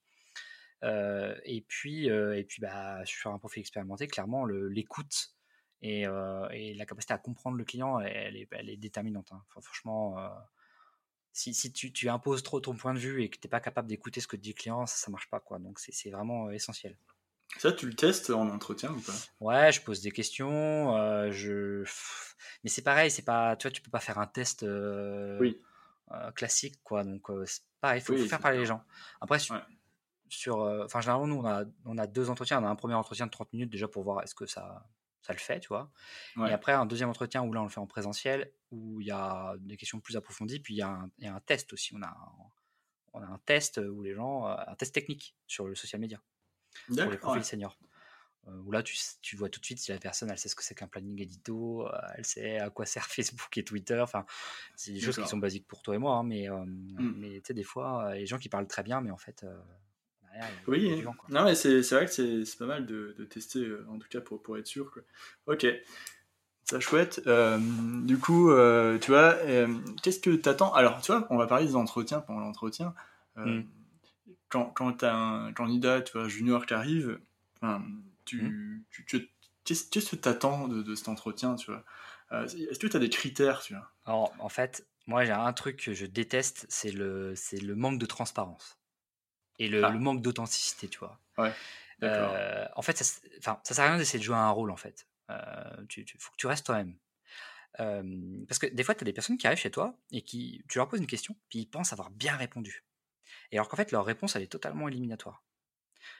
et 0.82 1.64
puis, 1.68 2.06
et 2.06 2.44
puis 2.44 2.60
bah, 2.60 3.04
sur 3.06 3.32
un 3.32 3.38
profil 3.38 3.60
expérimenté, 3.60 4.06
clairement, 4.06 4.44
l'écoute 4.44 5.34
et, 5.80 6.04
la 6.04 6.86
capacité 6.86 7.14
à 7.14 7.18
comprendre 7.18 7.56
le 7.56 7.64
client, 7.64 8.00
elle, 8.00 8.36
est, 8.36 8.48
elle 8.52 8.68
est, 8.68 8.76
déterminante. 8.76 9.32
Hein. 9.32 9.42
franchement, 9.48 10.16
si, 11.32 11.54
si 11.54 11.72
tu, 11.72 11.92
tu, 11.92 12.08
imposes 12.08 12.42
trop 12.42 12.60
ton 12.60 12.74
point 12.74 12.94
de 12.94 12.98
vue 12.98 13.22
et 13.22 13.28
que 13.28 13.36
tu 13.36 13.46
n'es 13.46 13.50
pas 13.50 13.60
capable 13.60 13.88
d'écouter 13.88 14.20
ce 14.20 14.26
que 14.26 14.36
dit 14.36 14.50
le 14.50 14.54
client, 14.54 14.86
ça 14.86 15.08
ne 15.08 15.12
marche 15.12 15.28
pas. 15.30 15.40
Quoi. 15.40 15.58
Donc 15.58 15.78
c'est 15.78 16.10
vraiment 16.10 16.50
essentiel. 16.50 16.96
Ça, 17.58 17.72
tu 17.72 17.86
le 17.86 17.94
testes 17.94 18.30
en 18.30 18.48
entretien 18.50 18.92
ou 18.92 19.00
pas? 19.00 19.14
Ouais, 19.40 19.72
je 19.72 19.80
pose 19.80 20.02
des 20.02 20.10
questions. 20.10 20.92
je... 21.30 21.84
Mais 22.62 22.70
c'est 22.70 22.82
pareil, 22.82 23.10
c'est 23.10 23.22
pas, 23.22 23.56
tu 23.56 23.66
vois, 23.66 23.72
tu 23.72 23.80
peux 23.80 23.90
pas 23.90 24.00
faire 24.00 24.18
un 24.18 24.26
test 24.26 24.66
oui. 25.40 25.58
classique, 26.34 26.78
quoi. 26.84 27.04
Donc 27.04 27.28
c'est 27.46 27.62
pareil, 27.80 28.00
il 28.00 28.04
faut, 28.04 28.16
faire 28.26 28.40
parler 28.40 28.58
les 28.58 28.66
gens. 28.66 28.82
Après, 29.20 29.38
sur, 30.28 30.58
enfin 30.84 31.00
généralement 31.00 31.26
nous 31.26 31.36
on 31.36 31.46
a, 31.46 31.64
on 31.84 31.96
a 31.96 32.06
deux 32.06 32.30
entretiens. 32.30 32.62
On 32.62 32.66
a 32.66 32.68
un 32.68 32.76
premier 32.76 32.94
entretien 32.94 33.26
de 33.26 33.30
30 33.30 33.52
minutes 33.52 33.70
déjà 33.70 33.88
pour 33.88 34.02
voir 34.02 34.22
est-ce 34.22 34.34
que 34.34 34.46
ça, 34.46 34.86
ça 35.22 35.32
le 35.32 35.38
fait, 35.38 35.60
tu 35.60 35.68
vois. 35.68 35.90
Et 36.36 36.52
après, 36.52 36.72
un 36.72 36.86
deuxième 36.86 37.08
entretien 37.08 37.42
où 37.42 37.52
là, 37.52 37.60
on 37.60 37.64
le 37.64 37.70
fait 37.70 37.80
en 37.80 37.86
présentiel, 37.86 38.52
où 38.70 39.00
il 39.00 39.06
y 39.06 39.10
a 39.10 39.54
des 39.58 39.76
questions 39.76 40.00
plus 40.00 40.16
approfondies, 40.16 40.60
puis 40.60 40.74
il 40.74 40.78
y, 40.78 40.82
a 40.82 40.88
un, 40.88 41.40
test 41.40 41.72
aussi. 41.72 41.94
On 41.94 42.02
a, 42.02 42.08
un, 42.08 42.32
on 43.12 43.22
a 43.22 43.26
un 43.26 43.38
test 43.44 43.78
où 43.78 44.02
les 44.02 44.14
gens, 44.14 44.46
euh, 44.46 44.54
un 44.66 44.74
test 44.74 44.94
technique 44.94 45.36
sur 45.46 45.66
le 45.66 45.74
social 45.74 46.00
media, 46.00 46.20
pour 46.86 47.10
les 47.10 47.18
profils 47.18 47.44
seniors. 47.44 47.78
Euh, 48.46 48.52
où 48.64 48.70
là, 48.70 48.82
tu, 48.82 48.96
tu, 49.20 49.36
vois 49.36 49.50
tout 49.50 49.60
de 49.60 49.64
suite 49.64 49.78
si 49.78 49.90
la 49.90 49.98
personne, 49.98 50.30
elle 50.30 50.38
sait 50.38 50.48
ce 50.48 50.54
que 50.54 50.62
c'est 50.62 50.74
qu'un 50.74 50.86
planning 50.86 51.20
édito, 51.20 51.86
euh, 51.86 51.98
elle 52.16 52.24
sait 52.24 52.58
à 52.58 52.70
quoi 52.70 52.86
sert 52.86 53.04
Facebook 53.04 53.58
et 53.58 53.64
Twitter. 53.64 54.00
Enfin, 54.00 54.24
c'est 54.76 54.92
des 54.92 55.00
choses 55.00 55.18
qui 55.18 55.26
sont 55.26 55.38
basiques 55.38 55.66
pour 55.66 55.82
toi 55.82 55.94
et 55.94 55.98
moi, 55.98 56.16
hein, 56.16 56.22
mais, 56.22 56.48
mmh. 56.48 57.14
mais 57.16 57.40
tu 57.40 57.48
sais, 57.48 57.54
des 57.54 57.64
fois, 57.64 58.14
les 58.14 58.26
gens 58.26 58.38
qui 58.38 58.48
parlent 58.48 58.68
très 58.68 58.82
bien, 58.82 59.00
mais 59.00 59.10
en 59.10 59.18
fait, 59.18 59.44
oui, 60.66 61.04
non, 61.28 61.44
mais 61.44 61.54
c'est 61.54 61.80
vrai 61.90 62.06
que 62.06 62.12
c'est 62.12 62.58
pas 62.58 62.66
mal 62.66 62.86
de, 62.86 63.14
de, 63.18 63.24
tester, 63.24 63.60
euh, 63.60 63.86
en 63.88 63.98
tout 63.98 64.08
cas 64.08 64.20
pour, 64.20 64.42
pour 64.42 64.58
être 64.58 64.66
sûr. 64.66 64.90
Quoi. 64.90 65.02
Ok, 65.46 65.66
ça 66.64 66.80
chouette. 66.80 67.22
Euh, 67.26 67.58
du 68.04 68.18
coup, 68.18 68.50
euh, 68.50 68.98
tu 68.98 69.10
vois, 69.10 69.36
qu'est-ce 70.02 70.20
que 70.20 70.30
tu 70.30 70.48
attends 70.48 70.72
Alors, 70.74 71.00
tu 71.00 71.12
vois, 71.12 71.26
on 71.30 71.36
va 71.36 71.46
parler 71.46 71.66
des 71.66 71.76
entretiens 71.76 72.20
pendant 72.20 72.40
l'entretien. 72.40 72.94
Mm. 73.36 73.62
Quand, 74.48 74.66
quand 74.66 74.92
tu 74.98 75.04
as 75.04 75.14
un 75.14 75.52
candidat 75.52 76.00
tu 76.02 76.18
vois, 76.18 76.28
junior 76.28 76.66
qui 76.66 76.74
arrive, 76.74 77.20
tu, 78.24 78.42
mm. 78.42 78.82
tu, 78.90 79.30
qu'est-ce 79.64 80.10
que 80.10 80.16
tu 80.16 80.28
attends 80.28 80.68
de, 80.68 80.82
de, 80.82 80.94
cet 80.94 81.08
entretien 81.08 81.56
tu 81.56 81.70
vois? 81.70 81.84
Est-ce 82.44 82.78
que 82.78 82.86
tu 82.86 82.96
as 82.96 83.00
des 83.00 83.10
critères 83.10 83.60
tu 83.60 83.74
vois? 83.74 83.90
Alors, 84.04 84.32
en 84.38 84.48
fait, 84.48 84.86
moi, 85.06 85.24
j'ai 85.24 85.32
un 85.32 85.52
truc 85.54 85.82
que 85.84 85.94
je 85.94 86.04
déteste, 86.04 86.66
c'est 86.68 86.90
le, 86.92 87.34
le 87.62 87.74
manque 87.74 87.98
de 87.98 88.06
transparence 88.06 88.77
et 89.58 89.68
le, 89.68 89.84
ah. 89.84 89.90
manque 89.90 90.22
d'authenticité, 90.22 90.88
tu 90.88 90.98
vois. 90.98 91.18
Ouais. 91.36 91.52
Euh, 92.02 92.66
en 92.76 92.82
fait, 92.82 92.96
ça, 92.96 93.20
enfin, 93.38 93.60
ça 93.64 93.74
sert 93.74 93.84
à 93.84 93.88
rien 93.88 93.98
d'essayer 93.98 94.18
de 94.18 94.24
jouer 94.24 94.36
un 94.36 94.50
rôle, 94.50 94.70
en 94.70 94.76
fait. 94.76 95.06
Il 95.28 95.34
euh, 95.34 95.84
tu, 95.88 96.04
faut 96.18 96.30
que 96.32 96.36
tu 96.36 96.46
restes 96.46 96.66
toi-même. 96.66 96.96
Euh, 97.80 98.44
parce 98.46 98.58
que 98.58 98.66
des 98.66 98.82
fois, 98.82 98.94
tu 98.94 99.02
as 99.02 99.04
des 99.04 99.12
personnes 99.12 99.36
qui 99.36 99.46
arrivent 99.46 99.58
chez 99.58 99.70
toi 99.70 99.96
et 100.10 100.22
qui, 100.22 100.62
tu 100.68 100.78
leur 100.78 100.88
poses 100.88 101.00
une 101.00 101.06
question, 101.06 101.36
puis 101.48 101.60
ils 101.60 101.66
pensent 101.66 101.92
avoir 101.92 102.10
bien 102.10 102.36
répondu. 102.36 102.84
Et 103.50 103.56
alors 103.56 103.68
qu'en 103.68 103.76
fait, 103.76 103.92
leur 103.92 104.04
réponse, 104.04 104.36
elle 104.36 104.42
est 104.42 104.52
totalement 104.52 104.88
éliminatoire. 104.88 105.42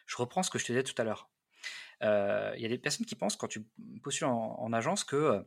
Je 0.07 0.17
reprends 0.17 0.43
ce 0.43 0.51
que 0.51 0.59
je 0.59 0.67
te 0.67 0.73
disais 0.73 0.83
tout 0.83 1.01
à 1.01 1.05
l'heure. 1.05 1.31
Il 2.01 2.61
y 2.61 2.65
a 2.65 2.69
des 2.69 2.79
personnes 2.79 3.07
qui 3.07 3.15
pensent, 3.15 3.37
quand 3.37 3.49
tu 3.49 3.65
postules 4.03 4.27
en 4.27 4.73
agence, 4.73 5.05
que 5.05 5.45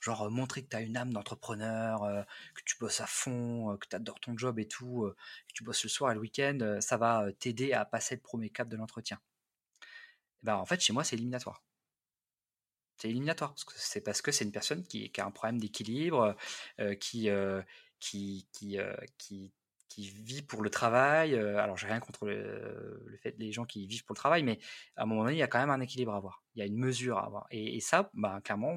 genre 0.00 0.30
montrer 0.30 0.64
que 0.64 0.70
tu 0.70 0.76
as 0.76 0.80
une 0.80 0.96
âme 0.96 1.12
d'entrepreneur, 1.12 2.26
que 2.54 2.62
tu 2.64 2.76
bosses 2.78 3.00
à 3.00 3.06
fond, 3.06 3.76
que 3.78 3.86
tu 3.88 3.96
adores 3.96 4.20
ton 4.20 4.36
job 4.36 4.58
et 4.58 4.68
tout, 4.68 5.12
que 5.48 5.52
tu 5.52 5.64
bosses 5.64 5.82
le 5.84 5.88
soir 5.90 6.12
et 6.12 6.14
le 6.14 6.20
week-end, 6.20 6.78
ça 6.80 6.96
va 6.96 7.26
t'aider 7.38 7.72
à 7.72 7.84
passer 7.84 8.14
le 8.14 8.20
premier 8.20 8.50
cap 8.50 8.68
de 8.68 8.76
l'entretien. 8.76 9.20
Ben, 10.42 10.56
en 10.56 10.66
fait, 10.66 10.80
chez 10.80 10.92
moi, 10.92 11.04
c'est 11.04 11.16
éliminatoire. 11.16 11.62
C'est 12.96 13.08
éliminatoire, 13.10 13.50
parce 13.50 13.64
que 13.64 13.72
c'est 13.76 14.00
parce 14.00 14.22
que 14.22 14.32
c'est 14.32 14.44
une 14.44 14.52
personne 14.52 14.84
qui, 14.86 15.10
a 15.18 15.24
un 15.24 15.30
problème 15.30 15.58
d'équilibre, 15.58 16.36
qui, 17.00 17.28
qui, 18.00 18.46
qui, 18.52 18.78
qui 19.18 19.52
qui 19.88 20.08
vit 20.08 20.42
pour 20.42 20.62
le 20.62 20.70
travail. 20.70 21.34
alors, 21.36 21.76
j'ai 21.76 21.86
rien 21.86 22.00
contre 22.00 22.26
le, 22.26 23.18
fait 23.22 23.32
des 23.32 23.52
gens 23.52 23.64
qui 23.64 23.86
vivent 23.86 24.04
pour 24.04 24.14
le 24.14 24.18
travail, 24.18 24.42
mais 24.42 24.58
à 24.96 25.02
un 25.02 25.06
moment 25.06 25.24
donné, 25.24 25.36
il 25.36 25.38
y 25.38 25.42
a 25.42 25.46
quand 25.46 25.58
même 25.58 25.70
un 25.70 25.80
équilibre 25.80 26.12
à 26.12 26.16
avoir. 26.16 26.42
Il 26.54 26.60
y 26.60 26.62
a 26.62 26.66
une 26.66 26.76
mesure 26.76 27.18
à 27.18 27.26
avoir. 27.26 27.46
Et, 27.50 27.80
ça, 27.80 28.10
bah, 28.14 28.40
clairement, 28.42 28.76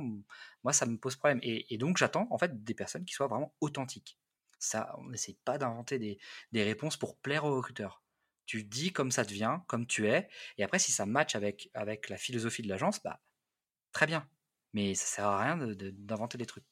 moi, 0.64 0.74
ça 0.74 0.86
me 0.86 0.98
pose 0.98 1.16
problème. 1.16 1.40
Et, 1.44 1.78
donc, 1.78 1.98
j'attends 1.98 2.28
en 2.32 2.38
fait 2.38 2.64
des 2.64 2.74
personnes 2.74 3.06
qui 3.06 3.14
soient 3.14 3.28
vraiment 3.28 3.54
authentiques. 3.62 4.20
Ça, 4.60 4.96
on 5.00 5.10
n'essaie 5.10 5.38
pas 5.46 5.58
d'inventer 5.58 6.00
des, 6.00 6.18
des, 6.52 6.64
réponses 6.64 6.98
pour 6.98 7.18
plaire 7.18 7.46
aux 7.46 7.56
recruteurs. 7.56 8.04
Tu 8.46 8.64
dis 8.64 8.92
comme 8.92 9.12
ça 9.12 9.26
te 9.26 9.34
vient, 9.34 9.64
comme 9.68 9.86
tu 9.86 10.08
es. 10.08 10.30
Et 10.58 10.64
après, 10.64 10.80
si 10.80 10.92
ça 10.92 11.06
match 11.06 11.36
avec, 11.36 11.70
avec 11.74 12.10
la 12.10 12.18
philosophie 12.18 12.64
de 12.64 12.70
l'agence, 12.70 13.02
bah, 13.04 13.20
très 13.92 14.08
bien. 14.08 14.28
Mais 14.74 14.96
ça 14.96 15.06
sert 15.06 15.26
à 15.26 15.42
rien 15.44 15.58
d'inventer 15.58 16.38
des 16.38 16.46
trucs. 16.46 16.66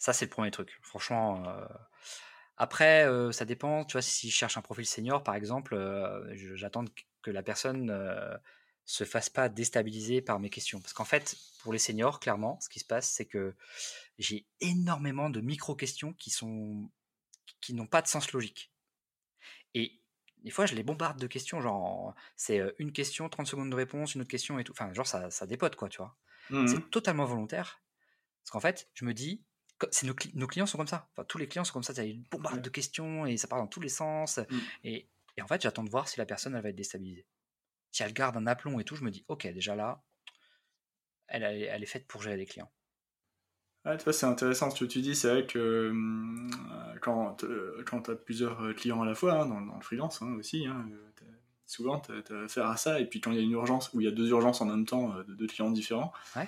Ça, 0.00 0.12
c'est 0.12 0.24
le 0.24 0.30
premier 0.30 0.50
truc. 0.50 0.76
Franchement, 0.82 1.44
après, 2.56 3.06
ça 3.32 3.44
dépend. 3.44 3.84
Tu 3.84 3.92
vois, 3.92 4.02
si 4.02 4.30
je 4.30 4.34
cherche 4.34 4.56
un 4.56 4.62
profil 4.62 4.86
senior, 4.86 5.22
par 5.22 5.36
exemple, 5.36 5.78
j'attends 6.54 6.84
que 7.22 7.30
la 7.30 7.42
personne 7.42 7.84
ne 7.84 8.36
se 8.84 9.04
fasse 9.04 9.28
pas 9.28 9.48
déstabiliser 9.48 10.22
par 10.22 10.40
mes 10.40 10.50
questions. 10.50 10.80
Parce 10.80 10.94
qu'en 10.94 11.04
fait, 11.04 11.36
pour 11.60 11.72
les 11.72 11.78
seniors, 11.78 12.18
clairement, 12.18 12.58
ce 12.60 12.68
qui 12.68 12.80
se 12.80 12.84
passe, 12.86 13.08
c'est 13.10 13.26
que 13.26 13.54
j'ai 14.18 14.46
énormément 14.60 15.30
de 15.30 15.40
micro-questions 15.40 16.14
qui 16.14 16.30
sont 16.30 16.90
qui 17.60 17.74
n'ont 17.74 17.86
pas 17.86 18.00
de 18.00 18.08
sens 18.08 18.32
logique. 18.32 18.72
Et 19.74 20.00
des 20.38 20.50
fois, 20.50 20.64
je 20.64 20.74
les 20.74 20.82
bombarde 20.82 21.20
de 21.20 21.26
questions, 21.26 21.60
genre, 21.60 22.14
c'est 22.36 22.62
une 22.78 22.92
question, 22.92 23.28
30 23.28 23.46
secondes 23.46 23.70
de 23.70 23.76
réponse, 23.76 24.14
une 24.14 24.22
autre 24.22 24.30
question 24.30 24.58
et 24.58 24.64
tout. 24.64 24.72
Enfin, 24.72 24.92
genre, 24.94 25.06
ça, 25.06 25.30
ça 25.30 25.46
dépote, 25.46 25.76
quoi, 25.76 25.90
tu 25.90 25.98
vois. 25.98 26.16
Mmh 26.48 26.66
c'est 26.66 26.90
totalement 26.90 27.26
volontaire. 27.26 27.82
Parce 28.42 28.50
qu'en 28.50 28.60
fait, 28.60 28.88
je 28.94 29.04
me 29.04 29.12
dis, 29.12 29.44
nos, 30.02 30.14
nos, 30.34 30.46
clients 30.46 30.66
sont 30.66 30.78
comme 30.78 30.86
ça. 30.86 31.08
Enfin, 31.12 31.24
tous 31.24 31.38
les 31.38 31.48
clients 31.48 31.64
sont 31.64 31.72
comme 31.72 31.82
ça. 31.82 31.94
Tu 31.94 32.00
as 32.00 32.04
une 32.04 32.24
bombarde 32.30 32.62
de 32.62 32.70
questions 32.70 33.26
et 33.26 33.36
ça 33.36 33.48
part 33.48 33.58
dans 33.58 33.66
tous 33.66 33.80
les 33.80 33.88
sens. 33.88 34.38
Mmh. 34.38 34.58
Et, 34.84 35.08
en 35.40 35.46
fait, 35.46 35.62
j'attends 35.62 35.84
de 35.84 35.90
voir 35.90 36.08
si 36.08 36.18
la 36.18 36.26
personne 36.26 36.54
elle 36.54 36.62
va 36.62 36.68
être 36.68 36.76
déstabilisée. 36.76 37.26
Si 37.92 38.02
elle 38.02 38.12
garde 38.12 38.36
un 38.36 38.46
aplomb 38.46 38.78
et 38.78 38.84
tout, 38.84 38.94
je 38.94 39.02
me 39.02 39.10
dis, 39.10 39.24
ok, 39.28 39.46
déjà 39.48 39.74
là, 39.74 40.02
elle, 41.28 41.42
elle 41.42 41.82
est 41.82 41.86
faite 41.86 42.06
pour 42.06 42.22
gérer 42.22 42.36
les 42.36 42.46
clients. 42.46 42.70
Ouais, 43.86 43.96
tu 43.96 44.04
vois, 44.04 44.12
c'est 44.12 44.26
intéressant 44.26 44.70
ce 44.70 44.84
que 44.84 44.90
tu 44.90 45.00
dis. 45.00 45.16
C'est 45.16 45.30
vrai 45.30 45.46
que 45.46 45.90
mmh, 45.92 46.50
quand, 47.00 47.44
euh, 47.44 47.82
quand 47.86 48.02
tu 48.02 48.10
as 48.10 48.16
plusieurs 48.16 48.60
euh, 48.62 48.74
clients 48.74 49.00
à 49.00 49.06
la 49.06 49.14
fois, 49.14 49.40
hein, 49.40 49.46
dans, 49.46 49.60
le 49.60 49.82
freelance 49.82 50.20
hein, 50.20 50.34
aussi, 50.34 50.66
hein, 50.66 50.86
souvent 51.64 52.00
tu 52.00 52.12
as, 52.12 52.44
affaire 52.44 52.66
à 52.66 52.76
ça. 52.76 53.00
Et 53.00 53.06
puis 53.06 53.22
quand 53.22 53.30
il 53.30 53.38
y 53.38 53.40
a 53.40 53.42
une 53.42 53.52
urgence 53.52 53.92
ou 53.94 54.00
il 54.00 54.04
y 54.04 54.08
a 54.08 54.12
deux 54.12 54.28
urgences 54.28 54.60
en 54.60 54.66
même 54.66 54.84
temps 54.84 55.16
euh, 55.16 55.24
de 55.24 55.34
deux 55.34 55.46
clients 55.46 55.70
différents, 55.70 56.12
il 56.36 56.46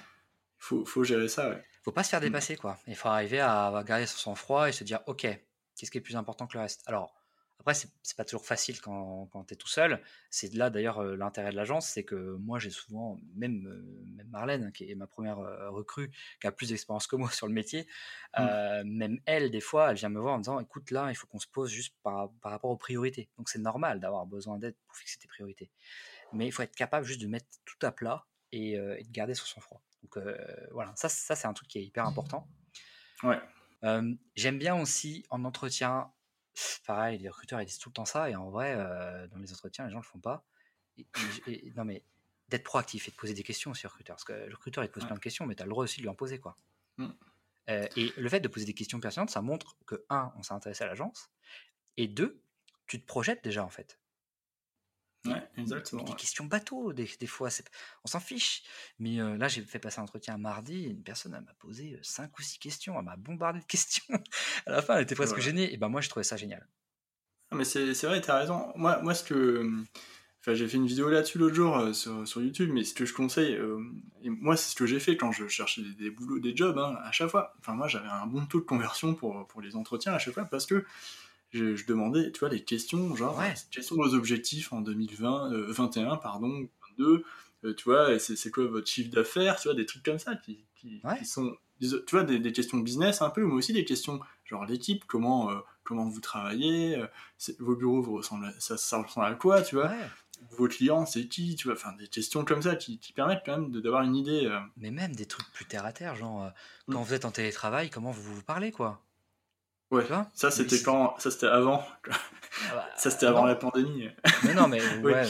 faut, 0.59 0.85
faut, 0.85 1.05
gérer 1.05 1.29
ça. 1.29 1.49
Ouais 1.49 1.65
faut 1.83 1.93
pas 1.93 2.05
se 2.05 2.11
faire 2.11 2.21
mmh. 2.21 2.25
dépasser, 2.25 2.57
quoi. 2.57 2.79
Il 2.87 2.97
faut 2.97 3.09
arriver 3.09 3.41
à, 3.41 3.83
garder 3.85 4.07
son 4.07 4.19
sang-froid 4.19 4.69
et 4.69 4.73
se 4.73 4.85
dire, 4.85 5.01
ok, 5.07 5.23
qu'est-ce 5.23 5.91
qui 5.91 5.99
est 5.99 6.03
plus 6.03 6.17
important 6.17 6.47
que 6.47 6.57
le 6.57 6.63
reste? 6.63 6.83
Alors, 6.87 7.13
après, 7.59 7.75
c'est 7.75 8.17
pas 8.17 8.25
toujours 8.25 8.45
facile 8.45 8.81
quand, 8.81 9.29
quand 9.31 9.45
tu 9.45 9.55
es 9.55 9.57
tout 9.57 9.69
seul. 9.69 10.03
C'est 10.31 10.53
là 10.55 10.69
d'ailleurs 10.69 11.01
l'intérêt 11.05 11.53
de 11.53 11.57
l'agence, 11.57 11.87
c'est 11.87 12.03
que 12.03 12.35
moi 12.41 12.59
j'ai 12.59 12.71
souvent, 12.71 13.21
même, 13.37 13.85
même 14.17 14.27
Marlène, 14.31 14.73
qui 14.73 14.91
est 14.91 14.97
ma 14.97 15.07
première 15.07 15.39
recrue, 15.71 16.11
qui 16.41 16.49
a 16.49 16.51
plus 16.51 16.71
d'expérience 16.71 17.07
que 17.07 17.15
moi 17.15 17.31
sur 17.31 17.47
le 17.47 17.53
métier, 17.53 17.87
mmh. 18.37 18.83
même 18.85 19.21
elle, 19.27 19.53
des 19.53 19.61
fois, 19.61 19.91
elle 19.91 19.97
vient 19.97 20.09
me 20.09 20.19
voir 20.19 20.35
en 20.35 20.39
disant 20.39 20.59
écoute, 20.59 20.91
là, 20.91 21.09
il 21.11 21.15
faut 21.15 21.29
qu'on 21.29 21.39
se 21.39 21.47
pose 21.47 21.71
juste 21.71 21.95
par, 22.03 22.33
par, 22.41 22.51
rapport 22.51 22.71
aux 22.73 22.77
priorités. 22.77 23.29
Donc 23.39 23.49
c'est 23.49 23.61
normal 23.61 24.01
d'avoir 24.01 24.27
besoin 24.27 24.59
d'aide 24.59 24.75
pour 24.89 24.97
fixer 24.97 25.21
tes 25.21 25.29
priorités. 25.29 25.71
Mais 26.33 26.47
il 26.47 26.51
faut 26.51 26.63
être 26.63 26.75
capable 26.75 27.07
juste 27.07 27.21
de 27.21 27.29
mettre 27.29 27.47
tout 27.65 27.87
à 27.87 27.93
plat 27.93 28.27
et, 28.51 28.73
et 28.73 29.05
de 29.05 29.13
garder 29.13 29.35
son 29.35 29.47
sang-froid. 29.47 29.81
Donc 30.03 30.17
euh, 30.17 30.37
voilà, 30.73 30.93
ça, 30.97 31.09
ça 31.09 31.37
c'est 31.37 31.47
un 31.47 31.53
truc 31.53 31.69
qui 31.69 31.79
est 31.79 31.85
hyper 31.85 32.07
important. 32.07 32.49
Ouais. 33.23 33.41
Euh, 33.85 34.15
j'aime 34.37 34.59
bien 34.59 34.81
aussi 34.81 35.25
en 35.31 35.45
entretien, 35.45 36.13
pareil, 36.87 37.19
les 37.19 37.29
recruteurs 37.29 37.61
ils 37.61 37.67
disent 37.67 37.79
tout 37.79 37.89
le 37.89 37.95
temps 37.95 38.05
ça, 38.05 38.31
et 38.31 38.37
en 38.37 38.51
vrai, 38.51 38.75
euh, 38.77 39.27
dans 39.29 39.39
les 39.39 39.53
entretiens, 39.53 39.87
les 39.87 39.93
gens 39.93 39.99
le 39.99 40.05
font 40.05 40.21
pas. 40.21 40.45
non 41.77 41.85
mais 41.85 42.05
d'être 42.49 42.65
proactif 42.65 43.09
et 43.09 43.11
de 43.11 43.17
poser 43.17 43.33
des 43.35 43.43
questions 43.43 43.71
aussi 43.71 43.87
au 43.87 43.89
recruteur. 43.89 44.17
Parce 44.17 44.25
que 44.25 44.33
le 44.33 44.55
recruteur 44.55 44.85
il 44.85 44.89
te 44.89 44.93
pose 44.93 45.07
plein 45.07 45.15
de 45.15 45.21
questions, 45.21 45.47
mais 45.47 45.55
tu 45.55 45.63
as 45.63 45.67
le 45.67 45.71
droit 45.71 45.85
aussi 45.85 45.99
de 45.99 46.03
lui 46.03 46.11
en 46.11 46.15
poser. 46.15 46.39
quoi. 46.39 46.59
Mm. 46.99 47.09
et 47.69 48.13
le 48.17 48.29
fait 48.29 48.41
de 48.41 48.49
poser 48.49 48.67
des 48.67 48.75
questions 48.75 49.01
pertinentes, 49.01 49.31
ça 49.31 49.41
montre 49.41 49.77
que, 49.87 50.05
un, 50.11 50.33
on 50.37 50.43
s'est 50.43 50.53
intéressé 50.53 50.85
à 50.85 50.89
l'agence, 50.89 51.31
et 51.97 52.09
deux, 52.09 52.43
tu 52.87 53.01
te 53.01 53.07
projettes 53.07 53.43
déjà 53.43 53.65
en 53.65 53.71
fait. 53.71 54.02
Ouais, 55.27 55.49
exactement. 55.57 56.03
Des 56.03 56.15
questions 56.15 56.45
bateaux, 56.45 56.93
des, 56.93 57.09
des 57.21 57.27
fois, 57.27 57.49
on 58.05 58.09
s'en 58.09 58.21
fiche. 58.21 58.63
Mais 58.99 59.17
là, 59.17 59.49
j'ai 59.49 59.63
fait 59.63 59.79
passer 59.79 60.01
un 60.01 60.05
entretien 60.05 60.37
mardi, 60.37 60.85
et 60.85 60.89
une 60.89 61.03
personne 61.03 61.33
m'a 61.33 61.55
posé 61.59 61.99
cinq 62.03 62.39
ou 62.39 62.43
six 62.43 62.59
questions, 62.59 62.99
elle 62.99 63.05
m'a 63.05 63.17
bombardé 63.17 63.61
de 63.61 63.65
questions. 63.65 64.05
à 64.67 64.73
la 64.73 64.83
fin, 64.83 64.97
elle 64.97 65.03
était 65.03 65.15
presque 65.15 65.39
gênée. 65.39 65.73
Et 65.73 65.77
ben 65.77 65.89
moi, 65.89 66.01
je 66.01 66.09
trouvais 66.09 66.25
ça 66.25 66.37
génial. 66.37 66.67
Ah, 67.51 67.55
mais 67.55 67.65
c'est 67.65 67.93
vrai, 68.05 68.21
tu 68.21 68.31
as 68.31 68.39
raison. 68.39 68.73
Moi, 68.77 69.01
moi 69.03 69.15
ce 69.15 69.25
que. 69.25 69.71
Enfin, 70.41 70.55
j'ai 70.55 70.67
fait 70.67 70.77
une 70.77 70.89
vidéo 70.89 71.09
là-dessus 71.09 71.39
l'autre 71.39 71.55
jour 71.55 71.95
sur, 71.95 72.27
sur, 72.27 72.43
YouTube, 72.43 72.71
mais 72.73 72.83
ce 72.83 72.95
que 72.95 73.05
je 73.05 73.15
conseille, 73.15 73.57
et 74.23 74.29
moi 74.29 74.57
c'est 74.57 74.71
ce 74.71 74.75
que 74.75 74.87
j'ai 74.87 74.99
fait 74.99 75.17
quand 75.17 75.31
je 75.31 75.47
cherchais 75.47 75.83
des, 75.97 76.11
boulots, 76.11 76.41
des 76.41 76.57
jobs, 76.57 76.77
hein, 76.79 76.97
à 77.05 77.13
chaque 77.13 77.29
fois. 77.31 77.55
Enfin, 77.61 77.75
moi 77.75 77.87
j'avais 77.87 78.09
un 78.09 78.27
bon 78.27 78.45
taux 78.47 78.59
de 78.59 78.65
conversion 78.65 79.15
pour, 79.15 79.47
pour 79.47 79.61
les 79.61 79.77
entretiens 79.77 80.15
à 80.15 80.19
chaque 80.19 80.35
fois 80.35 80.45
parce 80.47 80.67
que 80.67 80.85
je, 81.53 81.87
demandais, 81.87 82.33
tu 82.33 82.41
vois, 82.41 82.49
les 82.49 82.63
questions, 82.63 83.15
genre, 83.15 83.41
quels 83.71 83.85
sont 83.85 83.97
vos 83.97 84.15
objectifs 84.15 84.73
en 84.73 84.81
2020, 84.81 85.51
21, 85.69 86.13
euh, 86.13 86.17
pardon, 86.17 86.69
22, 86.99 87.25
euh, 87.65 87.75
tu 87.75 87.85
vois, 87.85 88.19
c'est 88.19 88.51
quoi 88.51 88.67
votre 88.67 88.89
chiffre 88.89 89.11
d'affaires, 89.11 89.61
tu 89.61 89.69
vois, 89.69 89.75
des 89.75 89.87
trucs 89.87 90.03
comme 90.03 90.19
ça 90.19 90.35
qui, 90.35 90.65
qui, 90.75 91.01
sont, 91.25 91.55
tu 91.81 92.01
vois, 92.11 92.25
des, 92.25 92.39
des, 92.39 92.53
questions 92.53 92.79
business 92.79 93.23
un 93.23 93.31
peu, 93.31 93.45
mais 93.45 93.53
aussi 93.53 93.73
des 93.73 93.85
questions, 93.85 94.21
genre 94.45 94.65
l'équipe, 94.65 95.05
comment, 95.07 95.51
euh, 95.51 95.59
comment 95.85 96.09
vous 96.09 96.21
travaillez, 96.21 97.03
vos 97.59 97.77
bureaux, 97.77 98.01
vous 98.01 98.15
ressemblent 98.17 98.53
ça, 98.59 98.79
ça, 98.79 99.03
ressemble 99.03 99.27
à 99.27 99.35
quoi, 99.35 99.63
tu 99.63 99.75
vois? 99.75 99.93
Vos 100.59 100.67
clients, 100.67 101.07
c'est 101.07 101.29
qui, 101.29 101.55
tu 101.55 101.69
vois, 101.69 101.77
enfin 101.77 101.93
des 101.93 102.09
questions 102.09 102.45
comme 102.45 102.63
ça 102.63 102.75
qui, 102.75 102.99
qui 102.99 103.13
permettent 103.13 103.43
quand 103.45 103.59
même 103.59 103.71
d'avoir 103.71 104.03
une 104.03 104.17
idée. 104.17 104.51
Mais 104.77 104.91
même 104.91 105.15
des 105.15 105.27
trucs 105.27 105.49
plus 105.53 105.67
terre 105.67 105.85
à 105.85 105.93
terre, 105.93 106.17
genre 106.17 106.51
quand 106.91 107.01
mm. 107.01 107.05
vous 107.05 107.15
êtes 107.15 107.25
en 107.27 107.31
télétravail, 107.31 107.91
comment 107.91 108.11
vous 108.11 108.23
vous 108.23 108.43
parlez, 108.43 108.73
quoi? 108.73 109.01
Ouais, 109.93 110.07
ça 110.33 110.51
c'était 110.51 110.81
quand 110.81 111.15
Ça 111.19 111.31
c'était 111.31 111.47
avant. 111.47 111.85
Ah 112.71 112.75
bah, 112.75 112.89
ça 112.97 113.11
c'était 113.11 113.27
avant 113.27 113.45
la 113.45 113.55
pandémie. 113.55 114.09
Mais 114.45 114.55
non, 114.55 114.67
mais 114.67 114.81
ouais, 115.03 115.25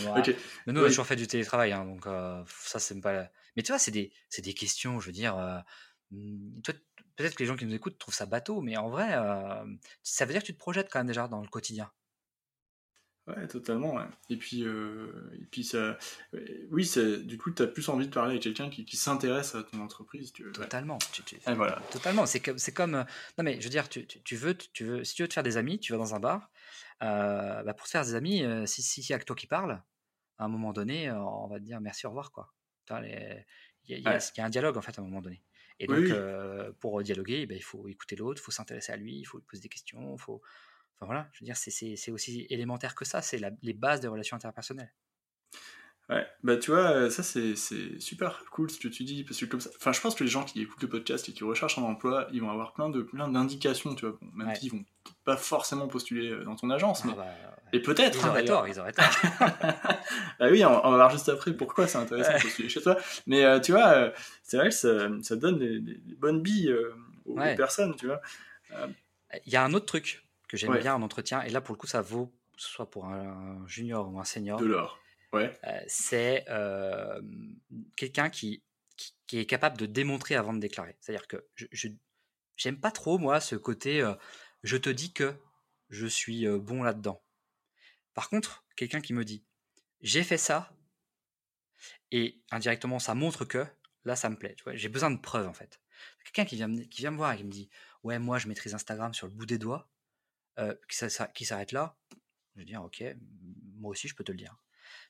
mais 0.66 0.72
nous 0.72 0.80
on 0.80 0.84
a 0.84 0.88
toujours 0.88 1.06
fait 1.06 1.16
du 1.16 1.26
télétravail, 1.26 1.72
hein, 1.72 1.84
donc 1.84 2.06
euh, 2.06 2.42
ça 2.46 2.78
c'est 2.78 2.98
pas. 3.00 3.26
Mais 3.56 3.64
tu 3.64 3.72
vois, 3.72 3.80
c'est 3.80 3.90
des, 3.90 4.12
des 4.38 4.54
questions, 4.54 5.00
je 5.00 5.06
veux 5.06 5.12
dire. 5.12 5.36
Euh, 5.36 5.58
hmm, 6.12 6.60
peut-être 7.16 7.34
que 7.34 7.42
les 7.42 7.46
gens 7.46 7.56
qui 7.56 7.66
nous 7.66 7.74
écoutent 7.74 7.98
trouvent 7.98 8.14
ça 8.14 8.26
bateau, 8.26 8.60
mais 8.60 8.76
en 8.76 8.88
vrai, 8.88 9.14
euh, 9.14 9.64
ça 10.04 10.24
veut 10.26 10.32
dire 10.32 10.42
que 10.42 10.46
tu 10.46 10.54
te 10.54 10.58
projettes 10.58 10.88
quand 10.90 11.00
même 11.00 11.08
déjà 11.08 11.26
dans 11.26 11.40
le 11.40 11.48
quotidien. 11.48 11.90
Ouais, 13.28 13.46
totalement. 13.46 14.00
Et 14.30 14.36
puis, 14.36 14.64
euh, 14.64 15.30
et 15.40 15.44
puis 15.44 15.62
ça, 15.62 15.96
oui, 16.70 16.90
du 17.24 17.38
coup, 17.38 17.52
tu 17.52 17.62
as 17.62 17.68
plus 17.68 17.88
envie 17.88 18.08
de 18.08 18.12
parler 18.12 18.32
avec 18.32 18.42
quelqu'un 18.42 18.68
qui, 18.68 18.84
qui 18.84 18.96
s'intéresse 18.96 19.54
à 19.54 19.62
ton 19.62 19.80
entreprise. 19.80 20.32
Tu 20.32 20.50
Totalement. 20.50 20.98
et 21.46 21.54
voilà. 21.54 21.80
Totalement. 21.92 22.26
C'est 22.26 22.40
comme, 22.40 22.58
c'est 22.58 22.72
comme, 22.72 22.96
euh, 22.96 23.04
non 23.38 23.44
mais 23.44 23.60
je 23.60 23.64
veux 23.64 23.70
dire, 23.70 23.88
tu, 23.88 24.06
tu, 24.06 24.36
veux, 24.36 24.56
tu 24.56 24.84
veux, 24.84 25.04
si 25.04 25.14
tu 25.14 25.22
veux 25.22 25.28
te 25.28 25.34
faire 25.34 25.44
des 25.44 25.56
amis, 25.56 25.78
tu 25.78 25.92
vas 25.92 25.98
dans 25.98 26.16
un 26.16 26.20
bar. 26.20 26.50
Euh, 27.02 27.62
bah 27.62 27.74
pour 27.74 27.86
te 27.86 27.90
faire 27.90 28.04
des 28.04 28.14
amis, 28.16 28.44
si 28.66 28.82
si 28.82 29.00
y 29.08 29.12
a 29.12 29.18
que 29.18 29.24
toi 29.24 29.36
qui 29.36 29.46
parles, 29.46 29.82
à 30.38 30.44
un 30.44 30.48
moment 30.48 30.72
donné, 30.72 31.10
on 31.12 31.46
va 31.46 31.58
te 31.58 31.64
dire 31.64 31.80
merci, 31.80 32.06
au 32.06 32.10
revoir, 32.10 32.32
quoi. 32.32 32.52
Il 32.90 33.44
y, 33.88 34.00
y, 34.00 34.08
a 34.08 34.44
un 34.44 34.50
dialogue 34.50 34.76
en 34.76 34.82
fait 34.82 34.98
à 34.98 35.02
un 35.02 35.04
moment 35.04 35.22
donné. 35.22 35.44
Et 35.78 35.86
donc, 35.86 36.04
pour 36.80 37.00
dialoguer, 37.02 37.46
bah, 37.46 37.54
il 37.54 37.62
faut 37.62 37.86
écouter 37.86 38.16
l'autre, 38.16 38.40
il 38.40 38.44
faut 38.44 38.50
s'intéresser 38.50 38.92
à 38.92 38.96
lui, 38.96 39.20
il 39.20 39.24
faut 39.24 39.38
lui 39.38 39.44
poser 39.44 39.62
des 39.62 39.68
questions, 39.68 40.16
il 40.16 40.20
faut 40.20 40.42
voilà, 41.04 41.28
je 41.32 41.40
veux 41.40 41.44
dire, 41.44 41.56
c'est 41.56 42.10
aussi 42.10 42.46
élémentaire 42.50 42.94
que 42.94 43.04
ça, 43.04 43.22
c'est 43.22 43.40
les 43.62 43.72
bases 43.72 44.00
des 44.00 44.08
relations 44.08 44.36
interpersonnelles. 44.36 44.92
Ouais, 46.08 46.26
bah 46.42 46.56
tu 46.56 46.72
vois, 46.72 46.90
euh, 46.90 47.10
ça 47.10 47.22
c'est 47.22 47.54
super 48.00 48.44
cool 48.50 48.68
ce 48.70 48.78
que 48.78 48.88
tu 48.88 49.04
dis, 49.04 49.22
parce 49.22 49.38
que 49.38 49.44
comme 49.44 49.60
ça, 49.60 49.70
enfin 49.76 49.92
je 49.92 50.00
pense 50.00 50.16
que 50.16 50.24
les 50.24 50.30
gens 50.30 50.42
qui 50.44 50.60
écoutent 50.60 50.82
le 50.82 50.88
podcast 50.88 51.28
et 51.28 51.32
qui 51.32 51.44
recherchent 51.44 51.78
un 51.78 51.82
emploi, 51.82 52.26
ils 52.32 52.40
vont 52.40 52.50
avoir 52.50 52.72
plein 52.72 52.90
de 52.90 53.02
plein 53.02 53.28
d'indications, 53.28 53.94
tu 53.94 54.06
vois, 54.06 54.18
même 54.34 54.52
s'ils 54.56 54.72
vont 54.72 54.84
pas 55.24 55.36
forcément 55.36 55.86
postuler 55.86 56.28
euh, 56.30 56.44
dans 56.44 56.56
ton 56.56 56.70
agence, 56.70 57.02
ah 57.04 57.08
mais... 57.08 57.14
Bah, 57.14 57.26
et 57.72 57.80
peut-être... 57.80 58.18
Ils 58.20 58.28
auraient 58.28 58.44
tort, 58.44 58.68
ils 58.68 58.78
auraient 58.80 58.92
tort. 58.92 59.04
ah 59.40 60.48
oui, 60.50 60.64
on, 60.64 60.70
va 60.70 60.96
voir 60.96 61.10
juste 61.10 61.28
après 61.28 61.56
pourquoi 61.56 61.86
c'est 61.86 61.98
intéressant 61.98 62.34
de 62.34 62.42
postuler 62.42 62.68
chez 62.68 62.82
toi, 62.82 62.98
mais 63.26 63.44
euh, 63.44 63.60
tu 63.60 63.72
vois, 63.72 64.12
c'est 64.42 64.56
vrai 64.56 64.68
que 64.70 64.74
ça, 64.74 65.08
ça 65.22 65.36
donne 65.36 65.58
des, 65.58 66.16
bonnes 66.16 66.42
billes 66.42 66.74
aux, 67.24 67.36
personnes, 67.56 67.94
tu 67.94 68.06
vois. 68.06 68.20
Il 69.46 69.52
y 69.52 69.56
a 69.56 69.64
un 69.64 69.72
autre 69.72 69.86
truc 69.86 70.22
que 70.52 70.58
j'aime 70.58 70.78
bien 70.78 70.94
en 70.94 71.00
entretien, 71.00 71.40
et 71.42 71.48
là 71.48 71.62
pour 71.62 71.74
le 71.74 71.78
coup 71.78 71.86
ça 71.86 72.02
vaut, 72.02 72.26
que 72.26 72.60
ce 72.60 72.68
soit 72.68 72.90
pour 72.90 73.06
un 73.06 73.66
junior 73.66 74.12
ou 74.12 74.20
un 74.20 74.24
senior. 74.24 74.60
De 74.60 74.66
l'or, 74.66 74.98
ouais. 75.32 75.58
Euh, 75.64 75.80
c'est 75.86 76.44
euh, 76.50 77.22
quelqu'un 77.96 78.28
qui, 78.28 78.62
qui, 79.26 79.38
est 79.38 79.46
capable 79.46 79.78
de 79.78 79.86
démontrer 79.86 80.36
avant 80.36 80.52
de 80.52 80.60
déclarer. 80.60 80.94
C'est-à-dire 81.00 81.26
que 81.26 81.46
je 81.56 81.88
j'aime 82.56 82.78
pas 82.78 82.90
trop 82.90 83.16
moi 83.16 83.40
ce 83.40 83.56
côté 83.56 84.02
euh, 84.02 84.14
je 84.62 84.76
te 84.76 84.90
dis 84.90 85.14
que 85.14 85.34
je 85.88 86.06
suis 86.06 86.46
bon 86.46 86.82
là-dedans. 86.82 87.22
Par 88.12 88.28
contre, 88.28 88.62
quelqu'un 88.76 89.00
qui 89.00 89.14
me 89.14 89.24
dit 89.24 89.42
j'ai 90.02 90.22
fait 90.22 90.36
ça 90.36 90.76
et 92.10 92.42
indirectement 92.50 92.98
ça 92.98 93.14
montre 93.14 93.46
que 93.46 93.66
là 94.04 94.16
ça 94.16 94.28
me 94.28 94.36
plaît. 94.36 94.54
J'ai 94.74 94.90
besoin 94.90 95.10
de 95.10 95.18
preuves 95.18 95.48
en 95.48 95.54
fait. 95.54 95.80
Quelqu'un 96.24 96.44
qui 96.44 96.56
vient, 96.56 96.68
qui 96.68 97.00
vient 97.00 97.10
me 97.10 97.16
voir 97.16 97.32
et 97.32 97.38
qui 97.38 97.44
me 97.44 97.50
dit 97.50 97.70
ouais 98.02 98.18
moi 98.18 98.36
je 98.36 98.48
maîtrise 98.48 98.74
Instagram 98.74 99.14
sur 99.14 99.26
le 99.26 99.32
bout 99.32 99.46
des 99.46 99.58
doigts 99.58 99.88
euh, 100.58 100.74
qui, 101.34 101.44
s'arrête 101.44 101.72
là, 101.72 101.96
je 102.54 102.60
vais 102.60 102.64
dire, 102.64 102.82
ok, 102.82 103.02
moi 103.76 103.90
aussi 103.90 104.08
je 104.08 104.14
peux 104.14 104.24
te 104.24 104.32
le 104.32 104.38
dire. 104.38 104.56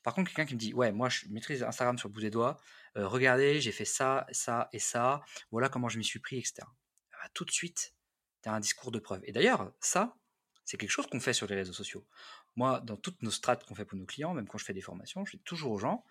Par 0.02 0.14
contre, 0.14 0.28
quelqu'un 0.30 0.46
qui 0.46 0.54
me 0.54 0.58
dit, 0.58 0.74
ouais, 0.74 0.92
moi 0.92 1.08
je 1.08 1.26
maîtrise 1.28 1.62
Instagram 1.62 1.98
sur 1.98 2.08
le 2.08 2.12
bout 2.12 2.20
des 2.20 2.30
doigts, 2.30 2.58
euh, 2.96 3.06
regardez, 3.06 3.60
j'ai 3.60 3.72
fait 3.72 3.84
ça, 3.84 4.26
ça 4.30 4.68
et 4.72 4.78
ça, 4.78 5.22
voilà 5.50 5.68
comment 5.68 5.88
je 5.88 5.98
m'y 5.98 6.04
suis 6.04 6.20
pris, 6.20 6.38
etc. 6.38 6.54
Ah 6.60 7.16
bah, 7.22 7.30
tout 7.34 7.44
de 7.44 7.50
suite, 7.50 7.94
tu 8.42 8.48
as 8.48 8.52
un 8.52 8.60
discours 8.60 8.92
de 8.92 8.98
preuve. 8.98 9.20
Et 9.24 9.32
d'ailleurs, 9.32 9.72
ça, 9.80 10.16
c'est 10.64 10.76
quelque 10.76 10.90
chose 10.90 11.06
qu'on 11.06 11.20
fait 11.20 11.32
sur 11.32 11.46
les 11.46 11.56
réseaux 11.56 11.72
sociaux. 11.72 12.06
Moi, 12.54 12.80
dans 12.80 12.96
toutes 12.96 13.22
nos 13.22 13.30
strates 13.30 13.64
qu'on 13.64 13.74
fait 13.74 13.84
pour 13.84 13.98
nos 13.98 14.04
clients, 14.04 14.34
même 14.34 14.46
quand 14.46 14.58
je 14.58 14.64
fais 14.64 14.74
des 14.74 14.80
formations, 14.80 15.24
je 15.24 15.36
dis 15.36 15.42
toujours 15.42 15.72
aux 15.72 15.78
gens, 15.78 16.04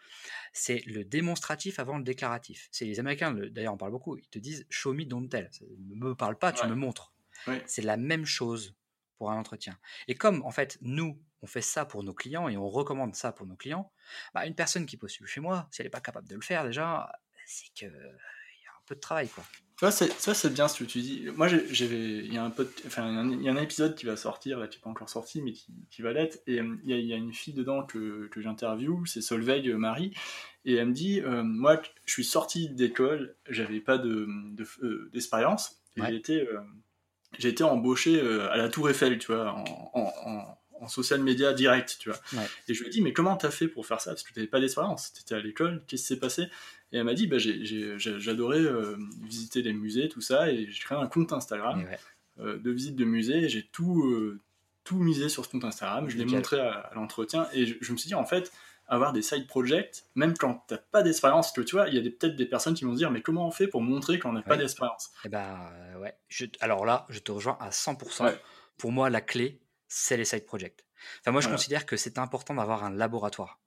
c'est 0.54 0.84
le 0.88 1.06
démonstratif 1.06 1.80
avant 1.80 1.98
le 1.98 2.04
déclaratif. 2.04 2.68
C'est 2.72 2.86
les 2.86 3.00
Américains, 3.00 3.34
d'ailleurs, 3.34 3.74
on 3.74 3.78
parle 3.78 3.92
beaucoup, 3.92 4.18
ils 4.18 4.28
te 4.28 4.40
disent 4.40 4.66
show 4.70 4.94
me, 4.94 5.06
don't 5.06 5.30
tell. 5.30 5.50
Ne 5.80 5.96
me 5.96 6.16
parle 6.16 6.38
pas, 6.38 6.52
tu 6.52 6.66
me 6.68 6.76
montres. 6.76 7.14
C'est 7.66 7.82
la 7.82 7.98
même 7.98 8.26
chose 8.26 8.76
un 9.30 9.38
entretien. 9.38 9.78
Et 10.08 10.16
comme 10.16 10.44
en 10.44 10.52
fait 10.52 10.78
nous 10.82 11.20
on 11.44 11.48
fait 11.48 11.62
ça 11.62 11.86
pour 11.86 12.04
nos 12.04 12.14
clients 12.14 12.50
et 12.50 12.58
on 12.58 12.70
recommande 12.70 13.16
ça 13.16 13.32
pour 13.32 13.46
nos 13.48 13.56
clients, 13.56 13.92
bah, 14.34 14.46
une 14.46 14.56
personne 14.56 14.86
qui 14.86 14.98
postule 14.98 15.28
chez 15.28 15.42
moi, 15.42 15.68
si 15.72 15.82
elle 15.82 15.88
n'est 15.88 15.92
pas 15.92 16.02
capable 16.02 16.28
de 16.28 16.36
le 16.36 16.42
faire 16.42 16.66
déjà, 16.66 17.12
c'est 17.46 17.68
que 17.74 17.86
il 17.86 18.64
y 18.64 18.68
a 18.68 18.72
un 18.72 18.84
peu 18.86 18.96
de 18.96 19.00
travail 19.00 19.28
quoi. 19.28 19.44
Ça 19.90 19.92
c'est 19.92 20.54
bien 20.54 20.68
ce 20.68 20.84
que 20.84 20.88
tu 20.88 21.02
dis. 21.02 21.28
Moi 21.36 21.50
il 21.50 22.32
y 22.32 22.38
a 22.38 22.44
un 22.44 22.52
peu, 22.52 22.72
enfin 22.86 23.28
il 23.32 23.42
y 23.42 23.50
a 23.50 23.52
un 23.52 23.58
épisode 23.58 23.96
qui 23.96 24.06
va 24.06 24.16
sortir 24.16 24.60
là 24.60 24.68
qui 24.68 24.78
n'est 24.78 24.84
pas 24.84 24.92
encore 24.92 25.10
sorti 25.10 25.42
mais 25.42 25.54
qui, 25.54 26.02
va 26.04 26.14
l'être 26.14 26.38
et 26.46 26.58
il 26.58 27.06
y, 27.08 27.14
a 27.14 27.16
une 27.16 27.34
fille 27.34 27.56
dedans 27.56 27.84
que, 27.84 28.28
que 28.28 28.42
j'interview, 28.42 29.06
c'est 29.08 29.22
Solveig 29.22 29.68
euh, 29.70 29.78
Marie 29.78 30.14
et 30.66 30.76
elle 30.76 30.90
me 30.90 30.94
dit 30.94 31.20
euh, 31.22 31.42
moi 31.42 31.82
je 32.06 32.14
suis 32.14 32.24
sortie 32.24 32.70
d'école, 32.70 33.36
j'avais 33.50 33.80
pas 33.80 33.98
de 33.98 34.28
euh, 34.84 35.10
d'expérience 35.14 35.82
j'ai 35.98 36.16
été 36.16 36.48
j'ai 37.40 37.50
été 37.50 37.64
embauché 37.64 38.22
euh, 38.22 38.52
à 38.52 38.58
la 38.58 38.70
Tour 38.70 38.90
Eiffel, 38.90 39.18
tu 39.18 39.28
vois, 39.28 39.54
en, 39.54 40.58
en, 40.80 40.88
social 40.88 41.22
media 41.22 41.54
direct, 41.54 41.98
tu 42.00 42.10
vois. 42.10 42.20
Et 42.68 42.74
je 42.74 42.80
lui 42.80 42.88
ai 42.88 42.90
dit, 42.90 43.02
mais 43.02 43.14
comment 43.14 43.38
t'as 43.38 43.52
fait 43.52 43.68
pour 43.68 43.86
faire 43.86 44.02
ça? 44.02 44.12
Parce 44.12 44.24
que 44.24 44.34
t'avais 44.34 44.48
pas 44.48 44.60
d'expérience, 44.60 45.14
t'étais 45.14 45.36
à 45.36 45.40
l'école, 45.40 45.84
qu'est-ce 45.88 46.02
qui 46.02 46.08
s'est 46.08 46.20
passé? 46.20 46.48
Et 46.92 46.98
elle 46.98 47.04
m'a 47.04 47.14
dit, 47.14 47.28
bah, 47.28 47.38
j'adorais 47.38 48.62
euh, 48.62 48.98
visiter 49.22 49.62
les 49.62 49.74
musées, 49.74 50.10
tout 50.10 50.22
ça, 50.22 50.52
et 50.52 50.66
j'ai 50.70 50.80
créé 50.80 50.98
un 50.98 51.06
compte 51.06 51.34
Instagram 51.34 51.86
euh, 52.40 52.58
de 52.58 52.72
visite 52.72 52.96
de 52.96 53.06
musée, 53.06 53.48
j'ai 53.48 53.62
tout, 53.62 54.40
tout 54.84 54.98
misé 54.98 55.30
sur 55.30 55.46
ce 55.46 55.52
compte 55.52 55.66
Instagram, 55.66 56.10
je 56.10 56.18
l'ai 56.18 56.26
montré 56.26 56.60
à, 56.60 56.90
l'entretien, 56.96 57.48
et 57.54 57.68
je, 57.68 57.92
me 57.92 57.98
suis 57.98 58.08
dit, 58.08 58.16
en 58.16 58.26
fait, 58.26 58.52
avoir 58.92 59.14
des 59.14 59.22
side 59.22 59.48
projects, 59.48 60.04
même 60.16 60.38
quand 60.38 60.66
t'as 60.68 60.78
pas 60.78 61.02
d'expérience, 61.02 61.54
que 61.54 61.62
tu 61.62 61.78
vois, 61.78 61.88
il 61.88 61.96
y 61.96 61.98
a 61.98 62.02
peut-être 62.02 62.36
des 62.36 62.46
personnes 62.46 62.74
qui 62.74 62.84
vont 62.84 62.92
se 62.92 62.98
dire, 62.98 63.10
mais 63.10 63.22
comment 63.22 63.48
on 63.48 63.52
fait 63.52 63.68
pour 63.68 63.82
montrer 63.82 64.20
qu'on 64.20 64.34
n'a 64.34 64.42
pas 64.42 64.58
d'expérience? 64.58 65.12
Eh 65.24 65.30
ben 65.30 65.72
ouais, 66.00 66.14
alors 66.60 66.86
là, 66.86 67.06
je 67.10 67.20
te 67.20 67.32
rejoins 67.32 67.58
à 67.62 67.70
100%. 67.70 68.36
Pour 68.78 68.92
moi, 68.92 69.10
la 69.10 69.22
clé, 69.22 69.62
c'est 69.88 70.18
les 70.18 70.26
side 70.26 70.46
projects. 70.46 70.86
Enfin, 71.22 71.32
moi, 71.32 71.42
je 71.42 71.48
considère 71.48 71.86
que 71.86 71.96
c'est 71.96 72.20
important 72.20 72.54
d'avoir 72.54 72.84
un 72.84 72.92
laboratoire. 72.92 73.61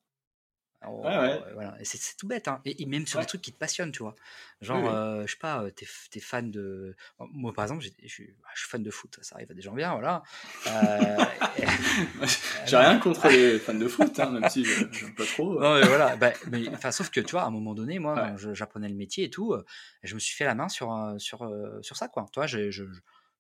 Euh, 0.88 1.40
voilà. 1.54 1.76
Et 1.80 1.84
c'est 1.84 2.16
tout 2.16 2.26
bête, 2.26 2.48
hein. 2.48 2.60
et, 2.64 2.86
même 2.86 3.06
sur 3.06 3.20
des 3.20 3.26
trucs 3.26 3.42
qui 3.42 3.52
te 3.52 3.58
passionnent, 3.58 3.92
tu 3.92 4.02
vois. 4.02 4.14
Genre, 4.60 4.88
euh, 4.88 5.26
je 5.26 5.32
sais 5.32 5.38
pas, 5.38 5.62
euh, 5.62 5.70
t'es 5.70 5.86
es 6.14 6.20
fan 6.20 6.50
de. 6.50 6.96
Moi, 7.18 7.52
par 7.52 7.64
exemple, 7.64 7.84
je 7.84 8.08
suis 8.08 8.34
fan 8.54 8.82
de 8.82 8.90
foot, 8.90 9.18
ça 9.22 9.36
arrive 9.36 9.50
à 9.50 9.54
des 9.54 9.62
gens 9.62 9.74
bien, 9.74 9.92
voilà. 9.92 10.22
J'ai 12.66 12.76
rien 12.76 12.98
contre 12.98 13.28
les 13.28 13.58
fans 13.58 13.74
de 13.74 13.88
foot, 13.88 14.18
hein, 14.18 14.30
même 14.30 14.48
si 14.48 14.64
j'aime 14.64 15.14
pas 15.16 15.24
trop. 15.24 15.60
Non, 15.60 15.74
mais 15.74 15.86
voilà, 15.86 16.16
bah, 16.16 16.32
mais, 16.50 16.64
sauf 16.90 17.10
que, 17.10 17.20
tu 17.20 17.32
vois, 17.32 17.42
à 17.42 17.46
un 17.46 17.50
moment 17.50 17.74
donné, 17.74 17.98
moi, 17.98 18.34
j'apprenais 18.52 18.88
le 18.88 18.96
métier 18.96 19.24
et 19.24 19.30
tout, 19.30 19.56
je 20.02 20.14
me 20.14 20.20
suis 20.20 20.36
fait 20.36 20.44
la 20.44 20.54
main 20.54 20.68
sur, 20.68 21.14
sur, 21.18 21.50
sur 21.82 21.96
ça, 21.96 22.08
quoi. 22.08 22.26
Tu 22.32 22.40
vois, 22.40 22.46
je, 22.46 22.70
je, 22.70 22.84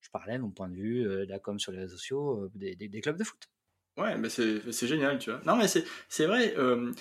je, 0.00 0.10
parlais 0.10 0.36
de 0.36 0.42
mon 0.42 0.50
point 0.50 0.68
de 0.68 0.76
vue, 0.76 1.04
de 1.04 1.26
la 1.28 1.38
com 1.38 1.58
sur 1.58 1.72
les 1.72 1.78
réseaux 1.78 1.96
sociaux, 1.96 2.50
des, 2.54 2.76
des, 2.76 2.88
des 2.88 3.00
clubs 3.00 3.16
de 3.16 3.24
foot. 3.24 3.48
Ouais, 3.96 4.16
mais 4.18 4.28
c'est 4.28 4.86
génial, 4.88 5.20
tu 5.20 5.30
vois. 5.30 5.40
Non, 5.46 5.54
mais 5.56 5.66
c'est 5.68 6.26
vrai, 6.26 6.54
euh, 6.58 6.92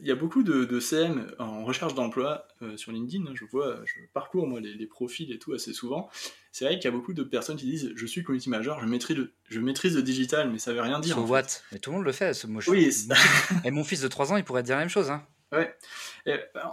il 0.00 0.06
y 0.06 0.10
a 0.10 0.16
beaucoup 0.16 0.42
de, 0.42 0.64
de 0.64 0.80
CM 0.80 1.32
en 1.38 1.64
recherche 1.64 1.94
d'emploi 1.94 2.48
euh, 2.62 2.76
sur 2.76 2.90
LinkedIn. 2.90 3.24
Hein, 3.26 3.34
je 3.34 3.44
vois, 3.44 3.80
je 3.84 3.94
parcours 4.12 4.48
moi 4.48 4.60
les, 4.60 4.74
les 4.74 4.86
profils 4.86 5.30
et 5.30 5.38
tout 5.38 5.52
assez 5.52 5.72
souvent. 5.72 6.10
C'est 6.50 6.64
vrai 6.64 6.74
qu'il 6.74 6.86
y 6.86 6.88
a 6.88 6.90
beaucoup 6.90 7.12
de 7.12 7.22
personnes 7.22 7.56
qui 7.56 7.66
disent 7.66 7.92
Je 7.94 8.04
suis 8.04 8.24
community 8.24 8.50
manager, 8.50 8.80
je 8.80 8.86
maîtrise 8.86 9.16
le, 9.16 9.32
je 9.48 9.60
maîtrise 9.60 9.94
le 9.94 10.02
digital, 10.02 10.50
mais 10.50 10.58
ça 10.58 10.72
veut 10.72 10.80
rien 10.80 10.98
dire. 10.98 11.14
So 11.14 11.22
what 11.22 11.42
Mais 11.70 11.78
tout 11.78 11.90
le 11.90 11.98
monde 11.98 12.06
le 12.06 12.12
fait. 12.12 12.44
Moi, 12.46 12.60
je, 12.60 12.70
oui, 12.70 12.90
et 13.64 13.70
mon 13.70 13.84
fils 13.84 14.00
de 14.00 14.08
3 14.08 14.32
ans, 14.32 14.36
il 14.36 14.42
pourrait 14.42 14.64
dire 14.64 14.74
la 14.74 14.80
même 14.80 14.88
chose. 14.88 15.08
Hein. 15.08 15.24
Ouais. 15.52 15.72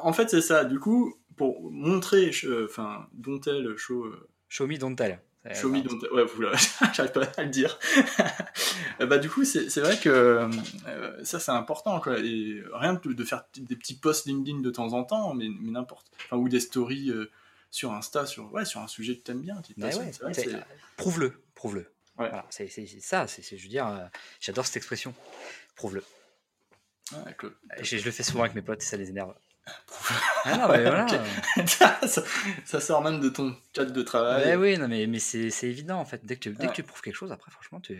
en 0.01 0.11
fait, 0.11 0.29
c'est 0.31 0.41
ça. 0.41 0.65
Du 0.65 0.79
coup, 0.79 1.15
pour 1.35 1.71
montrer, 1.71 2.31
enfin, 2.65 3.07
Don't 3.13 3.39
Tell, 3.39 3.77
show. 3.77 4.11
Show 4.49 4.65
me, 4.65 4.77
don't 4.77 4.95
tell. 4.95 5.19
Show 5.53 5.69
me, 5.69 5.81
don't... 5.81 6.01
Ouais, 6.11 6.25
j'arrive 6.93 7.11
pas 7.11 7.23
à 7.37 7.43
le 7.43 7.49
dire. 7.49 7.79
bah, 8.99 9.17
du 9.17 9.29
coup, 9.29 9.45
c'est 9.45 9.79
vrai 9.79 9.97
que 9.97 10.09
euh, 10.09 11.23
ça, 11.23 11.39
c'est 11.39 11.51
important. 11.51 11.99
Quoi. 11.99 12.19
Et 12.19 12.63
rien 12.73 12.93
de, 12.93 13.13
de, 13.13 13.23
faire 13.23 13.45
des 13.55 13.75
petits 13.75 13.95
posts 13.95 14.25
LinkedIn 14.25 14.59
de 14.59 14.69
temps 14.69 14.93
en 14.93 15.03
temps, 15.03 15.33
mais, 15.33 15.47
mais 15.59 15.71
n'importe. 15.71 16.07
Enfin, 16.25 16.37
ou 16.37 16.49
des 16.49 16.59
stories 16.59 17.11
euh, 17.11 17.29
sur 17.71 17.93
Insta, 17.93 18.25
sur, 18.25 18.51
ouais, 18.53 18.65
sur 18.65 18.81
un 18.81 18.87
sujet 18.87 19.17
que 19.17 19.23
t'aimes 19.23 19.41
bien. 19.41 19.61
prouve-le, 20.97 21.41
prouve-le. 21.55 21.91
Voilà, 22.17 22.45
c'est 22.49 22.67
ça, 22.99 23.27
c'est, 23.27 23.43
je 23.43 23.61
veux 23.61 23.69
dire, 23.69 23.87
euh, 23.87 23.99
j'adore 24.39 24.65
cette 24.65 24.77
expression. 24.77 25.13
Prouve-le. 25.75 26.03
je, 27.81 27.97
je, 27.97 28.03
le 28.03 28.11
fais 28.11 28.23
souvent 28.23 28.41
avec 28.41 28.55
mes 28.55 28.63
potes 28.63 28.81
et 28.81 28.85
ça 28.85 28.97
les 28.97 29.09
énerve. 29.09 29.35
Ah 30.45 30.57
non, 30.57 30.67
mais 30.69 30.81
voilà. 30.83 31.07
ça, 32.65 32.79
sort 32.79 33.03
même 33.03 33.19
de 33.19 33.29
ton 33.29 33.55
chat 33.75 33.85
de 33.85 34.01
travail. 34.01 34.43
Ben 34.43 34.59
oui, 34.59 34.77
non, 34.77 34.87
mais, 34.87 35.07
mais 35.07 35.19
c'est 35.19 35.49
évident 35.63 35.99
en 35.99 36.05
fait. 36.05 36.25
Dès 36.25 36.35
que, 36.35 36.49
tu, 36.49 36.55
dès 36.55 36.67
que 36.67 36.73
tu 36.73 36.83
prouves 36.83 37.01
quelque 37.01 37.15
chose, 37.15 37.31
après, 37.31 37.51
franchement, 37.51 37.79
tu, 37.79 37.95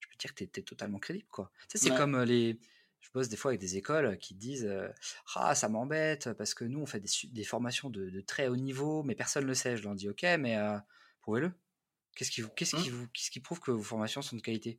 je 0.00 0.08
peux 0.08 0.14
te 0.14 0.18
dire 0.18 0.34
que 0.34 0.44
tu 0.44 0.60
es, 0.60 0.62
totalement 0.62 0.98
crédible. 0.98 1.28
quoi. 1.30 1.50
Tu 1.68 1.78
sais, 1.78 1.88
c'est 1.88 1.96
comme 1.96 2.14
euh, 2.14 2.24
les. 2.24 2.58
Je 3.00 3.10
bosse 3.12 3.28
des 3.28 3.36
fois 3.36 3.50
avec 3.50 3.60
des 3.60 3.76
écoles 3.76 4.16
qui 4.16 4.34
disent 4.34 4.64
euh, 4.64 4.88
Ah, 5.34 5.54
ça 5.54 5.68
m'embête 5.68 6.32
parce 6.32 6.54
que 6.54 6.64
nous, 6.64 6.80
on 6.80 6.86
fait 6.86 7.00
des, 7.00 7.10
des 7.32 7.44
formations 7.44 7.90
de, 7.90 8.08
de, 8.08 8.20
très 8.22 8.48
haut 8.48 8.56
niveau, 8.56 9.02
mais 9.02 9.14
personne 9.14 9.44
ne 9.44 9.48
le 9.48 9.54
sait. 9.54 9.76
Je 9.76 9.82
leur 9.82 9.94
dis 9.94 10.08
Ok, 10.08 10.22
mais 10.38 10.56
euh, 10.56 10.78
prouvez-le. 11.20 11.52
Qu'est-ce 12.16 12.30
qui, 12.30 12.42
qu'est-ce, 12.56 12.76
qui, 12.76 12.90
mmh. 12.90 13.08
qu'est-ce 13.12 13.30
qui 13.30 13.40
prouve 13.40 13.60
que 13.60 13.72
vos 13.72 13.82
formations 13.82 14.22
sont 14.22 14.36
de 14.36 14.40
qualité? 14.40 14.78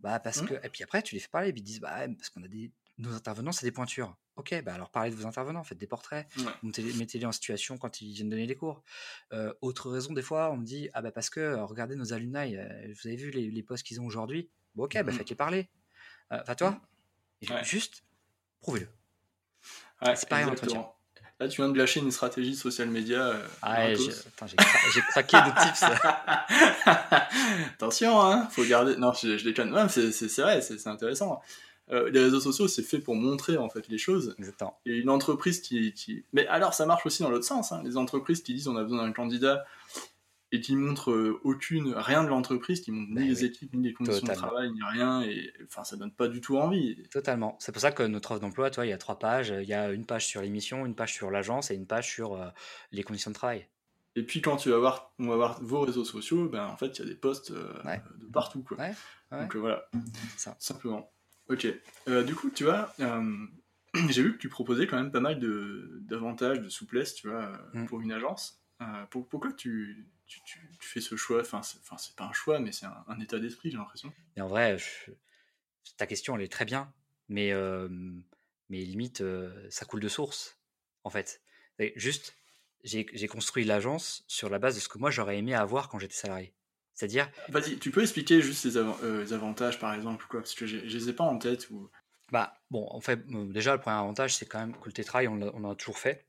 Bah 0.00 0.20
parce 0.20 0.42
mmh. 0.42 0.46
que 0.46 0.54
et 0.62 0.68
puis 0.68 0.84
après 0.84 1.02
tu 1.02 1.14
les 1.14 1.20
fais 1.20 1.28
parler 1.28 1.48
et 1.48 1.52
puis 1.52 1.62
ils 1.62 1.64
disent 1.64 1.80
bah 1.80 2.06
parce 2.18 2.28
qu'on 2.28 2.42
a 2.42 2.48
des 2.48 2.70
nos 2.98 3.14
intervenants 3.14 3.52
c'est 3.52 3.64
des 3.64 3.72
pointures 3.72 4.14
Ok, 4.36 4.54
bah 4.62 4.74
alors 4.74 4.90
parlez 4.90 5.10
de 5.10 5.16
vos 5.16 5.26
intervenants, 5.26 5.64
faites 5.64 5.78
des 5.78 5.86
portraits, 5.86 6.26
mettez-les 6.62 7.24
en 7.24 7.32
situation 7.32 7.78
quand 7.78 8.02
ils 8.02 8.12
viennent 8.12 8.28
donner 8.28 8.44
les 8.46 8.54
cours. 8.54 8.82
Euh, 9.32 9.54
autre 9.62 9.90
raison, 9.90 10.12
des 10.12 10.20
fois, 10.20 10.50
on 10.52 10.58
me 10.58 10.64
dit 10.64 10.90
Ah 10.92 11.00
bah 11.00 11.10
parce 11.10 11.30
que 11.30 11.40
euh, 11.40 11.64
regardez 11.64 11.96
nos 11.96 12.12
alumni, 12.12 12.54
euh, 12.56 12.68
vous 12.92 13.08
avez 13.08 13.16
vu 13.16 13.30
les, 13.30 13.50
les 13.50 13.62
postes 13.62 13.86
qu'ils 13.86 13.98
ont 13.98 14.04
aujourd'hui? 14.04 14.50
Bon, 14.74 14.84
ok, 14.84 14.92
bah 14.92 15.04
mmh. 15.04 15.12
faites-les 15.12 15.36
parler. 15.36 15.70
Enfin, 16.30 16.54
toi, 16.54 16.80
mmh. 17.42 17.64
juste 17.64 18.04
prouvez-le. 18.60 18.88
c'est 20.14 20.28
pareil 20.28 20.44
en 20.44 20.50
entretien. 20.50 20.86
Là, 21.40 21.48
tu 21.48 21.62
viens 21.62 21.70
de 21.70 21.78
lâcher 21.78 22.00
une 22.00 22.10
stratégie 22.10 22.56
social 22.56 22.90
média. 22.90 23.40
ah, 23.62 23.94
j'ai 23.94 25.00
craqué 25.08 25.36
de 25.36 25.62
tips. 25.62 25.84
Attention, 27.74 28.20
hein, 28.20 28.48
faut 28.50 28.64
garder. 28.64 28.96
Non, 28.96 29.12
je, 29.14 29.38
je 29.38 29.44
déconne. 29.44 29.88
c'est 29.88 30.42
vrai, 30.42 30.60
c'est 30.60 30.86
intéressant. 30.86 31.40
Euh, 31.92 32.10
les 32.10 32.20
réseaux 32.20 32.40
sociaux, 32.40 32.66
c'est 32.66 32.82
fait 32.82 32.98
pour 32.98 33.14
montrer 33.14 33.56
en 33.56 33.68
fait 33.68 33.88
les 33.88 33.98
choses. 33.98 34.34
Exactement. 34.38 34.78
Et 34.86 34.96
une 34.96 35.10
entreprise 35.10 35.60
qui, 35.60 35.92
qui... 35.92 36.24
Mais 36.32 36.46
alors, 36.48 36.74
ça 36.74 36.84
marche 36.84 37.06
aussi 37.06 37.22
dans 37.22 37.30
l'autre 37.30 37.44
sens. 37.44 37.72
Hein. 37.72 37.82
Les 37.84 37.96
entreprises 37.96 38.42
qui 38.42 38.54
disent 38.54 38.68
on 38.68 38.76
a 38.76 38.82
besoin 38.82 39.04
d'un 39.04 39.12
candidat 39.12 39.64
et 40.52 40.60
qui 40.60 40.76
montrent 40.76 41.10
euh, 41.10 41.40
aucune, 41.44 41.92
rien 41.94 42.22
de 42.22 42.28
l'entreprise, 42.28 42.80
qui 42.80 42.92
montrent 42.92 43.10
ni 43.10 43.16
ben 43.16 43.28
les 43.28 43.44
équipes, 43.44 43.74
ni 43.74 43.88
les 43.88 43.92
conditions 43.92 44.26
de 44.26 44.32
travail, 44.32 44.70
ni 44.70 44.80
rien, 44.82 45.22
et 45.22 45.52
enfin, 45.64 45.82
ça 45.84 45.96
donne 45.96 46.12
pas 46.12 46.28
du 46.28 46.40
tout 46.40 46.56
envie. 46.56 46.96
Totalement. 47.10 47.56
C'est 47.60 47.72
pour 47.72 47.80
ça 47.80 47.90
que 47.90 48.04
notre 48.04 48.32
offre 48.32 48.40
d'emploi, 48.40 48.70
toi, 48.70 48.86
il 48.86 48.90
y 48.90 48.92
a 48.92 48.98
trois 48.98 49.18
pages. 49.18 49.50
Il 49.50 49.68
y 49.68 49.74
a 49.74 49.90
une 49.90 50.06
page 50.06 50.26
sur 50.26 50.42
l'émission, 50.42 50.86
une 50.86 50.94
page 50.94 51.12
sur 51.14 51.30
l'agence 51.30 51.70
et 51.70 51.74
une 51.74 51.86
page 51.86 52.12
sur 52.12 52.34
euh, 52.34 52.46
les 52.92 53.02
conditions 53.02 53.30
de 53.30 53.36
travail. 53.36 53.66
Et 54.14 54.22
puis 54.22 54.40
quand 54.40 54.56
tu 54.56 54.70
vas 54.70 54.78
voir, 54.78 55.12
on 55.18 55.28
va 55.28 55.36
voir 55.36 55.62
vos 55.62 55.80
réseaux 55.80 56.04
sociaux, 56.04 56.48
ben 56.48 56.64
en 56.64 56.76
fait 56.78 56.98
il 56.98 57.00
y 57.00 57.02
a 57.02 57.08
des 57.08 57.16
posts 57.16 57.52
de 57.52 58.26
partout 58.32 58.62
quoi. 58.62 58.78
Donc 59.30 59.54
voilà, 59.56 59.90
ça. 60.38 60.56
simplement. 60.58 61.12
Ok. 61.48 61.66
Euh, 62.08 62.22
du 62.24 62.34
coup, 62.34 62.50
tu 62.50 62.64
vois, 62.64 62.92
euh, 63.00 63.46
j'ai 64.08 64.22
vu 64.22 64.32
que 64.34 64.38
tu 64.38 64.48
proposais 64.48 64.86
quand 64.86 64.96
même 64.96 65.12
pas 65.12 65.20
mal 65.20 65.38
d'avantages, 66.06 66.60
de, 66.60 66.68
souplesse, 66.68 67.14
tu 67.14 67.28
vois, 67.28 67.52
mm. 67.72 67.86
pour 67.86 68.00
une 68.00 68.12
agence. 68.12 68.62
Euh, 68.82 69.06
pourquoi 69.10 69.52
tu, 69.52 70.06
tu, 70.26 70.40
tu, 70.44 70.60
fais 70.80 71.00
ce 71.00 71.16
choix? 71.16 71.40
Enfin, 71.40 71.62
c'est 71.62 72.16
pas 72.16 72.24
un 72.24 72.32
choix, 72.32 72.58
mais 72.58 72.72
c'est 72.72 72.86
un, 72.86 73.20
état 73.20 73.38
d'esprit, 73.38 73.70
j'ai 73.70 73.78
l'impression. 73.78 74.12
Et 74.36 74.40
en 74.40 74.48
vrai, 74.48 74.76
ta 75.96 76.06
question, 76.06 76.36
elle 76.36 76.42
est 76.42 76.52
très 76.52 76.66
bien, 76.66 76.92
mais, 77.28 77.52
mais 78.68 78.84
limite, 78.84 79.22
ça 79.70 79.86
coule 79.86 80.00
de 80.00 80.08
source, 80.08 80.58
en 81.04 81.10
fait. 81.10 81.40
juste, 81.94 82.36
j'ai 82.84 83.28
construit 83.28 83.64
l'agence 83.64 84.24
sur 84.26 84.50
la 84.50 84.58
base 84.58 84.74
de 84.74 84.80
ce 84.80 84.88
que 84.90 84.98
moi 84.98 85.10
j'aurais 85.10 85.38
aimé 85.38 85.54
avoir 85.54 85.88
quand 85.88 85.98
j'étais 85.98 86.14
salarié. 86.14 86.54
C'est-à-dire. 86.96 87.30
Vas-y, 87.50 87.78
tu 87.78 87.90
peux 87.90 88.00
expliquer 88.00 88.40
juste 88.40 88.64
les, 88.64 88.78
euh, 88.78 89.32
avantages, 89.32 89.78
par 89.78 89.94
exemple, 89.94 90.24
quoi, 90.28 90.40
parce 90.40 90.54
que 90.54 90.66
je 90.66 90.78
ne 90.78 90.80
les 90.80 91.08
ai 91.10 91.12
pas 91.12 91.24
en 91.24 91.38
tête. 91.38 91.68
Ou... 91.70 91.90
Bah, 92.32 92.54
bon, 92.70 92.88
en 92.90 93.02
fait, 93.02 93.20
déjà, 93.52 93.74
le 93.74 93.80
premier 93.80 93.96
avantage, 93.96 94.34
c'est 94.34 94.46
quand 94.46 94.58
même 94.58 94.74
que 94.74 94.86
le 94.86 94.92
télétravail, 94.92 95.28
on, 95.28 95.40
on 95.42 95.70
a 95.70 95.74
toujours 95.76 95.98
fait. 95.98 96.26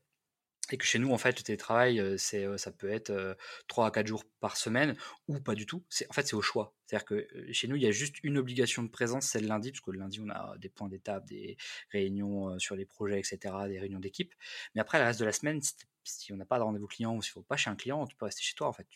Et 0.70 0.76
que 0.76 0.84
chez 0.84 0.98
nous, 0.98 1.10
en 1.10 1.16
fait, 1.16 1.38
le 1.38 1.42
télétravail, 1.42 1.98
euh, 1.98 2.18
c'est, 2.18 2.44
euh, 2.44 2.58
ça 2.58 2.70
peut 2.70 2.90
être 2.90 3.38
3 3.68 3.86
à 3.86 3.90
4 3.90 4.06
jours 4.06 4.24
par 4.40 4.58
semaine 4.58 4.94
ou 5.26 5.40
pas 5.40 5.54
du 5.54 5.64
tout. 5.64 5.82
C'est, 5.88 6.06
en 6.10 6.12
fait, 6.12 6.26
c'est 6.26 6.36
au 6.36 6.42
choix. 6.42 6.74
C'est-à-dire 6.84 7.06
que 7.06 7.26
chez 7.50 7.66
nous, 7.66 7.76
il 7.76 7.82
y 7.82 7.86
a 7.86 7.90
juste 7.90 8.16
une 8.22 8.36
obligation 8.36 8.82
de 8.82 8.88
présence, 8.88 9.24
c'est 9.24 9.40
le 9.40 9.48
lundi, 9.48 9.72
parce 9.72 9.80
que 9.80 9.90
le 9.90 9.98
lundi, 9.98 10.20
on 10.20 10.28
a 10.28 10.54
des 10.58 10.68
points 10.68 10.88
d'étape, 10.88 11.24
des 11.24 11.56
réunions 11.90 12.58
sur 12.58 12.76
les 12.76 12.84
projets, 12.84 13.18
etc., 13.18 13.38
des 13.66 13.80
réunions 13.80 14.00
d'équipe. 14.00 14.34
Mais 14.74 14.82
après, 14.82 14.98
le 14.98 15.06
reste 15.06 15.20
de 15.20 15.24
la 15.24 15.32
semaine, 15.32 15.62
si, 16.04 16.30
on 16.34 16.36
n'a 16.36 16.44
pas 16.44 16.58
de 16.58 16.64
rendez-vous 16.64 16.86
client 16.86 17.16
ou 17.16 17.22
s'il 17.22 17.30
ne 17.30 17.34
faut 17.34 17.42
pas 17.42 17.56
chez 17.56 17.70
un 17.70 17.76
client, 17.76 18.06
tu 18.06 18.16
peux 18.16 18.26
rester 18.26 18.42
chez 18.42 18.54
toi, 18.54 18.68
en 18.68 18.74
fait. 18.74 18.86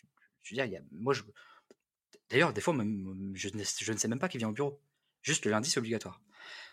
Je 0.43 0.53
veux 0.53 0.55
dire, 0.55 0.65
il 0.65 0.71
y 0.71 0.77
a, 0.77 0.81
moi, 0.91 1.13
je, 1.13 1.23
D'ailleurs, 2.33 2.51
des 2.51 2.61
fois, 2.61 2.73
même, 2.73 3.31
je, 3.35 3.47
ne, 3.49 3.63
je, 3.63 3.91
ne 3.91 3.97
sais 3.97 4.07
même 4.07 4.17
pas 4.17 4.27
qui 4.27 4.39
vient 4.39 4.49
au 4.49 4.53
bureau. 4.53 4.81
Juste 5.21 5.45
le 5.45 5.51
lundi, 5.51 5.69
c'est 5.69 5.77
obligatoire. 5.77 6.19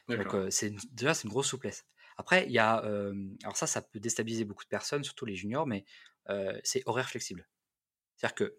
Donc, 0.09 0.35
euh, 0.35 0.49
c'est 0.51 0.75
déjà, 0.91 1.13
c'est 1.13 1.25
une 1.25 1.31
grosse 1.31 1.49
souplesse. 1.49 1.85
Après, 2.17 2.47
il 2.47 2.53
y 2.53 2.59
a. 2.59 2.83
Euh, 2.87 3.15
alors, 3.43 3.59
ça, 3.59 3.67
ça 3.67 3.83
peut 3.83 4.01
déstabiliser 4.01 4.47
beaucoup 4.47 4.65
de 4.65 4.71
personnes, 4.71 5.05
surtout 5.05 5.27
les 5.27 5.37
juniors, 5.37 5.67
mais 5.67 5.85
euh, 6.31 6.59
c'est 6.65 6.83
horaire 6.87 7.11
flexible. 7.11 7.47
C'est-à-dire 8.17 8.37
qu'il 8.37 8.53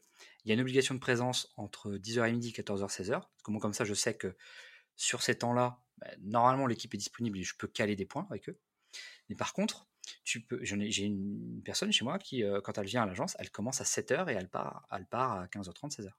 y 0.46 0.52
a 0.52 0.54
une 0.54 0.62
obligation 0.62 0.94
de 0.94 1.00
présence 1.00 1.52
entre 1.58 1.94
10h 1.94 2.30
et 2.30 2.32
midi, 2.34 2.52
14h, 2.52 2.88
16h. 2.88 3.24
Comment, 3.42 3.58
comme 3.58 3.74
ça, 3.74 3.84
je 3.84 3.96
sais 3.96 4.16
que 4.16 4.36
sur 4.96 5.24
ces 5.24 5.40
temps-là, 5.40 5.82
bah, 5.98 6.08
normalement, 6.20 6.68
l'équipe 6.68 6.94
est 6.94 7.00
disponible 7.00 7.40
et 7.40 7.44
je 7.44 7.56
peux 7.58 7.68
caler 7.68 7.96
des 7.96 8.06
points 8.06 8.28
avec 8.30 8.48
eux. 8.48 8.60
Mais 9.28 9.36
par 9.36 9.54
contre, 9.54 9.88
tu 10.24 10.42
peux, 10.42 10.60
j'ai 10.62 11.06
une 11.06 11.64
personne 11.66 11.92
chez 11.92 12.06
moi 12.06 12.20
qui, 12.20 12.44
quand 12.64 12.78
elle 12.78 12.86
vient 12.86 13.02
à 13.02 13.06
l'agence, 13.08 13.36
elle 13.40 13.50
commence 13.50 13.82
à 13.82 13.86
7h 13.86 14.30
et 14.30 14.34
elle 14.34 14.50
part, 14.50 14.88
elle 14.92 15.08
part 15.08 15.32
à 15.32 15.48
15h30, 15.48 15.96
16h. 15.96 16.12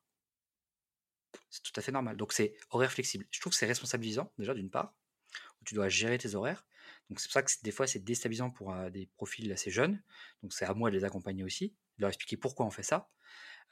C'est 1.53 1.63
tout 1.63 1.73
à 1.77 1.83
fait 1.83 1.93
normal. 1.93 2.17
Donc 2.17 2.33
c'est 2.33 2.55
horaire 2.71 2.91
flexible. 2.91 3.27
Je 3.31 3.39
trouve 3.39 3.53
que 3.53 3.59
c'est 3.59 3.67
responsabilisant, 3.67 4.33
déjà, 4.39 4.55
d'une 4.55 4.71
part, 4.71 4.95
où 5.61 5.65
tu 5.67 5.75
dois 5.75 5.91
gérer 5.91 6.17
tes 6.17 6.35
horaires. 6.35 6.65
Donc 7.11 7.21
c'est 7.21 7.29
pour 7.29 7.35
ça 7.35 7.43
que 7.43 7.53
des 7.63 7.71
fois 7.71 7.87
c'est 7.87 7.99
déstabilisant 7.99 8.51
pour 8.51 8.73
euh, 8.73 8.89
des 8.89 9.07
profils 9.17 9.53
assez 9.53 9.71
jeunes. 9.71 10.03
Donc 10.43 10.55
c'est 10.55 10.65
à 10.65 10.73
moi 10.73 10.91
de 10.91 10.97
les 10.97 11.05
accompagner 11.05 11.45
aussi, 11.45 11.77
de 11.99 12.03
leur 12.03 12.09
expliquer 12.09 12.39
pourquoi 12.39 12.65
on 12.65 12.71
fait 12.71 12.83
ça. 12.83 13.11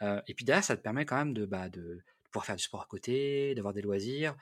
Euh, 0.02 0.20
et 0.26 0.34
puis 0.34 0.44
derrière, 0.44 0.62
ça 0.62 0.76
te 0.76 0.82
permet 0.82 1.06
quand 1.06 1.16
même 1.16 1.32
de, 1.32 1.46
bah, 1.46 1.70
de, 1.70 2.04
pouvoir 2.24 2.44
faire 2.44 2.56
du 2.56 2.62
sport 2.62 2.82
à 2.82 2.86
côté, 2.86 3.54
d'avoir 3.54 3.72
des 3.72 3.80
loisirs. 3.80 4.36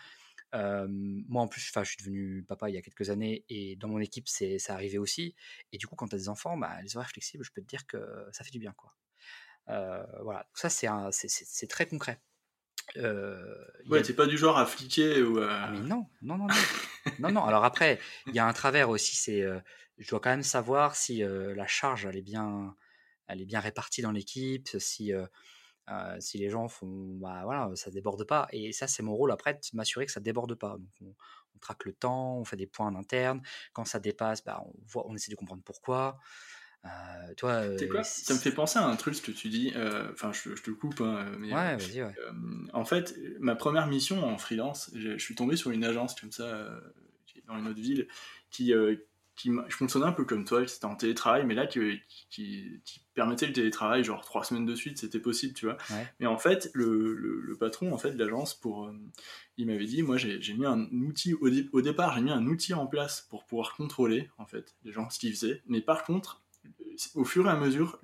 Euh, 0.55 0.89
moi 0.91 1.43
en 1.43 1.49
plus, 1.49 1.61
je 1.61 1.85
suis 1.85 1.97
devenu 1.99 2.43
papa 2.43 2.69
il 2.69 2.75
y 2.75 2.79
a 2.79 2.83
quelques 2.83 3.09
années 3.11 3.45
et 3.49 3.77
dans 3.77 3.89
mon 3.89 4.01
équipe, 4.01 4.29
c'est 4.29 4.59
ça 4.59 4.75
arrivé 4.75 4.99
aussi. 4.99 5.37
Et 5.71 5.79
du 5.79 5.87
coup, 5.87 5.95
quand 5.95 6.09
tu 6.09 6.17
as 6.17 6.19
des 6.19 6.29
enfants, 6.29 6.57
bah, 6.57 6.83
les 6.83 6.97
horaires 6.97 7.11
flexibles, 7.11 7.45
je 7.45 7.53
peux 7.53 7.63
te 7.63 7.69
dire 7.69 7.87
que 7.87 7.99
ça 8.33 8.43
fait 8.43 8.51
du 8.51 8.59
bien. 8.59 8.75
quoi. 8.77 8.93
voilà, 10.23 10.49
ça 10.55 10.69
c'est 10.71 11.69
très 11.69 11.87
concret. 11.87 12.21
Euh, 12.97 13.55
ouais, 13.89 14.03
t'es 14.03 14.13
pas 14.13 14.27
du 14.27 14.39
genre 14.39 14.59
à 14.59 14.67
fliquer 14.67 15.23
ou 15.23 15.39
à... 15.39 15.51
Ah, 15.51 15.71
mais 15.71 15.81
non, 15.81 16.07
non, 16.23 16.39
non, 16.39 16.47
non. 16.47 16.55
non, 17.19 17.33
non. 17.33 17.45
Alors 17.45 17.65
après, 17.65 17.99
il 18.27 18.35
y 18.35 18.39
a 18.39 18.47
un 18.47 18.53
travers 18.53 18.89
aussi, 18.89 19.17
c'est, 19.17 19.43
euh, 19.43 19.59
je 19.99 20.09
dois 20.09 20.21
quand 20.21 20.31
même 20.31 20.43
savoir 20.43 20.97
si 20.97 21.23
euh, 21.23 21.55
la 21.55 21.67
charge 21.67 22.07
elle 22.07 22.17
est 22.17 22.23
bien, 22.23 22.75
elle 23.27 23.41
est 23.41 23.47
bien 23.47 23.61
répartie 23.61 24.03
dans 24.03 24.13
l'équipe, 24.13 24.69
si 24.79 25.13
si 26.19 26.37
les 26.37 26.51
gens 26.51 26.69
font, 26.69 27.17
bah 27.17 27.41
voilà, 27.45 27.71
ça 27.75 27.91
déborde 27.91 28.25
pas. 28.25 28.47
Et 28.53 28.73
ça, 28.73 28.87
c'est 28.87 29.03
mon 29.03 29.15
rôle 29.15 29.33
après, 29.33 29.55
de 29.55 29.61
m'assurer 29.73 30.05
que 30.05 30.13
ça 30.13 30.21
déborde 30.21 30.55
pas. 30.55 30.77
Donc 30.77 31.15
on, 31.55 31.59
traque 31.61 31.87
le 31.87 31.93
temps, 31.93 32.37
on 32.37 32.45
fait 32.45 32.57
des 32.57 32.67
points 32.67 32.87
en 32.87 32.95
interne. 32.95 33.43
Quand 33.73 33.85
ça 33.85 33.99
dépasse, 33.99 34.45
bah, 34.45 34.63
on 34.67 34.73
voit, 34.87 35.07
on 35.09 35.15
essaie 35.15 35.31
de 35.31 35.37
comprendre 35.37 35.63
pourquoi. 35.65 36.19
Euh, 36.85 37.35
toi, 37.37 37.51
euh, 37.51 37.89
quoi? 37.91 38.03
ça 38.05 38.35
me 38.35 38.39
fait 38.39 38.53
penser 38.53 38.79
à 38.79 38.87
un 38.87 38.97
truc 38.97 39.15
ce 39.15 39.23
que 39.23 39.33
tu 39.33 39.49
dis. 39.49 39.73
Euh, 39.77 40.09
enfin, 40.13 40.33
je, 40.33 40.51
te 40.61 40.71
coupe. 40.71 41.01
Hein, 41.01 41.27
mais, 41.39 41.49
ouais, 41.49 41.77
vas-y, 41.77 42.03
ouais. 42.03 42.15
en 42.73 42.85
fait, 42.85 43.17
ma 43.41 43.57
première 43.57 43.87
mission 43.87 44.25
en 44.25 44.39
freelance, 44.39 44.91
je, 44.95 45.19
suis 45.19 45.35
tombé 45.35 45.57
sur 45.57 45.71
une 45.71 45.85
agence 45.85 46.15
comme 46.15 46.33
ça 46.33 46.69
dans 47.47 47.59
une 47.59 47.69
autre 47.69 47.81
ville 47.81 48.07
qui, 48.51 48.73
qui, 49.37 49.51
je 49.69 49.77
fonctionnais 49.77 50.07
un 50.07 50.13
peu 50.13 50.25
comme 50.25 50.45
toi, 50.45 50.67
c'était 50.67 50.85
en 50.85 50.97
télétravail, 50.97 51.47
mais 51.47 51.55
là 51.55 51.67
qui, 51.67 51.81
qui, 52.31 52.81
permettait 53.15 53.47
le 53.47 53.53
télétravail, 53.53 54.05
genre 54.05 54.25
trois 54.25 54.45
semaines 54.45 54.67
de 54.67 54.77
suite, 54.77 54.99
c'était 54.99 55.19
possible, 55.19 55.55
tu 55.55 55.67
vois. 55.67 55.77
Mais 56.21 56.27
en 56.27 56.39
fait, 56.39 56.71
le, 56.75 57.15
le, 57.15 57.57
patron 57.57 57.93
en 57.93 57.99
fait 57.99 58.13
de 58.13 58.23
l'agence, 58.23 58.55
pour, 58.55 58.93
il 59.57 59.67
m'avait 59.67 59.87
dit, 59.87 60.03
moi 60.03 60.17
j'ai 60.17 60.55
mis 60.55 60.67
un 60.67 60.85
outil 60.93 61.35
au, 61.35 61.49
au 61.73 61.81
départ, 61.81 62.15
j'ai 62.15 62.23
mis 62.23 62.31
un 62.31 62.47
outil 62.47 62.75
en 62.75 62.87
place 62.87 63.27
pour 63.29 63.45
pouvoir 63.45 63.75
contrôler 63.75 64.31
en 64.39 64.47
fait 64.47 64.77
les 64.85 64.93
gens 64.93 65.11
ce 65.11 65.19
qu'ils 65.19 65.35
faisaient. 65.35 65.63
Mais 65.67 65.81
par 65.81 66.05
contre, 66.05 66.43
au 67.15 67.25
fur 67.25 67.47
et 67.47 67.51
à 67.51 67.57
mesure, 67.57 68.01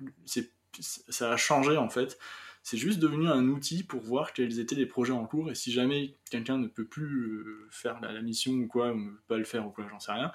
ça 1.09 1.31
a 1.31 1.37
changé 1.37 1.77
en 1.77 1.89
fait. 1.89 2.17
C'est 2.63 2.77
juste 2.77 2.97
devenu 2.97 3.27
un 3.27 3.47
outil 3.49 3.83
pour 3.83 4.01
voir 4.01 4.33
quels 4.33 4.59
étaient 4.59 4.75
les 4.75 4.87
projets 4.87 5.13
en 5.13 5.25
cours 5.25 5.51
et 5.51 5.55
si 5.55 5.71
jamais 5.71 6.15
quelqu'un 6.31 6.57
ne 6.57 6.67
peut 6.67 6.85
plus 6.85 7.27
euh, 7.27 7.67
faire 7.69 7.99
la, 8.01 8.19
mission 8.23 8.53
ou 8.53 8.65
quoi, 8.65 8.91
ou 8.91 8.97
ne 8.97 9.09
peut 9.11 9.21
pas 9.27 9.37
le 9.37 9.43
faire 9.43 9.67
ou 9.67 9.69
quoi, 9.69 9.85
j'en 9.87 9.99
sais 9.99 10.11
rien, 10.11 10.31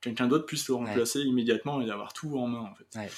quelqu'un 0.00 0.26
d'autre 0.26 0.46
puisse 0.46 0.66
le 0.68 0.74
remplacer 0.74 1.20
immédiatement 1.20 1.82
et 1.82 1.90
avoir 1.90 2.14
tout 2.14 2.38
en 2.38 2.46
main 2.46 2.60
en 2.60 2.74
fait. 2.74 3.10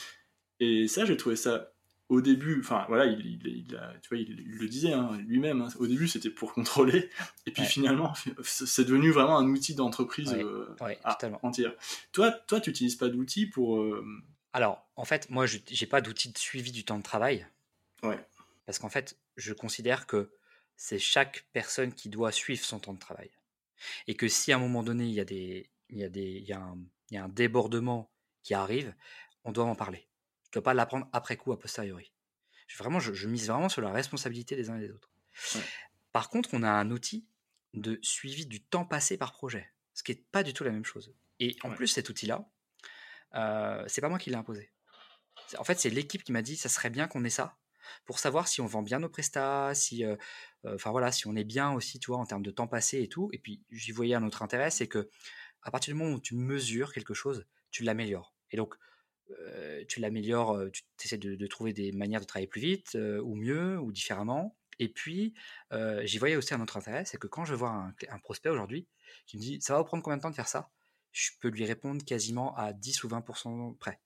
Et 0.59 0.89
ça, 0.89 1.05
j'ai 1.05 1.17
trouvé 1.17 1.37
ça 1.37 1.71
au 2.09 2.21
début, 2.21 2.61
enfin 2.61 2.85
voilà, 2.89 3.07
il, 3.07 3.27
il, 3.45 3.67
tu 4.03 4.09
vois, 4.09 4.19
il, 4.19 4.37
le 4.37 4.69
disait 4.69 4.93
hein, 4.93 5.19
lui-même, 5.27 5.63
hein, 5.63 5.69
au 5.79 5.87
début 5.87 6.07
c'était 6.07 6.31
pour 6.31 6.53
contrôler, 6.53 7.11
et 7.47 7.51
puis 7.51 7.65
finalement 7.65 8.15
c'est 8.43 8.85
devenu 8.85 9.11
vraiment 9.11 9.39
un 9.39 9.49
outil 9.49 9.75
d'entreprise 9.75 10.33
euh, 10.35 10.67
entière. 11.43 11.73
Toi, 12.13 12.31
toi 12.31 12.61
tu 12.61 12.71
n'utilises 12.71 12.97
pas 12.97 13.09
d'outils 13.09 13.47
pour... 13.47 13.81
Euh, 13.81 14.05
Alors, 14.57 14.89
en 14.97 15.05
fait, 15.05 15.29
moi 15.29 15.45
je 15.45 15.59
n'ai 15.59 15.87
pas 15.87 16.01
d'outils 16.01 16.33
de 16.33 16.39
suivi 16.39 16.73
du 16.73 16.83
temps 16.83 16.97
de 16.97 17.03
travail. 17.03 17.47
Ouais. 18.03 18.19
Parce 18.65 18.79
qu'en 18.79 18.89
fait, 18.89 19.19
je 19.37 19.53
considère 19.53 20.07
que 20.07 20.33
c'est 20.77 20.99
chaque 20.99 21.47
personne 21.53 21.93
qui 21.93 22.09
doit 22.09 22.33
suivre 22.33 22.65
son 22.65 22.81
temps 22.81 22.95
de 22.95 22.99
travail. 22.99 23.31
Et 24.07 24.17
que 24.17 24.29
si 24.29 24.53
à 24.53 24.57
un 24.57 24.59
moment 24.59 24.83
donné, 24.83 25.05
il 25.05 25.13
y 25.13 25.21
a, 25.21 25.27
des, 25.27 25.69
il 25.91 25.99
y 25.99 26.05
a, 26.05 26.09
des, 26.09 26.23
il 26.23 26.45
y 26.45 26.55
a, 26.55 26.59
un, 26.59 26.79
il 27.11 27.17
y 27.17 27.19
a 27.19 27.25
un 27.25 27.29
débordement 27.29 28.11
qui 28.43 28.55
arrive, 28.55 28.95
on 29.45 29.53
doit 29.53 29.67
en 29.67 29.75
parler. 29.75 30.09
Je 30.45 30.49
ne 30.49 30.53
dois 30.55 30.63
pas 30.63 30.73
l'apprendre 30.73 31.07
après 31.13 31.37
coup, 31.37 31.53
a 31.53 31.59
posteriori. 31.59 32.11
Je, 32.67 32.79
vraiment, 32.79 32.99
je, 32.99 33.29
mise 33.29 33.49
vraiment 33.49 33.69
sur 33.69 33.83
la 33.83 33.93
responsabilité 33.93 34.57
des 34.57 34.71
uns 34.71 34.79
et 34.79 34.87
des 34.87 34.91
autres. 34.91 35.11
Par 36.13 36.31
contre, 36.31 36.55
on 36.55 36.63
a 36.63 36.71
un 36.71 36.91
outil 36.91 37.27
de 37.75 37.99
suivi 38.01 38.47
du 38.47 38.63
temps 38.63 38.87
passé 38.87 39.19
par 39.19 39.35
projet, 39.35 39.71
ce 39.93 40.03
qui 40.03 40.13
n'est 40.13 40.25
pas 40.33 40.43
du 40.43 40.55
tout 40.55 40.65
la 40.65 40.71
même 40.71 40.87
chose. 40.87 41.15
Et 41.41 41.59
en 41.63 41.75
plus, 41.75 41.89
cet 41.89 42.09
outil-là, 42.09 42.49
euh, 43.37 43.85
c'est 43.87 44.01
pas 44.01 44.09
moi 44.09 44.19
qui 44.19 44.31
l'ai 44.31 44.37
imposé. 44.37 44.71
En 45.59 45.65
fait, 45.65 45.79
c'est 45.79 45.91
l'équipe 45.91 46.25
qui 46.25 46.33
m'a 46.33 46.43
dit 46.43 46.57
ça 46.57 46.69
serait 46.69 46.91
bien 46.91 47.07
qu'on 47.07 47.25
ait 47.25 47.31
ça 47.31 47.57
pour 48.05 48.19
savoir 48.19 48.49
si 48.49 48.61
on 48.61 48.67
vend 48.67 48.83
bien 48.83 48.99
nos 48.99 49.09
prestats, 49.09 49.73
si, 49.75 50.05
enfin 50.65 50.91
voilà, 50.91 51.13
si 51.13 51.29
on 51.29 51.37
est 51.37 51.45
bien 51.45 51.73
aussi, 51.73 52.01
tu 52.01 52.09
vois, 52.11 52.19
en 52.19 52.27
termes 52.27 52.43
de 52.43 52.51
temps 52.51 52.67
passé 52.67 53.01
et 53.01 53.09
tout. 53.09 53.31
Et 53.33 53.39
puis 53.39 53.63
j'y 53.71 53.93
voyais 53.93 54.17
un 54.17 54.25
autre 54.25 54.43
intérêt, 54.43 54.71
c'est 54.71 54.89
que 54.89 55.09
à 55.63 55.71
partir 55.71 55.95
du 55.95 56.01
moment 56.01 56.17
où 56.17 56.21
tu 56.21 56.35
mesures 56.35 56.93
quelque 56.93 57.15
chose, 57.15 57.47
tu 57.71 57.85
l'améliores. 57.85 58.35
Et 58.51 58.57
donc 58.57 58.75
tu 59.89 60.01
l'améliores, 60.01 60.61
tu 60.73 60.83
essaies 61.05 61.19
de, 61.19 61.47
trouver 61.47 61.73
des 61.73 61.93
manières 61.93 62.21
de 62.21 62.27
travailler 62.27 62.49
plus 62.49 62.61
vite 62.61 62.97
ou 63.23 63.37
mieux 63.37 63.79
ou 63.79 63.93
différemment. 63.93 64.57
Et 64.81 64.89
puis, 64.89 65.35
j'y 66.03 66.19
voyais 66.19 66.35
aussi 66.35 66.55
un 66.55 66.61
autre 66.61 66.77
intérêt, 66.77 67.05
c'est 67.05 67.19
que 67.19 67.29
quand 67.29 67.45
je 67.45 67.55
vois 67.55 67.71
un, 67.71 67.95
un 68.09 68.19
prospect 68.19 68.49
aujourd'hui 68.49 68.89
qui 69.27 69.37
me 69.37 69.43
dit 69.43 69.59
ça 69.61 69.75
va 69.75 69.79
vous 69.81 69.85
prendre 69.85 70.03
combien 70.03 70.17
de 70.17 70.23
temps 70.23 70.31
de 70.31 70.35
faire 70.35 70.49
ça, 70.49 70.71
je 71.17 71.31
peux 71.41 71.49
lui 71.49 71.65
répondre 71.65 72.05
quasiment 72.05 72.55
à 72.57 72.75
10 72.75 73.05
ou 73.05 73.09
20% 73.09 73.79
près. 73.79 73.99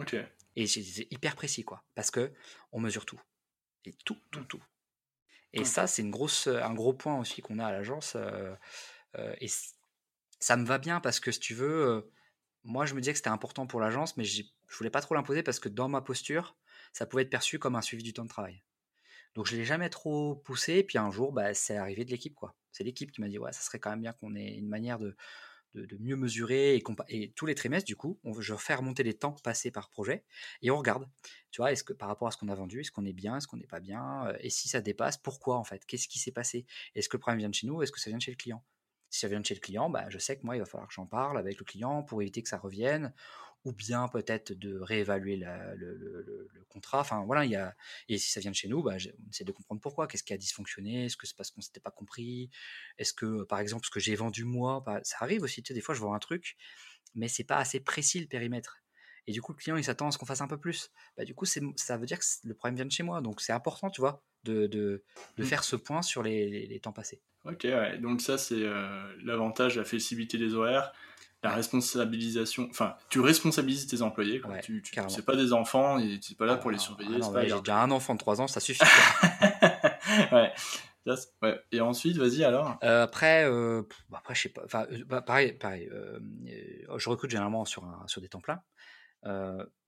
Ok. 0.00 0.16
Et 0.56 0.66
c'est 0.66 1.06
hyper 1.12 1.36
précis, 1.36 1.62
quoi, 1.62 1.84
parce 1.94 2.10
que 2.10 2.32
on 2.72 2.80
mesure 2.80 3.06
tout. 3.06 3.20
Et 3.84 3.92
tout, 4.04 4.18
tout, 4.32 4.44
tout. 4.44 4.62
Et 5.52 5.64
ça, 5.64 5.86
c'est 5.86 6.02
une 6.02 6.10
grosse, 6.10 6.48
un 6.48 6.74
gros 6.74 6.92
point 6.92 7.18
aussi 7.18 7.42
qu'on 7.42 7.60
a 7.60 7.66
à 7.66 7.72
l'agence. 7.72 8.16
et 9.16 9.46
ça 10.40 10.56
me 10.56 10.64
va 10.64 10.78
bien 10.78 11.00
parce 11.00 11.20
que, 11.20 11.30
si 11.30 11.38
tu 11.38 11.54
veux, 11.54 12.10
moi, 12.64 12.86
je 12.86 12.94
me 12.94 13.00
disais 13.00 13.12
que 13.12 13.18
c'était 13.18 13.30
important 13.30 13.68
pour 13.68 13.80
l'agence, 13.80 14.16
mais 14.16 14.24
je 14.24 14.42
voulais 14.76 14.90
pas 14.90 15.02
trop 15.02 15.14
l'imposer 15.14 15.44
parce 15.44 15.60
que 15.60 15.68
dans 15.68 15.88
ma 15.88 16.00
posture, 16.00 16.56
ça 16.92 17.06
pouvait 17.06 17.22
être 17.22 17.30
perçu 17.30 17.60
comme 17.60 17.76
un 17.76 17.82
suivi 17.82 18.02
du 18.02 18.12
temps 18.12 18.24
de 18.24 18.28
travail. 18.28 18.64
Donc, 19.34 19.46
je 19.46 19.56
l'ai 19.56 19.64
jamais 19.64 19.90
trop 19.90 20.34
poussé. 20.34 20.74
Et 20.74 20.84
puis 20.84 20.98
un 20.98 21.12
jour, 21.12 21.32
bah, 21.32 21.54
c'est 21.54 21.76
arrivé 21.76 22.04
de 22.04 22.10
l'équipe, 22.10 22.34
quoi. 22.34 22.56
C'est 22.72 22.82
l'équipe 22.82 23.12
qui 23.12 23.20
m'a 23.20 23.28
dit, 23.28 23.38
ouais, 23.38 23.52
ça 23.52 23.60
serait 23.60 23.78
quand 23.78 23.90
même 23.90 24.00
bien 24.00 24.12
qu'on 24.12 24.34
ait 24.34 24.54
une 24.56 24.68
manière 24.68 24.98
de, 24.98 25.16
de, 25.74 25.96
mieux 25.98 26.16
mesurer 26.16 26.76
et, 27.08 27.32
tous 27.32 27.46
les 27.46 27.54
trimestres, 27.54 27.86
du 27.86 27.96
coup, 27.96 28.18
on, 28.24 28.40
je 28.40 28.54
fais 28.54 28.74
remonter 28.74 29.02
les 29.02 29.14
temps 29.14 29.32
passés 29.42 29.70
par 29.70 29.90
projet 29.90 30.24
et 30.62 30.70
on 30.70 30.78
regarde, 30.78 31.08
tu 31.50 31.60
vois, 31.60 31.72
est-ce 31.72 31.84
que 31.84 31.92
par 31.92 32.08
rapport 32.08 32.28
à 32.28 32.30
ce 32.30 32.36
qu'on 32.36 32.48
a 32.48 32.54
vendu, 32.54 32.80
est-ce 32.80 32.90
qu'on 32.90 33.04
est 33.04 33.12
bien, 33.12 33.36
est-ce 33.36 33.46
qu'on 33.46 33.56
n'est 33.56 33.66
pas 33.66 33.80
bien, 33.80 34.26
euh, 34.26 34.36
et 34.40 34.50
si 34.50 34.68
ça 34.68 34.80
dépasse, 34.80 35.16
pourquoi 35.16 35.56
en 35.58 35.64
fait, 35.64 35.84
qu'est-ce 35.86 36.08
qui 36.08 36.18
s'est 36.18 36.32
passé, 36.32 36.66
est-ce 36.94 37.08
que 37.08 37.16
le 37.16 37.20
problème 37.20 37.38
vient 37.38 37.48
de 37.48 37.54
chez 37.54 37.66
nous, 37.66 37.82
est-ce 37.82 37.92
que 37.92 38.00
ça 38.00 38.10
vient 38.10 38.18
de 38.18 38.22
chez 38.22 38.32
le 38.32 38.36
client? 38.36 38.64
Si 39.10 39.20
ça 39.20 39.28
vient 39.28 39.40
de 39.40 39.46
chez 39.46 39.54
le 39.54 39.60
client, 39.60 39.90
bah, 39.90 40.08
je 40.08 40.18
sais 40.18 40.38
que 40.38 40.44
moi, 40.44 40.54
il 40.54 40.60
va 40.60 40.66
falloir 40.66 40.86
que 40.86 40.94
j'en 40.94 41.06
parle 41.06 41.36
avec 41.36 41.58
le 41.58 41.64
client 41.64 42.04
pour 42.04 42.22
éviter 42.22 42.42
que 42.42 42.48
ça 42.48 42.58
revienne, 42.58 43.12
ou 43.64 43.72
bien 43.72 44.08
peut-être 44.08 44.52
de 44.52 44.78
réévaluer 44.78 45.36
le, 45.36 46.48
contrat. 46.68 47.00
Enfin 47.00 47.24
voilà, 47.26 47.44
il 47.44 47.50
y 47.50 47.56
a, 47.56 47.74
et 48.08 48.16
si 48.16 48.30
ça 48.30 48.40
vient 48.40 48.50
de 48.50 48.56
chez 48.56 48.68
nous, 48.68 48.82
bah, 48.82 48.92
on 48.94 49.30
essaie 49.30 49.44
de 49.44 49.52
comprendre 49.52 49.80
pourquoi. 49.80 50.06
Qu'est-ce 50.06 50.22
qui 50.22 50.32
a 50.32 50.36
dysfonctionné? 50.36 51.06
Est-ce 51.06 51.16
que 51.16 51.26
c'est 51.26 51.36
parce 51.36 51.50
qu'on 51.50 51.60
s'était 51.60 51.80
pas 51.80 51.90
compris? 51.90 52.50
Est-ce 52.98 53.12
que 53.12 53.42
par 53.44 53.58
exemple 53.58 53.84
ce 53.84 53.90
que 53.90 54.00
j'ai 54.00 54.14
vendu 54.14 54.44
moi, 54.44 54.82
bah, 54.84 55.00
ça 55.02 55.16
arrive 55.20 55.42
aussi. 55.42 55.62
Tu 55.62 55.68
sais, 55.68 55.74
des 55.74 55.80
fois 55.80 55.94
je 55.94 56.00
vends 56.00 56.14
un 56.14 56.18
truc, 56.18 56.56
mais 57.14 57.28
c'est 57.28 57.44
pas 57.44 57.56
assez 57.56 57.80
précis 57.80 58.20
le 58.20 58.26
périmètre. 58.26 58.80
Et 59.26 59.32
du 59.32 59.42
coup, 59.42 59.52
le 59.52 59.58
client, 59.58 59.76
il 59.76 59.84
s'attend 59.84 60.08
à 60.08 60.10
ce 60.10 60.18
qu'on 60.18 60.26
fasse 60.26 60.40
un 60.40 60.48
peu 60.48 60.58
plus. 60.58 60.90
Bah, 61.16 61.24
du 61.24 61.34
coup, 61.34 61.44
ça 61.44 61.96
veut 61.96 62.06
dire 62.06 62.18
que 62.18 62.24
le 62.44 62.54
problème 62.54 62.76
vient 62.76 62.86
de 62.86 62.90
chez 62.90 63.02
moi. 63.02 63.20
Donc, 63.20 63.40
c'est 63.40 63.52
important, 63.52 63.90
tu 63.90 64.00
vois, 64.00 64.24
de, 64.44 64.66
de, 64.66 65.04
de, 65.36 65.42
mmh. 65.42 65.46
faire 65.46 65.62
ce 65.62 65.76
point 65.76 66.02
sur 66.02 66.22
les, 66.22 66.66
les, 66.66 66.80
temps 66.80 66.92
passés. 66.92 67.22
Ok, 67.44 67.60
ouais. 67.64 67.98
donc 67.98 68.22
ça, 68.22 68.38
c'est 68.38 68.62
euh, 68.62 69.14
l'avantage, 69.22 69.76
la 69.76 69.84
flexibilité 69.84 70.38
des 70.38 70.54
horaires 70.54 70.92
la 71.42 71.54
responsabilisation, 71.54 72.68
enfin, 72.70 72.96
tu 73.08 73.20
responsabilises 73.20 73.86
tes 73.86 74.02
employés. 74.02 74.40
Quoi. 74.40 74.58
tu, 74.58 74.82
tu 74.82 75.00
c'est 75.08 75.24
pas 75.24 75.36
des 75.36 75.52
enfants 75.52 75.98
et 75.98 76.18
tu 76.20 76.34
pas 76.34 76.46
là 76.46 76.56
pour 76.56 76.70
les 76.70 76.76
ah, 76.76 76.80
surveiller. 76.80 77.18
Ah 77.22 77.46
j'ai 77.46 77.58
déjà 77.58 77.82
un 77.82 77.90
enfant 77.90 78.14
de 78.14 78.18
3 78.18 78.42
ans, 78.42 78.46
ça 78.46 78.60
suffit. 78.60 78.82
ouais. 80.32 80.52
ouais. 81.42 81.60
Et 81.72 81.80
ensuite, 81.80 82.18
vas-y 82.18 82.44
alors. 82.44 82.78
Euh, 82.82 83.04
après, 83.04 83.44
euh, 83.46 83.82
bah, 84.10 84.18
après, 84.18 84.34
je 84.34 84.42
sais 84.42 84.48
pas. 84.50 84.64
Enfin, 84.66 84.86
euh, 84.90 85.02
bah, 85.06 85.22
pareil, 85.22 85.52
pareil. 85.52 85.88
je 86.96 87.08
recrute 87.08 87.30
généralement 87.30 87.64
sur, 87.64 87.84
un, 87.84 88.06
sur 88.06 88.20
des 88.20 88.28
temps 88.28 88.42
pleins. 88.42 88.62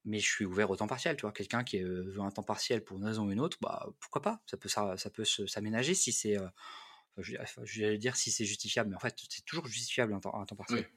mais 0.06 0.18
je 0.18 0.26
suis 0.26 0.46
ouvert 0.46 0.70
au 0.70 0.76
temps 0.76 0.86
partiel, 0.86 1.16
tu 1.16 1.22
vois. 1.22 1.32
Quelqu'un 1.32 1.64
qui 1.64 1.80
veut 1.80 2.20
un 2.20 2.30
temps 2.30 2.42
partiel 2.42 2.82
pour 2.82 2.96
une 2.96 3.04
raison 3.04 3.26
ou 3.26 3.30
une 3.30 3.40
autre, 3.40 3.58
bah, 3.60 3.86
pourquoi 4.00 4.22
pas? 4.22 4.40
Ça 4.46 4.56
peut, 4.56 4.70
ça, 4.70 4.96
ça 4.96 5.10
peut 5.10 5.24
s'aménager 5.24 5.92
si 5.92 6.12
c'est. 6.12 6.38
je, 7.18 7.80
vais 7.80 7.98
dire 7.98 8.16
si 8.16 8.30
c'est 8.30 8.46
justifiable, 8.46 8.88
mais 8.88 8.96
en 8.96 9.00
fait, 9.00 9.14
c'est 9.28 9.44
toujours 9.44 9.66
justifiable 9.66 10.14
un 10.14 10.20
temps, 10.20 10.34
un 10.34 10.46
temps 10.46 10.56
partiel. 10.56 10.80
Euh, 10.84 10.88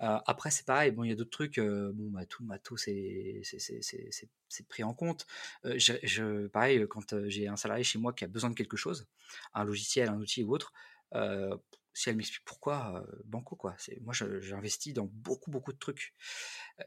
après, 0.00 0.50
c'est 0.50 0.64
pareil, 0.64 0.90
bon, 0.92 1.04
il 1.04 1.10
y 1.10 1.12
a 1.12 1.14
d'autres 1.14 1.30
trucs, 1.30 1.58
euh, 1.58 1.92
bon, 1.94 2.10
bah, 2.10 2.24
tout 2.24 2.42
le 2.42 2.48
matos, 2.48 2.82
c'est 2.82 4.68
pris 4.68 4.82
en 4.82 4.94
compte. 4.94 5.26
Euh, 5.66 5.74
je, 5.78 6.46
pareil, 6.46 6.86
quand 6.88 7.28
j'ai 7.28 7.48
un 7.48 7.56
salarié 7.56 7.84
chez 7.84 7.98
moi 7.98 8.12
qui 8.12 8.24
a 8.24 8.26
besoin 8.26 8.50
de 8.50 8.54
quelque 8.54 8.76
chose, 8.76 9.06
un 9.52 9.64
logiciel, 9.64 10.08
un 10.08 10.18
outil 10.18 10.42
ou 10.42 10.54
autre, 10.54 10.72
si 11.92 12.08
elle 12.08 12.16
m'explique 12.16 12.44
pourquoi, 12.44 13.04
banco, 13.24 13.56
quoi. 13.56 13.76
Moi, 14.00 14.14
j'investis 14.14 14.94
dans 14.94 15.08
beaucoup, 15.12 15.50
beaucoup 15.50 15.72
de 15.72 15.78
trucs. 15.78 16.14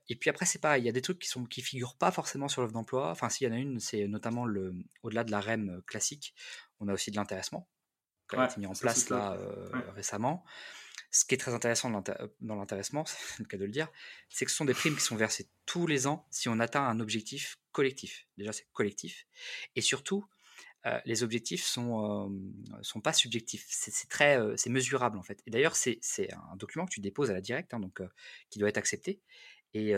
Et 0.09 0.15
puis 0.15 0.29
après, 0.29 0.45
c'est 0.45 0.59
pareil, 0.59 0.81
il 0.81 0.85
y 0.85 0.89
a 0.89 0.93
des 0.93 1.01
trucs 1.01 1.19
qui 1.19 1.27
sont 1.27 1.45
qui 1.45 1.61
figurent 1.61 1.97
pas 1.97 2.09
forcément 2.09 2.47
sur 2.47 2.61
l'offre 2.61 2.73
d'emploi. 2.73 3.11
Enfin, 3.11 3.29
s'il 3.29 3.47
y 3.47 3.51
en 3.51 3.53
a 3.53 3.59
une, 3.59 3.79
c'est 3.79 4.07
notamment 4.07 4.45
le, 4.45 4.73
au-delà 5.03 5.23
de 5.23 5.31
la 5.31 5.39
REM 5.39 5.81
classique, 5.85 6.33
on 6.79 6.87
a 6.87 6.93
aussi 6.93 7.11
de 7.11 7.17
l'intéressement, 7.17 7.69
qui 8.27 8.37
a 8.37 8.45
été 8.45 8.59
mis 8.59 8.65
en 8.65 8.73
place 8.73 9.09
là 9.09 9.37
récemment. 9.93 10.43
Ce 11.13 11.25
qui 11.25 11.35
est 11.35 11.37
très 11.37 11.53
intéressant 11.53 11.93
euh, 11.93 12.27
dans 12.41 12.55
l'intéressement, 12.55 13.05
c'est 13.05 13.39
le 13.39 13.45
cas 13.45 13.57
de 13.57 13.65
le 13.65 13.71
dire, 13.71 13.87
c'est 14.29 14.45
que 14.45 14.51
ce 14.51 14.57
sont 14.57 14.65
des 14.65 14.73
primes 14.73 14.95
qui 14.95 15.01
sont 15.01 15.15
versées 15.15 15.47
tous 15.65 15.85
les 15.87 16.07
ans 16.07 16.27
si 16.31 16.49
on 16.49 16.59
atteint 16.59 16.83
un 16.83 16.99
objectif 16.99 17.59
collectif. 17.71 18.27
Déjà, 18.37 18.51
c'est 18.51 18.67
collectif. 18.73 19.27
Et 19.75 19.81
surtout, 19.81 20.25
euh, 20.87 20.99
les 21.05 21.23
objectifs 21.23 21.63
sont, 21.63 22.27
euh, 22.27 22.81
sont 22.81 22.99
pas 22.99 23.13
subjectifs. 23.13 23.65
C'est 23.69 24.09
très, 24.09 24.39
c'est 24.57 24.71
mesurable 24.71 25.17
en 25.19 25.23
fait. 25.23 25.41
Et 25.45 25.51
d'ailleurs, 25.51 25.75
c'est 25.75 26.01
un 26.51 26.55
document 26.55 26.85
que 26.85 26.91
tu 26.91 26.99
déposes 26.99 27.29
à 27.29 27.33
la 27.33 27.41
directe, 27.41 27.73
hein, 27.75 27.79
donc 27.79 28.01
qui 28.49 28.57
doit 28.57 28.69
être 28.69 28.77
accepté. 28.77 29.21
Et 29.75 29.93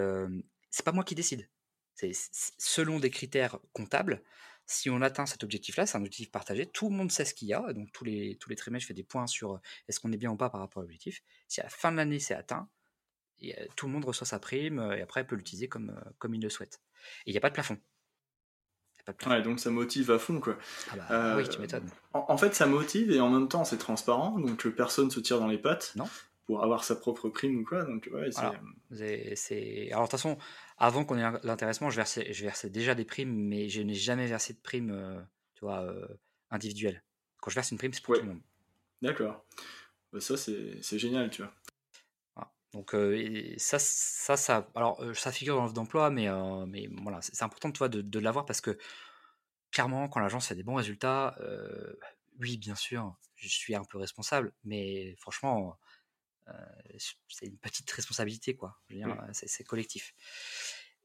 c'est 0.69 0.85
pas 0.85 0.91
moi 0.91 1.05
qui 1.05 1.15
décide. 1.15 1.49
C'est 1.95 2.11
selon 2.57 2.99
des 2.99 3.09
critères 3.09 3.57
comptables 3.73 4.21
si 4.67 4.89
on 4.89 5.01
atteint 5.01 5.25
cet 5.25 5.43
objectif-là, 5.43 5.85
c'est 5.85 5.97
un 5.97 6.01
objectif 6.01 6.31
partagé, 6.31 6.65
tout 6.65 6.89
le 6.89 6.95
monde 6.95 7.11
sait 7.11 7.25
ce 7.25 7.33
qu'il 7.33 7.47
y 7.47 7.53
a, 7.53 7.73
donc 7.73 7.91
tous 7.91 8.03
les, 8.03 8.37
tous 8.37 8.49
les 8.49 8.55
trimestres, 8.55 8.83
je 8.83 8.87
fais 8.87 8.93
des 8.93 9.03
points 9.03 9.27
sur 9.27 9.53
euh, 9.53 9.59
est-ce 9.87 9.99
qu'on 9.99 10.11
est 10.11 10.17
bien 10.17 10.31
ou 10.31 10.37
pas 10.37 10.49
par 10.49 10.61
rapport 10.61 10.81
à 10.81 10.83
l'objectif. 10.83 11.21
Si 11.47 11.61
à 11.61 11.63
la 11.63 11.69
fin 11.69 11.91
de 11.91 11.97
l'année 11.97 12.19
c'est 12.19 12.33
atteint, 12.33 12.67
et, 13.39 13.59
euh, 13.59 13.65
tout 13.75 13.85
le 13.87 13.93
monde 13.93 14.05
reçoit 14.05 14.25
sa 14.25 14.39
prime 14.39 14.79
euh, 14.79 14.97
et 14.97 15.01
après 15.01 15.25
peut 15.25 15.35
l'utiliser 15.35 15.67
comme, 15.67 15.99
comme 16.17 16.33
il 16.33 16.41
le 16.41 16.49
souhaite. 16.49 16.81
Et 17.25 17.31
il 17.31 17.33
n'y 17.33 17.37
a 17.37 17.41
pas 17.41 17.49
de 17.49 17.55
plafond. 17.55 17.77
Ouais, 19.27 19.43
donc 19.43 19.59
ça 19.59 19.69
motive 19.69 20.09
à 20.09 20.17
fond 20.17 20.39
quoi. 20.39 20.57
Ah 20.91 20.95
bah, 20.95 21.37
oui, 21.37 21.47
tu 21.47 21.59
m'étonnes. 21.59 21.87
En, 22.13 22.37
fait, 22.37 22.55
ça 22.55 22.65
motive 22.65 23.11
et 23.11 23.19
en 23.19 23.29
même 23.29 23.47
temps 23.47 23.63
c'est 23.63 23.77
transparent, 23.77 24.39
donc 24.39 24.67
personne 24.69 25.11
se 25.11 25.19
tire 25.19 25.39
dans 25.39 25.47
les 25.47 25.59
pattes. 25.59 25.91
Non. 25.95 26.09
Pour 26.45 26.63
avoir 26.63 26.83
sa 26.83 26.95
propre 26.95 27.29
prime 27.29 27.61
ou 27.61 27.65
quoi, 27.65 27.83
donc 27.85 28.07
ouais, 28.11 28.29
c'est. 29.35 29.91
Alors 29.91 30.03
de 30.03 30.05
toute 30.05 30.11
façon, 30.11 30.37
avant 30.77 31.03
qu'on 31.03 31.17
ait 31.17 31.39
l'intéressement, 31.43 31.89
je 31.89 31.95
versais, 31.95 32.31
je 32.33 32.43
versais 32.43 32.69
déjà 32.69 32.93
des 32.93 33.05
primes, 33.05 33.33
mais 33.33 33.67
je 33.67 33.81
n'ai 33.81 33.95
jamais 33.95 34.27
versé 34.27 34.53
de 34.53 34.59
primes, 34.59 34.91
euh, 34.91 35.19
tu 35.55 35.65
vois, 35.65 35.81
euh, 35.81 36.07
individuelles. 36.51 37.03
Quand 37.41 37.49
je 37.49 37.55
verse 37.55 37.71
une 37.71 37.79
prime, 37.79 37.93
c'est 37.93 38.03
pour 38.03 38.13
tout 38.13 38.21
le 38.21 38.27
monde. 38.27 38.41
D'accord. 39.01 39.43
Bah, 40.13 40.19
ça, 40.19 40.37
c'est 40.37 40.99
génial, 40.99 41.31
tu 41.31 41.41
vois. 41.41 41.51
Donc 42.73 42.93
ça, 43.57 43.79
ça, 43.79 44.37
ça, 44.37 44.69
alors 44.75 45.01
ça 45.15 45.31
figure 45.31 45.55
dans 45.55 45.63
l'offre 45.63 45.73
d'emploi, 45.73 46.09
mais, 46.11 46.27
mais 46.67 46.89
voilà, 47.01 47.21
c'est 47.21 47.41
important 47.41 47.71
toi, 47.71 47.89
de, 47.89 48.01
de 48.01 48.19
l'avoir 48.19 48.45
parce 48.45 48.61
que 48.61 48.77
clairement, 49.71 50.09
quand 50.09 50.19
l'agence 50.19 50.47
fait 50.47 50.55
des 50.55 50.63
bons 50.63 50.75
résultats, 50.75 51.37
oui, 52.39 52.57
bien 52.57 52.75
sûr, 52.75 53.15
je 53.35 53.47
suis 53.47 53.75
un 53.75 53.83
peu 53.83 53.97
responsable, 53.97 54.53
mais 54.63 55.15
franchement, 55.19 55.77
c'est 57.29 57.45
une 57.45 57.57
petite 57.57 57.89
responsabilité, 57.91 58.55
quoi. 58.55 58.79
c'est 59.33 59.63
collectif. 59.63 60.13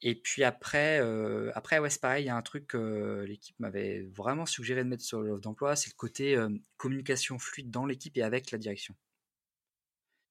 Et 0.02 0.14
puis 0.14 0.44
après, 0.44 0.98
après 1.54 1.78
ouais, 1.78 1.90
c'est 1.90 2.00
pareil, 2.00 2.24
il 2.24 2.26
y 2.26 2.30
a 2.30 2.36
un 2.36 2.42
truc 2.42 2.68
que 2.68 3.24
l'équipe 3.28 3.58
m'avait 3.60 4.02
vraiment 4.14 4.46
suggéré 4.46 4.82
de 4.82 4.88
mettre 4.88 5.04
sur 5.04 5.20
l'offre 5.20 5.42
d'emploi, 5.42 5.76
c'est 5.76 5.90
le 5.90 5.96
côté 5.96 6.38
communication 6.78 7.38
fluide 7.38 7.70
dans 7.70 7.84
l'équipe 7.84 8.16
et 8.16 8.22
avec 8.22 8.50
la 8.50 8.58
direction. 8.58 8.94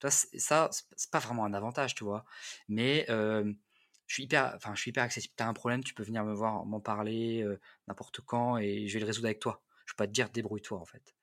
Ça, 0.02 0.70
c'est 0.72 1.12
pas 1.12 1.20
vraiment 1.20 1.46
un 1.46 1.54
avantage, 1.54 1.94
tu 1.94 2.04
vois. 2.04 2.26
Mais 2.68 3.06
je 3.08 3.54
suis 4.08 4.24
hyper, 4.24 4.54
enfin, 4.56 4.74
je 4.74 4.82
suis 4.82 4.90
hyper 4.90 5.04
accessible. 5.04 5.34
T'as 5.38 5.46
un 5.46 5.54
problème, 5.54 5.84
tu 5.84 5.94
peux 5.94 6.04
venir 6.04 6.24
me 6.24 6.34
voir, 6.34 6.66
m'en 6.66 6.80
parler 6.80 7.46
n'importe 7.88 8.22
quand 8.22 8.58
et 8.58 8.88
je 8.88 8.94
vais 8.96 9.02
le 9.02 9.06
résoudre 9.06 9.28
avec 9.28 9.40
toi. 9.40 9.62
Je 9.86 9.94
peux 9.94 9.98
pas 9.98 10.08
te 10.08 10.14
dire 10.14 10.30
débrouille-toi 10.30 10.80
en 10.80 10.86
fait. 10.86 11.16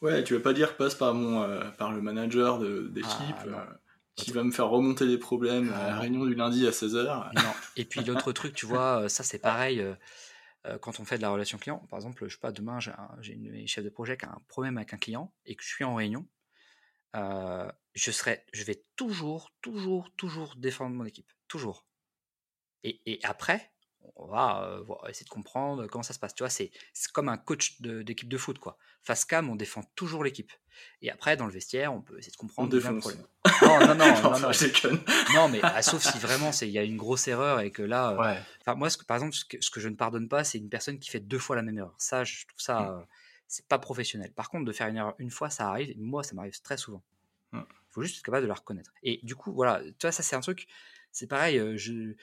Ouais, 0.00 0.22
tu 0.24 0.34
vas 0.34 0.40
pas 0.40 0.52
dire 0.52 0.76
passe 0.76 0.94
par 0.94 1.14
mon, 1.14 1.46
par 1.76 1.92
le 1.92 2.00
manager 2.00 2.58
d'équipe. 2.58 3.36
Ah, 3.54 3.68
qui 4.14 4.32
va 4.32 4.42
me 4.42 4.50
faire 4.50 4.68
remonter 4.68 5.06
les 5.06 5.16
problèmes 5.16 5.72
à 5.72 5.86
la 5.86 5.96
ah. 5.96 6.00
réunion 6.00 6.26
du 6.26 6.34
lundi 6.34 6.66
à 6.66 6.70
16h. 6.70 7.34
Non. 7.36 7.52
Et 7.76 7.84
puis 7.84 8.02
l'autre 8.02 8.32
truc, 8.32 8.52
tu 8.52 8.66
vois, 8.66 9.08
ça 9.08 9.22
c'est 9.22 9.38
pareil 9.38 9.84
quand 10.80 10.98
on 10.98 11.04
fait 11.04 11.18
de 11.18 11.22
la 11.22 11.30
relation 11.30 11.56
client. 11.56 11.86
Par 11.88 11.98
exemple, 11.98 12.26
je 12.26 12.32
sais 12.32 12.40
pas, 12.40 12.50
demain 12.50 12.78
j'ai 13.20 13.32
une 13.32 13.68
chef 13.68 13.84
de 13.84 13.90
projet 13.90 14.16
qui 14.16 14.24
a 14.24 14.30
un 14.30 14.42
problème 14.48 14.76
avec 14.76 14.92
un 14.92 14.96
client 14.96 15.32
et 15.46 15.54
que 15.54 15.62
je 15.62 15.68
suis 15.68 15.84
en 15.84 15.94
réunion 15.94 16.26
je 17.98 18.10
serai, 18.12 18.44
je 18.52 18.62
vais 18.64 18.84
toujours, 18.96 19.50
toujours, 19.60 20.10
toujours 20.16 20.54
défendre 20.56 20.94
mon 20.94 21.04
équipe, 21.04 21.30
toujours. 21.48 21.84
Et, 22.84 23.18
après, 23.24 23.72
on 24.18 24.26
va, 24.26 24.80
essayer 25.08 25.24
de 25.24 25.30
comprendre 25.30 25.86
comment 25.86 26.02
ça 26.02 26.12
se 26.12 26.18
passe. 26.18 26.34
Tu 26.34 26.42
vois, 26.42 26.50
c'est 26.50 26.70
comme 27.12 27.28
un 27.28 27.36
coach 27.36 27.80
d'équipe 27.80 28.28
de, 28.28 28.36
foot, 28.36 28.58
quoi. 28.58 28.76
Face 29.02 29.24
cam, 29.24 29.48
on 29.48 29.56
défend 29.56 29.82
toujours 29.94 30.24
l'équipe. 30.24 30.52
Et 31.02 31.10
après, 31.10 31.36
dans 31.36 31.46
le 31.46 31.52
vestiaire, 31.52 31.92
on 31.92 32.02
peut 32.02 32.18
essayer 32.18 32.32
de 32.32 32.36
comprendre 32.36 32.74
le 32.74 32.80
problème. 32.80 33.24
Non, 33.62 33.80
non, 33.80 33.94
non, 33.94 34.22
non, 34.22 34.38
non, 34.38 34.50
non, 35.34 35.48
mais 35.48 35.60
ah, 35.62 35.82
sauf 35.82 36.02
si 36.02 36.18
vraiment 36.18 36.50
il 36.62 36.68
y 36.68 36.78
a 36.78 36.84
une 36.84 36.96
grosse 36.96 37.26
erreur 37.28 37.60
et 37.60 37.70
que 37.70 37.82
là, 37.82 38.44
enfin 38.60 38.74
moi, 38.74 38.90
ce 38.90 38.96
que, 38.96 39.04
par 39.04 39.16
exemple, 39.16 39.34
ce 39.34 39.70
que, 39.70 39.80
je 39.80 39.88
ne 39.88 39.96
pardonne 39.96 40.28
pas, 40.28 40.44
c'est 40.44 40.58
une 40.58 40.68
personne 40.68 40.98
qui 40.98 41.10
fait 41.10 41.20
deux 41.20 41.38
fois 41.38 41.56
la 41.56 41.62
même 41.62 41.78
erreur. 41.78 41.94
Ça, 41.98 42.24
je 42.24 42.46
trouve 42.46 42.60
ça. 42.60 42.80
Mmh 42.80 43.06
c'est 43.48 43.66
pas 43.66 43.78
professionnel. 43.78 44.30
Par 44.32 44.50
contre, 44.50 44.66
de 44.66 44.72
faire 44.72 44.86
une 44.88 44.96
erreur 44.96 45.14
une 45.18 45.30
fois, 45.30 45.50
ça 45.50 45.68
arrive. 45.68 45.90
Et 45.90 45.96
moi, 45.96 46.22
ça 46.22 46.34
m'arrive 46.34 46.60
très 46.60 46.76
souvent. 46.76 47.02
Il 47.54 47.64
faut 47.88 48.02
juste 48.02 48.18
être 48.18 48.24
capable 48.24 48.42
de 48.42 48.48
la 48.48 48.54
reconnaître. 48.54 48.92
Et 49.02 49.20
du 49.22 49.34
coup, 49.34 49.52
voilà, 49.54 49.80
tu 49.82 49.94
vois, 50.02 50.12
ça, 50.12 50.22
c'est 50.22 50.36
un 50.36 50.40
truc. 50.40 50.68
C'est 51.10 51.26
pareil, 51.26 51.58
je. 51.78 52.14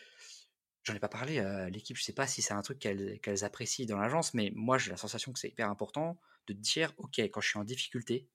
J'en 0.86 0.94
ai 0.94 1.00
pas 1.00 1.10
parlé 1.10 1.40
à 1.40 1.70
l'équipe, 1.70 1.98
je 1.98 2.04
sais 2.04 2.14
pas 2.14 2.28
si 2.28 2.42
c'est 2.42 2.54
un 2.54 2.62
truc 2.62 2.80
qu'elles 2.80 3.44
apprécient 3.44 3.86
dans 3.88 3.98
l'agence, 3.98 4.34
mais 4.34 4.52
moi 4.56 4.78
j'ai 4.78 4.92
la 4.92 4.98
sensation 4.98 5.34
que 5.34 5.40
c'est 5.40 5.50
hyper 5.50 5.70
important 5.70 6.18
de 6.48 6.54
dire 6.54 6.94
ok, 6.98 7.20
quand 7.20 7.42
je 7.42 7.50
suis 7.50 7.60
en 7.60 7.64
difficulté, 7.64 8.28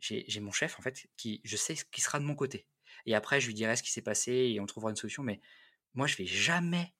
j'ai 0.00 0.40
mon 0.40 0.50
chef 0.52 0.78
en 0.78 0.82
fait 0.82 1.06
qui, 1.16 1.40
je 1.44 1.56
sais 1.56 1.76
qui 1.92 2.00
sera 2.00 2.18
de 2.18 2.24
mon 2.24 2.34
côté. 2.34 2.66
Et 3.06 3.14
après, 3.14 3.40
je 3.40 3.46
lui 3.46 3.54
dirai 3.54 3.76
ce 3.76 3.82
qui 3.82 3.92
s'est 3.92 4.02
passé 4.02 4.32
et 4.32 4.60
on 4.60 4.66
trouvera 4.66 4.90
une 4.90 4.96
solution. 4.96 5.22
Mais 5.22 5.40
moi, 5.94 6.06
je 6.06 6.16
vais 6.16 6.26
jamais 6.26 6.92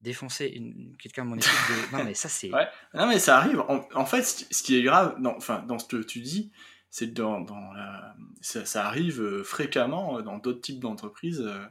défoncer 0.00 0.60
quelqu'un 0.98 1.24
de 1.24 1.30
mon 1.30 1.36
équipe. 1.36 1.50
Non, 1.92 2.04
mais 2.04 2.14
ça, 2.14 2.28
c'est. 2.28 2.52
Ouais. 2.52 2.66
Non, 2.94 3.06
mais 3.06 3.18
ça 3.18 3.38
arrive. 3.38 3.60
En, 3.60 4.06
fait, 4.06 4.24
ce 4.24 4.62
qui 4.62 4.76
est 4.76 4.82
grave, 4.82 5.16
dans, 5.20 5.36
enfin, 5.36 5.60
dans 5.60 5.78
ce 5.78 5.86
que 5.86 6.02
tu 6.02 6.20
dis, 6.20 6.52
c'est 6.90 7.08
que 7.08 7.14
dans, 7.14 7.40
dans 7.40 7.72
la... 7.72 8.14
ça, 8.40 8.86
arrive 8.86 9.22
euh, 9.22 9.44
fréquemment 9.44 10.18
euh, 10.18 10.22
dans 10.22 10.38
d'autres 10.38 10.60
types 10.60 10.80
d'entreprises 10.80 11.40
euh, 11.40 11.64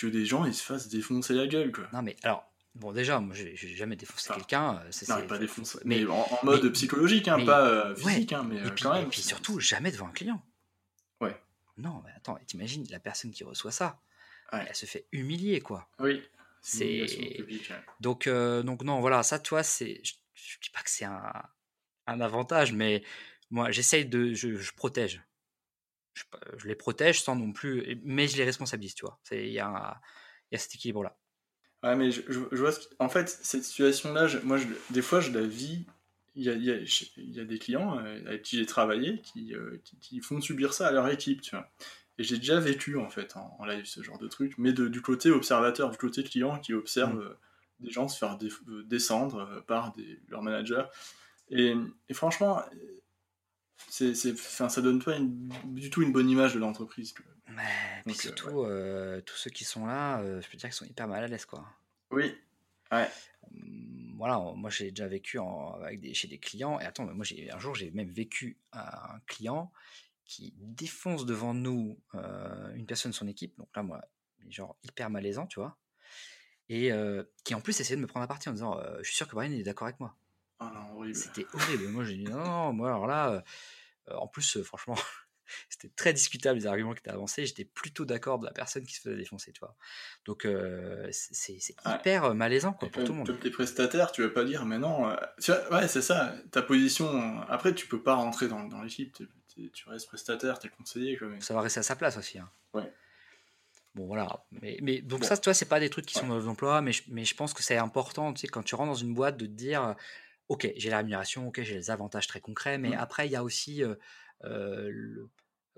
que 0.00 0.06
des 0.06 0.24
gens 0.26 0.44
ils 0.44 0.54
se 0.54 0.62
fassent 0.62 0.88
défoncer 0.88 1.34
la 1.34 1.46
gueule. 1.46 1.72
Quoi. 1.72 1.88
Non, 1.92 2.02
mais 2.02 2.16
alors. 2.22 2.46
Bon, 2.76 2.92
déjà, 2.92 3.18
moi, 3.18 3.34
j'ai 3.34 3.56
jamais 3.56 3.96
défoncé 3.96 4.32
quelqu'un. 4.32 4.80
Non, 5.08 5.26
pas 5.26 5.38
défoncé. 5.38 5.80
Mais, 5.84 6.06
en, 6.06 6.24
mode 6.44 6.70
psychologique, 6.72 7.26
hein, 7.26 7.44
pas 7.44 7.92
physique, 7.96 8.32
hein, 8.32 8.46
mais 8.48 8.58
et 8.58 8.70
puis, 8.70 8.84
quand 8.84 8.92
même. 8.92 9.06
Et 9.06 9.08
puis 9.08 9.22
surtout, 9.22 9.58
jamais 9.58 9.90
devant 9.90 10.06
un 10.06 10.12
client. 10.12 10.40
Ouais. 11.20 11.36
Non, 11.78 12.00
mais 12.04 12.12
attends, 12.16 12.38
t'imagines 12.46 12.86
la 12.90 13.00
personne 13.00 13.32
qui 13.32 13.42
reçoit 13.42 13.72
ça. 13.72 14.00
Elle 14.52 14.74
se 14.74 14.86
fait 14.86 15.08
humilier, 15.10 15.60
quoi. 15.60 15.88
Oui. 15.98 16.22
C'est 16.62 17.06
donc 18.00 18.26
euh, 18.26 18.62
donc 18.62 18.82
non 18.82 19.00
voilà 19.00 19.22
ça 19.22 19.38
toi 19.38 19.62
c'est 19.62 20.00
je, 20.04 20.12
ne 20.12 20.62
dis 20.62 20.70
pas 20.70 20.82
que 20.82 20.90
c'est 20.90 21.06
un, 21.06 21.32
un, 22.06 22.20
avantage 22.20 22.74
mais 22.74 23.02
moi 23.48 23.70
j'essaye 23.70 24.04
de 24.04 24.34
je, 24.34 24.56
je 24.56 24.72
protège 24.74 25.22
je, 26.14 26.24
je, 26.56 26.68
les 26.68 26.74
protège 26.74 27.22
sans 27.22 27.36
non 27.36 27.52
plus 27.52 28.00
mais 28.04 28.28
je 28.28 28.36
les 28.36 28.44
responsabilise 28.44 28.94
tu 28.94 29.04
vois 29.04 29.18
il 29.30 29.48
y 29.48 29.60
a 29.60 30.00
il 30.50 30.54
y 30.54 30.56
a 30.56 30.58
cet 30.58 30.74
équilibre 30.74 31.02
là 31.02 31.16
ouais 31.82 31.96
mais 31.96 32.10
je, 32.10 32.20
vois 32.30 32.72
en 32.98 33.08
fait 33.08 33.28
cette 33.28 33.64
situation 33.64 34.12
là 34.12 34.28
moi 34.42 34.58
des 34.90 35.02
fois 35.02 35.20
je 35.20 35.30
la 35.30 35.42
vis 35.42 35.86
il 36.36 36.44
y 36.44 36.48
a, 36.48 36.52
il 36.52 36.64
y 36.64 36.70
a, 36.70 36.76
il 37.16 37.36
y 37.36 37.40
a 37.40 37.44
des 37.44 37.58
clients 37.58 37.98
euh, 37.98 38.20
avec 38.26 38.42
qui 38.42 38.56
j'ai 38.56 38.66
travaillé 38.66 39.20
qui, 39.20 39.54
euh, 39.54 39.80
qui, 39.84 39.98
qui, 39.98 40.20
font 40.20 40.40
subir 40.40 40.72
ça 40.72 40.88
à 40.88 40.92
leur 40.92 41.08
équipe 41.08 41.42
tu 41.42 41.56
vois 41.56 41.68
et 42.20 42.22
j'ai 42.22 42.36
déjà 42.36 42.60
vécu 42.60 42.98
en 42.98 43.08
fait 43.08 43.34
en, 43.36 43.64
live 43.64 43.86
ce 43.86 44.02
genre 44.02 44.18
de 44.18 44.28
truc, 44.28 44.52
mais 44.58 44.74
du 44.74 45.00
côté 45.00 45.30
observateur, 45.30 45.90
du 45.90 45.96
côté 45.96 46.22
client 46.22 46.58
qui 46.58 46.74
observe 46.74 47.14
mm. 47.14 47.22
euh, 47.22 47.38
des 47.80 47.90
gens 47.90 48.08
se 48.08 48.18
faire 48.18 48.36
descendre 48.84 49.64
par 49.66 49.94
des, 49.94 50.20
leurs 50.28 50.42
managers. 50.42 50.84
Et, 51.48 51.74
franchement, 52.12 52.60
c'est, 53.88 54.14
ça 54.14 54.82
donne 54.82 55.02
pas 55.02 55.16
du 55.64 55.90
tout 55.90 56.02
une 56.02 56.12
bonne 56.12 56.28
image 56.28 56.54
de 56.54 56.58
l'entreprise. 56.58 57.14
Mais 58.06 58.14
surtout, 58.14 58.64
tous 59.26 59.36
ceux 59.36 59.50
qui 59.50 59.64
sont 59.64 59.86
là, 59.86 60.22
je 60.40 60.48
peux 60.48 60.56
dire 60.56 60.68
qu'ils 60.68 60.72
sont 60.72 60.84
hyper 60.84 61.08
mal 61.08 61.24
à 61.24 61.28
l'aise. 61.28 61.44
Quoi. 61.44 61.66
Oui, 62.10 62.34
ouais. 62.92 63.08
Hum, 63.52 64.14
voilà, 64.16 64.38
moi 64.54 64.68
j'ai 64.68 64.90
déjà 64.90 65.08
vécu 65.08 65.38
avec 65.82 66.00
des, 66.00 66.12
chez 66.14 66.28
des 66.28 66.38
clients. 66.38 66.78
Et 66.78 66.84
attends, 66.84 67.06
moi 67.06 67.24
j'ai, 67.24 67.50
un 67.50 67.58
jour 67.58 67.74
j'ai 67.74 67.90
même 67.90 68.10
vécu 68.10 68.58
un 68.72 69.18
client 69.26 69.72
qui 70.24 70.54
défonce 70.58 71.26
devant 71.26 71.54
nous 71.54 71.98
une 72.74 72.86
personne 72.86 73.10
de 73.10 73.16
son 73.16 73.26
équipe, 73.26 73.56
donc 73.58 73.68
là, 73.74 73.82
moi, 73.82 74.00
genre 74.48 74.76
hyper 74.84 75.10
malaisant, 75.10 75.46
tu 75.46 75.58
vois, 75.58 75.76
et 76.68 76.92
qui 77.44 77.54
en 77.54 77.60
plus 77.60 77.80
essayait 77.80 77.96
de 77.96 78.02
me 78.02 78.06
prendre 78.06 78.24
à 78.24 78.28
partie 78.28 78.48
en 78.48 78.52
disant 78.52 78.80
Je 78.98 79.04
suis 79.04 79.16
sûr 79.16 79.26
que 79.26 79.34
Brian 79.34 79.50
est 79.50 79.62
d'accord 79.62 79.88
avec 79.88 79.98
moi. 80.00 80.16
Oh 80.60 80.66
non, 80.74 80.96
horrible. 80.96 81.16
C'était 81.16 81.46
horrible. 81.52 81.88
moi, 81.88 82.04
j'ai 82.04 82.16
dit 82.16 82.24
Non, 82.24 82.44
non, 82.44 82.72
moi, 82.72 82.90
alors 82.90 83.06
là, 83.06 83.42
en 84.12 84.26
plus, 84.26 84.62
franchement, 84.62 84.96
c'était 85.68 85.92
très 85.94 86.12
discutable 86.12 86.58
les 86.58 86.66
arguments 86.66 86.92
qui 86.92 87.00
étaient 87.00 87.10
avancés. 87.10 87.46
J'étais 87.46 87.64
plutôt 87.64 88.04
d'accord 88.04 88.38
de 88.38 88.46
la 88.46 88.52
personne 88.52 88.84
qui 88.84 88.94
se 88.94 89.00
faisait 89.00 89.16
défoncer, 89.16 89.52
tu 89.52 89.60
vois. 89.60 89.74
Donc, 90.26 90.46
c'est 91.10 91.58
hyper 91.86 92.34
malaisant 92.34 92.72
quoi, 92.72 92.88
pour 92.88 93.04
tout 93.04 93.12
le 93.12 93.18
monde. 93.18 93.40
Tes 93.40 93.50
prestataires, 93.50 94.12
tu 94.12 94.22
vas 94.22 94.30
pas 94.30 94.44
dire 94.44 94.64
Mais 94.66 94.78
non, 94.78 95.08
ouais, 95.08 95.88
c'est 95.88 96.02
ça, 96.02 96.34
ta 96.50 96.62
position. 96.62 97.40
Après, 97.48 97.74
tu 97.74 97.86
peux 97.86 98.02
pas 98.02 98.14
rentrer 98.14 98.48
dans, 98.48 98.64
dans 98.64 98.82
l'équipe 98.82 99.16
tu 99.68 99.88
restes 99.88 100.08
prestataire, 100.08 100.58
t'es 100.58 100.68
conseiller. 100.68 101.16
Quoi, 101.16 101.28
Ça 101.40 101.54
va 101.54 101.60
rester 101.60 101.80
à 101.80 101.82
sa 101.82 101.96
place 101.96 102.16
aussi. 102.16 102.38
Hein. 102.38 102.48
Ouais. 102.72 102.92
Bon, 103.94 104.06
voilà. 104.06 104.44
Mais, 104.62 104.78
mais 104.82 105.00
donc, 105.00 105.24
ça, 105.24 105.36
tu 105.36 105.44
vois, 105.44 105.54
c'est 105.54 105.68
pas 105.68 105.80
des 105.80 105.90
trucs 105.90 106.06
qui 106.06 106.14
sont 106.14 106.28
dans 106.28 106.38
l'emploi, 106.38 106.80
mais, 106.80 106.92
je, 106.92 107.02
mais 107.08 107.24
je 107.24 107.34
pense 107.34 107.52
que 107.52 107.62
c'est 107.62 107.76
important, 107.76 108.32
tu 108.32 108.40
sais, 108.40 108.48
quand 108.48 108.62
tu 108.62 108.74
rentres 108.74 108.90
dans 108.90 108.94
une 108.94 109.14
boîte, 109.14 109.36
de 109.36 109.46
te 109.46 109.50
dire 109.50 109.96
Ok, 110.50 110.68
j'ai 110.76 110.90
la 110.90 110.96
rémunération, 110.96 111.46
ok, 111.46 111.62
j'ai 111.62 111.76
les 111.76 111.92
avantages 111.92 112.26
très 112.26 112.40
concrets, 112.40 112.76
mais 112.76 112.90
mmh. 112.90 112.98
après, 112.98 113.26
il 113.26 113.30
y 113.30 113.36
a 113.36 113.44
aussi 113.44 113.84
euh, 113.84 113.94
euh, 114.42 114.88
le, 114.90 115.28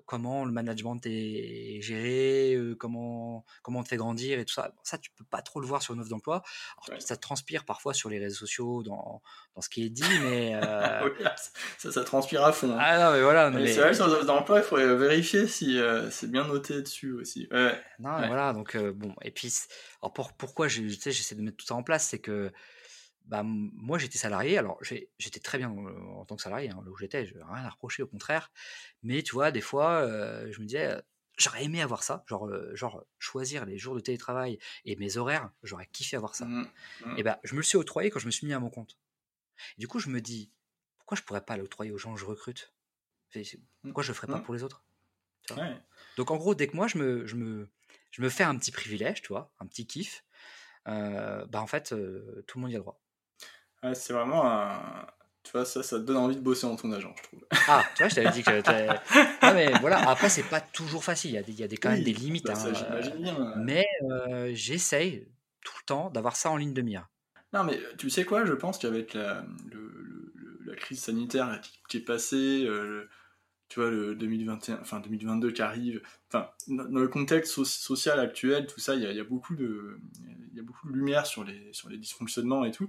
comment 0.07 0.47
le 0.47 0.51
management 0.51 0.99
est 1.05 1.79
géré, 1.83 2.57
comment, 2.79 3.45
comment 3.61 3.81
on 3.81 3.83
te 3.83 3.89
fait 3.89 3.99
grandir 3.99 4.39
et 4.39 4.47
tout 4.47 4.55
ça. 4.55 4.73
ça, 4.83 4.97
tu 4.97 5.11
peux 5.11 5.27
pas 5.27 5.43
trop 5.43 5.61
le 5.61 5.66
voir 5.66 5.83
sur 5.83 5.93
une 5.93 6.01
offre 6.01 6.09
d'emploi. 6.09 6.43
Ça 7.01 7.18
transpire 7.18 7.66
parfois 7.66 7.93
sur 7.93 8.09
les 8.09 8.18
réseaux 8.18 8.39
sociaux, 8.47 8.83
dans, 8.83 9.20
dans 9.55 9.61
ce 9.61 9.68
qui 9.68 9.85
est 9.85 9.91
dit, 9.91 10.03
mais. 10.23 10.59
ça, 11.77 11.93
ça 11.93 12.03
transpire 12.03 12.43
à 12.43 12.53
fond. 12.53 12.73
Hein. 12.73 12.79
Ah 12.81 12.99
non, 12.99 13.12
mais 13.12 13.23
voilà. 13.23 13.51
Mais, 13.51 13.70
c'est 13.70 13.81
vrai, 13.83 13.93
sur 13.93 14.07
l'offre 14.07 14.25
d'emploi, 14.25 14.61
il 14.61 14.64
faudrait 14.64 14.97
vérifier 14.97 15.49
si 15.49 15.79
c'est 16.11 16.31
bien 16.31 16.47
noté 16.47 16.81
dessus 16.81 17.12
aussi. 17.12 17.47
Non, 17.99 18.27
voilà, 18.27 18.55
donc 18.55 18.75
bon. 18.79 19.14
Et 19.20 19.33
puis, 19.33 19.53
alors 20.01 20.14
pour, 20.14 20.33
pourquoi 20.33 20.66
j'essaie 20.68 21.35
de 21.35 21.43
mettre 21.43 21.59
tout 21.59 21.66
ça 21.66 21.75
en 21.75 21.83
place, 21.83 22.09
c'est 22.09 22.20
que 22.20 22.51
bah, 23.27 23.43
moi 23.45 23.99
j'étais 23.99 24.18
salarié, 24.18 24.59
alors 24.59 24.79
j'étais 24.83 25.41
très 25.41 25.59
bien 25.59 25.70
en 25.70 26.25
tant 26.25 26.37
que 26.37 26.43
salarié, 26.43 26.70
hein, 26.70 26.83
là 26.85 26.91
où 26.91 26.97
j'étais, 26.97 27.27
je 27.27 27.35
rien 27.35 27.64
à 27.64 27.70
reprocher, 27.70 28.03
au 28.03 28.07
contraire. 28.07 28.51
Mais 29.03 29.23
tu 29.23 29.33
vois, 29.33 29.51
des 29.51 29.61
fois, 29.61 30.07
je 30.51 30.61
me 30.61 30.66
disais, 30.66 31.01
j'aurais 31.37 31.64
aimé 31.64 31.83
avoir 31.83 32.03
ça, 32.03 32.25
genre, 32.29 32.51
genre 32.75 33.05
choisir 33.18 33.64
les 33.64 33.79
jours 33.79 33.95
de 33.95 34.01
télétravail 34.01 34.59
et 34.85 34.97
mes 34.97 35.16
horaires, 35.16 35.51
j'aurais 35.62 35.87
kiffé 35.87 36.16
avoir 36.16 36.35
ça. 36.35 36.45
Mmh, 36.45 36.68
mmh. 37.05 37.18
Et 37.18 37.23
ben, 37.23 37.39
je 37.45 37.55
me 37.55 37.61
le 37.61 37.64
suis 37.64 37.79
octroyé 37.79 38.11
quand 38.11 38.18
je 38.18 38.27
me 38.27 38.31
suis 38.31 38.47
mis 38.47 38.53
à 38.53 38.61
mon 38.61 38.70
compte. 38.70 38.99
du 39.79 39.89
coup, 39.89 39.99
je 39.99 40.09
me 40.09 40.20
dis, 40.20 40.51
pourquoi 40.99 41.16
je 41.16 41.23
pourrais 41.23 41.45
pas 41.45 41.57
l'octroyer 41.57 41.93
aux 41.93 41.99
gens 41.99 42.14
que 42.14 42.20
je 42.20 42.25
recrute? 42.25 42.73
Mmh, 43.35 43.41
Pourquoi 43.83 44.03
je 44.03 44.09
le 44.09 44.14
ferais 44.14 44.27
pas 44.27 44.41
pour 44.41 44.55
les 44.55 44.62
autres? 44.62 44.85
Donc 46.16 46.31
en 46.31 46.37
gros, 46.37 46.55
dès 46.55 46.68
que 46.68 46.77
moi 46.77 46.87
je 46.87 46.99
me, 46.99 47.27
je 47.27 47.35
me, 47.37 47.68
je 48.11 48.23
me 48.23 48.29
fais 48.29 48.45
un 48.45 48.57
petit 48.57 48.70
privilège, 48.70 49.23
tu 49.23 49.29
vois, 49.29 49.53
un 49.59 49.66
petit 49.66 49.87
kiff, 49.87 50.25
bah 50.85 51.47
en 51.55 51.66
fait, 51.66 51.89
tout 52.47 52.59
le 52.59 52.61
monde 52.61 52.70
y 52.70 52.77
a 52.77 52.79
droit 52.79 53.02
c'est 53.95 54.12
vraiment 54.12 54.45
un, 54.51 55.07
tu 55.43 55.53
vois, 55.53 55.64
ça, 55.64 55.83
ça 55.83 55.99
te 55.99 56.05
donne 56.05 56.16
envie 56.16 56.37
de 56.37 56.41
bosser 56.41 56.66
dans 56.66 56.76
ton 56.76 56.93
agent, 56.93 57.14
je 57.18 57.22
trouve. 57.24 57.41
Ah, 57.68 57.85
tu 57.97 58.03
vois, 58.03 58.09
je 58.09 58.14
t'avais 58.14 58.30
dit 58.30 58.43
que. 58.43 58.62
Ah, 59.41 59.53
mais 59.55 59.72
voilà, 59.80 60.09
après, 60.09 60.28
c'est 60.28 60.45
pas 60.45 60.61
toujours 60.61 61.05
facile. 61.05 61.30
Il 61.33 61.35
y 61.35 61.39
a, 61.39 61.43
des, 61.43 61.53
il 61.53 61.59
y 61.61 61.64
a 61.64 61.68
des, 61.68 61.76
quand 61.76 61.91
même 61.91 62.05
des 62.05 62.12
limites. 62.12 62.47
Bah, 62.47 62.55
ça, 62.55 62.68
hein, 62.68 63.01
bien. 63.18 63.41
euh, 63.41 63.53
mais 63.57 63.87
euh, 64.11 64.51
j'essaye 64.55 65.26
tout 65.64 65.74
le 65.80 65.87
temps 65.87 66.11
d'avoir 66.11 66.37
ça 66.37 66.51
en 66.51 66.57
ligne 66.57 66.72
de 66.74 66.83
mire. 66.83 67.09
Non, 67.53 67.64
mais 67.64 67.78
tu 67.99 68.09
sais 68.09 68.24
quoi, 68.24 68.45
je 68.45 68.53
pense 68.55 68.78
qu'avec 68.78 69.14
la, 69.14 69.45
le, 69.70 69.80
le- 69.80 70.33
le- 70.37 70.59
la 70.64 70.74
crise 70.76 71.01
sanitaire 71.03 71.61
qui, 71.61 71.72
qui 71.89 71.97
est 71.99 72.05
passée, 72.05 72.64
euh, 72.64 72.85
le- 72.85 73.09
tu 73.68 73.80
vois, 73.80 73.91
le 73.91 74.14
2021, 74.14 74.78
enfin 74.80 75.01
2022 75.01 75.51
qui 75.51 75.62
arrive, 75.62 76.03
enfin, 76.28 76.51
dans 76.68 76.85
le 77.01 77.09
contexte 77.09 77.53
so- 77.53 77.64
social 77.64 78.20
actuel, 78.20 78.66
tout 78.66 78.80
ça, 78.80 78.95
il 78.95 79.03
y 79.03 79.14
y 79.14 79.20
a 79.20 79.24
beaucoup 79.24 79.55
de, 79.55 79.99
il 80.51 80.57
y 80.57 80.61
a 80.61 80.62
beaucoup 80.62 80.89
de 80.91 80.95
lumière 80.97 81.26
sur 81.26 81.43
les, 81.45 81.72
sur 81.72 81.89
les 81.89 81.97
dysfonctionnements 81.99 82.64
et 82.64 82.70
tout. 82.70 82.89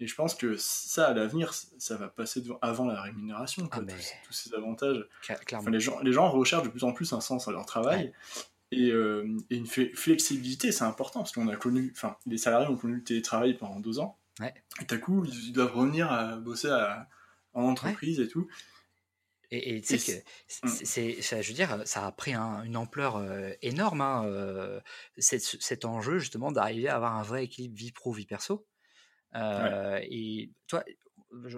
Et 0.00 0.06
je 0.08 0.14
pense 0.16 0.34
que 0.34 0.56
ça, 0.56 1.08
à 1.08 1.14
l'avenir, 1.14 1.54
ça 1.54 1.96
va 1.96 2.08
passer 2.08 2.40
devant- 2.40 2.58
avant 2.62 2.84
la 2.86 3.00
rémunération, 3.00 3.68
quoi, 3.68 3.82
Ah, 3.88 3.92
tous, 3.92 4.12
tous 4.26 4.32
ces 4.32 4.54
avantages. 4.54 5.06
Enfin, 5.52 5.70
les, 5.70 5.80
gens, 5.80 6.00
les 6.00 6.12
gens 6.12 6.28
recherchent 6.30 6.64
de 6.64 6.68
plus 6.68 6.82
en 6.84 6.92
plus 6.92 7.12
un 7.12 7.20
sens 7.20 7.46
à 7.48 7.52
leur 7.52 7.64
travail. 7.64 8.12
Et, 8.72 8.90
euh, 8.90 9.38
et 9.50 9.56
une 9.56 9.66
fle- 9.66 9.94
flexibilité, 9.94 10.72
c'est 10.72 10.82
important 10.82 11.20
parce 11.20 11.30
qu'on 11.32 11.46
a 11.46 11.54
connu, 11.56 11.92
enfin, 11.94 12.16
les 12.26 12.38
salariés 12.38 12.66
ont 12.66 12.76
connu 12.76 12.96
le 12.96 13.04
télétravail 13.04 13.54
pendant 13.56 13.78
deux 13.78 14.00
ans. 14.00 14.18
Ouais. 14.40 14.52
Et 14.80 14.86
tout 14.86 14.94
à 14.96 14.98
coup, 14.98 15.24
ils 15.26 15.52
doivent 15.52 15.76
revenir 15.76 16.10
à 16.10 16.36
bosser 16.38 16.70
à- 16.70 17.08
en 17.52 17.62
entreprise 17.62 18.18
et 18.18 18.26
tout. 18.26 18.48
Et, 19.52 19.80
tu 19.82 19.96
sais 19.98 20.24
que 20.60 20.66
Mm. 20.66 20.68
c'est- 20.84 21.22
ça, 21.22 21.40
je 21.40 21.48
veux 21.48 21.54
dire, 21.54 21.82
ça 21.84 22.04
a 22.06 22.10
pris 22.10 22.34
un- 22.34 22.64
une 22.64 22.76
ampleur 22.76 23.16
euh, 23.16 23.52
énorme, 23.62 24.00
hein, 24.00 24.24
euh, 24.26 24.80
cet, 25.18 25.42
cet 25.42 25.84
enjeu 25.84 26.18
justement 26.18 26.50
d'arriver 26.50 26.88
à 26.88 26.96
avoir 26.96 27.14
un 27.14 27.22
vrai 27.22 27.44
équilibre 27.44 27.76
vie 27.76 27.92
pro 27.92 28.10
vie 28.12 28.26
perso. 28.26 28.66
Euh, 29.34 30.00
Et 30.02 30.50
toi, 30.66 30.84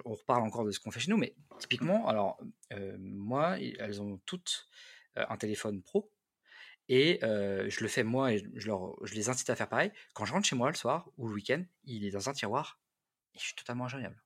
on 0.04 0.14
reparle 0.14 0.42
encore 0.42 0.64
de 0.64 0.70
ce 0.70 0.80
qu'on 0.80 0.90
fait 0.90 1.00
chez 1.00 1.10
nous, 1.10 1.18
mais 1.18 1.34
typiquement, 1.58 2.08
alors 2.08 2.38
euh, 2.72 2.96
moi, 2.98 3.58
elles 3.58 4.00
ont 4.00 4.18
toutes 4.24 4.66
euh, 5.18 5.24
un 5.28 5.36
téléphone 5.36 5.82
pro. 5.82 6.10
Et 6.88 7.18
euh, 7.24 7.68
je 7.68 7.80
le 7.80 7.88
fais 7.88 8.04
moi 8.04 8.32
et 8.32 8.38
je, 8.54 8.66
leur, 8.68 8.94
je 9.04 9.14
les 9.14 9.28
incite 9.28 9.50
à 9.50 9.56
faire 9.56 9.68
pareil. 9.68 9.90
Quand 10.14 10.24
je 10.24 10.32
rentre 10.32 10.46
chez 10.46 10.54
moi 10.54 10.70
le 10.70 10.76
soir 10.76 11.10
ou 11.18 11.26
le 11.28 11.34
week-end, 11.34 11.64
il 11.84 12.04
est 12.04 12.12
dans 12.12 12.28
un 12.28 12.32
tiroir 12.32 12.80
et 13.34 13.38
je 13.38 13.44
suis 13.44 13.54
totalement 13.56 13.86
injoignable. 13.86 14.22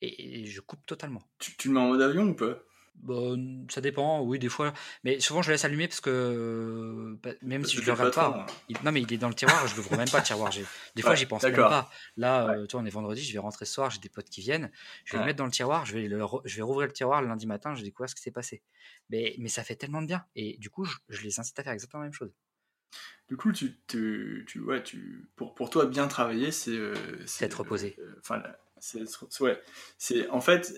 Et, 0.00 0.40
et 0.40 0.46
je 0.46 0.60
coupe 0.60 0.84
totalement. 0.84 1.22
Tu, 1.38 1.56
tu 1.56 1.68
le 1.68 1.74
mets 1.74 1.80
en 1.80 1.88
mode 1.88 2.02
avion 2.02 2.24
ou 2.24 2.34
pas? 2.34 2.58
Bon, 3.02 3.66
ça 3.70 3.80
dépend, 3.80 4.22
oui, 4.22 4.38
des 4.38 4.48
fois. 4.48 4.72
Mais 5.04 5.20
souvent, 5.20 5.40
je 5.42 5.52
laisse 5.52 5.64
allumer 5.64 5.86
parce 5.86 6.00
que 6.00 6.10
euh, 6.10 7.16
bah, 7.22 7.30
même 7.42 7.60
Parce 7.62 7.70
si 7.70 7.76
que 7.76 7.82
je 7.82 7.86
le 7.86 7.92
regarde 7.92 8.12
patron, 8.14 8.32
pas, 8.32 8.38
hein. 8.40 8.46
il- 8.68 8.76
non, 8.84 8.90
mais 8.92 9.02
il 9.02 9.12
est 9.12 9.16
dans 9.18 9.28
le 9.28 9.34
tiroir, 9.34 9.66
je 9.68 9.76
l'ouvre 9.76 9.96
même 9.96 10.08
pas 10.10 10.18
le 10.18 10.24
tiroir. 10.24 10.50
J'ai- 10.50 10.64
Des 10.96 11.02
fois, 11.02 11.12
Ouais, 11.12 11.16
j'y 11.16 11.26
pense 11.26 11.42
même 11.44 11.54
pas. 11.54 11.90
Là, 12.16 12.48
euh, 12.50 12.66
toi, 12.66 12.80
on 12.80 12.86
est 12.86 12.90
vendredi, 12.90 13.22
je 13.22 13.32
vais 13.32 13.38
rentrer 13.38 13.64
ce 13.64 13.74
soir, 13.74 13.90
j'ai 13.90 14.00
des 14.00 14.08
potes 14.08 14.28
qui 14.28 14.40
viennent, 14.40 14.70
je 15.04 15.12
vais 15.12 15.18
Ouais. 15.18 15.22
le 15.24 15.26
mettre 15.26 15.38
dans 15.38 15.44
le 15.44 15.50
tiroir, 15.52 15.86
je 15.86 15.92
vais, 15.94 16.08
le 16.08 16.18
re- 16.24 16.42
je 16.44 16.56
vais 16.56 16.62
rouvrir 16.62 16.88
le 16.88 16.92
tiroir 16.92 17.22
le 17.22 17.28
lundi 17.28 17.46
matin, 17.46 17.74
je 17.74 17.80
vais 17.80 17.84
découvrir 17.86 18.10
ce 18.10 18.14
qui 18.16 18.22
s'est 18.22 18.30
passé. 18.32 18.62
Mais, 19.10 19.36
mais 19.38 19.48
ça 19.48 19.62
fait 19.62 19.76
tellement 19.76 20.02
de 20.02 20.06
bien. 20.08 20.24
Et 20.34 20.56
du 20.58 20.70
coup, 20.70 20.84
je, 20.84 20.96
je 21.08 21.22
les 21.22 21.38
incite 21.38 21.58
à 21.60 21.62
faire 21.62 21.72
exactement 21.74 22.00
la 22.02 22.06
même 22.08 22.14
chose. 22.14 22.32
Du 23.28 23.36
coup, 23.36 23.52
tu, 23.52 23.78
tu, 23.88 24.44
tu, 24.48 24.60
ouais, 24.60 24.82
tu, 24.82 25.28
pour, 25.36 25.54
pour 25.54 25.70
toi, 25.70 25.86
bien 25.86 26.08
travailler, 26.08 26.50
c'est. 26.50 26.70
euh, 26.70 26.94
C'est 27.26 27.44
être 27.44 27.58
reposé. 27.60 27.96
Enfin, 28.20 28.42
c'est 28.78 29.02
ouais. 29.40 29.60
C'est 29.98 30.28
en 30.30 30.40
fait, 30.40 30.72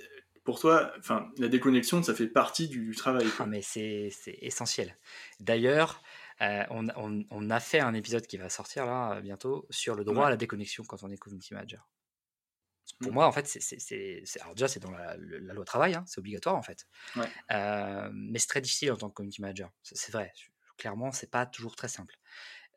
pour 0.49 0.59
toi, 0.61 0.93
enfin, 0.99 1.31
la 1.37 1.49
déconnexion, 1.49 2.03
ça 2.03 2.15
fait 2.15 2.27
partie 2.27 2.69
du, 2.69 2.87
du 2.87 2.97
travail. 2.97 3.27
Ah, 3.39 3.45
mais 3.45 3.61
c'est 3.61 4.11
essentiel. 4.41 4.97
D'ailleurs, 5.41 6.03
euh, 6.41 6.65
on, 6.71 6.89
on- 6.97 7.27
on 7.31 7.51
a 7.51 7.61
fait 7.61 7.81
un 7.81 7.93
épisode 7.93 8.27
qui 8.27 8.39
va 8.39 8.49
sortir 8.49 8.87
là 8.87 9.21
bientôt 9.21 9.67
sur 9.69 9.95
le 9.95 10.05
droit 10.05 10.21
Ouais. 10.23 10.27
à 10.29 10.31
la 10.31 10.37
déconnexion 10.39 10.85
quand 10.85 11.03
on 11.03 11.11
est 11.11 11.19
community 11.19 11.53
manager. 11.53 11.87
Pour 13.03 13.13
moi, 13.13 13.27
en 13.27 13.33
fait, 13.33 13.47
c'est 13.47 14.41
alors 14.41 14.55
déjà 14.55 14.69
c'est 14.69 14.81
dans 14.81 14.91
la, 14.91 15.15
la 15.19 15.53
loi 15.53 15.67
travail, 15.67 15.95
hein, 15.95 16.05
c'est 16.07 16.19
obligatoire 16.21 16.57
en 16.57 16.63
fait. 16.63 16.87
Ouais. 17.17 17.29
Euh, 17.53 18.09
mais 18.15 18.39
c'est 18.39 18.47
très 18.49 18.63
difficile 18.63 18.91
en 18.93 18.97
tant 18.97 19.11
que 19.11 19.15
community 19.15 19.43
manager. 19.43 19.71
C'est 19.83 19.99
c'est 19.99 20.13
vrai. 20.13 20.33
Clairement, 20.79 21.13
c'est 21.13 21.31
pas 21.31 21.45
toujours 21.45 21.77
très 21.77 21.89
simple. 21.89 22.15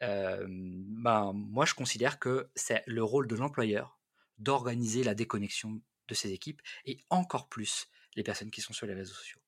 Euh, 0.03 0.45
ben, 0.49 1.31
moi, 1.33 1.63
je 1.65 1.73
considère 1.75 2.19
que 2.19 2.49
c'est 2.55 2.83
le 2.87 3.01
rôle 3.03 3.27
de 3.27 3.35
l'employeur 3.37 3.99
d'organiser 4.39 5.03
la 5.03 5.13
déconnexion 5.15 5.79
de 6.11 6.15
ses 6.15 6.31
équipes 6.31 6.61
et 6.85 6.97
encore 7.09 7.47
plus 7.47 7.87
les 8.15 8.23
personnes 8.23 8.51
qui 8.51 8.61
sont 8.61 8.73
sur 8.73 8.85
les 8.87 8.93
réseaux 8.93 9.13
sociaux. 9.13 9.39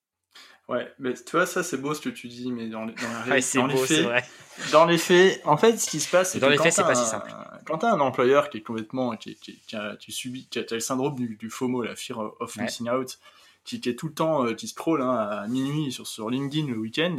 Ouais, 0.66 0.90
mais 0.98 1.12
tu 1.12 1.30
vois, 1.32 1.44
ça 1.46 1.62
c'est 1.62 1.76
beau 1.76 1.92
ce 1.94 2.00
que 2.00 2.08
tu 2.08 2.26
dis, 2.26 2.50
mais 2.50 2.68
dans, 2.68 2.86
les- 2.86 2.94
dans, 2.94 3.02
Ouais, 3.30 3.40
dans 3.54 3.66
les 3.66 3.74
beau, 3.74 3.84
faits, 3.84 4.02
vrai. 4.02 4.24
dans 4.72 4.86
les 4.86 4.96
faits, 4.98 5.42
en 5.44 5.58
fait, 5.58 5.76
ce 5.76 5.90
qui 5.90 6.00
se 6.00 6.10
passe, 6.10 6.32
c'est 6.32 6.38
Dans 6.40 6.46
que 6.46 6.52
les 6.52 6.56
quand 6.56 6.64
faits, 6.64 6.72
c'est 6.72 6.82
pas 6.82 6.94
si 6.94 7.02
un- 7.02 7.06
simple. 7.06 7.30
Quand 7.66 7.78
t'as 7.78 7.92
un 7.92 8.00
employeur 8.00 8.48
qui 8.48 8.58
est 8.58 8.62
complètement, 8.62 9.14
qui, 9.16 9.36
qui, 9.36 9.58
qui 9.66 9.76
a, 9.76 9.96
tu 9.96 10.10
subis, 10.10 10.46
qui 10.48 10.58
a, 10.58 10.64
qui 10.64 10.72
a 10.72 10.76
le 10.78 10.80
syndrome 10.80 11.14
du, 11.16 11.36
du 11.36 11.50
FOMO, 11.50 11.82
la 11.82 11.94
fear 11.96 12.18
of 12.40 12.56
Ouais. 12.56 12.62
missing 12.64 12.88
out, 12.88 13.18
qui, 13.64 13.76
est 13.84 13.94
tout 13.98 14.08
le 14.08 14.14
temps, 14.14 14.46
euh, 14.46 14.54
qui 14.54 14.66
scroll 14.68 15.02
hein, 15.02 15.10
à 15.14 15.46
minuit 15.48 15.92
sur, 15.92 16.06
sur 16.06 16.30
LinkedIn 16.30 16.68
le 16.68 16.78
week-end, 16.78 17.18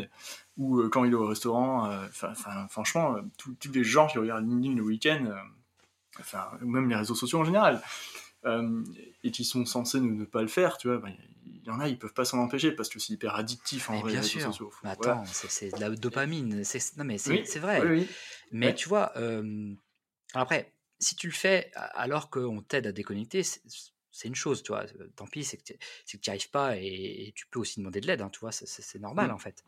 ou 0.58 0.80
euh, 0.80 0.90
quand 0.90 1.04
il 1.06 1.12
est 1.12 1.16
au 1.16 1.28
restaurant, 1.28 1.86
euh, 1.92 2.04
enfin, 2.10 2.30
enfin, 2.32 2.68
franchement, 2.68 3.16
euh, 3.18 3.22
tous 3.38 3.56
les 3.72 3.84
gens 3.84 4.08
qui 4.08 4.18
regardent 4.18 4.48
LinkedIn 4.50 4.76
le 4.76 4.84
week-end, 4.84 5.24
euh, 5.28 5.36
enfin, 6.20 6.46
ou 6.64 6.68
même 6.68 6.90
les 6.90 6.96
réseaux 6.96 7.16
sociaux 7.16 7.40
en 7.40 7.46
général, 7.46 7.80
euh, 8.46 8.84
et 9.24 9.32
qui 9.32 9.44
sont 9.46 9.66
censés 9.66 10.00
ne, 10.00 10.10
ne 10.12 10.26
pas 10.26 10.42
le 10.42 10.48
faire, 10.48 10.78
tu 10.78 10.88
vois, 10.88 10.98
bah, 10.98 11.10
il 11.46 11.64
y 11.66 11.70
en 11.72 11.80
a, 11.80 11.88
ils 11.88 11.98
peuvent 11.98 12.14
pas 12.14 12.26
s'en 12.26 12.38
empêcher 12.40 12.72
parce 12.72 12.90
que 12.90 13.00
c'est 13.00 13.14
hyper 13.14 13.36
addictif 13.36 13.90
en 13.90 13.94
Mais 13.94 14.02
vrai, 14.02 14.12
bien 14.14 14.22
sûr. 14.22 14.42
sociaux. 14.42 14.70
Faut- 14.70 14.80
Mais 14.88 14.94
voilà. 14.98 15.14
attends, 15.14 15.26
c'est 15.26 15.50
c'est 15.50 15.72
de 15.76 15.80
la 15.80 15.90
dopamine. 15.90 16.64
c'est- 16.64 16.96
Non, 16.98 17.04
mais 17.06 17.18
c'est 17.18 17.32
Oui, 17.32 17.60
vrai. 17.60 17.82
Oui, 17.82 17.88
oui. 18.02 18.08
Mais 18.52 18.68
Ouais. 18.68 18.76
tu 18.76 18.88
vois, 18.90 19.12
euh, 19.18 19.74
après, 20.34 20.72
si 21.00 21.16
tu 21.16 21.28
le 21.28 21.34
fais 21.34 21.72
a- 21.76 21.86
alors 22.00 22.30
qu'on 22.30 22.62
t'aide 22.62 22.88
à 22.88 22.92
déconnecter, 22.92 23.42
c'est 23.44 24.28
une 24.28 24.36
chose, 24.36 24.62
tu 24.64 24.72
vois. 24.72 24.86
euh, 25.00 25.08
Tant 25.16 25.28
pis, 25.28 25.44
c'est 25.44 25.58
que 25.58 25.64
tu 26.06 26.18
n'y 26.18 26.22
arrives 26.30 26.50
pas 26.52 26.78
et, 26.78 27.28
et 27.28 27.34
tu 27.36 27.48
peux 27.48 27.60
aussi 27.60 27.80
demander 27.80 28.00
de 28.00 28.08
l'aide, 28.08 28.22
hein, 28.22 28.30
tu 28.32 28.40
vois, 28.40 28.52
c'est- 28.52 29.00
normal 29.00 29.30
Mm. 29.30 29.34
en 29.34 29.40
fait. 29.40 29.64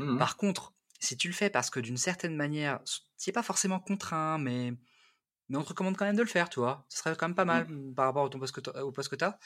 Mhm. 0.00 0.18
Par 0.18 0.36
contre, 0.36 0.72
si 0.98 1.16
tu 1.16 1.28
le 1.28 1.34
fais 1.34 1.48
parce 1.50 1.70
que 1.70 1.78
d'une 1.80 1.96
certaine 1.96 2.34
manière, 2.36 2.80
tu 2.84 3.00
n'es 3.28 3.32
pas 3.32 3.42
forcément 3.42 3.78
contraint, 3.80 4.38
mais, 4.38 4.72
mais 5.48 5.56
on 5.58 5.62
te 5.62 5.68
recommande 5.70 5.96
quand 5.96 6.04
même 6.06 6.16
de 6.16 6.22
le 6.22 6.28
faire, 6.28 6.48
tu 6.48 6.60
vois, 6.60 6.86
ce 6.88 6.98
serait 6.98 7.16
quand 7.16 7.28
même 7.28 7.34
pas 7.36 7.44
mal 7.44 7.66
mm, 7.68 7.94
par 7.94 8.06
rapport 8.06 8.24
au, 8.24 8.28
ton 8.28 8.38
poste 8.38 8.54
que 8.54 8.60
t'as- 8.60 8.84
au 8.84 8.92
poste 8.92 9.08
que 9.10 9.16
tu 9.16 9.24
as. 9.24 9.38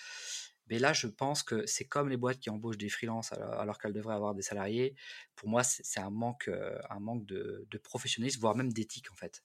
Mais 0.68 0.78
là, 0.78 0.92
je 0.92 1.06
pense 1.08 1.42
que 1.42 1.66
c'est 1.66 1.84
comme 1.86 2.08
les 2.08 2.16
boîtes 2.16 2.38
qui 2.38 2.50
embauchent 2.50 2.78
des 2.78 2.88
freelances 2.88 3.32
alors, 3.32 3.78
qu'elles 3.78 3.92
devraient 3.92 4.14
avoir 4.14 4.34
des 4.34 4.42
salariés. 4.42 4.94
Pour 5.34 5.48
moi, 5.48 5.62
c'est 5.64 6.00
un 6.00 6.10
manque, 6.10 6.48
euh, 6.48 6.78
un 6.90 7.00
manque 7.00 7.26
de, 7.26 7.66
de 7.70 7.78
professionnalisme, 7.78 8.40
voire 8.40 8.56
même 8.56 8.72
d'éthique 8.72 9.10
en 9.12 9.16
fait. 9.16 9.42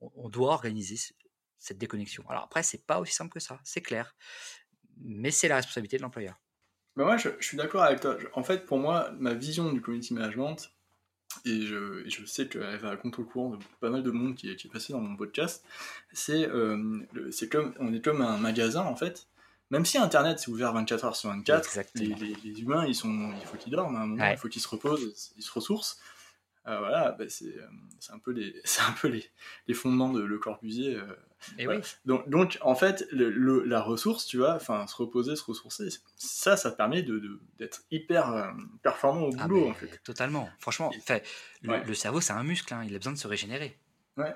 On, 0.00 0.10
on 0.14 0.28
doit 0.28 0.52
organiser 0.52 0.96
ce- 0.96 1.12
cette 1.58 1.78
déconnexion. 1.78 2.24
Alors 2.28 2.44
après, 2.44 2.62
c'est 2.62 2.86
pas 2.86 3.00
aussi 3.00 3.12
simple 3.14 3.32
que 3.32 3.40
ça, 3.40 3.60
c'est 3.64 3.82
clair. 3.82 4.16
Mais 4.98 5.30
c'est 5.30 5.48
la 5.48 5.56
responsabilité 5.56 5.96
de 5.98 6.02
l'employeur. 6.02 6.40
Bah 6.96 7.04
moi, 7.04 7.16
je, 7.16 7.28
je 7.40 7.46
suis 7.46 7.56
d'accord 7.56 7.82
avec 7.82 8.00
toi. 8.00 8.16
En 8.34 8.42
fait, 8.42 8.66
pour 8.66 8.78
moi, 8.78 9.10
ma 9.12 9.34
vision 9.34 9.72
du 9.72 9.80
community 9.80 10.14
management, 10.14 10.70
et 11.44 11.62
je, 11.62 12.06
et 12.06 12.10
je 12.10 12.24
sais 12.26 12.48
qu'elle 12.48 12.78
va 12.78 12.90
à 12.90 12.96
contre-courant 12.96 13.50
de 13.50 13.58
pas 13.80 13.90
mal 13.90 14.02
de 14.02 14.10
monde 14.10 14.34
qui 14.34 14.50
est, 14.50 14.56
qui 14.56 14.66
est 14.66 14.70
passé 14.70 14.92
dans 14.92 15.00
mon 15.00 15.16
podcast, 15.16 15.64
c'est 16.12 16.48
euh, 16.48 17.00
c'est 17.30 17.48
comme, 17.48 17.74
on 17.78 17.92
est 17.92 18.02
comme 18.04 18.22
un 18.22 18.38
magasin, 18.38 18.82
en 18.84 18.96
fait. 18.96 19.26
Même 19.70 19.84
si 19.84 19.98
Internet 19.98 20.38
c'est 20.38 20.48
ouvert 20.50 20.72
24 20.72 21.04
heures 21.04 21.16
sur 21.16 21.28
24, 21.28 21.78
les, 21.96 22.06
les- 22.06 22.34
les 22.42 22.60
humains, 22.60 22.86
ils 22.86 22.94
sont, 22.94 23.32
il 23.38 23.46
faut 23.46 23.56
qu'ils 23.58 23.72
dorment 23.72 23.96
à 23.96 24.00
un 24.00 24.06
moment, 24.06 24.22
Ouais. 24.24 24.32
il 24.34 24.38
faut 24.38 24.48
qu'ils 24.48 24.62
se 24.62 24.68
reposent, 24.68 25.32
ils 25.36 25.42
se 25.42 25.52
ressourcent. 25.52 25.98
Euh, 26.68 26.78
voilà, 26.78 27.12
bah, 27.12 27.24
c'est 27.28 27.56
euh, 27.56 27.66
c'est 27.98 28.12
un 28.12 28.18
peu 28.18 28.30
les, 28.32 28.54
un 28.88 28.92
peu 28.92 29.08
les, 29.08 29.24
les 29.66 29.74
fondements 29.74 30.12
de 30.12 30.20
Le 30.22 30.38
Corbusier. 30.38 30.96
euh, 30.96 31.06
Et 31.56 31.66
Ouais. 31.66 31.76
oui, 31.78 31.82
donc, 32.04 32.28
donc, 32.28 32.58
en 32.60 32.74
fait, 32.74 33.06
le, 33.10 33.30
le- 33.30 33.64
la 33.64 33.80
ressource, 33.80 34.26
tu 34.26 34.36
vois, 34.38 34.54
enfin, 34.54 34.86
se 34.86 34.96
reposer, 34.96 35.34
se 35.36 35.44
ressourcer, 35.44 35.88
ça, 36.16 36.56
ça 36.56 36.70
permet 36.72 37.02
de, 37.02 37.18
de- 37.18 37.40
d'être 37.58 37.82
hyper 37.90 38.30
euh, 38.30 38.50
performant 38.82 39.22
au 39.28 39.32
Ah, 39.38 39.46
boulot, 39.48 39.70
en 39.70 39.74
fait. 39.74 39.98
totalement. 40.04 40.48
Franchement, 40.58 40.90
Et- 40.92 41.22
le, 41.62 41.70
Ouais. 41.70 41.84
le 41.84 41.94
cerveau, 41.94 42.20
c'est 42.20 42.32
un 42.34 42.42
muscle, 42.44 42.72
hein, 42.74 42.82
il 42.84 42.94
a 42.94 42.98
besoin 42.98 43.12
de 43.14 43.18
se 43.18 43.28
régénérer. 43.28 43.78
Ouais. 44.16 44.34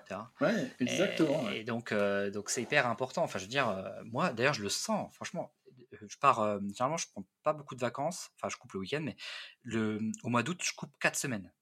exactement. 0.81 1.43
Et, 1.43 1.45
ouais. 1.47 1.61
et 1.61 1.65
donc, 1.65 1.93
donc 2.33 2.51
c'est 2.51 2.63
hyper 2.63 2.87
important. 2.87 3.25
Enfin, 3.25 3.39
je 3.41 3.45
veux 3.45 3.51
dire, 3.51 3.67
moi, 4.05 4.33
d'ailleurs, 4.33 4.55
je 4.55 4.63
le 4.63 4.69
sens. 4.69 5.13
Franchement, 5.15 5.53
je 5.91 6.17
pars. 6.19 6.61
généralement, 6.61 6.97
je 6.97 7.09
prends 7.11 7.27
pas 7.43 7.53
beaucoup 7.53 7.75
de 7.75 7.81
vacances. 7.81 8.31
Enfin, 8.37 8.49
je 8.49 8.57
coupe 8.57 8.73
le 8.75 8.79
week-end, 8.81 9.01
mais 9.03 9.17
le, 9.65 9.99
au 10.23 10.29
mois 10.29 10.45
d'août, 10.45 10.61
je 10.63 10.73
coupe 10.75 10.93
4 11.01 11.17
semaines. 11.17 11.53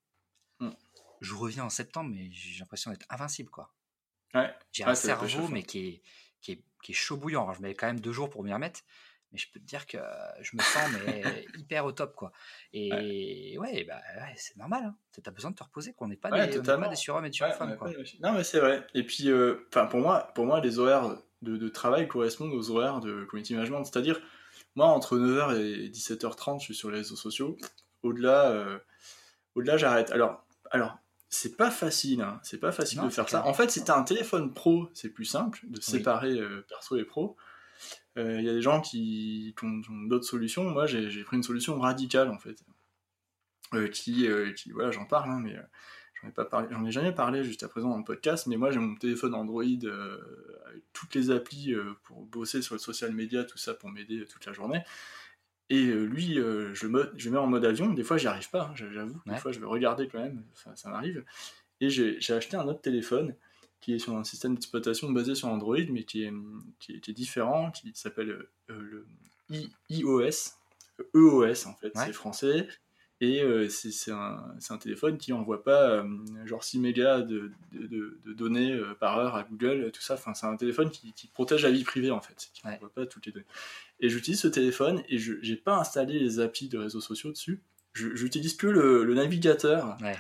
Mm. 0.61 0.71
Je 1.21 1.35
reviens 1.35 1.65
en 1.65 1.71
septembre, 1.71 2.11
mais 2.15 2.31
j'ai 2.33 2.59
l'impression 2.61 2.91
d'être 2.91 3.07
invincible, 3.11 3.51
quoi. 3.51 3.73
Ouais. 4.35 4.55
J'ai 4.73 4.85
Ouais, 4.85 4.91
un 4.91 4.95
cerveau, 4.95 5.49
mais 5.49 5.63
qui 5.63 5.79
est, 5.89 6.03
qui 6.41 6.53
est, 6.53 6.63
qui 6.83 6.93
est 6.93 6.95
chaud 6.95 7.17
bouillant. 7.17 7.43
Alors, 7.43 7.55
je 7.55 7.63
mets 7.63 7.75
quand 7.75 7.87
même 7.87 8.01
deux 8.01 8.13
jours 8.13 8.31
pour 8.31 8.43
m'y 8.45 8.53
remettre. 8.53 8.81
Mais 9.33 9.39
je 9.39 9.47
peux 9.53 9.61
te 9.61 9.65
dire 9.65 9.87
que 9.87 9.99
je 10.41 10.57
me 10.57 10.61
sens 10.63 10.91
mais, 11.07 11.23
hyper 11.57 11.85
au 11.85 11.93
top, 11.93 12.17
quoi. 12.17 12.33
Et 12.73 13.57
ouais, 13.59 13.85
bah, 13.85 14.01
ouais, 14.17 14.35
c'est 14.37 14.57
normal. 14.57 14.83
Hein. 14.87 14.97
T'as 15.23 15.31
besoin 15.31 15.53
de 15.53 15.57
te 15.57 15.63
reposer, 15.63 15.93
qu'on 15.93 16.09
n'est 16.09 16.17
pas, 16.17 16.31
des- 16.31 16.59
on 16.59 16.63
n'est 16.63 16.67
pas 16.81 16.89
des 16.89 16.97
surhommes 16.97 17.25
et 17.27 17.31
des 17.31 17.37
surfemmes, 17.37 17.77
quoi. 17.77 17.91
Non, 18.21 18.33
mais 18.33 18.43
c'est 18.43 18.59
vrai. 18.59 18.85
Et 18.95 19.05
puis, 19.05 19.31
euh, 19.31 19.69
pour 19.71 20.01
moi, 20.01 20.33
pour 20.35 20.47
moi, 20.47 20.61
les 20.61 20.79
horaires 20.81 21.17
de, 21.43 21.57
de 21.57 21.69
travail 21.69 22.09
correspondent 22.09 22.53
aux 22.53 22.71
horaires 22.71 22.99
de 23.01 23.25
community 23.27 23.55
management. 23.55 23.85
C'est-à-dire, 23.85 24.21
moi, 24.75 24.87
entre 24.87 25.17
9h 25.17 25.57
et 25.61 25.89
17h30, 25.91 26.59
je 26.61 26.65
suis 26.65 26.75
sur 26.75 26.91
les 26.91 26.99
réseaux 26.99 27.15
sociaux. 27.17 27.57
Au-delà, 28.03 28.51
euh, 28.51 28.79
au-delà, 29.55 29.77
j'arrête. 29.77 30.11
Alors, 30.11 30.45
alors, 30.71 30.99
c'est 31.29 31.57
pas 31.57 31.71
facile. 31.71 32.23
Hein. 32.23 32.41
C'est 32.43 32.59
pas 32.59 32.73
facile 32.73 32.99
Non, 32.99 33.07
de 33.07 33.11
faire 33.11 33.29
ça. 33.29 33.47
En 33.47 33.55
fait, 33.55 33.71
si 33.71 33.85
t'as 33.85 33.97
un 33.97 34.03
téléphone 34.03 34.53
pro, 34.53 34.89
c'est 34.95 35.11
plus 35.11 35.25
simple 35.25 35.61
de 35.65 35.81
séparer 35.81 36.39
euh, 36.39 36.65
perso 36.69 36.97
et 36.97 37.05
pro. 37.05 37.37
Il 38.17 38.43
y 38.43 38.51
a 38.51 38.53
des 38.53 38.61
gens 38.61 38.83
qui, 38.83 39.55
ont, 39.63 39.81
d'autres 40.07 40.27
solutions. 40.27 40.65
Moi, 40.65 40.87
j'ai 40.87 41.23
pris 41.23 41.37
une 41.37 41.43
solution 41.43 41.79
radicale, 41.81 42.29
en 42.29 42.39
fait. 42.39 42.63
qui, 43.93 44.29
qui, 44.57 44.73
voilà, 44.73 44.91
j'en 44.91 45.07
parle, 45.07 45.31
hein, 45.31 45.41
mais 45.43 45.57
j'en 46.21 46.29
ai, 46.29 46.33
pas 46.33 46.45
parlé, 46.45 46.69
j'en 46.71 46.85
ai 46.85 46.91
jamais 46.91 47.13
parlé 47.13 47.45
jusqu'à 47.45 47.69
présent 47.69 47.89
dans 47.89 47.97
le 47.97 48.05
podcast, 48.05 48.47
mais 48.47 48.59
moi, 48.59 48.73
j'ai 48.73 48.79
mon 48.79 48.95
téléphone 48.97 49.35
Android 49.35 49.63
avec 49.63 50.83
toutes 50.93 51.15
les 51.15 51.31
applis 51.31 51.73
pour 52.03 52.27
bosser 52.27 52.61
sur 52.61 52.75
le 52.75 52.81
social 52.81 53.13
media, 53.13 53.45
tout 53.45 53.57
ça, 53.57 53.73
pour 53.73 53.89
m'aider 53.89 54.27
toute 54.27 54.45
la 54.45 54.53
journée. 54.53 54.83
Et 55.71 55.85
lui, 55.85 56.35
je, 56.35 56.87
me, 56.87 57.13
je 57.17 57.31
mets 57.31 57.39
en 57.39 57.47
mode 57.47 57.65
avion. 57.65 57.93
Des 57.93 58.03
fois, 58.03 58.17
j'y 58.17 58.27
arrive 58.27 58.51
pas, 58.51 58.73
hein, 58.73 58.75
j'avoue. 58.75 59.21
Des 59.25 59.37
fois, 59.37 59.53
je 59.53 59.61
vais 59.61 59.67
regarder 59.67 60.09
quand 60.09 60.19
même, 60.19 60.43
ça, 60.55 60.75
ça 60.75 60.91
m'arrive. 60.91 61.25
Et 61.81 61.89
j'ai 61.89 62.33
acheté 62.33 62.57
un 62.57 62.69
autre 62.69 62.83
téléphone 62.83 63.35
qui 63.81 63.95
est 63.95 63.99
sur 63.99 64.15
un 64.17 64.25
système 64.25 64.55
d'exploitation 64.55 65.11
basé 65.11 65.35
sur 65.35 65.49
Android, 65.49 65.79
mais 65.91 66.05
qui 66.05 66.25
est, 66.25 66.33
qui 66.79 66.93
est, 66.95 67.13
différent, 67.13 67.71
qui 67.71 67.91
s'appelle 67.95 68.47
euh, 68.71 68.81
le 68.81 69.07
iOS, 69.89 70.53
EOS 71.15 71.67
en 71.67 71.75
fait, 71.75 71.93
c'est 71.95 72.13
français. 72.13 72.69
Et 73.23 73.43
euh, 73.43 73.69
c'est 73.69 74.13
un, 74.13 74.55
un, 74.71 74.79
téléphone 74.79 75.19
qui 75.19 75.31
n'envoie 75.33 75.63
pas 75.63 75.91
euh, 75.91 76.47
genre 76.47 76.65
6 76.65 76.79
mégas 76.79 77.21
de, 77.21 77.51
de, 77.73 78.19
de, 78.25 78.33
données 78.33 78.81
par 78.99 79.19
heure 79.19 79.35
à 79.37 79.43
Google, 79.43 79.91
tout 79.93 80.01
ça. 80.01 80.15
Enfin, 80.15 80.33
c'est 80.33 80.47
un 80.47 80.57
téléphone 80.57 80.91
qui, 80.91 81.13
qui, 81.13 81.27
protège 81.27 81.63
la 81.63 81.71
vie 81.71 81.85
privée 81.85 82.11
en 82.11 82.23
fait, 82.23 82.49
qui 82.55 82.67
n'envoie 82.67 82.89
pas 82.91 83.05
toutes 83.05 83.27
les 83.27 83.33
données. 83.33 83.47
Et 84.01 84.09
j'utilise 84.09 84.41
ce 84.41 84.49
téléphone 84.49 85.03
et 85.09 85.19
je 85.19 85.35
n'ai 85.35 85.57
pas 85.57 85.77
installé 85.77 86.19
les 86.19 86.41
applis 86.41 86.69
de 86.69 86.79
réseaux 86.79 87.01
sociaux 87.01 87.31
dessus. 87.31 87.63
J'utilise 87.93 88.57
que 88.57 88.67
le, 88.67 89.05
le 89.05 89.15
navigateur. 89.15 89.97
Ouais 90.01 90.17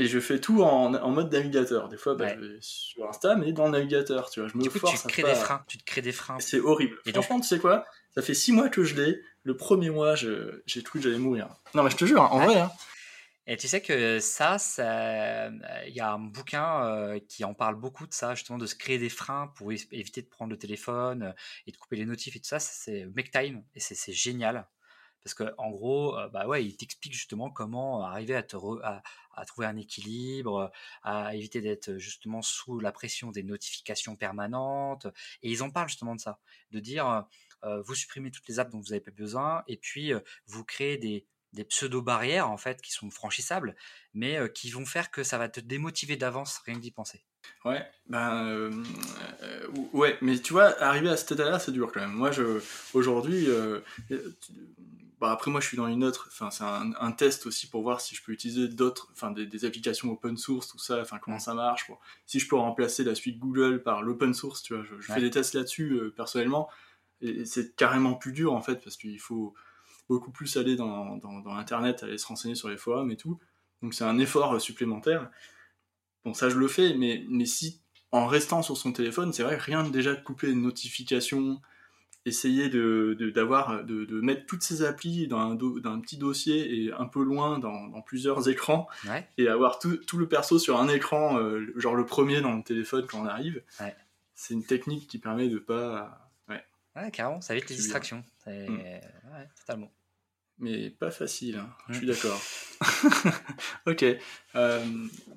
et 0.00 0.06
je 0.06 0.18
fais 0.18 0.40
tout 0.40 0.62
en, 0.62 0.94
en, 0.94 1.10
mode 1.10 1.30
navigateur. 1.30 1.88
Des 1.88 1.98
fois, 1.98 2.14
bah, 2.14 2.34
je 2.34 2.40
vais 2.40 2.58
sur 2.60 3.06
Insta, 3.06 3.36
mais 3.36 3.52
dans 3.52 3.66
le 3.66 3.72
navigateur, 3.72 4.30
tu 4.30 4.40
vois. 4.40 4.48
Je 4.48 4.56
me 4.56 4.62
du 4.62 4.70
coup, 4.70 4.78
force 4.78 5.02
tu 5.02 5.06
te 5.06 5.08
crées 5.08 5.22
des 5.22 5.34
freins. 5.34 5.62
Tu 5.68 5.76
te 5.76 5.84
crées 5.84 6.00
des 6.00 6.12
freins. 6.12 6.38
C'est 6.40 6.58
horrible. 6.58 6.96
Et 7.04 7.12
Franchement, 7.12 7.38
tu 7.38 7.46
sais 7.46 7.58
quoi? 7.58 7.84
Ça 8.14 8.22
fait 8.22 8.32
six 8.32 8.52
mois 8.52 8.70
que 8.70 8.82
je 8.82 8.94
l'ai. 8.94 9.20
Le 9.44 9.56
premier 9.56 9.90
mois, 9.90 10.14
j'ai 10.14 10.82
cru 10.82 11.00
que 11.00 11.04
j'allais 11.04 11.18
mourir. 11.18 11.48
Non, 11.74 11.82
mais 11.82 11.90
je 11.90 11.96
te 11.96 12.06
jure, 12.06 12.22
en 12.22 12.40
vrai. 12.40 12.60
Hein. 12.60 12.70
Et 13.50 13.56
tu 13.56 13.66
sais 13.66 13.82
que 13.82 14.20
ça, 14.20 14.58
il 14.78 15.92
y 15.92 15.98
a 15.98 16.12
un 16.12 16.20
bouquin 16.20 16.84
euh, 16.84 17.18
qui 17.18 17.42
en 17.42 17.52
parle 17.52 17.74
beaucoup 17.74 18.06
de 18.06 18.12
ça, 18.12 18.36
justement, 18.36 18.58
de 18.58 18.66
se 18.66 18.76
créer 18.76 18.96
des 18.96 19.08
freins 19.08 19.48
pour 19.56 19.72
éviter 19.72 20.22
de 20.22 20.28
prendre 20.28 20.52
le 20.52 20.56
téléphone 20.56 21.24
euh, 21.24 21.32
et 21.66 21.72
de 21.72 21.76
couper 21.76 21.96
les 21.96 22.04
notifs 22.04 22.36
et 22.36 22.38
tout 22.38 22.46
ça. 22.46 22.60
C'est 22.60 23.06
Make 23.06 23.32
Time 23.32 23.64
et 23.74 23.80
c'est 23.80 24.12
génial. 24.12 24.68
Parce 25.24 25.34
que 25.34 25.52
en 25.58 25.70
gros, 25.70 26.16
euh, 26.16 26.28
bah 26.28 26.46
ouais, 26.46 26.64
il 26.64 26.76
t'explique 26.76 27.12
justement 27.12 27.50
comment 27.50 28.04
arriver 28.04 28.36
à, 28.36 28.44
te 28.44 28.56
à, 28.84 29.02
trouver 29.46 29.66
un 29.66 29.76
équilibre, 29.76 30.70
à 31.02 31.34
éviter 31.34 31.60
d'être 31.60 31.96
justement 31.96 32.42
sous 32.42 32.78
la 32.78 32.92
pression 32.92 33.32
des 33.32 33.42
notifications 33.42 34.14
permanentes. 34.14 35.08
Et 35.42 35.50
ils 35.50 35.64
en 35.64 35.70
parlent 35.70 35.88
justement 35.88 36.14
de 36.14 36.20
ça, 36.20 36.38
de 36.70 36.78
dire 36.78 37.26
euh, 37.64 37.82
vous 37.82 37.94
supprimez 37.94 38.30
toutes 38.30 38.48
les 38.48 38.58
apps 38.58 38.70
dont 38.70 38.78
vous 38.78 38.90
n'avez 38.90 39.00
pas 39.00 39.10
besoin, 39.10 39.62
et 39.66 39.76
puis 39.76 40.12
euh, 40.12 40.20
vous 40.46 40.64
créez 40.64 40.96
des, 40.96 41.26
des 41.52 41.64
pseudo-barrières 41.64 42.50
en 42.50 42.56
fait 42.56 42.80
qui 42.80 42.92
sont 42.92 43.10
franchissables, 43.10 43.74
mais 44.14 44.38
qui 44.54 44.70
vont 44.70 44.86
faire 44.86 45.10
que 45.10 45.22
ça 45.22 45.38
va 45.38 45.48
te 45.48 45.60
démotiver 45.60 46.16
d'avance 46.16 46.60
rien 46.66 46.76
que 46.76 46.80
d'y 46.80 46.90
penser. 46.90 47.24
Ouais, 47.64 47.84
ben 48.06 48.70
ouais, 49.92 50.16
mais 50.20 50.38
tu 50.38 50.52
vois, 50.52 50.80
arriver 50.82 51.08
à 51.08 51.16
cet 51.16 51.32
état-là, 51.32 51.58
c'est 51.58 51.72
dur 51.72 51.90
quand 51.92 52.00
même. 52.00 52.12
Moi, 52.12 52.30
je 52.32 52.60
aujourd'hui, 52.94 53.48
bah 55.20 55.30
après 55.30 55.50
moi 55.50 55.60
je 55.60 55.66
suis 55.66 55.76
dans 55.76 55.86
une 55.86 56.02
autre, 56.02 56.28
enfin 56.32 56.50
c'est 56.50 56.64
un, 56.64 57.12
test 57.12 57.44
aussi 57.44 57.68
pour 57.68 57.82
voir 57.82 58.00
si 58.00 58.14
je 58.14 58.22
peux 58.24 58.32
utiliser 58.32 58.68
d'autres, 58.68 59.10
enfin 59.12 59.30
des, 59.30 59.64
applications 59.66 60.10
open 60.10 60.38
source, 60.38 60.68
tout 60.68 60.78
ça, 60.78 60.98
enfin 61.00 61.18
comment 61.18 61.38
ça 61.38 61.52
marche, 61.52 61.86
quoi. 61.86 62.00
si 62.24 62.40
je 62.40 62.48
peux 62.48 62.56
remplacer 62.56 63.04
la 63.04 63.14
suite 63.14 63.38
Google 63.38 63.82
par 63.82 64.02
l'open 64.02 64.32
source, 64.32 64.62
tu 64.62 64.74
vois, 64.74 64.82
je, 64.82 64.94
fais 65.00 65.20
des 65.20 65.30
tests 65.30 65.52
là-dessus 65.52 66.00
personnellement, 66.16 66.70
et, 67.20 67.44
c'est 67.44 67.76
carrément 67.76 68.14
plus 68.14 68.32
dur 68.32 68.54
en 68.54 68.62
fait 68.62 68.82
parce 68.82 68.96
qu'il 68.96 69.20
faut 69.20 69.54
beaucoup 70.10 70.32
plus 70.32 70.56
aller 70.56 70.76
dans, 70.76 71.16
dans, 71.16 71.40
dans, 71.40 71.54
internet, 71.54 72.02
aller 72.02 72.18
se 72.18 72.26
renseigner 72.26 72.56
sur 72.56 72.68
les 72.68 72.76
forums 72.76 73.10
et 73.10 73.16
tout, 73.16 73.38
donc 73.82 73.94
c'est 73.94 74.04
un 74.04 74.18
effort 74.18 74.60
supplémentaire. 74.60 75.30
Bon 76.24 76.34
ça 76.34 76.50
je 76.50 76.56
le 76.56 76.68
fais, 76.68 76.94
mais 76.94 77.24
mais 77.28 77.46
si 77.46 77.80
en 78.12 78.26
restant 78.26 78.62
sur 78.62 78.76
son 78.76 78.92
téléphone, 78.92 79.32
c'est 79.32 79.44
vrai 79.44 79.56
rien 79.56 79.84
de 79.84 79.90
déjà 79.90 80.14
de 80.14 80.20
couper 80.20 80.50
une 80.50 80.62
notification 80.62 81.60
essayer 82.26 82.68
de, 82.68 83.16
d'avoir, 83.34 83.84
de, 83.84 84.04
de, 84.04 84.20
mettre 84.20 84.46
toutes 84.46 84.62
ces 84.62 84.82
applis 84.82 85.26
dans 85.26 85.38
un, 85.38 85.52
un, 85.52 86.00
petit 86.00 86.18
dossier 86.18 86.84
et 86.84 86.92
un 86.92 87.06
peu 87.06 87.22
loin 87.22 87.58
dans, 87.58 87.86
dans 87.88 88.02
plusieurs 88.02 88.48
écrans 88.48 88.88
et 89.38 89.48
avoir 89.48 89.78
tout, 89.78 89.96
tout, 89.96 90.18
le 90.18 90.28
perso 90.28 90.58
sur 90.58 90.78
un 90.78 90.88
écran, 90.88 91.38
euh, 91.38 91.72
genre 91.76 91.94
le 91.94 92.04
premier 92.04 92.40
dans 92.40 92.54
le 92.54 92.62
téléphone 92.62 93.06
quand 93.06 93.22
on 93.22 93.26
arrive. 93.26 93.62
C'est 94.34 94.54
une 94.54 94.64
technique 94.64 95.06
qui 95.06 95.18
permet 95.18 95.48
de 95.48 95.58
pas. 95.58 96.30
Ouais, 96.48 96.62
ouais 96.96 97.10
carrément, 97.10 97.40
ça 97.40 97.54
évite 97.54 97.70
les 97.70 97.76
distractions. 97.76 98.24
Mm. 98.46 98.50
Ouais, 98.50 99.48
totalement. 99.58 99.90
Mais 100.60 100.90
pas 100.90 101.10
facile, 101.10 101.56
hein. 101.56 101.70
je 101.88 101.96
suis 101.96 102.06
d'accord. 102.06 102.40
ok. 103.86 104.04
Euh, 104.54 104.84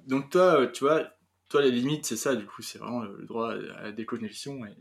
donc 0.05 0.29
toi, 0.29 0.67
tu 0.67 0.83
vois, 0.83 1.09
toi 1.49 1.61
les 1.61 1.71
limites, 1.71 2.05
c'est 2.05 2.17
ça, 2.17 2.35
du 2.35 2.45
coup, 2.45 2.61
c'est 2.61 2.77
vraiment 2.77 3.03
le 3.03 3.25
droit 3.25 3.53
à 3.53 3.83
la 3.83 3.91
déconnexion. 3.93 4.65
Et... 4.65 4.75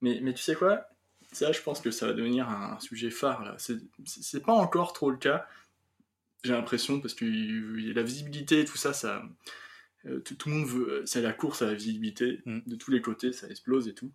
Mais, 0.00 0.20
mais 0.22 0.34
tu 0.34 0.42
sais 0.42 0.54
quoi? 0.54 0.86
Ça, 1.32 1.50
je 1.50 1.60
pense 1.60 1.80
que 1.80 1.90
ça 1.90 2.06
va 2.06 2.12
devenir 2.12 2.48
un, 2.48 2.78
sujet 2.78 3.10
phare 3.10 3.44
là. 3.44 3.56
C'est 3.58 4.42
pas 4.42 4.52
encore 4.52 4.92
trop 4.92 5.10
le 5.10 5.16
cas, 5.16 5.46
j'ai 6.44 6.52
l'impression, 6.52 7.00
parce 7.00 7.14
que 7.14 7.24
la 7.24 8.02
visibilité, 8.02 8.64
tout 8.64 8.76
ça, 8.76 8.92
ça, 8.92 9.22
euh, 10.06 10.20
tout, 10.20 10.48
le 10.48 10.54
monde 10.54 10.68
veut, 10.68 11.02
c'est 11.06 11.22
la 11.22 11.32
course 11.32 11.62
à 11.62 11.66
la 11.66 11.74
visibilité 11.74 12.40
mm. 12.44 12.60
de 12.66 12.76
tous 12.76 12.90
les 12.90 13.00
côtés, 13.00 13.32
ça 13.32 13.48
explose 13.48 13.88
et 13.88 13.94
tout. 13.94 14.12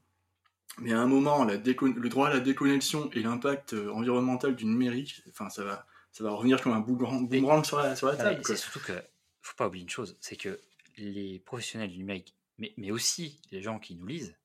Mais 0.79 0.93
à 0.93 0.99
un 0.99 1.07
moment, 1.07 1.43
la 1.43 1.55
le 1.55 2.09
droit 2.09 2.27
à 2.27 2.33
la 2.33 2.39
déconnexion 2.39 3.09
et 3.11 3.21
l'impact 3.21 3.73
euh, 3.73 3.91
environnemental 3.91 4.55
du 4.55 4.65
numérique, 4.65 5.23
enfin, 5.29 5.49
ça 5.49 5.63
va, 5.63 5.87
ça 6.11 6.23
va 6.23 6.31
revenir 6.31 6.61
comme 6.61 6.73
un 6.73 6.79
boomerang, 6.79 7.65
sur 7.65 7.79
la, 7.79 7.95
sur 7.95 8.07
la 8.07 8.15
table. 8.15 8.41
C'est 8.45 8.55
surtout 8.55 8.79
que, 8.79 8.93
faut 9.41 9.55
pas 9.55 9.67
oublier 9.67 9.83
une 9.83 9.89
chose, 9.89 10.17
c'est 10.21 10.35
que 10.35 10.59
les 10.97 11.39
professionnels 11.39 11.89
du 11.89 11.97
numérique, 11.97 12.35
mais, 12.57 12.73
mais 12.77 12.91
aussi 12.91 13.41
les 13.51 13.61
gens 13.61 13.79
qui 13.79 13.95
nous 13.95 14.05
lisent, 14.05 14.35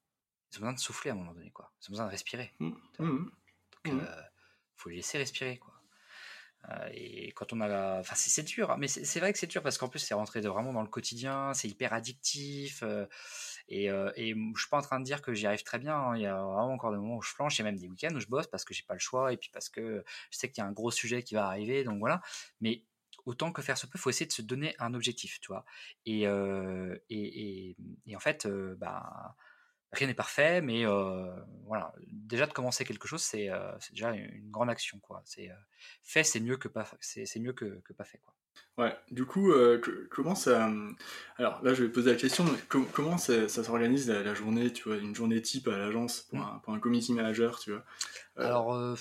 ils 0.50 0.56
ont 0.56 0.60
besoin 0.60 0.72
de 0.72 0.78
souffler 0.78 1.10
à 1.10 1.14
un 1.14 1.16
moment 1.16 1.32
donné, 1.32 1.50
quoi. 1.50 1.72
Ils 1.80 1.90
ont 1.90 1.92
besoin 1.92 2.06
de 2.06 2.10
respirer. 2.10 2.52
Mmh. 2.58 2.68
Mmh. 2.68 2.74
Donc, 2.98 3.30
il 3.86 3.94
mmh. 3.94 4.00
euh, 4.00 4.22
faut 4.76 4.88
les 4.88 4.96
laisser 4.96 5.18
respirer, 5.18 5.58
quoi. 5.58 5.72
Euh, 6.68 6.88
et 6.92 7.32
quand 7.32 7.52
on 7.52 7.60
a, 7.60 7.98
enfin 7.98 8.14
c'est 8.14 8.44
dur, 8.44 8.70
hein, 8.70 8.76
mais 8.78 8.86
c'est 8.86 9.18
vrai 9.18 9.32
que 9.32 9.38
c'est 9.38 9.48
dur 9.48 9.62
parce 9.62 9.78
qu'en 9.78 9.88
plus 9.88 9.98
c'est 9.98 10.14
rentré 10.14 10.40
vraiment 10.40 10.72
dans 10.72 10.82
le 10.82 10.88
quotidien, 10.88 11.52
c'est 11.54 11.66
hyper 11.66 11.92
addictif. 11.92 12.84
Euh, 12.84 13.06
et, 13.68 13.86
et, 13.86 14.34
je 14.34 14.60
suis 14.60 14.70
pas 14.70 14.78
en 14.78 14.82
train 14.82 15.00
de 15.00 15.04
dire 15.04 15.22
que 15.22 15.34
j'y 15.34 15.46
arrive 15.46 15.62
très 15.62 15.78
bien. 15.78 15.94
Hein. 15.96 16.16
il 16.16 16.22
y 16.22 16.26
a 16.26 16.34
vraiment 16.34 16.72
encore 16.72 16.92
des 16.92 16.98
moments 16.98 17.16
où 17.16 17.22
je 17.22 17.30
flanche, 17.30 17.58
a 17.60 17.62
même 17.62 17.76
des 17.76 17.88
week-ends 17.88 18.14
où 18.14 18.20
je 18.20 18.26
bosse 18.26 18.46
parce 18.46 18.64
que 18.64 18.74
j'ai 18.74 18.84
pas 18.84 18.94
le 18.94 19.00
choix 19.00 19.32
et 19.32 19.36
puis 19.36 19.50
parce 19.52 19.68
que 19.68 20.04
je 20.30 20.38
sais 20.38 20.50
qu'il 20.50 20.62
y 20.62 20.64
a 20.64 20.68
un 20.68 20.72
gros 20.72 20.90
sujet 20.90 21.22
qui 21.22 21.34
va 21.34 21.46
arriver, 21.46 21.84
donc 21.84 21.98
voilà. 21.98 22.20
Mais 22.60 22.82
autant 23.26 23.52
que 23.52 23.62
faire 23.62 23.78
se 23.78 23.86
peut, 23.86 23.98
faut 23.98 24.10
essayer 24.10 24.26
de 24.26 24.32
se 24.32 24.42
donner 24.42 24.74
un 24.78 24.94
objectif, 24.94 25.40
tu 25.40 25.48
vois. 25.48 25.64
Et, 26.06 26.22
et, 26.22 27.76
et, 28.06 28.16
en 28.16 28.20
fait, 28.20 28.46
bah 28.78 29.36
rien 29.92 30.06
n'est 30.06 30.14
parfait, 30.14 30.60
mais 30.60 30.84
voilà, 31.66 31.92
déjà 32.10 32.46
de 32.46 32.52
commencer 32.52 32.84
quelque 32.84 33.06
chose, 33.06 33.22
c'est 33.22 33.50
déjà 33.90 34.10
une 34.12 34.50
grande 34.50 34.70
action, 34.70 34.98
quoi. 35.00 35.22
C'est 35.24 35.50
fait, 36.02 36.24
c'est 36.24 36.40
mieux 36.40 36.56
que 36.56 36.68
pas, 36.68 36.88
c'est 37.00 37.38
mieux 37.40 37.52
que, 37.52 37.80
que, 37.84 37.92
pas 37.92 38.04
fait, 38.04 38.18
quoi. 38.18 38.34
Ouais. 38.78 38.94
Du 39.10 39.26
coup, 39.26 39.52
comment 40.10 40.34
ça 40.34 40.70
Alors 41.36 41.62
là, 41.62 41.74
je 41.74 41.84
vais 41.84 41.90
poser 41.90 42.12
la 42.12 42.16
question. 42.16 42.44
comment 42.68 43.18
ça, 43.18 43.48
s'organise 43.48 44.08
la, 44.08 44.34
journée, 44.34 44.72
tu 44.72 44.84
vois, 44.84 44.96
une 44.96 45.14
journée 45.14 45.40
type 45.42 45.68
à 45.68 45.76
l'agence 45.76 46.22
pour, 46.22 46.38
mmh. 46.38 46.42
un, 46.42 46.58
pour 46.58 46.74
un 46.74 46.80
community 46.80 47.12
manager, 47.12 47.58
tu 47.58 47.72
vois? 47.72 47.84
Alors, 48.36 48.96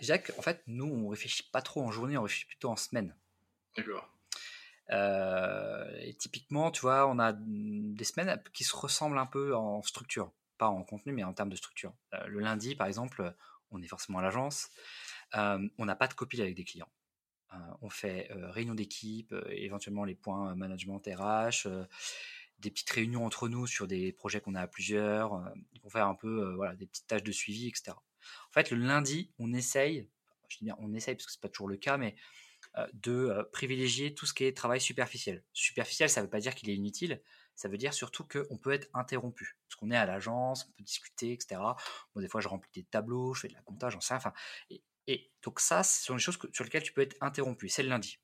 Jacques, 0.00 0.32
en 0.38 0.42
fait, 0.42 0.62
nous, 0.66 0.86
on 0.86 1.08
réfléchit 1.08 1.44
pas 1.52 1.62
trop 1.62 1.82
en 1.82 1.92
journée, 1.92 2.16
on 2.16 2.22
réfléchit 2.22 2.46
plutôt 2.46 2.68
en 2.68 2.76
semaine. 2.76 3.14
D'accord. 3.76 4.11
Euh, 4.90 5.90
et 6.00 6.14
typiquement, 6.14 6.70
tu 6.70 6.82
vois, 6.82 7.08
on 7.08 7.18
a 7.18 7.32
des 7.34 8.04
semaines 8.04 8.42
qui 8.52 8.64
se 8.64 8.76
ressemblent 8.76 9.18
un 9.18 9.26
peu 9.26 9.54
en 9.54 9.82
structure, 9.82 10.32
pas 10.58 10.68
en 10.68 10.82
contenu, 10.82 11.12
mais 11.12 11.24
en 11.24 11.32
termes 11.32 11.50
de 11.50 11.56
structure. 11.56 11.94
Euh, 12.14 12.26
le 12.26 12.40
lundi, 12.40 12.74
par 12.74 12.86
exemple, 12.86 13.34
on 13.70 13.80
est 13.82 13.86
forcément 13.86 14.18
à 14.18 14.22
l'agence, 14.22 14.68
euh, 15.34 15.66
on 15.78 15.84
n'a 15.84 15.96
pas 15.96 16.08
de 16.08 16.14
copie 16.14 16.40
avec 16.40 16.54
des 16.54 16.64
clients. 16.64 16.90
on 17.82 17.90
fait 17.90 18.28
réunion 18.30 18.74
d'équipe, 18.74 19.34
éventuellement 19.50 20.04
les 20.04 20.14
points 20.14 20.54
management 20.54 21.02
RH, 21.06 21.68
des 22.58 22.70
petites 22.70 22.90
réunions 22.90 23.26
entre 23.26 23.48
nous 23.48 23.66
sur 23.66 23.86
des 23.86 24.12
projets 24.12 24.40
qu'on 24.40 24.54
a 24.54 24.62
à 24.62 24.66
plusieurs, 24.66 25.52
pour 25.82 25.92
faire 25.92 26.06
un 26.06 26.14
peu 26.14 26.54
voilà, 26.54 26.74
des 26.74 26.86
petites 26.86 27.06
tâches 27.06 27.22
de 27.22 27.32
suivi, 27.32 27.68
etc. 27.68 27.92
En 27.92 28.52
fait, 28.52 28.70
le 28.70 28.78
lundi, 28.78 29.32
on 29.38 29.52
essaye, 29.52 30.08
je 30.48 30.58
dis 30.58 30.64
bien 30.64 30.76
on 30.78 30.94
essaye 30.94 31.14
parce 31.14 31.26
que 31.26 31.32
c'est 31.32 31.40
pas 31.40 31.50
toujours 31.50 31.68
le 31.68 31.76
cas, 31.76 31.98
mais 31.98 32.14
de 32.92 33.12
euh, 33.12 33.42
privilégier 33.52 34.14
tout 34.14 34.26
ce 34.26 34.32
qui 34.32 34.44
est 34.44 34.56
travail 34.56 34.80
superficiel. 34.80 35.44
Superficiel, 35.52 36.08
ça 36.08 36.20
ne 36.20 36.26
veut 36.26 36.30
pas 36.30 36.40
dire 36.40 36.54
qu'il 36.54 36.70
est 36.70 36.74
inutile, 36.74 37.20
ça 37.54 37.68
veut 37.68 37.76
dire 37.76 37.92
surtout 37.92 38.24
qu'on 38.24 38.56
peut 38.56 38.72
être 38.72 38.88
interrompu. 38.94 39.56
Parce 39.68 39.78
qu'on 39.78 39.90
est 39.90 39.96
à 39.96 40.06
l'agence, 40.06 40.66
on 40.68 40.72
peut 40.72 40.82
discuter, 40.82 41.32
etc. 41.32 41.60
Moi, 41.60 42.22
des 42.22 42.28
fois, 42.28 42.40
je 42.40 42.48
remplis 42.48 42.70
des 42.74 42.84
tableaux, 42.84 43.34
je 43.34 43.42
fais 43.42 43.48
de 43.48 43.54
la 43.54 43.62
comptage, 43.62 43.92
j'en 43.92 44.00
sais 44.00 44.14
enfin. 44.14 44.32
Et, 45.06 45.32
donc, 45.42 45.60
ça, 45.60 45.82
ce 45.82 46.04
sont 46.04 46.14
des 46.14 46.20
choses 46.20 46.38
sur 46.52 46.64
lesquelles 46.64 46.82
tu 46.82 46.92
peux 46.92 47.02
être 47.02 47.16
interrompu. 47.20 47.68
C'est 47.68 47.82
le 47.82 47.88
lundi. 47.88 48.20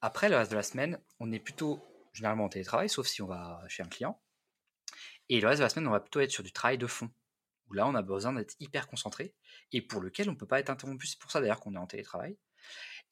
Après, 0.00 0.28
le 0.28 0.36
reste 0.36 0.50
de 0.50 0.56
la 0.56 0.62
semaine, 0.62 1.00
on 1.18 1.32
est 1.32 1.40
plutôt 1.40 1.84
généralement 2.12 2.44
en 2.44 2.48
télétravail, 2.48 2.88
sauf 2.88 3.06
si 3.06 3.22
on 3.22 3.26
va 3.26 3.64
chez 3.68 3.82
un 3.82 3.88
client. 3.88 4.20
Et 5.28 5.40
le 5.40 5.48
reste 5.48 5.58
de 5.58 5.64
la 5.64 5.68
semaine, 5.68 5.88
on 5.88 5.92
va 5.92 6.00
plutôt 6.00 6.20
être 6.20 6.30
sur 6.30 6.42
du 6.42 6.52
travail 6.52 6.78
de 6.78 6.86
fond. 6.86 7.10
où 7.66 7.72
là, 7.74 7.86
on 7.86 7.94
a 7.94 8.02
besoin 8.02 8.32
d'être 8.32 8.54
hyper 8.60 8.86
concentré 8.88 9.34
et 9.72 9.82
pour 9.82 10.00
lequel 10.00 10.28
on 10.28 10.32
ne 10.32 10.38
peut 10.38 10.46
pas 10.46 10.60
être 10.60 10.70
interrompu. 10.70 11.06
C'est 11.06 11.18
pour 11.18 11.30
ça 11.30 11.40
d'ailleurs 11.40 11.60
qu'on 11.60 11.74
est 11.74 11.78
en 11.78 11.86
télétravail. 11.86 12.38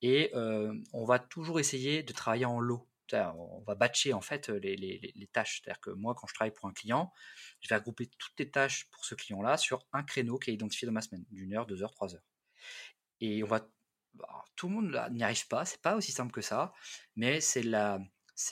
Et 0.02 0.32
on 0.34 1.04
va 1.04 1.18
toujours 1.18 1.60
essayer 1.60 2.02
de 2.02 2.12
travailler 2.12 2.44
en 2.44 2.60
lot. 2.60 2.88
On 3.12 3.62
va 3.66 3.74
batcher 3.74 4.12
en 4.12 4.20
fait 4.20 4.48
les, 4.48 5.30
tâches. 5.32 5.62
C'est-à-dire 5.62 5.80
que 5.80 5.90
moi, 5.90 6.14
quand 6.14 6.26
je 6.26 6.34
travaille 6.34 6.52
pour 6.52 6.68
un 6.68 6.72
client, 6.72 7.12
je 7.60 7.68
vais 7.68 7.76
regrouper 7.76 8.06
toutes 8.18 8.38
les 8.38 8.50
tâches 8.50 8.88
pour 8.90 9.04
ce 9.04 9.14
client-là 9.14 9.56
sur 9.56 9.86
un 9.92 10.02
créneau 10.02 10.38
qui 10.38 10.50
est 10.50 10.54
identifié 10.54 10.86
dans 10.86 10.92
ma 10.92 11.02
semaine, 11.02 11.24
d'une 11.30 11.54
heure, 11.54 11.66
deux 11.66 11.82
heures, 11.82 11.92
trois 11.92 12.14
heures. 12.14 12.24
Et 13.20 13.42
on 13.42 13.46
va, 13.46 13.66
bah, 14.14 14.44
tout 14.56 14.68
le 14.68 14.74
monde 14.74 15.08
n'y 15.12 15.22
arrive 15.22 15.46
pas, 15.48 15.64
c'est 15.64 15.80
pas 15.80 15.96
aussi 15.96 16.12
simple 16.12 16.32
que 16.32 16.40
ça, 16.40 16.72
mais 17.14 17.40
c'est 17.40 17.62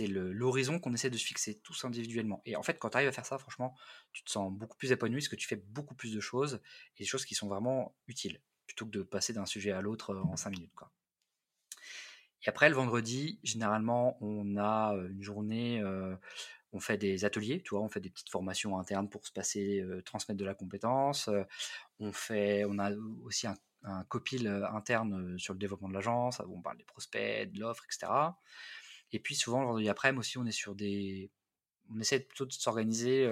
l'horizon 0.06 0.78
qu'on 0.78 0.94
essaie 0.94 1.10
de 1.10 1.18
se 1.18 1.24
fixer 1.24 1.60
tous 1.60 1.84
individuellement. 1.84 2.42
Et 2.44 2.56
en 2.56 2.62
fait, 2.62 2.78
quand 2.78 2.90
tu 2.90 2.96
arrives 2.96 3.08
à 3.08 3.12
faire 3.12 3.26
ça, 3.26 3.38
franchement, 3.38 3.76
tu 4.12 4.24
te 4.24 4.30
sens 4.30 4.52
beaucoup 4.52 4.76
plus 4.76 4.92
épanoui 4.92 5.18
parce 5.20 5.28
que 5.28 5.36
tu 5.36 5.48
fais 5.48 5.56
beaucoup 5.56 5.94
plus 5.94 6.14
de 6.14 6.20
choses 6.20 6.60
et 6.96 7.02
des 7.02 7.06
choses 7.06 7.24
qui 7.24 7.34
sont 7.34 7.48
vraiment 7.48 7.96
utiles 8.06 8.40
plutôt 8.66 8.86
que 8.86 8.90
de 8.90 9.02
passer 9.02 9.32
d'un 9.32 9.46
sujet 9.46 9.72
à 9.72 9.82
l'autre 9.82 10.14
en 10.14 10.36
cinq 10.36 10.50
minutes. 10.50 10.74
Quoi. 10.74 10.90
Et 12.44 12.48
après, 12.48 12.68
le 12.68 12.74
vendredi, 12.74 13.38
généralement, 13.42 14.18
on 14.20 14.56
a 14.56 14.94
une 15.08 15.22
journée, 15.22 15.82
on 16.72 16.80
fait 16.80 16.98
des 16.98 17.24
ateliers, 17.24 17.62
tu 17.62 17.70
vois, 17.70 17.80
on 17.80 17.88
fait 17.88 18.00
des 18.00 18.10
petites 18.10 18.30
formations 18.30 18.78
internes 18.78 19.08
pour 19.08 19.26
se 19.26 19.32
passer, 19.32 19.84
transmettre 20.04 20.38
de 20.38 20.44
la 20.44 20.54
compétence. 20.54 21.30
on, 22.00 22.12
fait, 22.12 22.64
on 22.68 22.78
a 22.78 22.90
aussi 23.24 23.46
un, 23.46 24.04
copil 24.08 24.48
interne 24.72 25.38
sur 25.38 25.54
le 25.54 25.58
développement 25.58 25.88
de 25.88 25.94
l'agence, 25.94 26.40
on 26.48 26.60
parle 26.60 26.78
des 26.78 26.84
prospects, 26.84 27.50
de 27.50 27.60
l'offre, 27.60 27.84
etc. 27.86 28.12
Et 29.12 29.20
puis 29.20 29.34
souvent, 29.34 29.60
le 29.60 29.66
vendredi 29.66 29.88
après 29.88 30.14
aussi, 30.14 30.38
on 30.38 30.46
est 30.46 30.52
sur 30.52 30.74
des. 30.74 31.30
On 31.90 32.00
essaie 32.00 32.20
plutôt 32.20 32.46
de 32.46 32.52
s'organiser 32.52 33.28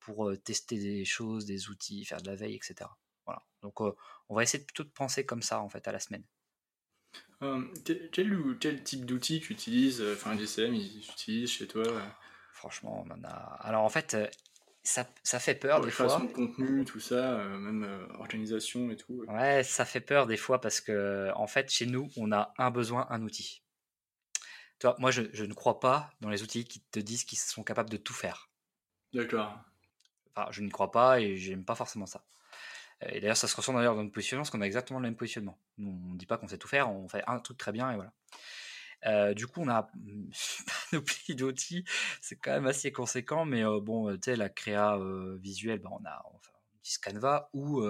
pour 0.00 0.32
tester 0.44 0.78
des 0.78 1.04
choses, 1.04 1.46
des 1.46 1.68
outils, 1.68 2.04
faire 2.04 2.20
de 2.22 2.28
la 2.28 2.36
veille, 2.36 2.54
etc. 2.54 2.90
Voilà. 3.24 3.42
Donc, 3.62 3.80
on 3.80 4.34
va 4.34 4.42
essayer 4.42 4.62
plutôt 4.62 4.84
de 4.84 4.88
penser 4.90 5.26
comme 5.26 5.42
ça, 5.42 5.60
en 5.60 5.68
fait, 5.68 5.86
à 5.88 5.92
la 5.92 6.00
semaine. 6.00 6.24
Quel, 7.84 8.10
quel, 8.60 8.82
type 8.82 9.04
d'outils 9.04 9.40
tu 9.40 9.52
utilises 9.52 10.02
Enfin, 10.12 10.36
GCM, 10.36 10.74
ils 10.74 10.98
utilisent 10.98 11.50
chez 11.50 11.66
toi 11.66 11.84
Franchement, 12.52 13.04
on 13.06 13.10
en 13.12 13.24
a. 13.24 13.58
Alors, 13.60 13.84
en 13.84 13.88
fait, 13.88 14.16
ça, 14.82 15.06
ça, 15.22 15.38
fait 15.38 15.54
peur 15.54 15.80
des 15.80 15.90
fois. 15.90 16.18
de 16.20 16.32
contenu, 16.32 16.84
tout 16.84 17.00
ça, 17.00 17.36
même 17.58 18.08
organisation 18.18 18.90
et 18.90 18.96
tout. 18.96 19.24
Ouais, 19.28 19.62
ça 19.62 19.84
fait 19.84 20.00
peur 20.00 20.26
des 20.26 20.38
fois 20.38 20.60
parce 20.60 20.80
que, 20.80 21.30
en 21.34 21.46
fait, 21.46 21.70
chez 21.70 21.86
nous, 21.86 22.08
on 22.16 22.32
a 22.32 22.54
un 22.56 22.70
besoin, 22.70 23.06
un 23.10 23.22
outil. 23.22 23.62
Toi, 24.78 24.94
moi, 24.98 25.10
je, 25.10 25.22
ne 25.22 25.54
crois 25.54 25.80
pas 25.80 26.10
dans 26.20 26.28
les 26.28 26.42
outils 26.42 26.64
qui 26.64 26.80
te 26.80 27.00
disent 27.00 27.24
qu'ils 27.24 27.38
sont 27.38 27.64
capables 27.64 27.88
de 27.88 27.96
tout 27.96 28.12
faire. 28.12 28.50
D'accord. 29.12 29.58
Enfin, 30.34 30.48
je 30.50 30.60
ne 30.60 30.70
crois 30.70 30.90
pas 30.90 31.20
et 31.20 31.36
j'aime 31.36 31.64
pas 31.64 31.74
forcément 31.74 32.06
ça. 32.06 32.24
Et 33.02 33.20
d'ailleurs, 33.20 33.36
ça 33.36 33.48
se 33.48 33.56
ressent 33.56 33.74
d'ailleurs 33.74 33.94
dans 33.94 34.02
notre 34.02 34.14
positionnement, 34.14 34.42
parce 34.42 34.50
qu'on 34.50 34.60
a 34.62 34.66
exactement 34.66 35.00
le 35.00 35.04
même 35.04 35.16
positionnement. 35.16 35.58
Nous, 35.78 35.90
on 35.90 36.12
ne 36.14 36.18
dit 36.18 36.26
pas 36.26 36.38
qu'on 36.38 36.48
sait 36.48 36.58
tout 36.58 36.68
faire, 36.68 36.90
on 36.90 37.08
fait 37.08 37.22
un 37.26 37.38
truc 37.40 37.58
très 37.58 37.72
bien 37.72 37.90
et 37.90 37.94
voilà. 37.94 38.12
Euh, 39.04 39.34
du 39.34 39.46
coup, 39.46 39.60
on 39.60 39.68
a 39.68 39.90
nos 40.92 41.02
plis 41.02 41.34
d'outils, 41.34 41.84
c'est 42.22 42.36
quand 42.36 42.52
même 42.52 42.66
assez 42.66 42.92
conséquent, 42.92 43.44
mais 43.44 43.64
euh, 43.64 43.80
bon, 43.80 44.12
tu 44.14 44.20
sais, 44.24 44.36
la 44.36 44.48
créa 44.48 44.96
euh, 44.96 45.36
visuelle, 45.40 45.80
ben, 45.80 45.90
on 45.92 46.04
a 46.04 46.22
enfin, 46.34 46.52
on 46.54 46.78
utilise 46.78 46.98
Canva 46.98 47.50
ou, 47.52 47.82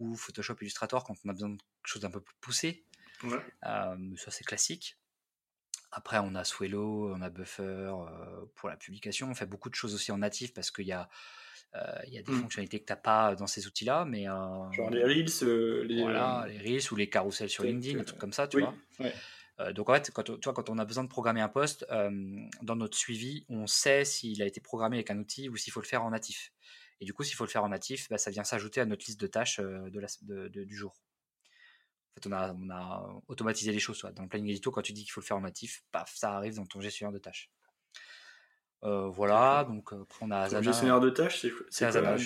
ou 0.00 0.16
Photoshop 0.16 0.56
Illustrator 0.60 1.04
quand 1.04 1.14
on 1.24 1.28
a 1.28 1.32
besoin 1.32 1.50
de 1.50 1.56
quelque 1.56 1.86
chose 1.86 2.02
d'un 2.02 2.10
peu 2.10 2.20
plus 2.20 2.36
poussé. 2.40 2.84
Ouais. 3.22 3.40
ça, 3.62 4.30
c'est 4.30 4.44
classique. 4.44 4.98
Après, 5.92 6.18
on 6.18 6.34
a 6.36 6.44
Swello, 6.44 7.12
on 7.12 7.20
a 7.20 7.30
Buffer 7.30 7.62
euh, 7.62 8.46
pour 8.54 8.68
la 8.68 8.76
publication. 8.76 9.28
On 9.28 9.34
fait 9.34 9.46
beaucoup 9.46 9.70
de 9.70 9.74
choses 9.74 9.94
aussi 9.94 10.12
en 10.12 10.18
natif 10.18 10.54
parce 10.54 10.70
qu'il 10.70 10.86
y 10.86 10.92
a, 10.92 11.02
euh, 11.02 11.04
il 12.06 12.12
y 12.12 12.18
a 12.18 12.22
des 12.22 12.32
mmh. 12.32 12.40
fonctionnalités 12.40 12.80
que 12.80 12.86
tu 12.86 12.92
n'as 12.92 12.96
pas 12.96 13.34
dans 13.34 13.46
ces 13.46 13.66
outils-là. 13.66 14.04
Mais, 14.04 14.28
euh, 14.28 14.72
Genre 14.72 14.90
les 14.90 15.04
Reels 15.04 15.86
les, 15.86 16.02
Voilà, 16.02 16.46
les 16.48 16.58
Reels 16.58 16.92
ou 16.92 16.96
les 16.96 17.08
carousels 17.08 17.50
sur 17.50 17.64
LinkedIn, 17.64 17.98
des 17.98 18.04
trucs 18.04 18.18
comme 18.18 18.32
ça, 18.32 18.48
tu 18.48 18.60
vois. 18.60 18.74
donc 19.72 19.88
en 19.88 19.94
fait, 19.94 20.10
quand, 20.10 20.40
toi, 20.40 20.52
quand 20.52 20.70
on 20.70 20.78
a 20.78 20.84
besoin 20.84 21.04
de 21.04 21.08
programmer 21.08 21.40
un 21.40 21.48
poste, 21.48 21.86
dans 22.62 22.76
notre 22.76 22.96
suivi, 22.96 23.44
on 23.48 23.66
sait 23.66 24.04
s'il 24.04 24.42
a 24.42 24.46
été 24.46 24.60
programmé 24.60 24.96
avec 24.96 25.10
un 25.10 25.18
outil 25.18 25.48
ou 25.48 25.56
s'il 25.56 25.72
faut 25.72 25.80
le 25.80 25.86
faire 25.86 26.02
en 26.02 26.10
natif. 26.10 26.52
Et 27.00 27.06
du 27.06 27.14
coup, 27.14 27.22
s'il 27.22 27.36
faut 27.36 27.44
le 27.44 27.50
faire 27.50 27.64
en 27.64 27.70
natif, 27.70 28.08
bah, 28.10 28.18
ça 28.18 28.30
vient 28.30 28.44
s'ajouter 28.44 28.80
à 28.80 28.84
notre 28.84 29.06
liste 29.06 29.20
de 29.20 29.26
tâches 29.26 29.58
de 29.58 30.00
la, 30.00 30.08
de, 30.22 30.64
du 30.64 30.76
jour. 30.76 30.94
En 32.10 32.14
fait, 32.14 32.28
on 32.28 32.32
a, 32.32 32.52
on 32.52 32.70
a 32.70 33.22
automatisé 33.28 33.72
les 33.72 33.78
choses. 33.78 34.04
Dans 34.14 34.22
le 34.22 34.28
planning 34.28 34.50
édito, 34.50 34.70
quand 34.70 34.82
tu 34.82 34.92
dis 34.92 35.02
qu'il 35.02 35.12
faut 35.12 35.20
le 35.20 35.26
faire 35.26 35.36
en 35.36 35.42
natif, 35.42 35.84
paf, 35.92 36.12
ça 36.14 36.34
arrive 36.34 36.56
dans 36.56 36.66
ton 36.66 36.80
gestionnaire 36.80 37.12
de 37.12 37.18
tâches. 37.18 37.50
Euh, 38.84 39.08
voilà, 39.08 39.64
donc 39.64 39.92
euh, 39.92 40.02
après 40.02 40.24
on 40.24 40.30
a 40.30 40.38
Asana. 40.38 40.62
gestionnaire 40.62 41.00
de 41.00 41.10
tâches, 41.10 41.44
c'est 41.68 41.84
Asana. 41.84 42.16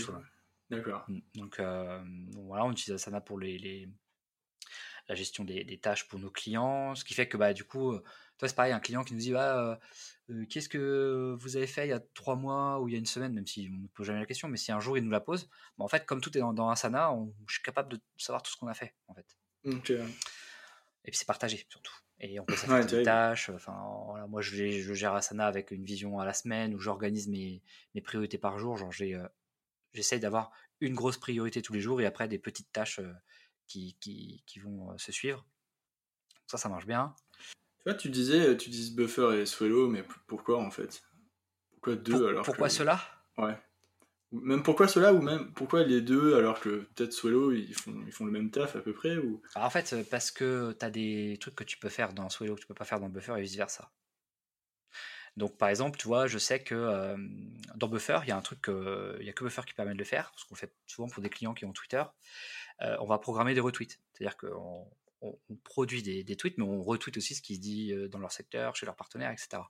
D'accord. 0.71 1.05
Mm, 1.09 1.21
donc, 1.35 1.59
euh, 1.59 2.03
donc, 2.33 2.45
voilà, 2.47 2.65
on 2.65 2.73
utilise 2.73 2.95
Asana 2.95 3.21
pour 3.21 3.39
les, 3.39 3.59
les 3.59 3.89
la 5.09 5.15
gestion 5.15 5.45
des, 5.45 5.65
des, 5.65 5.79
tâches 5.79 6.09
pour 6.09 6.19
nos 6.19 6.31
clients, 6.31 6.95
ce 6.95 7.05
qui 7.05 7.13
fait 7.13 7.29
que 7.29 7.37
bah, 7.37 7.53
du 7.53 7.65
coup, 7.65 7.99
toi 8.39 8.49
c'est 8.49 8.55
pareil, 8.55 8.73
un 8.73 8.81
client 8.81 9.05
qui 9.05 9.13
nous 9.13 9.21
dit 9.21 9.35
ah, 9.35 9.79
qu'est-ce 10.49 10.69
que 10.69 11.37
vous 11.39 11.57
avez 11.57 11.67
fait 11.67 11.87
il 11.87 11.91
y 11.91 11.93
a 11.93 12.01
trois 12.15 12.37
mois 12.37 12.81
ou 12.81 12.89
il 12.89 12.93
y 12.93 12.95
a 12.95 12.99
une 12.99 13.05
semaine, 13.05 13.35
même 13.35 13.47
si 13.47 13.69
on 13.71 13.83
ne 13.83 13.89
pose 13.89 14.07
jamais 14.07 14.21
la 14.21 14.27
question, 14.27 14.49
mais 14.49 14.57
si 14.57 14.73
un 14.73 14.81
jour 14.81 14.97
il 14.97 15.05
nous 15.05 15.11
la 15.11 15.21
pose, 15.21 15.51
bah, 15.77 15.85
en 15.85 15.89
fait, 15.89 16.07
comme 16.07 16.23
tout 16.23 16.35
est 16.39 16.41
dans, 16.41 16.55
dans 16.55 16.71
Asana, 16.71 17.13
on, 17.13 17.35
je 17.47 17.55
suis 17.55 17.63
capable 17.63 17.91
de 17.91 18.01
savoir 18.17 18.43
tout 18.43 18.51
ce 18.51 18.57
qu'on 18.57 18.69
a 18.69 18.75
fait 18.75 18.95
en 19.09 19.15
fait. 19.15 19.37
Et 21.05 21.11
puis 21.11 21.19
c'est 21.19 21.27
partagé 21.27 21.67
surtout. 21.69 21.95
Et 22.21 22.41
on 22.41 22.45
peut 22.45 22.57
s'affecter 22.57 22.99
des 22.99 23.03
tâches. 23.05 23.51
Enfin, 23.51 23.77
voilà, 24.07 24.27
moi, 24.27 24.41
je, 24.41 24.81
je, 24.81 24.95
gère 24.95 25.15
Asana 25.15 25.47
avec 25.47 25.71
une 25.71 25.85
vision 25.85 26.19
à 26.19 26.25
la 26.25 26.33
semaine 26.33 26.75
où 26.75 26.79
j'organise 26.79 27.29
mes, 27.29 27.63
mes, 27.95 28.01
priorités 28.01 28.39
par 28.39 28.59
jour. 28.59 28.77
Genre, 28.77 28.93
j'ai, 28.93 29.15
euh, 29.15 29.27
j'essaye 29.93 30.21
d'avoir 30.21 30.51
une 30.81 30.95
grosse 30.95 31.19
priorité 31.19 31.63
tous 31.63 31.73
les 31.73 31.81
jours 31.81 32.01
et 32.01 32.07
après 32.07 32.29
des 32.29 32.39
petites 32.39 32.73
tâches 32.73 32.99
euh, 32.99 33.13
qui, 33.67 33.97
qui, 34.01 34.43
qui, 34.47 34.59
vont 34.59 34.91
euh, 34.91 34.99
se 34.99 35.13
suivre. 35.13 35.47
Ça, 36.47 36.59
ça 36.59 36.69
marche 36.69 36.87
bien. 36.87 37.15
Tu 37.79 37.91
vois, 37.91 37.95
tu 37.95 38.09
disais, 38.11 38.57
tu 38.57 38.71
dis 38.71 38.95
Buffer 38.95 39.41
et 39.41 39.47
Swello, 39.47 39.89
mais 39.89 40.05
pourquoi 40.27 40.59
en 40.59 40.71
fait? 40.71 41.03
Pourquoi 41.71 41.97
deux 41.97 42.29
alors 42.29 42.45
Pourquoi 42.45 42.69
cela? 42.69 43.01
Ouais. 43.37 43.57
Même 44.43 44.63
pourquoi 44.63 44.89
cela 44.89 45.15
ou 45.15 45.21
même 45.21 45.53
pourquoi 45.53 45.85
les 45.85 46.01
deux 46.01 46.35
alors 46.37 46.59
que 46.59 46.89
peut-être 46.95 47.13
Swello 47.13 47.53
ils 47.53 47.75
font, 47.75 48.25
le 48.25 48.33
même 48.33 48.51
taf 48.51 48.75
à 48.75 48.81
peu 48.81 48.93
près 48.93 49.17
ou... 49.17 49.41
En 49.55 49.71
fait, 49.71 49.93
euh, 49.93 50.03
parce 50.11 50.31
que 50.31 50.73
tu 50.79 50.85
as 50.85 50.91
des 50.91 51.37
trucs 51.41 51.55
que 51.55 51.65
tu 51.65 51.79
peux 51.79 51.89
faire 51.89 52.13
dans 52.13 52.29
Swello 52.29 52.57
que 52.57 52.61
tu 52.61 52.67
peux 52.67 52.75
pas 52.75 52.85
faire 52.85 53.01
dans 53.01 53.09
Buffer 53.09 53.35
et 53.39 53.43
vice 53.43 53.57
versa. 53.57 53.91
Donc 55.37 55.57
par 55.57 55.69
exemple, 55.69 55.99
tu 55.99 56.09
vois, 56.09 56.27
je 56.27 56.39
sais 56.39 56.63
que 56.63 56.75
euh, 56.75 57.17
dans 57.77 57.89
Buffer, 57.89 58.21
il 58.25 58.29
y 58.29 58.33
a 58.33 58.37
un 58.37 58.43
truc, 58.43 58.67
il 58.69 59.27
y 59.27 59.31
a 59.31 59.33
que 59.33 59.45
Buffer 59.45 59.63
qui 59.67 59.75
permet 59.75 59.93
de 59.93 59.99
le 59.99 60.05
faire, 60.05 60.31
parce 60.31 60.45
qu'on 60.45 60.55
fait 60.55 60.73
souvent 60.87 61.09
pour 61.09 61.23
des 61.23 61.31
clients 61.31 61.55
qui 61.55 61.65
ont 61.65 61.73
Twitter. 61.73 62.03
Euh, 62.83 62.97
on 63.01 63.07
va 63.07 63.19
programmer 63.19 63.55
des 63.55 63.61
retweets, 63.61 64.01
c'est-à-dire 64.13 64.37
qu'on 64.37 64.89
on, 65.21 65.39
produit 65.65 66.03
des, 66.03 66.25
des, 66.25 66.37
tweets, 66.37 66.59
mais 66.59 66.65
on 66.65 66.83
retweet 66.83 67.17
aussi 67.17 67.35
ce 67.35 67.43
qui 67.43 67.57
se 67.57 67.61
dit 67.61 67.93
dans 68.11 68.19
leur 68.19 68.33
secteur, 68.33 68.75
chez 68.77 68.87
leurs 68.87 68.97
partenaires, 68.97 69.31
etc. 69.31 69.63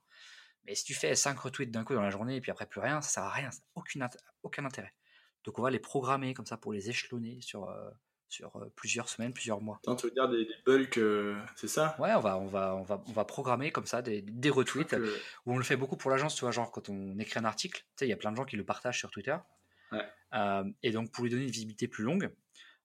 Mais 0.66 0.74
si 0.74 0.84
tu 0.84 0.94
fais 0.94 1.14
5 1.14 1.38
retweets 1.38 1.70
d'un 1.70 1.84
coup 1.84 1.94
dans 1.94 2.02
la 2.02 2.10
journée 2.10 2.36
et 2.36 2.40
puis 2.40 2.50
après 2.50 2.66
plus 2.66 2.80
rien, 2.80 3.00
ça 3.00 3.08
sert 3.08 3.22
à 3.24 3.30
rien, 3.30 3.50
ça 3.50 3.60
n'a 3.60 3.66
aucun, 3.74 4.08
aucun 4.42 4.64
intérêt. 4.64 4.94
Donc 5.44 5.58
on 5.58 5.62
va 5.62 5.70
les 5.70 5.78
programmer 5.78 6.34
comme 6.34 6.46
ça 6.46 6.56
pour 6.56 6.72
les 6.72 6.88
échelonner 6.88 7.38
sur, 7.42 7.68
euh, 7.68 7.90
sur 8.28 8.56
euh, 8.56 8.72
plusieurs 8.74 9.08
semaines, 9.08 9.32
plusieurs 9.32 9.60
mois. 9.60 9.78
Attends, 9.82 9.96
tu 9.96 10.06
veux 10.06 10.12
dire 10.12 10.28
des, 10.28 10.44
des 10.44 10.54
bulks, 10.64 10.98
euh, 10.98 11.38
c'est 11.54 11.68
ça? 11.68 11.94
Ouais, 11.98 12.12
on 12.14 12.20
va, 12.20 12.38
on, 12.38 12.46
va, 12.46 12.74
on, 12.76 12.82
va, 12.82 13.02
on 13.06 13.12
va 13.12 13.24
programmer 13.24 13.70
comme 13.70 13.86
ça 13.86 14.00
des, 14.00 14.22
des 14.22 14.50
retweets, 14.50 14.94
où 15.44 15.52
on 15.52 15.58
le 15.58 15.64
fait 15.64 15.76
beaucoup 15.76 15.96
pour 15.96 16.10
l'agence, 16.10 16.34
tu 16.34 16.40
vois, 16.40 16.50
genre 16.50 16.70
quand 16.72 16.88
on 16.88 17.18
écrit 17.18 17.38
un 17.38 17.44
article, 17.44 17.80
tu 17.80 17.86
sais, 17.96 18.06
il 18.06 18.10
y 18.10 18.14
a 18.14 18.16
plein 18.16 18.32
de 18.32 18.36
gens 18.36 18.44
qui 18.44 18.56
le 18.56 18.64
partagent 18.64 18.98
sur 18.98 19.10
Twitter. 19.10 19.36
Ouais. 19.92 20.74
et 20.82 20.90
donc 20.90 21.12
pour 21.12 21.22
lui 21.22 21.30
donner 21.30 21.44
une 21.44 21.50
visibilité 21.50 21.86
plus 21.86 22.02
longue, 22.02 22.34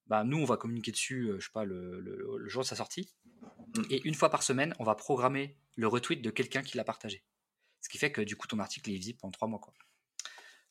bah, 0.05 0.23
nous 0.23 0.37
on 0.37 0.45
va 0.45 0.57
communiquer 0.57 0.91
dessus, 0.91 1.31
je 1.39 1.45
sais 1.45 1.51
pas, 1.51 1.63
le, 1.63 2.01
le, 2.01 2.47
jour 2.49 2.61
de 2.61 2.67
sa 2.67 2.75
sortie. 2.75 3.15
Mm. 3.75 3.81
Et 3.89 4.07
une 4.07 4.13
fois 4.13 4.29
par 4.29 4.43
semaine, 4.43 4.75
on 4.79 4.83
va 4.83 4.95
programmer 4.95 5.57
le 5.75 5.87
retweet 5.87 6.21
de 6.21 6.29
quelqu'un 6.29 6.61
qui 6.61 6.77
l'a 6.77 6.83
partagé. 6.83 7.23
Ce 7.81 7.89
qui 7.89 7.97
fait 7.97 8.11
que 8.11 8.21
du 8.21 8.35
coup, 8.35 8.47
ton 8.47 8.59
article 8.59 8.89
est 8.89 8.95
visible 8.95 9.19
pendant 9.19 9.31
trois 9.31 9.47
mois. 9.47 9.59
Quoi. 9.59 9.73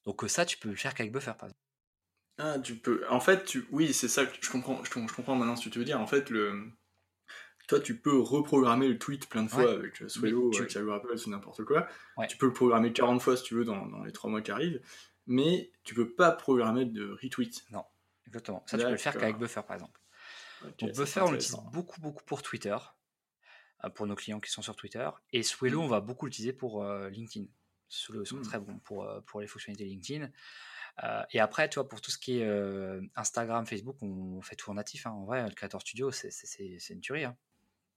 Donc 0.05 0.25
euh, 0.25 0.29
ça, 0.29 0.45
tu 0.45 0.59
peux 0.59 0.69
le 0.69 0.77
faire 0.77 0.95
qu'avec 0.95 1.13
Buffer, 1.13 1.33
par 1.39 1.49
exemple. 1.49 1.63
Ah, 2.39 2.59
tu 2.59 2.77
peux. 2.77 3.05
En 3.11 3.21
fait, 3.21 3.45
tu... 3.45 3.67
oui, 3.73 3.93
c'est 3.93 4.09
ça 4.09 4.25
que 4.25 4.33
je 4.41 4.51
comprends, 4.51 4.83
je, 4.85 4.91
comprends 4.91 5.35
maintenant 5.35 5.57
ce 5.57 5.65
que 5.65 5.71
tu 5.71 5.79
veux 5.79 5.85
dire. 5.85 6.01
En 6.01 6.07
fait, 6.07 6.31
le... 6.31 6.73
toi, 7.67 7.81
tu 7.81 7.99
peux 7.99 8.19
reprogrammer 8.19 8.89
le 8.89 8.99
tweet 8.99 9.29
plein 9.29 9.43
de 9.43 9.49
fois 9.49 9.73
avec 9.73 10.01
euh, 10.03 10.09
Swello, 10.09 10.51
tu... 10.51 10.63
avec 10.63 10.73
Rappel, 10.75 11.19
ou 11.27 11.31
n'importe 11.31 11.65
quoi. 11.65 11.89
Tu 12.29 12.37
peux 12.37 12.47
le 12.47 12.53
programmer 12.53 12.93
40 12.93 13.21
fois 13.21 13.37
si 13.37 13.43
tu 13.43 13.55
veux 13.55 13.65
dans, 13.65 13.87
dans 13.87 14.05
les 14.05 14.13
trois 14.13 14.31
mois 14.31 14.41
qui 14.41 14.51
arrivent. 14.51 14.81
Mais 15.27 15.73
tu 15.85 15.95
peux 15.95 16.09
pas 16.09 16.31
programmer 16.31 16.87
de 16.87 17.11
retweet. 17.23 17.67
Non, 17.71 17.85
exactement. 18.27 18.65
Ça, 18.67 18.79
tu 18.79 18.85
peux 18.85 18.91
le 18.91 18.97
faire 18.97 19.19
qu'avec 19.19 19.37
Buffer, 19.37 19.63
par 19.67 19.75
exemple. 19.75 20.01
Donc 20.79 20.93
Buffer, 20.93 21.21
on 21.21 21.33
l'utilise 21.33 21.57
beaucoup, 21.73 22.01
beaucoup 22.01 22.25
pour 22.25 22.43
Twitter. 22.43 22.77
Euh, 23.85 23.91
pour 23.91 24.07
nos 24.07 24.17
clients 24.17 24.41
qui 24.41 24.51
sont 24.51 24.63
sur 24.63 24.75
Twitter. 24.75 25.09
Et 25.33 25.43
Swello, 25.43 25.81
mmh. 25.81 25.85
on 25.85 25.89
va 25.89 26.01
beaucoup 26.01 26.27
l'utiliser 26.27 26.53
pour 26.53 26.83
euh, 26.83 27.09
LinkedIn. 27.11 27.47
Swello 27.89 28.25
sont 28.25 28.39
mmh. 28.39 28.43
très 28.43 28.59
bon 28.59 28.79
pour, 28.81 29.05
euh, 29.05 29.21
pour 29.21 29.41
les 29.41 29.47
fonctionnalités 29.47 29.85
LinkedIn. 29.85 30.31
et 31.31 31.39
après, 31.39 31.69
tu 31.69 31.77
vois, 31.77 31.89
pour 31.89 32.01
tout 32.01 32.11
ce 32.11 32.19
qui 32.19 32.41
est 32.41 33.11
Instagram, 33.15 33.65
Facebook, 33.67 33.97
on 34.03 34.43
fait 34.43 34.57
tout 34.57 34.71
en 34.71 34.75
natif. 34.75 35.07
Hein. 35.07 35.13
En 35.13 35.25
vrai, 35.25 35.49
le 35.49 35.55
Creator 35.55 35.81
Studio, 35.81 36.11
c'est 36.11 36.91
une 36.91 37.01
tuerie. 37.01 37.25
Hein. 37.25 37.37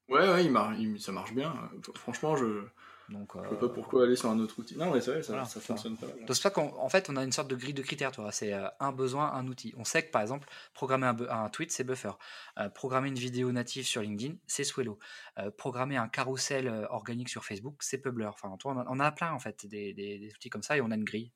Ouais, 0.08 0.30
ouais, 0.30 0.46
il 0.46 1.02
ça 1.02 1.12
marche 1.12 1.34
bien. 1.34 1.72
Franchement, 1.96 2.36
je. 2.36 2.64
Donc, 3.12 3.32
Je 3.36 3.42
vois 3.50 3.60
pas 3.60 3.66
euh, 3.66 3.70
pourquoi 3.70 4.04
aller 4.06 4.16
sur 4.16 4.30
un 4.30 4.40
autre 4.40 4.58
outil. 4.60 4.78
Non, 4.78 4.92
mais 4.94 5.02
c'est 5.02 5.12
vrai, 5.12 5.22
ça, 5.24 5.34
Voilà, 5.34 5.46
ça 5.46 5.60
fonctionne 5.60 5.98
pas 5.98 6.08
donc 6.08 6.34
c'est 6.34 6.42
pas 6.44 6.50
qu'en 6.50 6.74
en 6.78 6.88
fait 6.88 7.10
on 7.10 7.18
a 7.18 7.24
une 7.24 7.32
sorte 7.34 7.50
de 7.50 7.56
grille 7.58 7.74
de 7.74 7.82
critères. 7.82 8.12
C'est 8.32 8.54
euh, 8.54 8.68
un 8.80 8.92
besoin, 8.94 9.34
un 9.34 9.46
outil. 9.48 9.74
On 9.78 9.84
sait 9.84 10.06
que 10.06 10.12
par 10.12 10.22
exemple 10.22 10.48
programmer 10.74 11.08
un, 11.30 11.50
tweet 11.50 11.72
c'est 11.72 11.84
Buffer, 11.84 12.12
Euh, 12.58 12.70
programmer 12.70 13.10
une 13.10 13.16
vidéo 13.20 13.52
native 13.52 13.86
sur 13.86 14.02
LinkedIn 14.02 14.36
c'est 14.48 14.64
Swello, 14.64 14.98
Euh, 15.40 15.52
programmer 15.52 15.98
un 15.98 16.08
carrousel 16.08 16.68
euh, 16.68 16.88
organique 16.90 17.28
sur 17.30 17.44
Facebook 17.44 17.84
c'est 17.84 17.98
Publer. 17.98 18.28
Enfin, 18.28 18.56
on, 18.64 18.78
a, 18.80 18.86
on 18.88 19.00
a 19.00 19.12
plein 19.12 19.34
en 19.34 19.40
fait 19.40 19.66
des, 19.66 19.94
des- 19.94 20.18
des 20.20 20.34
outils 20.34 20.50
comme 20.50 20.64
ça 20.64 20.78
et 20.78 20.82
on 20.82 20.90
a 20.92 20.96
une 20.96 21.04
grille. 21.04 21.32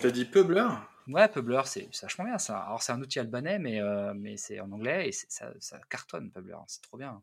T'as 0.00 0.10
dit 0.10 0.24
Publer 0.24 0.68
Ouais, 1.08 1.26
Publer 1.28 1.62
c'est 1.64 1.88
vachement 2.02 2.26
bien 2.26 2.38
ça. 2.38 2.58
Alors 2.60 2.82
c'est 2.82 2.92
un 2.92 3.00
outil 3.00 3.18
albanais 3.18 3.58
mais 3.58 3.80
euh, 3.80 4.12
mais 4.14 4.36
c'est 4.36 4.60
en 4.60 4.70
anglais 4.70 5.08
et 5.08 5.12
ça, 5.12 5.52
ça 5.58 5.80
cartonne 5.88 6.30
Publer. 6.30 6.56
C'est 6.68 6.82
trop 6.82 6.96
bien. 6.98 7.22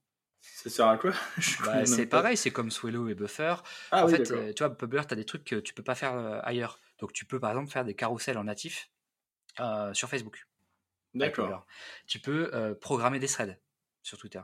Ça 0.53 0.69
sert 0.69 0.87
à 0.87 0.97
quoi 0.97 1.11
Bah, 1.65 1.85
c'est 1.85 2.05
pareil, 2.05 2.37
c'est 2.37 2.51
comme 2.51 2.71
Swello 2.71 3.07
et 3.09 3.15
Buffer. 3.15 3.55
Ah 3.91 4.03
en 4.03 4.07
oui, 4.07 4.11
fait, 4.13 4.31
euh, 4.31 4.53
tu 4.53 4.63
vois, 4.63 4.75
Publer, 4.75 5.01
tu 5.07 5.13
as 5.13 5.17
des 5.17 5.25
trucs 5.25 5.43
que 5.43 5.55
tu 5.55 5.73
peux 5.73 5.83
pas 5.83 5.95
faire 5.95 6.13
euh, 6.15 6.39
ailleurs. 6.43 6.79
Donc, 6.99 7.13
tu 7.13 7.25
peux 7.25 7.39
par 7.39 7.51
exemple 7.51 7.69
faire 7.71 7.85
des 7.85 7.93
carousels 7.95 8.37
en 8.37 8.45
natif 8.45 8.89
euh, 9.59 9.93
sur 9.93 10.09
Facebook. 10.09 10.47
D'accord. 11.13 11.65
Tu 12.07 12.19
peux 12.19 12.75
programmer 12.81 13.19
des 13.19 13.27
threads 13.27 13.59
sur 14.01 14.17
Twitter. 14.17 14.41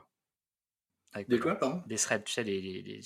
avec 1.13 1.27
Des 1.29 1.39
quoi, 1.39 1.55
pardon? 1.55 1.81
Des 1.87 1.97
threads, 1.97 2.23
tu 2.23 2.31
sais, 2.33 2.43
des, 2.43 2.61
des- 2.81 3.01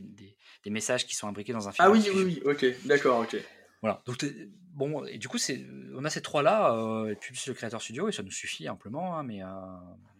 des- 0.00 0.36
des 0.64 0.70
messages 0.70 1.06
qui 1.06 1.14
sont 1.14 1.28
imbriqués 1.28 1.52
dans 1.52 1.68
un 1.68 1.72
fil. 1.72 1.84
Ah 1.84 1.90
oui, 1.90 2.02
oui, 2.12 2.22
oui, 2.24 2.42
ok, 2.44 2.66
d'accord, 2.86 3.20
ok. 3.20 3.36
Voilà. 3.82 4.02
Donc, 4.06 4.24
bon, 4.72 5.04
et 5.04 5.18
du 5.18 5.28
coup, 5.28 5.38
c'est, 5.38 5.66
on 5.94 6.04
a 6.04 6.10
ces 6.10 6.22
trois-là, 6.22 6.72
euh, 6.74 7.10
et 7.10 7.14
puis 7.16 7.36
c'est 7.36 7.50
le 7.50 7.54
Creator 7.54 7.80
Studio, 7.80 8.08
et 8.08 8.12
ça 8.12 8.22
nous 8.22 8.30
suffit 8.30 8.68
amplement, 8.68 9.16
hein, 9.18 9.22
mais 9.22 9.42
euh, 9.42 9.46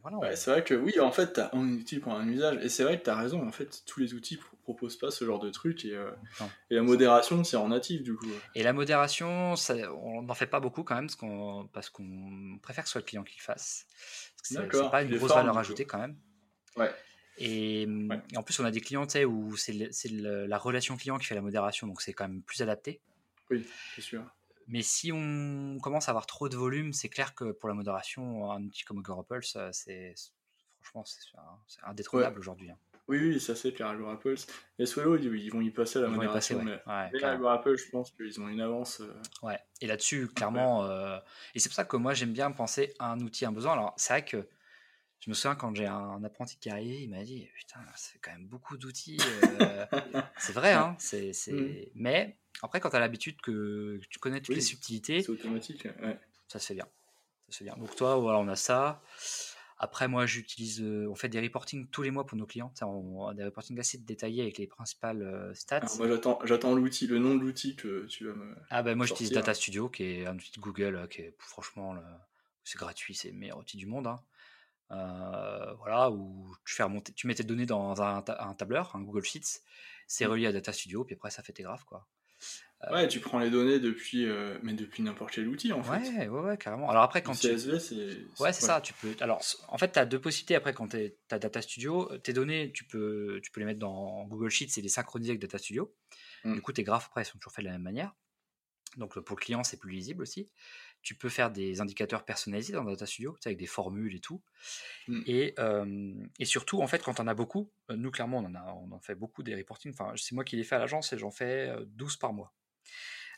voilà. 0.03 0.19
on- 0.19 0.21
Ouais, 0.21 0.37
c'est 0.37 0.51
vrai 0.51 0.63
que 0.63 0.75
oui, 0.75 1.01
en 1.01 1.11
fait, 1.11 1.33
t'as 1.33 1.51
un 1.53 1.69
outil 1.73 1.99
pour 1.99 2.13
un 2.13 2.29
usage, 2.29 2.59
et 2.63 2.69
c'est 2.69 2.85
vrai 2.85 2.99
que 2.99 3.05
t'as 3.05 3.17
raison, 3.17 3.47
en 3.47 3.51
fait, 3.53 3.83
tous 3.87 4.01
les 4.01 4.15
outils 4.15 4.37
pro- 4.37 4.57
proposent 4.63 4.97
pas 4.99 5.11
ce 5.11 5.25
genre 5.25 5.39
de 5.39 5.51
truc, 5.51 5.85
et, 5.85 5.95
euh, 5.95 6.11
Non. 6.41 6.51
et 6.71 6.75
la 6.77 6.83
modération, 6.83 7.43
c'est 7.45 7.57
en 7.57 7.69
natif, 7.69 8.03
du 8.03 8.15
coup. 8.15 8.27
Et 8.55 8.63
la 8.63 8.73
modération, 8.73 9.57
ça- 9.57 9.93
on 9.95 10.23
n'en 10.23 10.35
fait 10.35 10.47
pas 10.47 10.61
beaucoup 10.61 10.83
quand 10.85 10.95
même, 10.97 11.07
parce 11.07 11.17
qu'on, 11.17 11.69
parce 11.73 11.89
qu'on 11.91 12.59
préfère 12.63 12.85
que 12.85 12.89
ce 12.89 12.93
soit 12.93 13.01
le 13.01 13.07
client 13.07 13.25
qui 13.25 13.39
le 13.39 13.43
fasse. 13.43 13.87
Parce 14.37 14.69
que 14.69 14.77
c'est- 14.79 14.91
pas 14.91 15.03
une 15.03 15.11
les 15.11 15.17
grosse 15.19 15.31
formes, 15.31 15.41
valeur 15.43 15.59
ajoutée 15.59 15.87
quand 15.87 15.99
même. 15.99 16.17
Ouais. 16.77 16.91
Et, 17.39 17.85
hum, 17.87 18.09
Ouais. 18.11 18.21
et 18.33 18.37
en 18.37 18.43
plus, 18.43 18.59
on 18.61 18.65
a 18.65 18.71
des 18.71 18.81
clients 18.81 19.07
tu 19.07 19.25
où 19.25 19.57
c'est, 19.57 19.73
le- 19.73 19.89
c'est 19.93 20.09
le- 20.11 20.47
la 20.47 20.57
relation 20.59 20.97
client 20.97 21.19
qui 21.19 21.27
fait 21.27 21.35
la 21.35 21.43
modération, 21.43 21.87
donc 21.87 22.01
c'est 22.01 22.13
quand 22.13 22.29
même 22.29 22.43
plus 22.43 22.63
adapté. 22.63 23.01
Oui, 23.51 23.67
c'est 23.95 24.01
sûr. 24.01 24.25
Mais 24.69 24.83
si 24.83 25.13
on 25.13 25.79
commence 25.81 26.09
à 26.09 26.11
avoir 26.11 26.27
trop 26.27 26.49
de 26.49 26.57
volume, 26.57 26.93
c'est 26.93 27.09
clair 27.09 27.35
que 27.35 27.53
pour 27.53 27.69
la 27.69 27.75
modération, 27.75 28.51
un 28.51 28.65
outil 28.65 28.83
comme 28.85 28.99
Agorapulse, 28.99 29.57
c'est, 29.73 30.13
c'est- 30.17 30.33
franchement, 30.81 31.05
c'est, 31.05 31.21
c'est 31.69 31.85
indétrônable 31.85 32.39
aujourd'hui. 32.41 32.71
hein. 32.71 32.79
Oui, 33.09 33.19
oui, 33.21 33.39
ça 33.41 33.55
c'est 33.55 33.73
clair, 33.73 33.87
Agorapulse. 33.89 34.49
Et 34.81 34.87
Swallow, 34.87 35.17
ils 35.17 35.49
vont 35.53 35.61
y 35.61 35.71
passer 35.71 36.01
à 36.01 36.03
la 36.03 36.09
Ils 36.09 36.15
vont 36.17 36.23
y 36.23 36.27
passer, 36.27 36.55
modération, 36.55 36.59
ouais. 36.59 36.83
mais, 36.87 36.93
Ouais, 36.93 37.11
mais. 37.13 37.23
Agorapulse, 37.29 37.85
je 37.85 37.91
pense 37.91 38.11
qu'ils 38.11 38.41
ont 38.41 38.49
une 38.49 38.61
avance. 38.61 39.01
euh, 39.01 39.15
Ouais, 39.43 39.61
et 39.81 39.87
là-dessus, 39.87 40.27
clairement, 40.27 40.85
euh, 40.85 41.19
et 41.55 41.61
c'est 41.61 41.69
pour 41.69 41.77
ça 41.77 41.85
que 41.85 41.97
moi 41.97 42.15
j'aime 42.15 42.33
bien 42.33 42.51
penser 42.51 42.93
à 42.99 43.13
un 43.13 43.21
outil, 43.21 43.45
un 43.47 43.53
besoin. 43.53 43.75
Alors, 43.75 43.95
c'est 43.97 44.13
vrai 44.15 44.25
que 44.25 44.49
je 45.21 45.31
me 45.31 45.35
souviens 45.35 45.55
quand 45.55 45.73
j'ai 45.77 45.87
un 45.87 46.25
apprenti 46.25 46.57
qui 46.59 46.69
est 46.69 46.73
arrivé, 46.73 47.03
il 47.03 47.11
m'a 47.11 47.23
dit 47.23 47.49
Putain, 47.57 47.81
fait 47.95 48.19
quand 48.19 48.33
même 48.33 48.47
beaucoup 48.49 48.77
d'outils. 48.77 49.19
euh, 49.21 49.87
c'est 50.39 50.53
vrai, 50.53 50.73
hein, 50.73 50.97
c'est, 50.99 51.33
c'est... 51.33 51.53
Mhm. 51.53 51.87
mais 51.95 52.37
après, 52.63 52.81
quand 52.81 52.91
tu 52.91 52.97
as 52.97 53.01
l'habitude 53.01 53.41
que 53.41 54.01
tu 54.11 54.19
connais 54.19 54.41
toutes 54.41 54.51
Oui, 54.51 54.55
les 54.57 54.61
subtilités, 54.61 55.23
C'est 55.23 55.31
automatique, 55.31 55.87
ouais. 56.03 56.19
ça 56.49 56.59
se 56.59 56.67
fait 56.67 56.75
bien. 56.75 56.87
Ça 57.49 57.53
se 57.53 57.57
fait 57.59 57.65
bien. 57.65 57.77
Donc, 57.77 57.95
toi, 57.97 58.17
voilà, 58.17 58.39
on 58.39 58.49
a 58.49 58.57
ça. 58.57 59.03
Après, 59.79 60.09
moi, 60.09 60.25
j'utilise, 60.25 60.81
euh, 60.81 61.07
on 61.11 61.15
fait 61.15 61.29
des 61.29 61.39
reporting 61.41 61.87
tous 61.89 62.01
les 62.01 62.11
mois 62.11 62.25
pour 62.25 62.39
nos 62.39 62.47
clients. 62.47 62.73
On 62.81 63.27
a 63.29 63.35
des 63.35 63.45
reporting 63.45 63.79
assez 63.79 63.99
détaillés 63.99 64.41
avec 64.43 64.57
les 64.57 64.67
principales 64.67 65.21
euh, 65.23 65.53
stats. 65.55 65.77
Alors, 65.77 65.97
moi, 65.99 66.09
j'attends, 66.09 66.39
j'attends 66.45 66.75
l'outil, 66.75 67.07
le 67.07 67.19
nom 67.19 67.35
de 67.35 67.41
l'outil 67.43 67.77
que 67.77 68.07
tu 68.07 68.27
vas 68.27 68.33
me. 68.35 68.57
Ah 68.71 68.83
ben 68.83 68.97
moi 68.97 69.05
j'utilise. 69.05 69.33
Data 69.33 69.53
Studio 69.53 69.91
qui 69.91 70.05
est 70.05 70.27
un 70.27 70.35
outil 70.35 70.51
de 70.53 70.61
Google 70.61 70.97
euh, 70.97 71.07
qui 71.07 71.21
est 71.21 71.35
franchement 71.39 71.93
le- 71.93 72.01
c'est 72.65 72.79
gratuit, 72.79 73.15
c'est 73.15 73.31
le 73.33 73.37
meilleur 73.37 73.59
outil 73.59 73.77
du 73.77 73.85
monde. 73.87 74.07
hein. 74.07 74.19
Euh, 74.93 75.75
voilà, 75.75 76.11
où 76.11 76.55
tu 76.65 76.75
fais 76.75 76.83
remonter, 76.85 77.13
tu 77.13 77.27
mets 77.27 77.35
tes 77.35 77.43
données 77.45 77.67
dans 77.67 78.01
un, 78.01 78.23
ta- 78.23 78.43
un 78.45 78.55
tableur, 78.55 78.95
un 78.95 79.03
Google 79.03 79.25
Sheets, 79.25 79.61
c'est 80.07 80.27
Mm. 80.27 80.31
relié 80.31 80.47
à 80.47 80.53
Data 80.53 80.73
Studio, 80.73 81.05
puis 81.05 81.17
après 81.17 81.31
ça 81.31 81.43
fait 81.43 81.53
tes 81.53 81.65
graphes 81.65 81.85
quoi. 81.85 82.07
Euh, 82.85 82.93
Ouais, 82.93 83.09
tu 83.09 83.21
prends 83.21 83.39
les 83.39 83.49
données 83.51 83.81
depuis, 83.81 84.27
euh, 84.27 84.59
mais 84.63 84.75
depuis 84.75 85.03
n'importe 85.03 85.33
quel 85.33 85.49
outil, 85.49 85.73
en 85.73 85.83
fait. 85.83 85.99
ouais, 86.11 86.29
ouais, 86.29 86.41
ouais, 86.41 86.59
carrément. 86.59 86.91
Alors 86.91 87.03
après 87.05 87.21
Le 87.21 87.25
quand 87.25 87.33
tu, 87.33 87.49
CSV, 87.49 87.79
c'est. 87.81 88.43
Ouais, 88.43 88.53
c'est 88.53 88.67
ça. 88.67 88.81
Tu 88.83 88.93
peux. 88.93 89.15
Alors, 89.21 89.43
en 89.69 89.79
fait, 89.79 89.93
tu 89.93 89.99
as 89.99 90.05
deux 90.05 90.21
possibilités 90.21 90.55
après 90.57 90.75
quand 90.75 90.89
tu 90.89 91.13
as 91.31 91.39
Data 91.39 91.63
Studio. 91.63 92.13
euh, 92.13 92.19
Tes 92.19 92.33
données, 92.35 92.73
tu 92.73 92.85
peux, 92.85 93.41
tu 93.43 93.51
peux 93.51 93.61
les 93.61 93.67
mettre 93.67 93.79
dans 93.81 94.25
Google 94.27 94.51
Sheets 94.51 94.79
et 94.79 94.83
les 94.83 94.89
synchroniser 94.91 95.31
avec 95.31 95.41
Data 95.41 95.57
Studio. 95.59 95.95
Mm. 96.45 96.55
Du 96.55 96.61
coup, 96.61 96.73
tes 96.73 96.83
graphes 96.83 97.07
après 97.07 97.25
sont 97.25 97.39
toujours 97.39 97.53
faits 97.53 97.65
de 97.65 97.69
la 97.71 97.75
même 97.75 97.83
manière. 97.83 98.15
Donc, 98.99 99.19
pour 99.21 99.37
le 99.37 99.41
client, 99.43 99.63
c'est 99.65 99.79
plus 99.79 99.91
lisible 99.93 100.23
aussi. 100.23 100.49
Tu 101.03 101.15
peux 101.15 101.29
faire 101.29 101.51
des 101.51 101.81
indicateurs 101.81 102.25
personnalisés 102.25 102.73
dans 102.73 102.85
Data 102.85 103.05
Studio, 103.07 103.37
avec 103.45 103.59
des 103.59 103.67
formules 103.67 104.15
et 104.15 104.21
tout. 104.21 104.43
Mm. 105.09 105.23
Et, 105.27 105.55
euh, 105.59 106.15
et 106.39 106.45
surtout, 106.45 106.81
en 106.83 106.87
fait, 106.87 107.03
quand 107.03 107.21
on 107.21 107.27
a 107.27 107.35
beaucoup, 107.35 107.71
nous, 107.89 108.11
clairement, 108.11 108.39
on 108.39 108.45
en, 108.45 108.55
a, 108.55 108.73
on 108.75 108.93
en 108.93 109.01
fait 109.01 109.15
beaucoup 109.15 109.43
des 109.43 109.55
reporting. 109.55 109.93
Enfin, 109.93 110.13
c'est 110.17 110.35
moi 110.35 110.45
qui 110.45 110.57
les 110.57 110.65
fais 110.65 110.77
à 110.77 110.79
l'agence 110.79 111.13
et 111.15 111.19
j'en 111.19 111.31
fais 111.31 111.69
euh, 111.71 111.85
12 111.89 112.17
par 112.19 112.33
mois. 112.35 112.53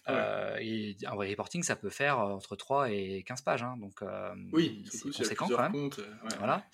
Ah 0.05 0.13
ouais. 0.13 0.19
Euh, 0.21 0.57
et 0.61 0.97
un 1.07 1.11
reporting, 1.13 1.63
ça 1.63 1.77
peut 1.77 1.91
faire 1.91 2.19
euh, 2.21 2.33
entre 2.33 2.57
3 2.57 2.91
et 2.91 3.23
15 3.25 3.43
pages. 3.43 3.63
hein. 3.63 3.77
donc, 3.79 4.01
euh, 4.03 4.35
Oui, 4.53 4.85
c'est 4.91 5.03
conséquent 5.11 5.49
quand 5.49 5.61
même. 5.63 5.73
comptes. 5.73 5.99
euh, 5.99 6.15
ouais. 6.25 6.37
Voilà. 6.39 6.65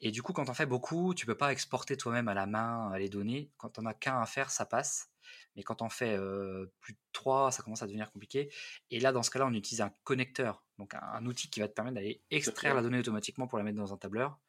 Et 0.00 0.10
du 0.10 0.20
coup, 0.22 0.32
quand 0.32 0.48
on 0.48 0.54
fait 0.54 0.66
beaucoup, 0.66 1.14
tu 1.14 1.26
peux 1.26 1.36
pas 1.36 1.52
exporter 1.52 1.96
toi-même 1.96 2.26
à 2.26 2.34
la 2.34 2.46
main 2.46 2.92
euh, 2.92 2.98
les 2.98 3.08
données. 3.08 3.50
Quand 3.56 3.78
on 3.78 3.86
a 3.86 3.94
qu'un 3.94 4.20
à 4.20 4.26
faire, 4.26 4.50
ça 4.50 4.66
passe. 4.66 5.10
Mais 5.54 5.62
quand 5.62 5.80
on 5.82 5.88
fait 5.88 6.16
euh, 6.16 6.66
plus 6.80 6.94
de 6.94 6.98
trois, 7.12 7.52
ça 7.52 7.62
commence 7.62 7.82
à 7.82 7.86
devenir 7.86 8.10
compliqué. 8.10 8.52
Et 8.90 8.98
là, 8.98 9.12
dans 9.12 9.22
ce 9.22 9.30
cas-là, 9.30 9.46
on 9.46 9.52
utilise 9.54 9.80
un 9.80 9.92
connecteur, 10.02 10.64
donc 10.78 10.94
un, 10.94 11.00
un 11.02 11.24
outil 11.26 11.48
qui 11.50 11.60
va 11.60 11.68
te 11.68 11.74
permettre 11.74 11.94
d'aller 11.94 12.20
extraire 12.30 12.74
la 12.74 12.82
donnée 12.82 12.98
automatiquement 12.98 13.46
pour 13.46 13.58
la 13.58 13.64
mettre 13.64 13.78
dans 13.78 13.92
un 13.92 13.96
tableur. 13.96 14.40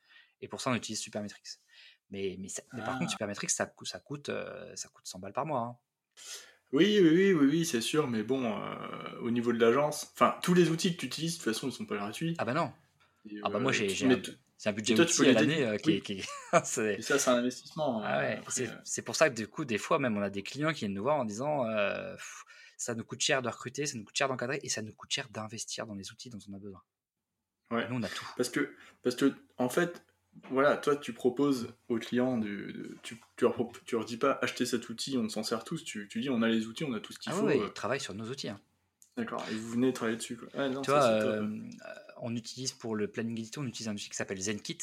Et 0.41 0.47
pour 0.47 0.59
ça, 0.59 0.71
on 0.71 0.75
utilise 0.75 0.99
Supermetrics. 0.99 1.59
Mais, 2.09 2.35
mais, 2.39 2.47
ça- 2.47 2.63
mais 2.73 2.81
par 2.81 2.95
Ah. 2.95 2.99
contre, 2.99 3.11
Supermetrics, 3.11 3.51
ça, 3.51 3.65
coûte- 3.67 3.87
ça, 3.87 3.99
coûte, 3.99 4.31
ça 4.75 4.89
coûte 4.89 5.05
100 5.05 5.19
balles 5.19 5.33
par 5.33 5.45
mois. 5.45 5.59
hein. 5.59 5.77
Oui, 6.73 6.99
oui, 7.01 7.09
oui, 7.09 7.33
oui, 7.33 7.45
oui, 7.51 7.65
c'est 7.65 7.81
sûr, 7.81 8.07
mais 8.07 8.23
bon, 8.23 8.51
euh, 8.51 9.19
au 9.21 9.29
niveau 9.31 9.53
de 9.53 9.59
l'agence, 9.59 10.11
enfin, 10.15 10.35
tous 10.41 10.53
les 10.55 10.69
outils 10.69 10.93
que 10.95 10.99
tu 10.99 11.05
utilises, 11.05 11.37
de 11.37 11.43
toute 11.43 11.53
façon, 11.53 11.67
ils 11.69 11.71
sont 11.71 11.85
pas 11.85 11.95
gratuits. 11.97 12.35
Ah 12.39 12.45
bah 12.45 12.53
non, 12.53 12.73
Et, 13.29 13.37
ah 13.43 13.49
bah 13.49 13.57
euh, 13.57 13.61
moi, 13.61 13.71
j'ai- 13.71 13.85
un- 14.05 14.21
un 14.65 14.71
budget 14.73 14.95
toi, 14.95 15.05
outil 15.05 15.27
à 15.29 15.33
l'année 15.33 15.63
euh, 15.65 15.77
qui, 15.77 15.89
oui. 15.89 15.95
est- 15.97 16.01
qui 16.01 16.13
est- 16.13 16.25
c'est- 16.65 16.95
Et 16.95 17.01
ça, 17.01 17.19
c'est 17.19 17.29
un 17.29 17.35
investissement. 17.35 18.01
Ah 18.03 18.17
ouais, 18.19 18.37
après, 18.37 18.67
c'est 18.83 19.01
pour 19.03 19.15
ça 19.15 19.29
que 19.29 19.35
du 19.35 19.47
coup, 19.47 19.65
des 19.65 19.77
fois, 19.77 19.99
même, 19.99 20.17
on 20.17 20.21
a 20.21 20.29
des 20.29 20.41
clients 20.43 20.73
qui 20.73 20.79
viennent 20.79 20.93
nous 20.95 21.03
voir 21.03 21.17
en 21.17 21.25
disant 21.25 21.63
Pff, 22.15 22.43
ça 22.77 22.95
nous 22.95 23.03
coûte 23.03 23.21
cher 23.21 23.41
de 23.43 23.49
recruter, 23.49 23.85
ça 23.85 23.97
nous 23.97 24.03
coûte 24.03 24.15
cher 24.17 24.27
d'encadrer 24.27 24.59
et 24.63 24.69
ça 24.69 24.81
nous 24.81 24.93
coûte 24.93 25.11
cher 25.11 25.29
d'investir 25.29 25.85
dans 25.85 25.93
les 25.95 26.11
outils 26.11 26.29
dont 26.31 26.39
on 26.49 26.53
a 26.55 26.59
besoin. 26.59 26.81
Ouais. 27.71 27.87
Nous, 27.89 27.95
on 27.97 28.03
a 28.03 28.09
tout. 28.09 28.25
Parce 28.35 28.49
que, 28.49 28.73
parce 29.03 29.15
que, 29.15 29.33
en 29.57 29.69
fait, 29.69 30.03
voilà, 30.49 30.77
toi, 30.77 30.95
tu 30.95 31.13
proposes 31.13 31.73
aux 31.89 31.97
clients, 31.99 32.37
de, 32.37 32.47
de- 32.47 32.97
tu, 33.03 33.19
tu, 33.37 33.45
leur, 33.45 33.55
tu 33.85 33.95
leur 33.95 34.05
dis 34.05 34.17
pas 34.17 34.39
acheter 34.41 34.65
cet 34.65 34.89
outil, 34.89 35.17
on 35.17 35.29
s'en 35.29 35.43
sert 35.43 35.63
tous. 35.63 35.83
Tu, 35.83 36.07
tu 36.09 36.21
dis 36.21 36.29
on 36.29 36.41
a 36.41 36.47
les 36.49 36.67
outils, 36.67 36.83
on 36.83 36.93
a 36.93 36.99
tout 36.99 37.13
ce 37.13 37.19
qu'il 37.19 37.31
Ah 37.31 37.35
faut. 37.35 37.45
ouais, 37.45 37.59
euh, 37.59 37.65
ils 37.67 37.73
travaillent 37.73 37.99
sur 37.99 38.13
nos 38.13 38.29
outils. 38.29 38.49
hein. 38.49 38.59
D'accord, 39.15 39.43
et 39.51 39.55
vous 39.55 39.69
venez 39.69 39.93
travailler 39.93 40.17
dessus. 40.17 40.35
Quoi. 40.37 40.69
Non, 40.69 40.81
Tu 40.81 40.89
ça, 40.91 40.97
vois, 40.97 41.09
euh, 41.09 41.43
euh, 41.43 41.59
on 42.21 42.35
utilise 42.35 42.71
pour 42.73 42.95
le 42.95 43.07
planning 43.07 43.37
édito, 43.37 43.61
on 43.61 43.65
utilise 43.67 43.87
un 43.87 43.93
outil 43.93 44.09
qui 44.09 44.15
s'appelle 44.15 44.41
ZenKit, 44.41 44.77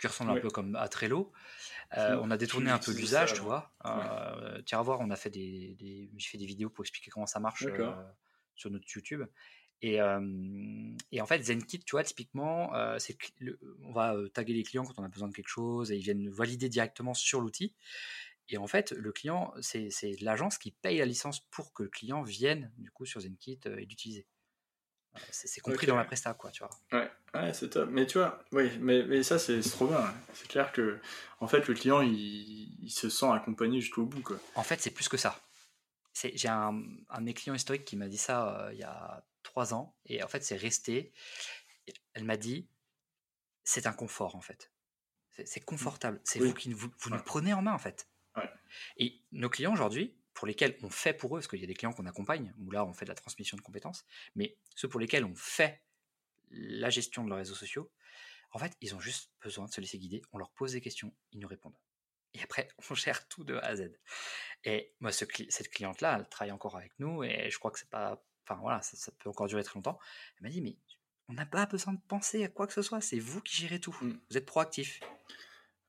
qui 0.00 0.06
ressemble 0.06 0.32
un 0.32 0.40
peu 0.40 0.50
comme 0.50 0.74
à 0.74 0.88
Trello. 0.88 1.32
Euh, 1.96 2.18
on 2.20 2.30
a 2.32 2.36
détourné 2.36 2.70
un 2.70 2.78
peu 2.78 2.90
l'usage, 2.92 3.34
tu 3.34 3.40
vois. 3.40 3.72
Tu 4.66 4.74
vas 4.74 4.82
voir, 4.82 5.00
on 5.00 5.10
a 5.10 5.16
fait 5.16 5.30
des, 5.30 5.76
des- 5.78 6.10
j'ai 6.16 6.28
fait 6.28 6.38
des 6.38 6.46
vidéos 6.46 6.70
pour 6.70 6.82
expliquer 6.84 7.10
comment 7.10 7.26
ça 7.26 7.38
marche 7.38 7.66
sur 8.56 8.70
notre 8.70 8.86
YouTube. 8.94 9.22
Et, 9.84 9.98
et 11.10 11.20
en 11.20 11.26
fait, 11.26 11.42
ZenKit, 11.42 11.80
tu 11.80 11.90
vois, 11.92 12.04
typiquement, 12.04 12.72
euh, 12.74 12.98
c'est 13.00 13.14
que 13.14 13.26
le- 13.40 13.58
on 13.82 13.92
va 13.92 14.14
euh, 14.14 14.28
taguer 14.28 14.52
les 14.54 14.62
clients 14.62 14.84
quand 14.84 14.98
on 14.98 15.04
a 15.04 15.08
besoin 15.08 15.26
de 15.28 15.34
quelque 15.34 15.48
chose 15.48 15.90
et 15.90 15.96
ils 15.96 16.02
viennent 16.02 16.28
valider 16.30 16.68
directement 16.68 17.14
sur 17.14 17.40
l'outil. 17.40 17.74
Et 18.48 18.58
en 18.58 18.66
fait, 18.68 18.92
le 18.92 19.10
client, 19.12 19.52
c'est 19.60 19.90
c'est 19.90 20.20
l'agence 20.20 20.58
qui 20.58 20.70
paye 20.70 20.98
la 20.98 21.04
licence 21.06 21.40
pour 21.50 21.72
que 21.72 21.82
le 21.82 21.88
client 21.88 22.22
vienne 22.22 22.70
du 22.78 22.90
coup 22.92 23.06
sur 23.06 23.20
ZenKit 23.20 23.58
euh, 23.66 23.76
et 23.78 23.84
l'utiliser. 23.86 24.26
C'est 25.30 25.48
c'est 25.48 25.60
compris 25.60 25.86
dans 25.86 25.96
la 25.96 26.04
presta, 26.04 26.32
quoi, 26.34 26.50
tu 26.52 26.62
vois. 26.64 26.70
Ouais, 26.92 27.10
ouais 27.34 27.52
c'est 27.52 27.68
top. 27.70 27.88
Mais 27.90 28.06
tu 28.06 28.18
vois, 28.18 28.42
oui, 28.52 28.70
mais, 28.80 29.02
mais 29.04 29.22
ça, 29.22 29.38
c'est 29.38 29.62
c'est 29.62 29.70
trop 29.70 29.86
bien. 29.88 29.98
hein. 29.98 30.14
C'est 30.34 30.48
clair 30.48 30.70
que, 30.72 30.98
en 31.40 31.48
fait, 31.48 31.66
le 31.68 31.74
client, 31.74 32.00
il, 32.02 32.78
il 32.84 32.90
se 32.90 33.10
sent 33.10 33.26
accompagné 33.30 33.80
jusqu'au 33.80 34.04
bout. 34.04 34.22
Quoi. 34.22 34.38
En 34.54 34.62
fait, 34.62 34.80
c'est 34.80 34.90
plus 34.92 35.08
que 35.08 35.16
ça. 35.16 35.38
C'est- 36.12 36.36
J'ai 36.36 36.48
un, 36.48 36.82
un 37.10 37.18
de 37.20 37.24
mes 37.24 37.34
clients 37.34 37.54
historiques 37.54 37.84
qui 37.84 37.96
m'a 37.96 38.08
dit 38.08 38.18
ça 38.18 38.66
euh, 38.66 38.72
il 38.72 38.78
y 38.78 38.84
a 38.84 39.24
trois 39.42 39.74
ans, 39.74 39.94
et 40.06 40.22
en 40.22 40.28
fait, 40.28 40.42
c'est 40.44 40.56
resté. 40.56 41.12
Elle 42.14 42.24
m'a 42.24 42.36
dit, 42.36 42.68
c'est 43.64 43.86
un 43.86 43.92
confort, 43.92 44.36
en 44.36 44.40
fait. 44.40 44.70
C'est 45.30 45.46
c'est 45.46 45.60
confortable. 45.60 46.20
C'est 46.24 46.40
Oui. 46.40 46.48
vous 46.48 46.54
qui 46.54 46.68
nous- 46.68 46.76
vous, 46.76 46.90
vous 46.98 47.10
Ouais. 47.10 47.16
nous 47.16 47.22
prenez 47.22 47.52
en 47.54 47.62
main, 47.62 47.72
en 47.72 47.78
fait. 47.78 48.08
Ouais. 48.36 48.48
Et 48.98 49.20
nos 49.32 49.48
clients 49.50 49.72
aujourd'hui, 49.72 50.16
pour 50.34 50.46
lesquels 50.46 50.78
on 50.82 50.90
fait 50.90 51.12
pour 51.14 51.36
eux, 51.36 51.40
parce 51.40 51.48
qu'il 51.48 51.60
y 51.60 51.64
a 51.64 51.66
des 51.66 51.74
clients 51.74 51.92
qu'on 51.92 52.06
accompagne, 52.06 52.54
où 52.58 52.70
là, 52.70 52.84
on 52.84 52.92
fait 52.94 53.04
de 53.04 53.10
la 53.10 53.14
transmission 53.14 53.56
de 53.56 53.62
compétences, 53.62 54.04
mais 54.34 54.56
ceux 54.74 54.88
pour 54.88 55.00
lesquels 55.00 55.24
on 55.24 55.34
fait 55.34 55.82
la 56.50 56.90
gestion 56.90 57.24
de 57.24 57.28
leurs 57.30 57.38
réseaux 57.38 57.54
sociaux, 57.54 57.90
en 58.50 58.58
fait, 58.58 58.76
ils 58.82 58.94
ont 58.94 59.00
juste 59.00 59.30
besoin 59.40 59.66
de 59.66 59.72
se 59.72 59.80
laisser 59.80 59.98
guider. 59.98 60.22
On 60.32 60.38
leur 60.38 60.50
pose 60.52 60.72
des 60.72 60.80
questions, 60.82 61.14
ils 61.32 61.38
nous 61.40 61.48
répondent. 61.48 61.76
Et 62.34 62.42
après, 62.42 62.68
on 62.90 62.94
gère 62.94 63.26
tout 63.28 63.44
de 63.44 63.54
A 63.56 63.60
à 63.66 63.76
Z. 63.76 63.90
Et 64.64 64.94
moi, 65.00 65.12
ce 65.12 65.24
cette 65.48 65.68
cliente-là, 65.70 66.16
elle 66.18 66.28
travaille 66.28 66.52
encore 66.52 66.76
avec 66.76 66.92
nous 66.98 67.22
et 67.24 67.50
je 67.50 67.58
crois 67.58 67.70
que 67.70 67.78
c'est 67.78 67.88
pas. 67.90 68.22
Enfin 68.44 68.60
voilà, 68.60 68.82
ça, 68.82 69.12
peut 69.18 69.28
encore 69.28 69.46
durer 69.46 69.62
très 69.62 69.74
longtemps. 69.76 69.98
Elle 70.36 70.44
m'a 70.44 70.48
dit, 70.50 70.60
mais 70.60 70.76
on 71.28 71.34
n'a 71.34 71.46
pas 71.46 71.66
besoin 71.66 71.94
de 71.94 72.00
penser 72.08 72.44
à 72.44 72.48
quoi 72.48 72.66
que 72.66 72.72
ce 72.72 72.82
soit, 72.82 73.00
c'est 73.00 73.18
vous 73.18 73.40
qui 73.40 73.56
gérez 73.56 73.78
tout. 73.78 73.96
Mm. 74.00 74.12
Vous 74.30 74.36
êtes 74.36 74.46
proactif. 74.46 75.00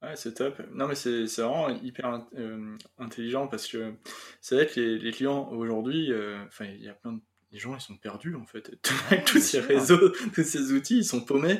Ouais, 0.02 0.16
c'est 0.16 0.34
top. 0.34 0.62
Non, 0.72 0.88
mais 0.88 0.96
c'est 0.96 1.26
vraiment 1.38 1.70
hyper 1.70 2.28
euh, 2.36 2.78
intelligent 2.98 3.48
parce 3.48 3.68
que 3.68 3.94
c'est 4.42 4.56
vrai 4.56 4.68
que 4.68 4.80
les, 4.80 5.12
clients 5.12 5.50
aujourd'hui, 5.50 6.12
euh, 6.12 6.44
enfin, 6.46 6.66
il 6.66 6.84
y 6.84 6.90
a 6.90 6.94
plein 6.94 7.14
de. 7.14 7.22
Les 7.52 7.60
gens, 7.60 7.76
ils 7.76 7.82
sont 7.82 7.96
perdus 7.96 8.36
en 8.36 8.46
fait. 8.46 8.72
Avec 9.12 9.26
tous 9.26 9.40
ces 9.40 9.60
réseaux, 9.60 10.10
tous 10.34 10.44
ces 10.44 10.74
outils, 10.74 10.98
ils 10.98 11.06
sont 11.06 11.24
paumés 11.24 11.60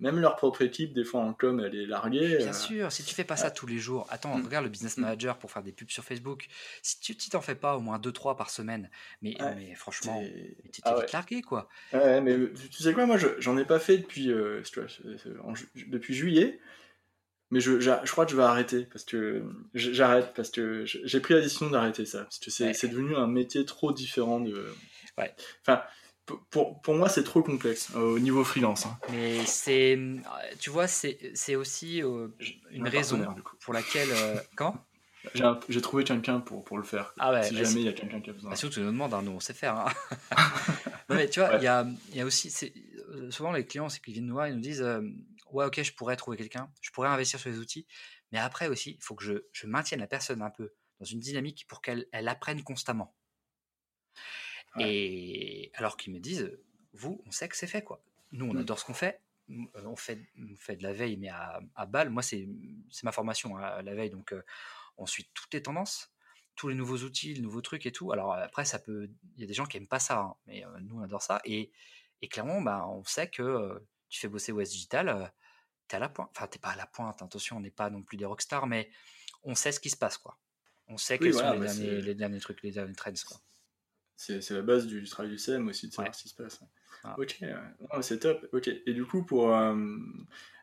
même 0.00 0.18
leur 0.18 0.36
propre 0.36 0.62
équipe, 0.62 0.92
des 0.92 1.04
fois 1.04 1.20
en 1.20 1.32
com, 1.32 1.60
elle 1.60 1.74
est 1.74 1.86
larguée. 1.86 2.36
Bien 2.38 2.48
euh, 2.48 2.52
sûr, 2.52 2.92
si 2.92 3.04
tu 3.04 3.14
fais 3.14 3.24
pas 3.24 3.36
ça 3.36 3.50
tous 3.50 3.66
les 3.66 3.78
jours, 3.78 4.06
attends, 4.10 4.36
mm. 4.36 4.44
regarde 4.44 4.64
le 4.64 4.70
business 4.70 4.96
mm. 4.96 5.02
manager 5.02 5.38
pour 5.38 5.50
faire 5.50 5.62
des 5.62 5.72
pubs 5.72 5.90
sur 5.90 6.04
Facebook. 6.04 6.48
Si 6.82 6.98
tu 7.00 7.30
t'en 7.30 7.40
fais 7.40 7.54
pas 7.54 7.76
au 7.76 7.80
moins 7.80 7.98
2-3 7.98 8.36
par 8.36 8.50
semaine, 8.50 8.90
mais, 9.20 9.36
mais 9.56 9.74
franchement, 9.74 10.20
tu 10.72 10.80
es 10.80 10.82
ah 10.84 10.96
largué 11.12 11.42
quoi. 11.42 11.68
Ouais, 11.92 12.20
mais 12.20 12.36
tu 12.70 12.82
sais 12.82 12.92
quoi, 12.92 13.06
moi 13.06 13.16
j'en 13.38 13.56
ai 13.56 13.64
pas 13.64 13.78
fait 13.78 13.98
depuis, 13.98 14.30
euh, 14.30 14.62
depuis 15.86 16.14
juillet. 16.14 16.60
Mais 17.52 17.60
je, 17.60 17.80
je, 17.80 18.10
crois 18.10 18.24
que 18.24 18.30
je 18.30 18.36
vais 18.36 18.42
arrêter 18.42 18.86
parce 18.86 19.04
que 19.04 19.44
j'arrête 19.74 20.32
parce 20.34 20.48
que 20.48 20.86
j'ai 20.86 21.20
pris 21.20 21.34
la 21.34 21.42
décision 21.42 21.68
d'arrêter 21.68 22.06
ça 22.06 22.22
parce 22.22 22.38
que 22.38 22.50
c'est 22.50 22.88
devenu 22.88 23.14
un 23.14 23.26
métier 23.26 23.66
trop 23.66 23.92
différent 23.92 24.40
de. 24.40 24.74
Ouais. 25.18 25.34
Enfin, 25.60 25.82
pour, 26.50 26.80
pour, 26.82 26.94
moi, 26.94 27.08
c'est 27.08 27.24
trop 27.24 27.42
complexe 27.42 27.90
euh, 27.94 28.14
au 28.14 28.18
niveau 28.18 28.44
freelance. 28.44 28.86
Hein. 28.86 28.98
Mais 29.10 29.44
c'est, 29.46 29.98
tu 30.58 30.70
vois, 30.70 30.86
c'est 30.86 31.56
aussi 31.56 32.02
euh, 32.02 32.28
une 32.70 32.88
raison 32.88 33.24
pour 33.60 33.74
laquelle. 33.74 34.08
Euh, 34.10 34.40
quand 34.56 34.84
J'ai 35.68 35.80
trouvé 35.80 36.04
quelqu'un 36.04 36.40
pour, 36.40 36.64
pour 36.64 36.78
le 36.78 36.84
faire. 36.84 37.14
Ah 37.18 37.32
ouais, 37.32 37.42
si 37.42 37.56
jamais 37.56 37.80
il 37.80 37.86
y 37.86 37.88
a 37.88 37.92
quelqu'un 37.92 38.20
qui 38.20 38.30
a 38.30 38.32
besoin. 38.32 38.50
Bah, 38.50 38.56
surtout, 38.56 38.74
tu 38.74 38.80
nous 38.80 38.86
demandes, 38.86 39.14
hein, 39.14 39.22
nous 39.22 39.32
on 39.32 39.40
sait 39.40 39.54
faire. 39.54 39.76
Hein. 39.76 39.92
non, 41.08 41.16
mais 41.16 41.28
tu 41.28 41.40
vois, 41.40 41.56
il 41.56 41.62
y, 41.62 41.68
a, 41.68 41.86
y, 42.14 42.20
a, 42.20 42.24
aussi. 42.24 42.52
Souvent, 43.30 43.52
les 43.52 43.66
clients, 43.66 43.88
c'est 43.88 44.00
qu'ils 44.00 44.14
viennent 44.14 44.26
nous 44.26 44.34
voir, 44.34 44.48
ils 44.48 44.54
nous 44.54 44.60
disent 44.60 44.84
Ouais, 45.52 45.66
ok, 45.66 45.82
je 45.82 45.92
pourrais 45.92 46.16
trouver 46.16 46.36
quelqu'un, 46.36 46.70
je 46.80 46.90
pourrais 46.90 47.08
investir 47.08 47.38
sur 47.38 47.50
les 47.50 47.58
outils. 47.58 47.86
Mais 48.32 48.38
après 48.38 48.68
aussi, 48.68 48.96
il 48.98 49.02
faut 49.02 49.14
que 49.14 49.24
je, 49.24 49.34
je 49.52 49.66
maintienne 49.66 50.00
la 50.00 50.06
personne 50.06 50.40
un 50.40 50.50
peu 50.50 50.72
dans 50.98 51.04
une 51.04 51.20
dynamique 51.20 51.66
pour 51.68 51.82
qu'elle 51.82 52.06
elle 52.12 52.28
apprenne 52.28 52.62
constamment. 52.62 53.14
Et 54.78 55.70
alors 55.74 55.96
qu'ils 55.96 56.12
me 56.12 56.18
disent, 56.18 56.58
vous, 56.92 57.22
on 57.26 57.30
sait 57.30 57.48
que 57.48 57.56
c'est 57.56 57.66
fait, 57.66 57.82
quoi. 57.82 58.02
Nous, 58.32 58.46
on 58.46 58.54
mmh. 58.54 58.58
adore 58.58 58.78
ce 58.78 58.84
qu'on 58.84 58.94
fait. 58.94 59.20
On 59.84 59.96
fait, 59.96 60.18
on 60.38 60.56
fait 60.56 60.76
de 60.76 60.82
la 60.82 60.92
veille, 60.92 61.16
mais 61.18 61.28
à, 61.28 61.60
à 61.74 61.84
balle. 61.84 62.08
Moi, 62.08 62.22
c'est 62.22 62.48
ma 63.02 63.12
formation 63.12 63.56
à 63.56 63.78
hein, 63.78 63.82
la 63.82 63.94
veille, 63.94 64.08
donc 64.08 64.32
euh, 64.32 64.42
on 64.96 65.04
suit 65.04 65.28
toutes 65.34 65.52
les 65.52 65.62
tendances, 65.62 66.14
tous 66.54 66.68
les 66.68 66.74
nouveaux 66.74 66.98
outils, 66.98 67.34
les 67.34 67.42
nouveaux 67.42 67.60
trucs 67.60 67.84
et 67.84 67.92
tout. 67.92 68.12
Alors 68.12 68.32
après, 68.32 68.64
ça 68.64 68.78
peut, 68.78 69.10
il 69.36 69.40
y 69.40 69.44
a 69.44 69.46
des 69.46 69.52
gens 69.52 69.66
qui 69.66 69.76
aiment 69.76 69.88
pas 69.88 69.98
ça, 69.98 70.20
hein, 70.20 70.36
mais 70.46 70.64
euh, 70.64 70.68
nous, 70.80 71.00
on 71.00 71.02
adore 71.02 71.22
ça. 71.22 71.42
Et, 71.44 71.70
et 72.22 72.28
clairement, 72.28 72.62
bah, 72.62 72.86
on 72.88 73.04
sait 73.04 73.28
que 73.28 73.42
euh, 73.42 73.78
tu 74.08 74.20
fais 74.20 74.28
bosser 74.28 74.52
West 74.52 74.72
Digital, 74.72 75.32
tu 75.88 75.94
es 75.94 75.96
à 75.96 75.98
la 75.98 76.08
pointe. 76.08 76.30
Enfin, 76.34 76.46
t'es 76.46 76.58
pas 76.58 76.70
à 76.70 76.76
la 76.76 76.86
pointe, 76.86 77.20
attention, 77.20 77.58
on 77.58 77.60
n'est 77.60 77.70
pas 77.70 77.90
non 77.90 78.02
plus 78.02 78.16
des 78.16 78.24
rockstars, 78.24 78.66
mais 78.66 78.90
on 79.42 79.54
sait 79.54 79.72
ce 79.72 79.80
qui 79.80 79.90
se 79.90 79.96
passe, 79.96 80.16
quoi. 80.16 80.38
On 80.86 80.96
sait 80.96 81.18
quels 81.18 81.34
sont 81.34 81.52
les, 81.52 81.58
bah, 81.58 81.66
derniers, 81.66 82.00
les, 82.00 82.14
derniers, 82.14 82.40
trucs, 82.40 82.62
les 82.62 82.70
derniers 82.70 82.94
trends, 82.94 83.12
quoi. 83.26 83.38
C'est 84.16 84.50
la 84.50 84.62
base 84.62 84.86
du 84.86 85.04
travail 85.04 85.32
du 85.32 85.38
CM 85.38 85.68
aussi, 85.68 85.88
de 85.88 85.92
savoir 85.92 86.14
ce 86.14 86.22
qui 86.22 86.28
se 86.28 86.34
passe. 86.34 86.60
Ah. 87.04 87.16
Ok, 87.18 87.40
c'est 88.02 88.20
top. 88.20 88.46
Ok, 88.52 88.68
et 88.68 88.92
du 88.92 89.04
coup, 89.04 89.24
pour. 89.24 89.54
Euh, 89.54 89.74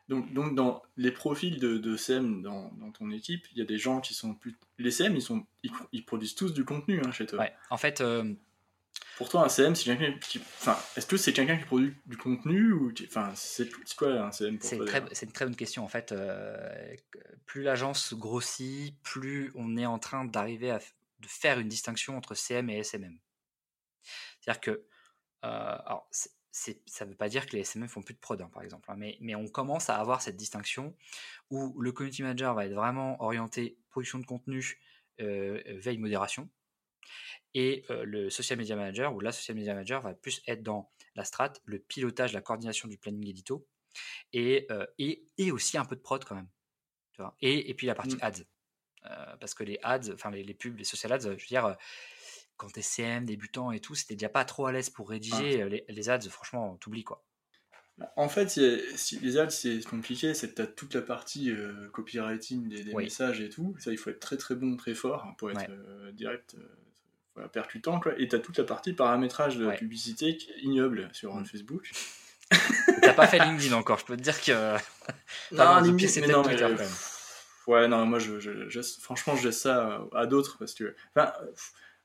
donc, 0.08 0.32
donc, 0.32 0.54
dans 0.54 0.82
les 0.96 1.12
profils 1.12 1.60
de, 1.60 1.78
de 1.78 1.96
CM 1.96 2.42
dans, 2.42 2.72
dans, 2.72 2.90
ton 2.90 3.10
équipe, 3.10 3.46
il 3.52 3.58
y 3.58 3.62
a 3.62 3.64
des 3.64 3.78
gens 3.78 4.00
qui 4.00 4.14
sont 4.14 4.34
plus. 4.34 4.56
Les 4.78 4.90
CM, 4.90 5.14
ils, 5.14 5.22
sont, 5.22 5.46
ils, 5.92 6.04
produisent 6.04 6.34
tous 6.34 6.52
du 6.52 6.64
contenu 6.64 7.00
hein, 7.04 7.12
chez 7.12 7.26
toi. 7.26 7.40
Ouais, 7.40 7.52
en 7.68 7.76
fait. 7.76 8.00
Euh, 8.00 8.34
pour 9.16 9.28
toi, 9.28 9.44
un 9.44 9.48
CM, 9.50 9.74
c'est 9.74 9.84
quelqu'un 9.84 10.18
qui. 10.18 10.38
Enfin, 10.38 10.76
est-ce 10.96 11.06
que 11.06 11.18
c'est 11.18 11.34
quelqu'un 11.34 11.58
qui 11.58 11.64
produit 11.64 11.94
du 12.06 12.16
contenu 12.16 12.72
ou 12.72 12.90
Enfin, 13.06 13.30
c'est 13.34 13.70
quoi 13.94 14.12
un 14.12 14.32
CM 14.32 14.58
C'est 14.62 14.76
une, 14.76 15.32
très 15.32 15.44
bonne 15.44 15.56
question. 15.56 15.84
En 15.84 15.88
fait, 15.88 16.12
euh, 16.12 16.96
plus 17.44 17.62
l'agence 17.62 18.14
grossit, 18.14 18.94
plus 19.02 19.52
on 19.54 19.76
est 19.76 19.86
en 19.86 19.98
train 19.98 20.24
d'arriver 20.24 20.70
à 20.70 20.80
de 21.20 21.26
faire 21.26 21.58
une 21.58 21.68
distinction 21.68 22.16
entre 22.16 22.34
CM 22.34 22.70
et 22.70 22.78
SMM. 22.78 23.18
C'est-à-dire 24.50 24.60
que, 24.60 24.84
alors, 25.42 26.08
ça 26.10 27.04
ne 27.04 27.10
veut 27.10 27.16
pas 27.16 27.28
dire 27.28 27.46
que 27.46 27.56
les 27.56 27.64
SMM 27.64 27.88
font 27.88 28.02
plus 28.02 28.14
de 28.14 28.18
prod, 28.18 28.40
hein, 28.40 28.50
par 28.52 28.62
exemple, 28.62 28.90
hein, 28.90 28.96
mais, 28.96 29.16
mais, 29.20 29.34
on 29.34 29.46
commence 29.46 29.88
à 29.88 29.96
avoir 29.96 30.20
cette 30.22 30.36
distinction 30.36 30.96
où 31.50 31.80
le 31.80 31.92
community 31.92 32.22
manager 32.22 32.54
va 32.54 32.66
être 32.66 32.74
vraiment 32.74 33.22
orienté 33.22 33.78
production 33.90 34.18
de 34.18 34.26
contenu, 34.26 34.80
veille, 35.18 35.98
modération, 35.98 36.48
et 37.54 37.84
le 37.88 38.30
social 38.30 38.58
media 38.58 38.76
manager 38.76 39.14
ou 39.14 39.20
la 39.20 39.32
social 39.32 39.56
media 39.56 39.74
manager 39.74 40.00
va 40.00 40.14
plus 40.14 40.42
être 40.46 40.62
dans 40.62 40.90
la 41.14 41.24
strat, 41.24 41.52
le 41.64 41.78
pilotage, 41.78 42.32
la 42.32 42.40
coordination 42.40 42.88
du 42.88 42.98
planning 42.98 43.28
édito, 43.28 43.66
et, 44.32 44.66
et, 44.98 45.24
et, 45.38 45.52
aussi 45.52 45.78
un 45.78 45.84
peu 45.84 45.96
de 45.96 46.00
prod 46.00 46.24
quand 46.24 46.34
même. 46.34 46.48
Tu 47.12 47.22
vois 47.22 47.36
et, 47.40 47.70
et, 47.70 47.74
puis 47.74 47.86
la 47.86 47.94
partie 47.94 48.16
mmh. 48.16 48.22
ads. 48.22 49.36
parce 49.38 49.54
que 49.54 49.62
les 49.62 49.78
ads, 49.82 50.12
enfin 50.12 50.30
les, 50.30 50.42
les, 50.42 50.54
pubs, 50.54 50.76
les 50.76 50.84
social 50.84 51.12
ads, 51.12 51.20
je 51.20 51.28
veux 51.28 51.36
dire, 51.36 51.76
quand 52.60 52.70
t'es 52.70 52.82
CM, 52.82 53.24
débutant 53.24 53.72
et 53.72 53.80
tout, 53.80 53.94
c'était 53.94 54.14
déjà 54.14 54.28
pas 54.28 54.44
trop 54.44 54.66
à 54.66 54.72
l'aise 54.72 54.90
pour 54.90 55.08
rédiger. 55.08 55.62
Euh, 55.62 55.78
les, 55.88 56.10
ads, 56.10 56.20
franchement, 56.28 56.76
t'oublies 56.78 57.04
quoi. 57.04 57.24
En 58.16 58.28
fait, 58.28 58.50
si 58.96 59.18
les 59.20 59.38
ads, 59.38 59.50
c'est 59.50 59.82
compliqué, 59.84 60.34
c'est 60.34 60.54
que 60.54 60.62
tu 60.62 60.74
toute 60.74 60.94
la 60.94 61.02
partie 61.02 61.50
euh, 61.50 61.88
copywriting 61.92 62.68
des, 62.68 62.94
messages 62.94 63.40
et 63.40 63.48
tout. 63.48 63.74
Ça, 63.78 63.92
il 63.92 63.98
faut 63.98 64.10
être 64.10 64.20
très 64.20 64.36
très 64.36 64.54
bon, 64.54 64.76
très 64.76 64.94
fort 64.94 65.24
hein, 65.26 65.34
pour 65.38 65.50
être 65.50 65.70
euh, 65.70 66.12
direct, 66.12 66.56
percutant. 67.52 67.98
Quoi. 67.98 68.12
Et 68.18 68.28
tu 68.28 68.36
as 68.36 68.38
toute 68.38 68.58
la 68.58 68.64
partie 68.64 68.92
paramétrage 68.92 69.56
de 69.56 69.66
la 69.66 69.72
publicité 69.72 70.36
qui 70.36 70.50
est 70.50 70.60
ignoble 70.60 71.08
sur 71.12 71.34
mmh. 71.34 71.46
Facebook. 71.46 71.90
T'as 73.02 73.14
pas 73.14 73.26
fait 73.26 73.38
LinkedIn 73.38 73.74
encore, 73.74 73.98
je 73.98 74.04
peux 74.04 74.16
te 74.16 74.22
dire 74.22 74.40
que. 74.40 74.76
non, 75.52 75.80
LinkedIn, 75.80 76.08
c'est 76.08 76.26
non, 76.26 76.42
mais... 76.46 76.56
Ouais, 77.66 77.86
non, 77.86 78.04
moi, 78.04 78.18
je, 78.18 78.40
je, 78.40 78.80
franchement, 79.00 79.36
je 79.36 79.46
laisse 79.46 79.60
ça 79.60 80.06
à 80.14 80.26
d'autres 80.26 80.58
parce 80.58 80.74
que. 80.74 80.94
Enfin, 81.14 81.32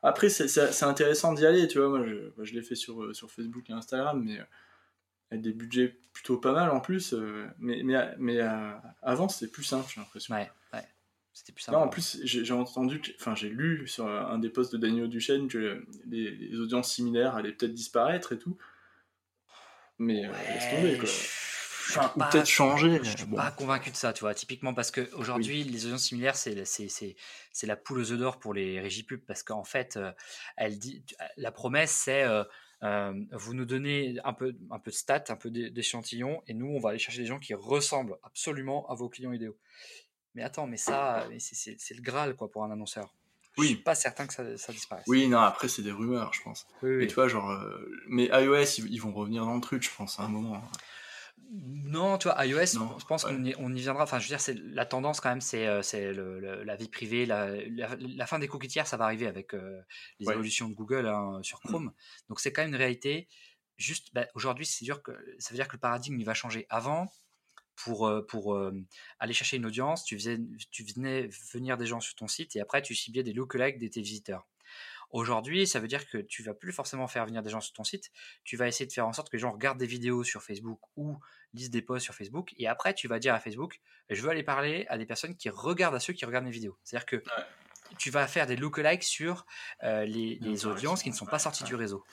après, 0.05 0.29
c'est 0.29 0.83
intéressant 0.83 1.33
d'y 1.33 1.45
aller, 1.45 1.67
tu 1.67 1.79
vois. 1.79 1.89
Moi, 1.89 2.05
je, 2.43 2.53
l'ai 2.53 2.61
fait 2.61 2.75
sur, 2.75 3.15
sur 3.15 3.31
Facebook 3.31 3.69
et 3.69 3.73
Instagram, 3.73 4.23
mais 4.23 4.39
avec 5.31 5.41
des 5.41 5.53
budgets 5.53 5.97
plutôt 6.13 6.37
pas 6.37 6.53
mal 6.53 6.69
en 6.71 6.79
plus. 6.79 7.13
Euh, 7.13 7.45
mais, 7.59 7.81
mais, 7.83 8.15
mais 8.17 8.39
euh, 8.39 8.71
avant, 9.01 9.27
c'était 9.29 9.51
plus 9.51 9.63
simple, 9.63 9.91
j'ai 9.93 9.99
l'impression. 9.99 10.33
Ouais, 10.35 10.49
ouais. 10.73 10.87
C'était 11.33 11.51
plus 11.51 11.63
simple. 11.63 11.77
en 11.77 11.89
plus, 11.89 12.19
j'ai 12.23 12.53
entendu, 12.53 13.01
enfin, 13.19 13.35
j'ai 13.35 13.49
lu 13.49 13.87
sur 13.87 14.07
un 14.07 14.39
des 14.39 14.49
posts 14.49 14.71
de 14.71 14.77
Daniel 14.77 15.09
Duchesne 15.09 15.47
que 15.47 15.85
les, 16.05 16.57
audiences 16.59 16.93
similaires 16.93 17.35
allaient 17.35 17.51
peut-être 17.51 17.73
disparaître 17.73 18.31
et 18.31 18.39
tout. 18.39 18.57
Mais 19.97 20.25
euh, 20.25 20.31
laisse 20.53 20.69
tomber, 20.69 20.97
quoi 20.97 21.09
peut-être 21.93 22.47
changer. 22.47 22.99
Je 23.03 23.17
suis 23.17 23.25
pas 23.27 23.51
convaincu 23.51 23.91
de 23.91 23.95
ça, 23.95 24.13
tu 24.13 24.21
vois. 24.21 24.33
Typiquement 24.33 24.73
parce 24.73 24.91
que 24.91 25.13
aujourd'hui, 25.15 25.63
les 25.63 25.85
audiences 25.85 26.03
similaires, 26.03 26.35
c'est 26.35 26.65
c'est 26.65 27.67
la 27.67 27.75
poule 27.75 27.99
aux 27.99 28.11
œufs 28.11 28.19
d'or 28.19 28.39
pour 28.39 28.53
les 28.53 28.79
régies 28.79 29.03
pub 29.03 29.21
parce 29.21 29.43
qu'en 29.43 29.63
fait, 29.63 29.97
euh, 29.97 30.11
elle 30.57 30.77
dit, 30.77 31.03
la 31.37 31.51
promesse 31.51 31.91
c'est 31.91 32.23
euh, 32.23 32.43
euh, 32.83 33.13
vous 33.31 33.53
nous 33.53 33.65
donnez 33.65 34.17
un 34.23 34.33
peu 34.33 34.55
un 34.71 34.79
peu 34.79 34.91
de 34.91 34.95
stats, 34.95 35.25
un 35.29 35.35
peu 35.35 35.49
d'échantillons 35.49 36.43
et 36.47 36.53
nous 36.53 36.67
on 36.67 36.79
va 36.79 36.89
aller 36.89 36.99
chercher 36.99 37.21
des 37.21 37.27
gens 37.27 37.39
qui 37.39 37.53
ressemblent 37.53 38.17
absolument 38.23 38.87
à 38.89 38.95
vos 38.95 39.09
clients 39.09 39.31
idéaux. 39.31 39.57
Mais 40.33 40.43
attends, 40.43 40.67
mais 40.67 40.77
ça, 40.77 41.27
c'est 41.39 41.93
le 41.95 42.01
graal 42.01 42.35
quoi 42.35 42.51
pour 42.51 42.63
un 42.63 42.71
annonceur. 42.71 43.13
Oui. 43.57 43.67
Je 43.67 43.73
suis 43.75 43.83
pas 43.83 43.95
certain 43.95 44.27
que 44.27 44.33
ça, 44.33 44.57
ça 44.57 44.73
disparaisse. 44.73 45.05
Oui, 45.07 45.29
non, 45.29 45.39
après, 45.39 45.69
c'est 45.69 45.81
des 45.81 45.93
rumeurs, 45.93 46.33
je 46.33 46.41
pense. 46.43 46.67
Oui, 46.83 47.07
tu 47.07 47.15
vois, 47.15 47.29
genre. 47.29 47.57
mais 48.09 48.25
iOS, 48.25 48.85
ils, 48.85 48.99
vont 48.99 49.13
revenir 49.13 49.45
dans 49.45 49.55
le 49.55 49.61
truc, 49.61 49.81
je 49.81 49.89
pense, 49.95 50.19
à 50.19 50.23
un 50.23 50.27
moment. 50.27 50.61
Non, 51.51 52.17
tu 52.17 52.27
vois, 52.27 52.45
iOS, 52.45 52.65
je 52.99 53.05
pense 53.05 53.23
qu'on 53.23 53.43
y, 53.43 53.55
on 53.57 53.73
y, 53.73 53.79
viendra. 53.79 54.03
Enfin, 54.03 54.19
je 54.19 54.25
veux 54.25 54.29
dire, 54.29 54.41
c'est 54.41 54.55
la 54.55 54.85
tendance 54.85 55.21
quand 55.21 55.29
même, 55.29 55.41
c'est 55.41 55.67
euh, 55.67 56.63
la 56.65 56.75
vie 56.75 56.89
privée, 56.89 57.25
la, 57.25 57.55
la, 57.67 58.25
fin 58.25 58.39
des 58.39 58.47
cookies 58.47 58.67
tiers, 58.67 58.87
ça 58.87 58.97
va 58.97 59.05
arriver 59.05 59.27
avec 59.27 59.53
euh, 59.53 59.81
les 60.19 60.29
évolutions 60.29 60.67
de 60.67 60.73
Google 60.73 61.07
hein, 61.07 61.39
sur 61.43 61.59
mm. 61.59 61.67
Chrome. 61.67 61.93
Donc, 62.29 62.39
c'est 62.39 62.51
quand 62.51 62.63
même 62.63 62.71
une 62.71 62.77
réalité. 62.77 63.27
Juste, 63.77 64.09
bah, 64.13 64.27
aujourd'hui, 64.33 64.65
c'est 64.65 64.85
sûr 64.85 65.03
que 65.03 65.11
ça 65.37 65.51
veut 65.51 65.57
dire 65.57 65.67
que 65.67 65.75
le 65.75 65.79
paradigme 65.79 66.19
il 66.19 66.25
va 66.25 66.33
changer. 66.33 66.65
Avant, 66.69 67.11
pour, 67.75 68.07
euh, 68.07 68.25
pour 68.25 68.59
aller 69.19 69.33
chercher 69.33 69.57
une 69.57 69.65
audience, 69.65 70.03
tu, 70.03 70.17
faisais, 70.17 70.39
tu 70.71 70.83
venais 70.83 71.29
venir 71.53 71.77
des 71.77 71.85
gens 71.85 71.99
sur 71.99 72.15
ton 72.15 72.27
site 72.27 72.55
et 72.55 72.61
après, 72.61 72.81
tu 72.81 72.95
ciblais 72.95 73.23
des 73.23 73.33
lookalikes 73.33 73.79
de 73.79 73.87
tes 73.87 74.01
visiteurs. 74.01 74.47
Aujourd'hui, 75.15 75.65
ça 75.65 75.79
veut 75.79 75.87
dire 75.87 76.09
que 76.09 76.17
tu 76.17 76.43
vas 76.43 76.53
plus 76.53 76.73
forcément 76.73 77.07
faire 77.07 77.25
venir 77.25 77.41
des 77.41 77.49
gens 77.49 77.61
sur 77.61 77.71
ton 77.71 77.85
site, 77.85 78.11
tu 78.43 78.57
vas 78.57 78.67
essayer 78.67 78.85
de 78.85 78.91
faire 78.91 79.07
en 79.07 79.13
sorte 79.13 79.29
que 79.29 79.37
les 79.37 79.39
gens 79.39 79.53
regardent 79.53 79.77
des 79.77 79.87
vidéos 79.87 80.25
sur 80.25 80.43
Facebook 80.43 80.81
ou 80.97 81.17
lisent 81.53 81.69
des 81.69 81.81
posts 81.81 82.03
sur 82.03 82.13
Facebook, 82.13 82.53
et 82.57 82.67
après 82.67 82.93
tu 82.93 83.07
vas 83.07 83.17
dire 83.17 83.33
à 83.33 83.39
Facebook, 83.39 83.79
je 84.09 84.21
veux 84.21 84.29
aller 84.29 84.43
parler 84.43 84.85
à 84.89 84.97
des 84.97 85.05
personnes 85.05 85.37
qui 85.37 85.49
regardent 85.49 85.95
à 85.95 86.01
ceux 86.01 86.11
qui 86.11 86.25
regardent 86.25 86.43
mes 86.43 86.51
vidéos. 86.51 86.77
C'est-à-dire 86.83 87.05
que 87.05 87.23
tu 87.97 88.09
vas 88.09 88.27
faire 88.27 88.45
des 88.45 88.57
lookalikes 88.57 89.05
sur 89.05 89.45
euh, 89.83 90.03
les, 90.03 90.65
audiences 90.65 91.01
qui 91.01 91.11
ne 91.11 91.15
sont 91.15 91.25
pas 91.25 91.39
sorties 91.39 91.63
du 91.63 91.75
réseau. 91.75 92.03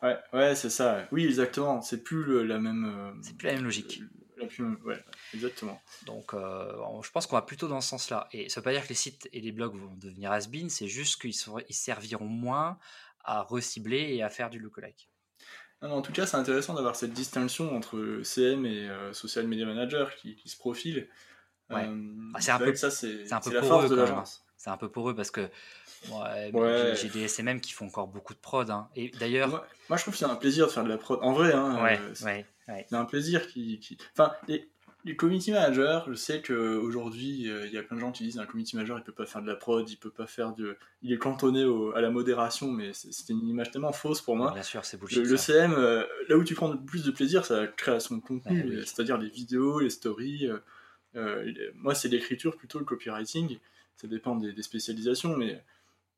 Ouais, 0.00 0.16
ouais 0.32 0.54
c'est 0.54 0.70
ça. 0.70 1.08
Oui, 1.10 1.24
exactement. 1.24 1.82
C'est 1.82 2.04
plus 2.04 2.46
la 2.46 2.60
même. 2.60 3.18
c'est 3.22 3.36
plus 3.36 3.48
la 3.48 3.54
même 3.54 3.64
logique. 3.64 4.02
La 4.36 4.46
plus, 4.46 4.64
ouais, 4.84 5.02
exactement. 5.34 5.80
Donc, 6.04 6.32
je 6.32 7.10
pense 7.10 7.26
qu'on 7.26 7.36
va 7.36 7.42
plutôt 7.42 7.68
dans 7.68 7.80
ce 7.80 7.88
sens-là. 7.88 8.28
Et 8.32 8.48
ça 8.48 8.60
veut 8.60 8.64
pas 8.64 8.72
dire 8.72 8.82
que 8.82 8.88
les 8.88 8.94
sites 8.94 9.28
et 9.32 9.40
les 9.40 9.52
blogs 9.52 9.76
vont 9.76 9.94
devenir 9.96 10.32
has 10.32 10.48
c'est 10.68 10.88
juste 10.88 11.20
qu'ils 11.20 11.34
ils 11.68 11.74
serviront 11.74 12.26
moins 12.26 12.78
à 13.24 13.42
recibler 13.42 14.14
et 14.14 14.22
à 14.22 14.30
faire 14.30 14.50
du 14.50 14.58
lookalike. 14.58 15.10
en 15.82 16.02
tout 16.02 16.12
cas, 16.12 16.26
c'est 16.26 16.36
intéressant 16.36 16.74
d'avoir 16.74 16.96
cette 16.96 17.12
distinction 17.12 17.74
entre 17.74 18.20
CM 18.22 18.66
et 18.66 18.88
Social 19.12 19.46
Media 19.46 19.66
Manager 19.66 20.14
qui, 20.16 20.36
qui 20.36 20.48
se 20.48 20.56
profilent. 20.56 21.08
Ouais. 21.70 21.88
Ah, 22.34 22.40
c'est 22.40 22.52
un, 22.52 22.58
peu, 22.58 22.74
ça, 22.74 22.90
c'est, 22.90 23.32
un 23.32 23.40
peu 23.40 23.52
la 23.52 23.62
force 23.62 23.90
de 23.90 23.96
l'agence. 23.96 24.44
C'est 24.56 24.70
un 24.70 24.76
peu 24.76 24.88
pour 24.88 25.10
eux 25.10 25.14
parce 25.14 25.30
que 25.30 25.50
ouais, 26.10 26.94
j'ai 27.00 27.08
des 27.08 27.28
SMM 27.28 27.60
qui 27.60 27.72
font 27.72 27.86
encore 27.86 28.08
beaucoup 28.08 28.34
de 28.34 28.38
prod. 28.38 28.68
Hein. 28.70 28.88
Et 28.96 29.10
d'ailleurs. 29.18 29.48
Moi, 29.88 29.96
je 29.96 30.02
trouve 30.02 30.14
que 30.14 30.18
c'est 30.18 30.24
un 30.24 30.36
plaisir 30.36 30.66
de 30.66 30.72
faire 30.72 30.84
de 30.84 30.88
la 30.88 30.98
prod. 30.98 31.18
En 31.22 31.32
vrai, 31.32 31.52
hein, 31.52 31.78
euh, 31.84 32.14
c'est, 32.14 32.92
un 32.92 33.04
plaisir 33.04 33.46
qui. 33.46 33.78
qui... 33.78 33.96
Enfin, 34.12 34.32
les, 34.48 34.68
les 35.04 35.14
community 35.14 35.52
managers, 35.52 36.00
je 36.08 36.14
sais 36.14 36.42
qu'aujourd'hui, 36.42 37.48
euh, 37.48 37.66
il 37.66 37.72
y 37.72 37.78
a 37.78 37.82
plein 37.82 37.96
de 37.96 38.00
gens 38.00 38.10
qui 38.10 38.24
disent 38.24 38.38
un 38.40 38.46
community 38.46 38.74
manager, 38.74 38.98
il 38.98 39.04
peut 39.04 39.12
pas 39.12 39.26
faire 39.26 39.40
de 39.40 39.46
la 39.46 39.54
prod, 39.54 39.88
il 39.88 39.96
peut 39.96 40.10
pas 40.10 40.26
faire 40.26 40.52
de. 40.52 40.76
Il 41.02 41.12
est 41.12 41.18
cantonné 41.18 41.64
à 41.94 42.00
la 42.00 42.10
modération, 42.10 42.70
mais 42.70 42.90
c'est, 42.92 43.28
une 43.28 43.48
image 43.48 43.70
tellement 43.70 43.92
fausse 43.92 44.20
pour 44.20 44.36
moi. 44.36 44.52
Bien 44.52 44.62
sûr, 44.62 44.84
c'est 44.84 44.98
bullshit. 44.98 45.24
Le, 45.24 45.36
CM, 45.36 45.72
euh, 45.72 46.04
là 46.28 46.36
où 46.36 46.44
tu 46.44 46.54
prends 46.54 46.70
le 46.70 46.78
plus 46.78 47.04
de 47.04 47.10
plaisir, 47.10 47.44
c'est 47.44 47.56
la 47.56 47.66
création 47.66 48.16
de 48.16 48.22
contenu, 48.22 48.82
c'est-à-dire 48.84 49.18
les 49.18 49.28
vidéos, 49.28 49.80
les 49.80 49.90
stories. 49.90 50.48
moi, 51.74 51.94
c'est 51.94 52.08
l'écriture 52.08 52.56
plutôt 52.56 52.78
le 52.78 52.84
copywriting 52.84 53.58
ça 53.96 54.06
dépend 54.06 54.36
des, 54.36 54.62
spécialisations, 54.62 55.36
mais, 55.36 55.62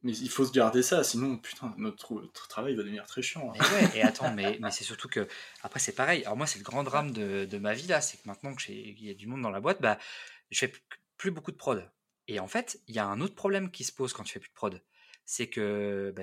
mais 0.02 0.16
il 0.16 0.30
faut 0.30 0.44
se 0.44 0.52
garder 0.52 0.82
ça, 0.82 1.02
sinon, 1.02 1.38
putain, 1.38 1.74
notre, 1.76 2.30
travail 2.48 2.76
va 2.76 2.82
devenir 2.82 3.04
très 3.06 3.20
chiant. 3.20 3.52
Hein. 3.52 3.54
Et, 3.56 3.74
ouais, 3.74 3.98
et 3.98 4.02
attends, 4.02 4.32
mais, 4.32 4.58
mais 4.60 4.70
c'est 4.70 4.84
surtout 4.84 5.08
que, 5.08 5.26
après, 5.62 5.80
c'est 5.80 5.92
pareil. 5.92 6.22
Alors, 6.24 6.36
moi, 6.36 6.46
c'est 6.46 6.58
le 6.58 6.64
grand 6.64 6.84
drame 6.84 7.10
de, 7.10 7.46
de 7.46 7.58
ma 7.58 7.74
vie, 7.74 7.88
là, 7.88 8.00
c'est 8.00 8.16
que 8.18 8.28
maintenant 8.28 8.54
qu'il 8.54 9.04
y 9.04 9.10
a 9.10 9.14
du 9.14 9.26
monde 9.26 9.42
dans 9.42 9.50
la 9.50 9.60
boîte, 9.60 9.82
bah, 9.82 9.98
je 10.50 10.58
fais 10.58 10.72
plus 11.16 11.32
beaucoup 11.32 11.50
de 11.50 11.56
prod. 11.56 11.90
Et 12.28 12.38
en 12.38 12.46
fait, 12.46 12.80
il 12.86 12.94
y 12.94 12.98
a 12.98 13.06
un 13.06 13.20
autre 13.20 13.34
problème 13.34 13.70
qui 13.70 13.84
se 13.84 13.92
pose 13.92 14.12
quand 14.12 14.22
tu 14.22 14.32
fais 14.32 14.40
plus 14.40 14.50
de 14.50 14.54
prod. 14.54 14.82
C'est 15.24 15.48
que 15.48 16.12
bah, 16.14 16.22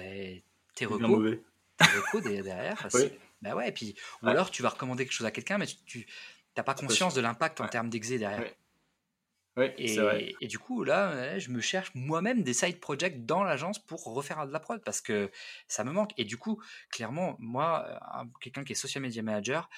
tes 0.76 0.86
recos, 0.86 1.38
tes 1.78 1.86
recos 1.86 2.24
derrière, 2.24 2.88
bah 3.42 3.56
ouais, 3.56 3.70
et 3.70 3.72
puis, 3.72 3.96
ou 4.24 4.28
alors 4.28 4.50
tu 4.52 4.64
vas 4.64 4.70
recommander 4.70 5.04
quelque 5.04 5.14
chose 5.14 5.28
à 5.28 5.32
quelqu'un, 5.32 5.58
mais 5.58 5.68
tu 5.86 6.08
n'as 6.56 6.64
pas 6.64 6.74
conscience 6.74 7.14
de 7.14 7.22
l'impact 7.22 7.60
en 7.60 7.68
termes 7.68 7.90
d'exé 7.90 8.18
derrière 8.18 8.50
et, 9.58 10.36
et, 10.42 10.48
du 10.48 10.60
coup, 10.60 10.84
là, 10.84 11.40
je 11.40 11.50
me 11.50 11.62
cherche 11.62 11.92
moi-même 11.96 12.44
des 12.44 12.54
side 12.54 12.80
projects 12.80 13.26
dans 13.26 13.44
l'agence 13.44 13.80
pour 13.80 14.04
refaire 14.04 14.46
de 14.46 14.52
la 14.52 14.60
prod 14.60 14.84
parce 14.84 15.02
que 15.02 15.32
ça 15.68 15.84
me 15.84 15.92
manque. 15.92 16.12
Et 16.18 16.26
du 16.26 16.38
coup, 16.38 16.62
clairement, 16.92 17.36
moi, 17.40 18.00
quelqu'un 18.42 18.64
qui 18.64 18.74
est 18.74 18.76
social 18.76 19.02
media 19.02 19.22
manager, 19.22 19.70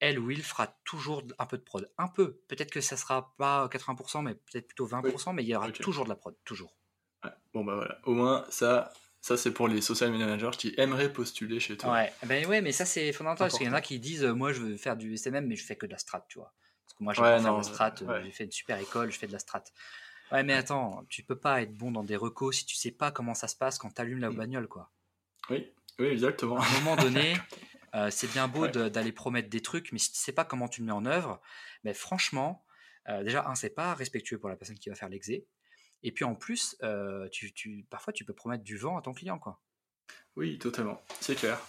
elle 0.00 0.18
ou 0.18 0.30
il 0.30 0.42
fera 0.42 0.78
toujours 0.84 1.22
un 1.38 1.46
peu 1.46 1.56
de 1.56 1.62
prod. 1.62 1.90
Un 1.96 2.08
peu. 2.08 2.40
Peut-être 2.48 2.70
que 2.70 2.82
ça 2.82 2.96
sera 2.96 3.34
pas 3.38 3.68
80%, 3.68 4.22
mais 4.22 4.34
peut-être 4.34 4.66
plutôt 4.66 4.86
20%, 4.86 5.32
mais 5.32 5.42
il 5.42 5.48
y 5.48 5.56
aura 5.56 5.70
toujours 5.70 6.04
de 6.04 6.10
la 6.10 6.16
prod. 6.16 6.36
Toujours. 6.44 6.76
Bon, 7.54 7.64
bah 7.64 7.76
voilà. 7.76 7.98
Au 8.04 8.12
moins, 8.12 8.44
ça, 8.50 8.92
ça, 9.22 9.38
c'est 9.38 9.52
pour 9.52 9.68
les 9.68 9.80
social 9.80 10.10
media 10.10 10.26
managers 10.26 10.56
qui 10.58 10.74
aimeraient 10.76 11.10
postuler 11.10 11.60
chez 11.60 11.78
toi. 11.78 11.92
Ouais, 11.92 12.12
ben 12.24 12.44
ouais 12.46 12.60
mais 12.60 12.72
ça, 12.72 12.84
c'est 12.84 13.12
fondamental. 13.12 13.48
Parce 13.48 13.56
qu'il 13.56 13.66
y 13.66 13.70
en 13.70 13.74
a 13.74 13.80
qui 13.80 13.98
disent 13.98 14.24
Moi, 14.24 14.52
je 14.52 14.60
veux 14.60 14.76
faire 14.76 14.96
du 14.98 15.14
SMM, 15.14 15.46
mais 15.46 15.56
je 15.56 15.64
fais 15.64 15.76
que 15.76 15.86
de 15.86 15.92
la 15.92 15.98
strat, 15.98 16.26
tu 16.28 16.38
vois. 16.38 16.52
Parce 16.84 16.98
que 16.98 17.04
moi, 17.04 17.12
j'ai 17.12 17.22
fait 17.22 17.40
de 17.40 17.56
la 17.56 17.62
strat, 17.62 17.94
euh, 18.02 18.22
j'ai 18.24 18.30
fait 18.30 18.44
une 18.44 18.52
super 18.52 18.78
école, 18.78 19.10
je 19.10 19.18
fais 19.18 19.26
de 19.26 19.32
la 19.32 19.38
strat. 19.38 19.64
Ouais, 20.32 20.42
mais 20.42 20.54
attends, 20.54 21.04
tu 21.08 21.22
peux 21.22 21.38
pas 21.38 21.62
être 21.62 21.74
bon 21.74 21.90
dans 21.90 22.04
des 22.04 22.16
recos 22.16 22.56
si 22.56 22.66
tu 22.66 22.76
sais 22.76 22.90
pas 22.90 23.10
comment 23.10 23.34
ça 23.34 23.48
se 23.48 23.56
passe 23.56 23.78
quand 23.78 23.90
tu 23.90 24.00
allumes 24.00 24.20
la 24.20 24.30
mm. 24.30 24.36
bagnole, 24.36 24.68
quoi. 24.68 24.90
Oui, 25.50 25.72
oui, 25.98 26.06
exactement. 26.06 26.58
À 26.58 26.66
un 26.66 26.80
moment 26.80 26.96
donné, 26.96 27.34
euh, 27.94 28.10
c'est 28.10 28.30
bien 28.32 28.48
beau 28.48 28.66
d'aller 28.68 29.12
promettre 29.12 29.48
des 29.48 29.60
trucs, 29.60 29.92
mais 29.92 29.98
si 29.98 30.12
tu 30.12 30.18
sais 30.18 30.32
pas 30.32 30.44
comment 30.44 30.68
tu 30.68 30.80
le 30.80 30.86
mets 30.86 30.92
en 30.92 31.06
œuvre, 31.06 31.40
mais 31.84 31.94
franchement, 31.94 32.64
euh, 33.08 33.22
déjà, 33.22 33.46
un, 33.46 33.54
c'est 33.54 33.74
pas 33.74 33.94
respectueux 33.94 34.38
pour 34.38 34.48
la 34.48 34.56
personne 34.56 34.78
qui 34.78 34.88
va 34.88 34.94
faire 34.94 35.08
l'exé. 35.08 35.46
Et 36.02 36.12
puis 36.12 36.24
en 36.24 36.34
plus, 36.34 36.76
tu, 37.32 37.52
tu, 37.54 37.86
parfois, 37.88 38.12
tu 38.12 38.24
peux 38.24 38.34
promettre 38.34 38.62
du 38.62 38.76
vent 38.76 38.98
à 38.98 39.02
ton 39.02 39.14
client, 39.14 39.38
quoi. 39.38 39.60
Oui, 40.36 40.58
totalement. 40.58 41.00
C'est 41.20 41.34
clair. 41.34 41.60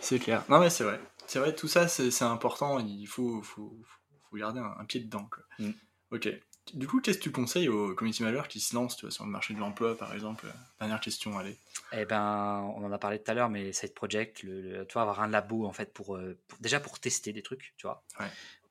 C'est 0.00 0.18
clair. 0.18 0.44
Non, 0.48 0.60
mais 0.60 0.70
c'est 0.70 0.84
vrai. 0.84 1.00
C'est 1.26 1.38
vrai, 1.38 1.54
tout 1.54 1.68
ça, 1.68 1.88
c'est 1.88 2.22
important. 2.22 2.78
Il 2.78 3.06
faut, 3.06 3.42
faut, 3.42 3.78
faut 3.84 4.07
garder 4.36 4.60
un, 4.60 4.84
pied 4.84 5.00
dedans. 5.00 5.28
Mm. 5.58 5.70
Ok. 6.10 6.28
Du 6.74 6.86
coup, 6.86 7.00
qu'est-ce 7.00 7.18
que 7.18 7.22
tu 7.22 7.32
conseilles 7.32 7.68
aux 7.68 7.94
community 7.94 8.22
managers 8.22 8.48
qui 8.48 8.60
se 8.60 8.74
lancent 8.74 8.96
tu 8.96 9.06
vois, 9.06 9.10
sur 9.10 9.24
le 9.24 9.30
marché 9.30 9.54
de 9.54 9.58
l'emploi, 9.58 9.96
par 9.96 10.12
exemple? 10.12 10.46
Dernière 10.78 11.00
question, 11.00 11.38
allez. 11.38 11.56
Eh 11.92 12.04
ben, 12.04 12.60
on 12.76 12.84
en 12.84 12.92
a 12.92 12.98
parlé 12.98 13.22
tout 13.22 13.30
à 13.30 13.34
l'heure, 13.34 13.48
mais 13.48 13.72
side 13.72 13.94
project, 13.94 14.42
le, 14.42 14.84
tu 14.86 14.92
vois, 14.92 15.02
avoir 15.02 15.22
un 15.22 15.28
labo 15.28 15.66
en 15.66 15.72
fait 15.72 15.92
pour, 15.94 16.16
euh, 16.16 16.38
déjà 16.60 16.80
pour 16.80 16.98
tester 16.98 17.32
des 17.32 17.42
trucs, 17.42 17.74
tu 17.78 17.86
vois, 17.86 18.04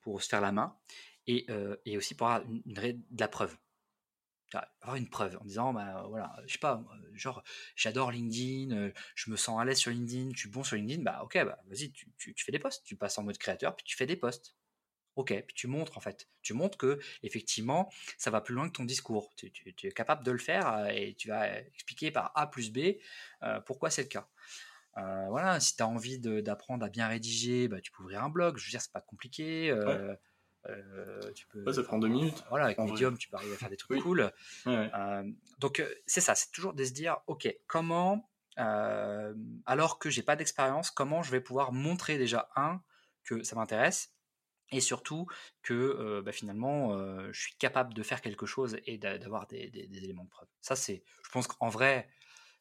pour 0.02 0.22
se 0.22 0.30
faire 0.30 0.42
la 0.42 0.52
main, 0.52 0.76
et, 1.26 1.46
euh, 1.50 1.76
et 1.86 1.98
aussi 1.98 2.14
pour 2.16 2.28
avoir 2.28 2.48
une, 2.48 2.62
de 2.66 3.20
la 3.20 3.28
preuve 3.28 3.58
avoir 4.82 4.96
une 4.96 5.10
preuve 5.10 5.38
en 5.42 5.46
disant 5.46 5.74
bah 5.74 6.06
voilà 6.08 6.34
je 6.46 6.54
sais 6.54 6.60
pas 6.60 6.84
genre 7.14 7.44
j'adore 7.76 8.12
LinkedIn 8.12 8.92
je 9.16 9.30
me 9.30 9.36
sens 9.36 9.60
à 9.60 9.66
l'aise 9.66 9.78
sur 9.78 9.92
LinkedIn 9.92 10.32
tu 10.32 10.48
es 10.48 10.52
bon 10.52 10.64
sur 10.64 10.78
LinkedIn 10.78 11.04
bah 11.04 11.22
ok 11.24 11.44
bah 11.44 11.60
vas-y 11.68 11.92
tu, 11.92 12.10
tu, 12.18 12.34
fais 12.38 12.52
des 12.52 12.60
posts 12.60 12.84
tu 12.86 12.96
passes 12.96 13.18
en 13.18 13.24
mode 13.24 13.38
créateur 13.38 13.76
puis 13.76 13.86
tu 13.86 13.98
fais 13.98 14.06
des 14.06 14.16
posts 14.16 14.56
Ok, 15.18 15.34
puis 15.48 15.56
tu 15.56 15.66
montres 15.66 15.98
en 15.98 16.00
fait. 16.00 16.30
Tu 16.44 16.54
montres 16.54 16.78
que 16.78 17.00
effectivement, 17.24 17.90
ça 18.20 18.30
va 18.30 18.40
plus 18.40 18.54
loin 18.54 18.70
que 18.70 18.74
ton 18.74 18.86
discours. 18.86 19.34
Tu, 19.36 19.52
es 19.66 19.92
capable 19.92 20.24
de 20.24 20.32
le 20.32 20.38
faire 20.38 20.72
euh, 20.72 20.86
et 20.90 21.16
tu 21.16 21.28
vas 21.28 21.60
expliquer 21.60 22.12
par 22.12 22.32
A 22.36 22.46
plus 22.46 22.72
B 22.72 23.00
euh, 23.42 23.60
pourquoi 23.62 23.90
c'est 23.90 24.04
le 24.04 24.10
cas. 24.10 24.30
Euh, 24.98 25.26
voilà, 25.30 25.60
si 25.60 25.76
tu 25.76 25.82
as 25.82 25.88
envie 25.88 26.20
d'apprendre 26.20 26.86
à 26.86 26.90
bien 26.90 27.08
rédiger, 27.08 27.68
bah, 27.68 27.82
tu 27.82 27.92
peux 27.92 28.04
ouvrir 28.04 28.24
un 28.24 28.30
blog. 28.30 28.58
Je 28.58 28.66
veux 28.68 28.70
dire, 28.70 28.80
c'est 28.80 28.92
pas 28.92 29.02
compliqué. 29.02 29.76
tu 31.34 31.48
peux, 31.48 31.74
ça 31.74 31.84
prend 31.84 31.98
deux 31.98 32.10
minutes. 32.10 32.44
Voilà, 32.50 32.66
avec 32.66 32.78
Medium, 32.78 33.18
tu 33.18 33.28
peux 33.28 33.38
arriver 33.38 33.56
à 33.56 33.58
faire 33.58 33.70
des 33.72 33.78
trucs 33.78 34.00
cool. 34.04 34.32
donc, 35.58 35.84
c'est 36.06 36.22
ça, 36.22 36.36
c'est 36.36 36.52
toujours 36.52 36.76
de 36.76 36.84
se 36.84 36.92
dire, 36.92 37.18
ok, 37.26 37.52
comment, 37.66 38.30
alors 38.56 39.98
que 39.98 40.12
j'ai 40.12 40.22
pas 40.22 40.36
d'expérience, 40.36 40.92
comment 40.92 41.24
je 41.24 41.32
vais 41.32 41.42
pouvoir 41.42 41.74
montrer 41.74 42.20
déjà 42.20 42.50
un 42.56 42.84
que 43.24 43.42
ça 43.42 43.56
m'intéresse 43.56 44.14
et 44.72 44.82
surtout 44.82 45.28
que 45.62 46.22
bah, 46.22 46.32
finalement 46.32 46.98
je 47.32 47.40
suis 47.40 47.56
capable 47.56 47.94
de 47.94 48.04
faire 48.04 48.22
quelque 48.22 48.46
chose 48.46 48.78
et 48.86 48.98
d'avoir 48.98 49.48
des, 49.48 49.72
éléments 49.74 50.26
de 50.26 50.30
preuve. 50.30 50.50
Ça, 50.62 50.76
c'est, 50.76 51.04
je 51.24 51.30
pense 51.30 51.48
qu'en 51.48 51.70
vrai, 51.70 52.10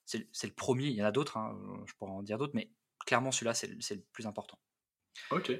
c'est 0.05 0.29
le 0.45 0.55
premier. 0.55 0.87
Il 0.87 0.95
y 0.95 1.03
en 1.03 1.07
a 1.07 1.13
d'autres, 1.13 1.37
hein, 1.37 1.59
je 1.87 1.95
pourrais 1.95 2.13
en 2.13 2.23
dire 2.23 2.39
d'autres, 2.39 2.55
mais 2.55 2.71
clairement 3.07 3.33
celui-là, 3.33 3.55
c'est 3.55 3.95
le 3.95 4.03
plus 4.13 4.27
important. 4.27 4.59
Ok. 5.31 5.53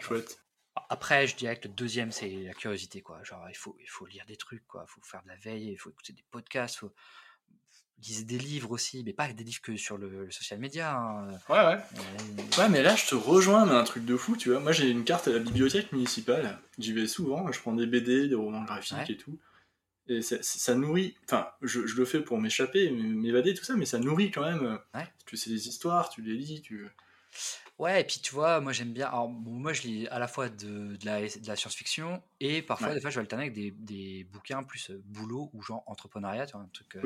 Chouette. 0.00 0.42
Après, 0.88 1.26
je 1.26 1.36
dirais 1.36 1.58
que 1.58 1.68
le 1.68 1.74
deuxième, 1.74 2.12
c'est 2.12 2.28
la 2.28 2.54
curiosité, 2.54 3.02
quoi. 3.02 3.22
Genre, 3.24 3.48
il 3.48 3.56
faut, 3.56 3.76
il 3.80 3.88
faut 3.88 4.06
lire 4.06 4.24
des 4.26 4.36
trucs, 4.36 4.66
quoi. 4.66 4.84
Il 4.86 4.90
faut 4.90 5.00
faire 5.02 5.22
de 5.22 5.28
la 5.28 5.36
veille, 5.36 5.72
il 5.72 5.76
faut 5.76 5.90
écouter 5.90 6.12
des 6.12 6.24
podcasts, 6.30 6.76
faut, 6.76 6.94
lisez 8.02 8.24
des 8.24 8.38
livres 8.38 8.70
aussi, 8.70 9.02
mais 9.04 9.12
pas 9.12 9.28
des 9.32 9.44
livres 9.44 9.60
que 9.60 9.76
sur 9.76 9.98
le, 9.98 10.30
social 10.30 10.58
media. 10.58 10.96
Hein. 10.96 11.28
Ouais, 11.48 11.58
ouais. 11.58 11.78
Euh, 11.78 12.60
ouais, 12.60 12.68
mais 12.68 12.82
là, 12.82 12.96
je 12.96 13.06
te 13.06 13.14
rejoins, 13.14 13.66
mais 13.66 13.72
un 13.72 13.84
truc 13.84 14.04
de 14.04 14.16
fou, 14.16 14.36
tu 14.36 14.50
vois. 14.50 14.60
Moi, 14.60 14.72
j'ai 14.72 14.88
une 14.88 15.04
carte 15.04 15.28
à 15.28 15.32
la 15.32 15.38
bibliothèque 15.38 15.92
municipale. 15.92 16.58
J'y 16.78 16.92
vais 16.92 17.06
souvent. 17.06 17.50
Je 17.50 17.60
prends 17.60 17.74
des 17.74 17.86
BD, 17.86 18.28
des 18.28 18.34
romans 18.34 18.62
graphiques 18.62 19.10
et 19.10 19.16
tout. 19.16 19.38
Et 20.08 20.22
ça, 20.22 20.74
nourrit. 20.74 21.16
Enfin, 21.24 21.48
je, 21.60 21.86
je, 21.86 21.96
le 21.96 22.06
fais 22.06 22.20
pour 22.20 22.38
m'échapper, 22.40 22.90
m'évader, 22.90 23.52
tout 23.52 23.64
ça, 23.64 23.74
mais 23.74 23.84
ça 23.84 23.98
nourrit 23.98 24.30
quand 24.30 24.42
même. 24.42 24.62
Ouais. 24.62 24.78
Parce 24.92 25.24
que 25.26 25.36
c'est 25.36 25.50
des 25.50 25.68
histoires, 25.68 26.08
tu 26.08 26.22
les 26.22 26.34
lis, 26.34 26.62
tu. 26.62 26.88
Ouais, 27.78 28.00
et 28.00 28.04
puis 28.04 28.18
tu 28.20 28.34
vois, 28.34 28.60
moi 28.60 28.72
j'aime 28.72 28.92
bien. 28.92 29.06
Alors, 29.06 29.28
moi 29.28 29.72
je 29.72 29.82
lis 29.82 30.08
à 30.08 30.18
la 30.18 30.26
fois 30.26 30.48
de, 30.48 30.96
de 30.96 31.06
la, 31.06 31.20
de 31.20 31.46
la 31.46 31.54
science-fiction 31.54 32.22
et 32.40 32.60
parfois, 32.60 32.92
des 32.92 33.00
fois, 33.00 33.10
je 33.10 33.16
vais 33.16 33.20
alterner 33.20 33.44
avec 33.44 33.54
des, 33.54 33.70
des 33.70 34.24
bouquins 34.24 34.64
plus 34.64 34.90
euh, 34.90 35.00
boulot 35.04 35.48
ou 35.52 35.62
genre 35.62 35.84
entrepreneuriat, 35.86 36.46
tu 36.46 36.52
vois, 36.52 36.62
un 36.62 36.68
truc 36.68 36.96
euh, 36.96 37.02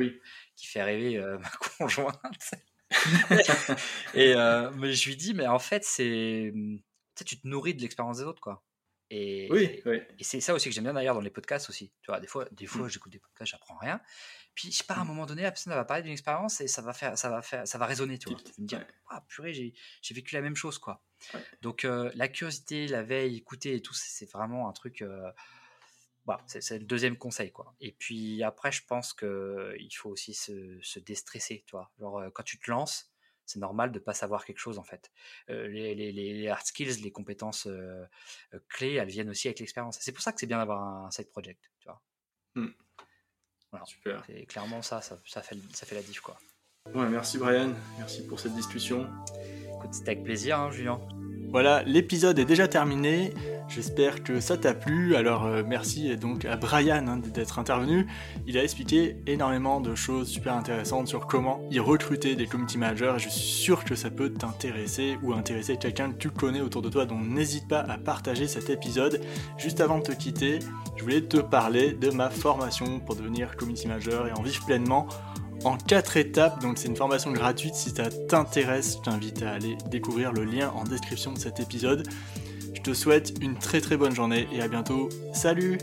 qui 0.56 0.66
fait 0.66 0.82
rêver 0.82 1.18
euh, 1.18 1.38
ma 1.40 1.50
conjointe. 1.78 2.54
et 4.14 4.34
mais 4.76 4.94
je 4.94 5.08
lui 5.08 5.16
dis, 5.16 5.34
mais 5.34 5.46
en 5.46 5.58
fait, 5.58 5.84
c'est. 5.84 6.52
Tu 6.54 6.82
sais, 7.16 7.24
tu 7.24 7.38
te 7.38 7.46
nourris 7.46 7.74
de 7.74 7.82
l'expérience 7.82 8.18
des 8.18 8.24
autres, 8.24 8.40
quoi. 8.40 8.64
Et, 9.14 9.46
oui, 9.50 9.82
oui. 9.84 10.00
et 10.18 10.24
c'est 10.24 10.40
ça 10.40 10.54
aussi 10.54 10.70
que 10.70 10.74
j'aime 10.74 10.84
bien 10.84 10.94
d'ailleurs 10.94 11.14
dans 11.14 11.20
les 11.20 11.28
podcasts 11.28 11.68
aussi. 11.68 11.92
Tu 12.00 12.10
vois, 12.10 12.18
des 12.18 12.26
fois, 12.26 12.46
des 12.50 12.64
fois 12.64 12.86
mmh. 12.86 12.88
j'écoute 12.88 13.12
des 13.12 13.18
podcasts, 13.18 13.50
j'apprends 13.50 13.76
rien. 13.76 14.00
Puis, 14.54 14.72
je 14.72 14.78
sais 14.78 14.84
pas, 14.84 14.94
à 14.94 15.00
un 15.00 15.04
mmh. 15.04 15.08
moment 15.08 15.26
donné, 15.26 15.42
la 15.42 15.50
personne 15.50 15.74
va 15.74 15.84
parler 15.84 16.02
d'une 16.02 16.12
expérience 16.12 16.62
et 16.62 16.66
ça 16.66 16.80
va 16.80 16.94
faire, 16.94 17.18
ça 17.18 17.28
va 17.28 17.42
faire, 17.42 17.68
ça 17.68 17.76
va 17.76 17.84
résonner, 17.84 18.18
tu 18.18 18.30
vois. 18.30 18.38
Tu 18.38 18.62
me 18.62 18.66
dire, 18.66 18.86
ah 19.10 19.22
purée, 19.28 19.52
j'ai 19.52 20.14
vécu 20.14 20.34
la 20.34 20.40
même 20.40 20.56
chose, 20.56 20.78
quoi. 20.78 21.04
Donc, 21.60 21.84
euh, 21.84 22.10
la 22.14 22.28
curiosité, 22.28 22.88
la 22.88 23.02
veille, 23.02 23.36
écouter 23.36 23.74
et 23.74 23.82
tout, 23.82 23.92
c'est 23.92 24.30
vraiment 24.32 24.66
un 24.66 24.72
truc. 24.72 25.02
Euh, 25.02 25.30
voilà, 26.24 26.42
c'est 26.46 26.78
le 26.78 26.86
deuxième 26.86 27.18
conseil, 27.18 27.52
quoi. 27.52 27.74
Et 27.80 27.92
puis 27.92 28.42
après, 28.42 28.72
je 28.72 28.82
pense 28.86 29.12
que 29.12 29.74
il 29.78 29.90
faut 29.90 30.08
aussi 30.08 30.32
se, 30.32 30.78
se 30.80 31.00
déstresser, 31.00 31.64
tu 31.66 31.72
vois. 31.72 31.92
Genre, 32.00 32.18
euh, 32.18 32.30
quand 32.30 32.44
tu 32.44 32.58
te 32.58 32.70
lances, 32.70 33.11
c'est 33.46 33.58
normal 33.58 33.92
de 33.92 33.98
pas 33.98 34.14
savoir 34.14 34.44
quelque 34.44 34.58
chose 34.58 34.78
en 34.78 34.84
fait. 34.84 35.10
les, 35.48 35.94
les, 35.94 36.12
les, 36.12 36.48
hard 36.48 36.64
skills, 36.64 37.02
les 37.02 37.10
compétences 37.10 37.68
clés, 38.68 38.94
elles 38.94 39.08
viennent 39.08 39.30
aussi 39.30 39.48
avec 39.48 39.60
l'expérience. 39.60 39.98
C'est 40.00 40.12
pour 40.12 40.22
ça 40.22 40.32
que 40.32 40.40
c'est 40.40 40.46
bien 40.46 40.58
d'avoir 40.58 40.82
un 40.82 41.10
side 41.10 41.30
project, 41.30 41.70
tu 41.78 41.88
vois? 41.88 42.02
Mmh. 42.54 42.68
Super. 43.86 44.22
Et 44.28 44.44
clairement, 44.46 44.82
ça, 44.82 45.00
ça, 45.00 45.16
fait, 45.42 45.56
ça 45.72 45.86
fait 45.86 45.94
la 45.94 46.02
diff, 46.02 46.20
quoi. 46.20 46.38
Ouais, 46.94 47.08
merci 47.08 47.38
Brian, 47.38 47.74
merci 47.98 48.26
pour 48.26 48.40
cette 48.40 48.54
discussion. 48.54 49.08
Écoute, 49.76 49.94
c'était 49.94 50.10
avec 50.10 50.24
plaisir, 50.24 50.58
hein, 50.58 50.70
Julien. 50.70 51.00
Voilà, 51.52 51.82
l'épisode 51.82 52.38
est 52.38 52.46
déjà 52.46 52.66
terminé. 52.66 53.34
J'espère 53.68 54.22
que 54.22 54.40
ça 54.40 54.56
t'a 54.56 54.72
plu. 54.72 55.16
Alors 55.16 55.44
euh, 55.44 55.62
merci 55.66 56.16
donc 56.16 56.46
à 56.46 56.56
Brian 56.56 57.06
hein, 57.06 57.18
d'être 57.18 57.58
intervenu. 57.58 58.06
Il 58.46 58.56
a 58.56 58.64
expliqué 58.64 59.16
énormément 59.26 59.82
de 59.82 59.94
choses 59.94 60.28
super 60.28 60.54
intéressantes 60.54 61.08
sur 61.08 61.26
comment 61.26 61.60
y 61.70 61.78
recruter 61.78 62.36
des 62.36 62.46
community 62.46 62.78
managers. 62.78 63.14
Je 63.18 63.28
suis 63.28 63.42
sûr 63.42 63.84
que 63.84 63.94
ça 63.94 64.08
peut 64.08 64.32
t'intéresser 64.32 65.18
ou 65.22 65.34
intéresser 65.34 65.76
quelqu'un 65.76 66.12
que 66.12 66.16
tu 66.16 66.30
connais 66.30 66.62
autour 66.62 66.80
de 66.80 66.88
toi. 66.88 67.04
Donc 67.04 67.22
n'hésite 67.26 67.68
pas 67.68 67.80
à 67.80 67.98
partager 67.98 68.48
cet 68.48 68.70
épisode. 68.70 69.20
Juste 69.58 69.82
avant 69.82 69.98
de 69.98 70.04
te 70.04 70.12
quitter, 70.12 70.58
je 70.96 71.02
voulais 71.02 71.20
te 71.20 71.36
parler 71.36 71.92
de 71.92 72.10
ma 72.10 72.30
formation 72.30 72.98
pour 72.98 73.14
devenir 73.14 73.56
community 73.56 73.88
manager 73.88 74.26
et 74.26 74.32
en 74.32 74.42
vivre 74.42 74.64
pleinement 74.64 75.06
en 75.64 75.76
quatre 75.76 76.16
étapes. 76.16 76.60
Donc 76.62 76.78
c'est 76.78 76.88
une 76.88 76.96
formation 76.96 77.32
gratuite. 77.32 77.74
Si 77.74 77.90
ça 77.90 78.10
t'intéresse, 78.28 78.96
je 78.98 79.10
t'invite 79.10 79.42
à 79.42 79.52
aller 79.52 79.76
découvrir 79.90 80.32
le 80.32 80.44
lien 80.44 80.70
en 80.70 80.84
description 80.84 81.32
de 81.32 81.38
cet 81.38 81.60
épisode. 81.60 82.08
Je 82.74 82.80
te 82.80 82.94
souhaite 82.94 83.34
une 83.40 83.56
très 83.56 83.80
très 83.80 83.96
bonne 83.96 84.14
journée 84.14 84.48
et 84.52 84.60
à 84.60 84.68
bientôt. 84.68 85.08
Salut 85.34 85.78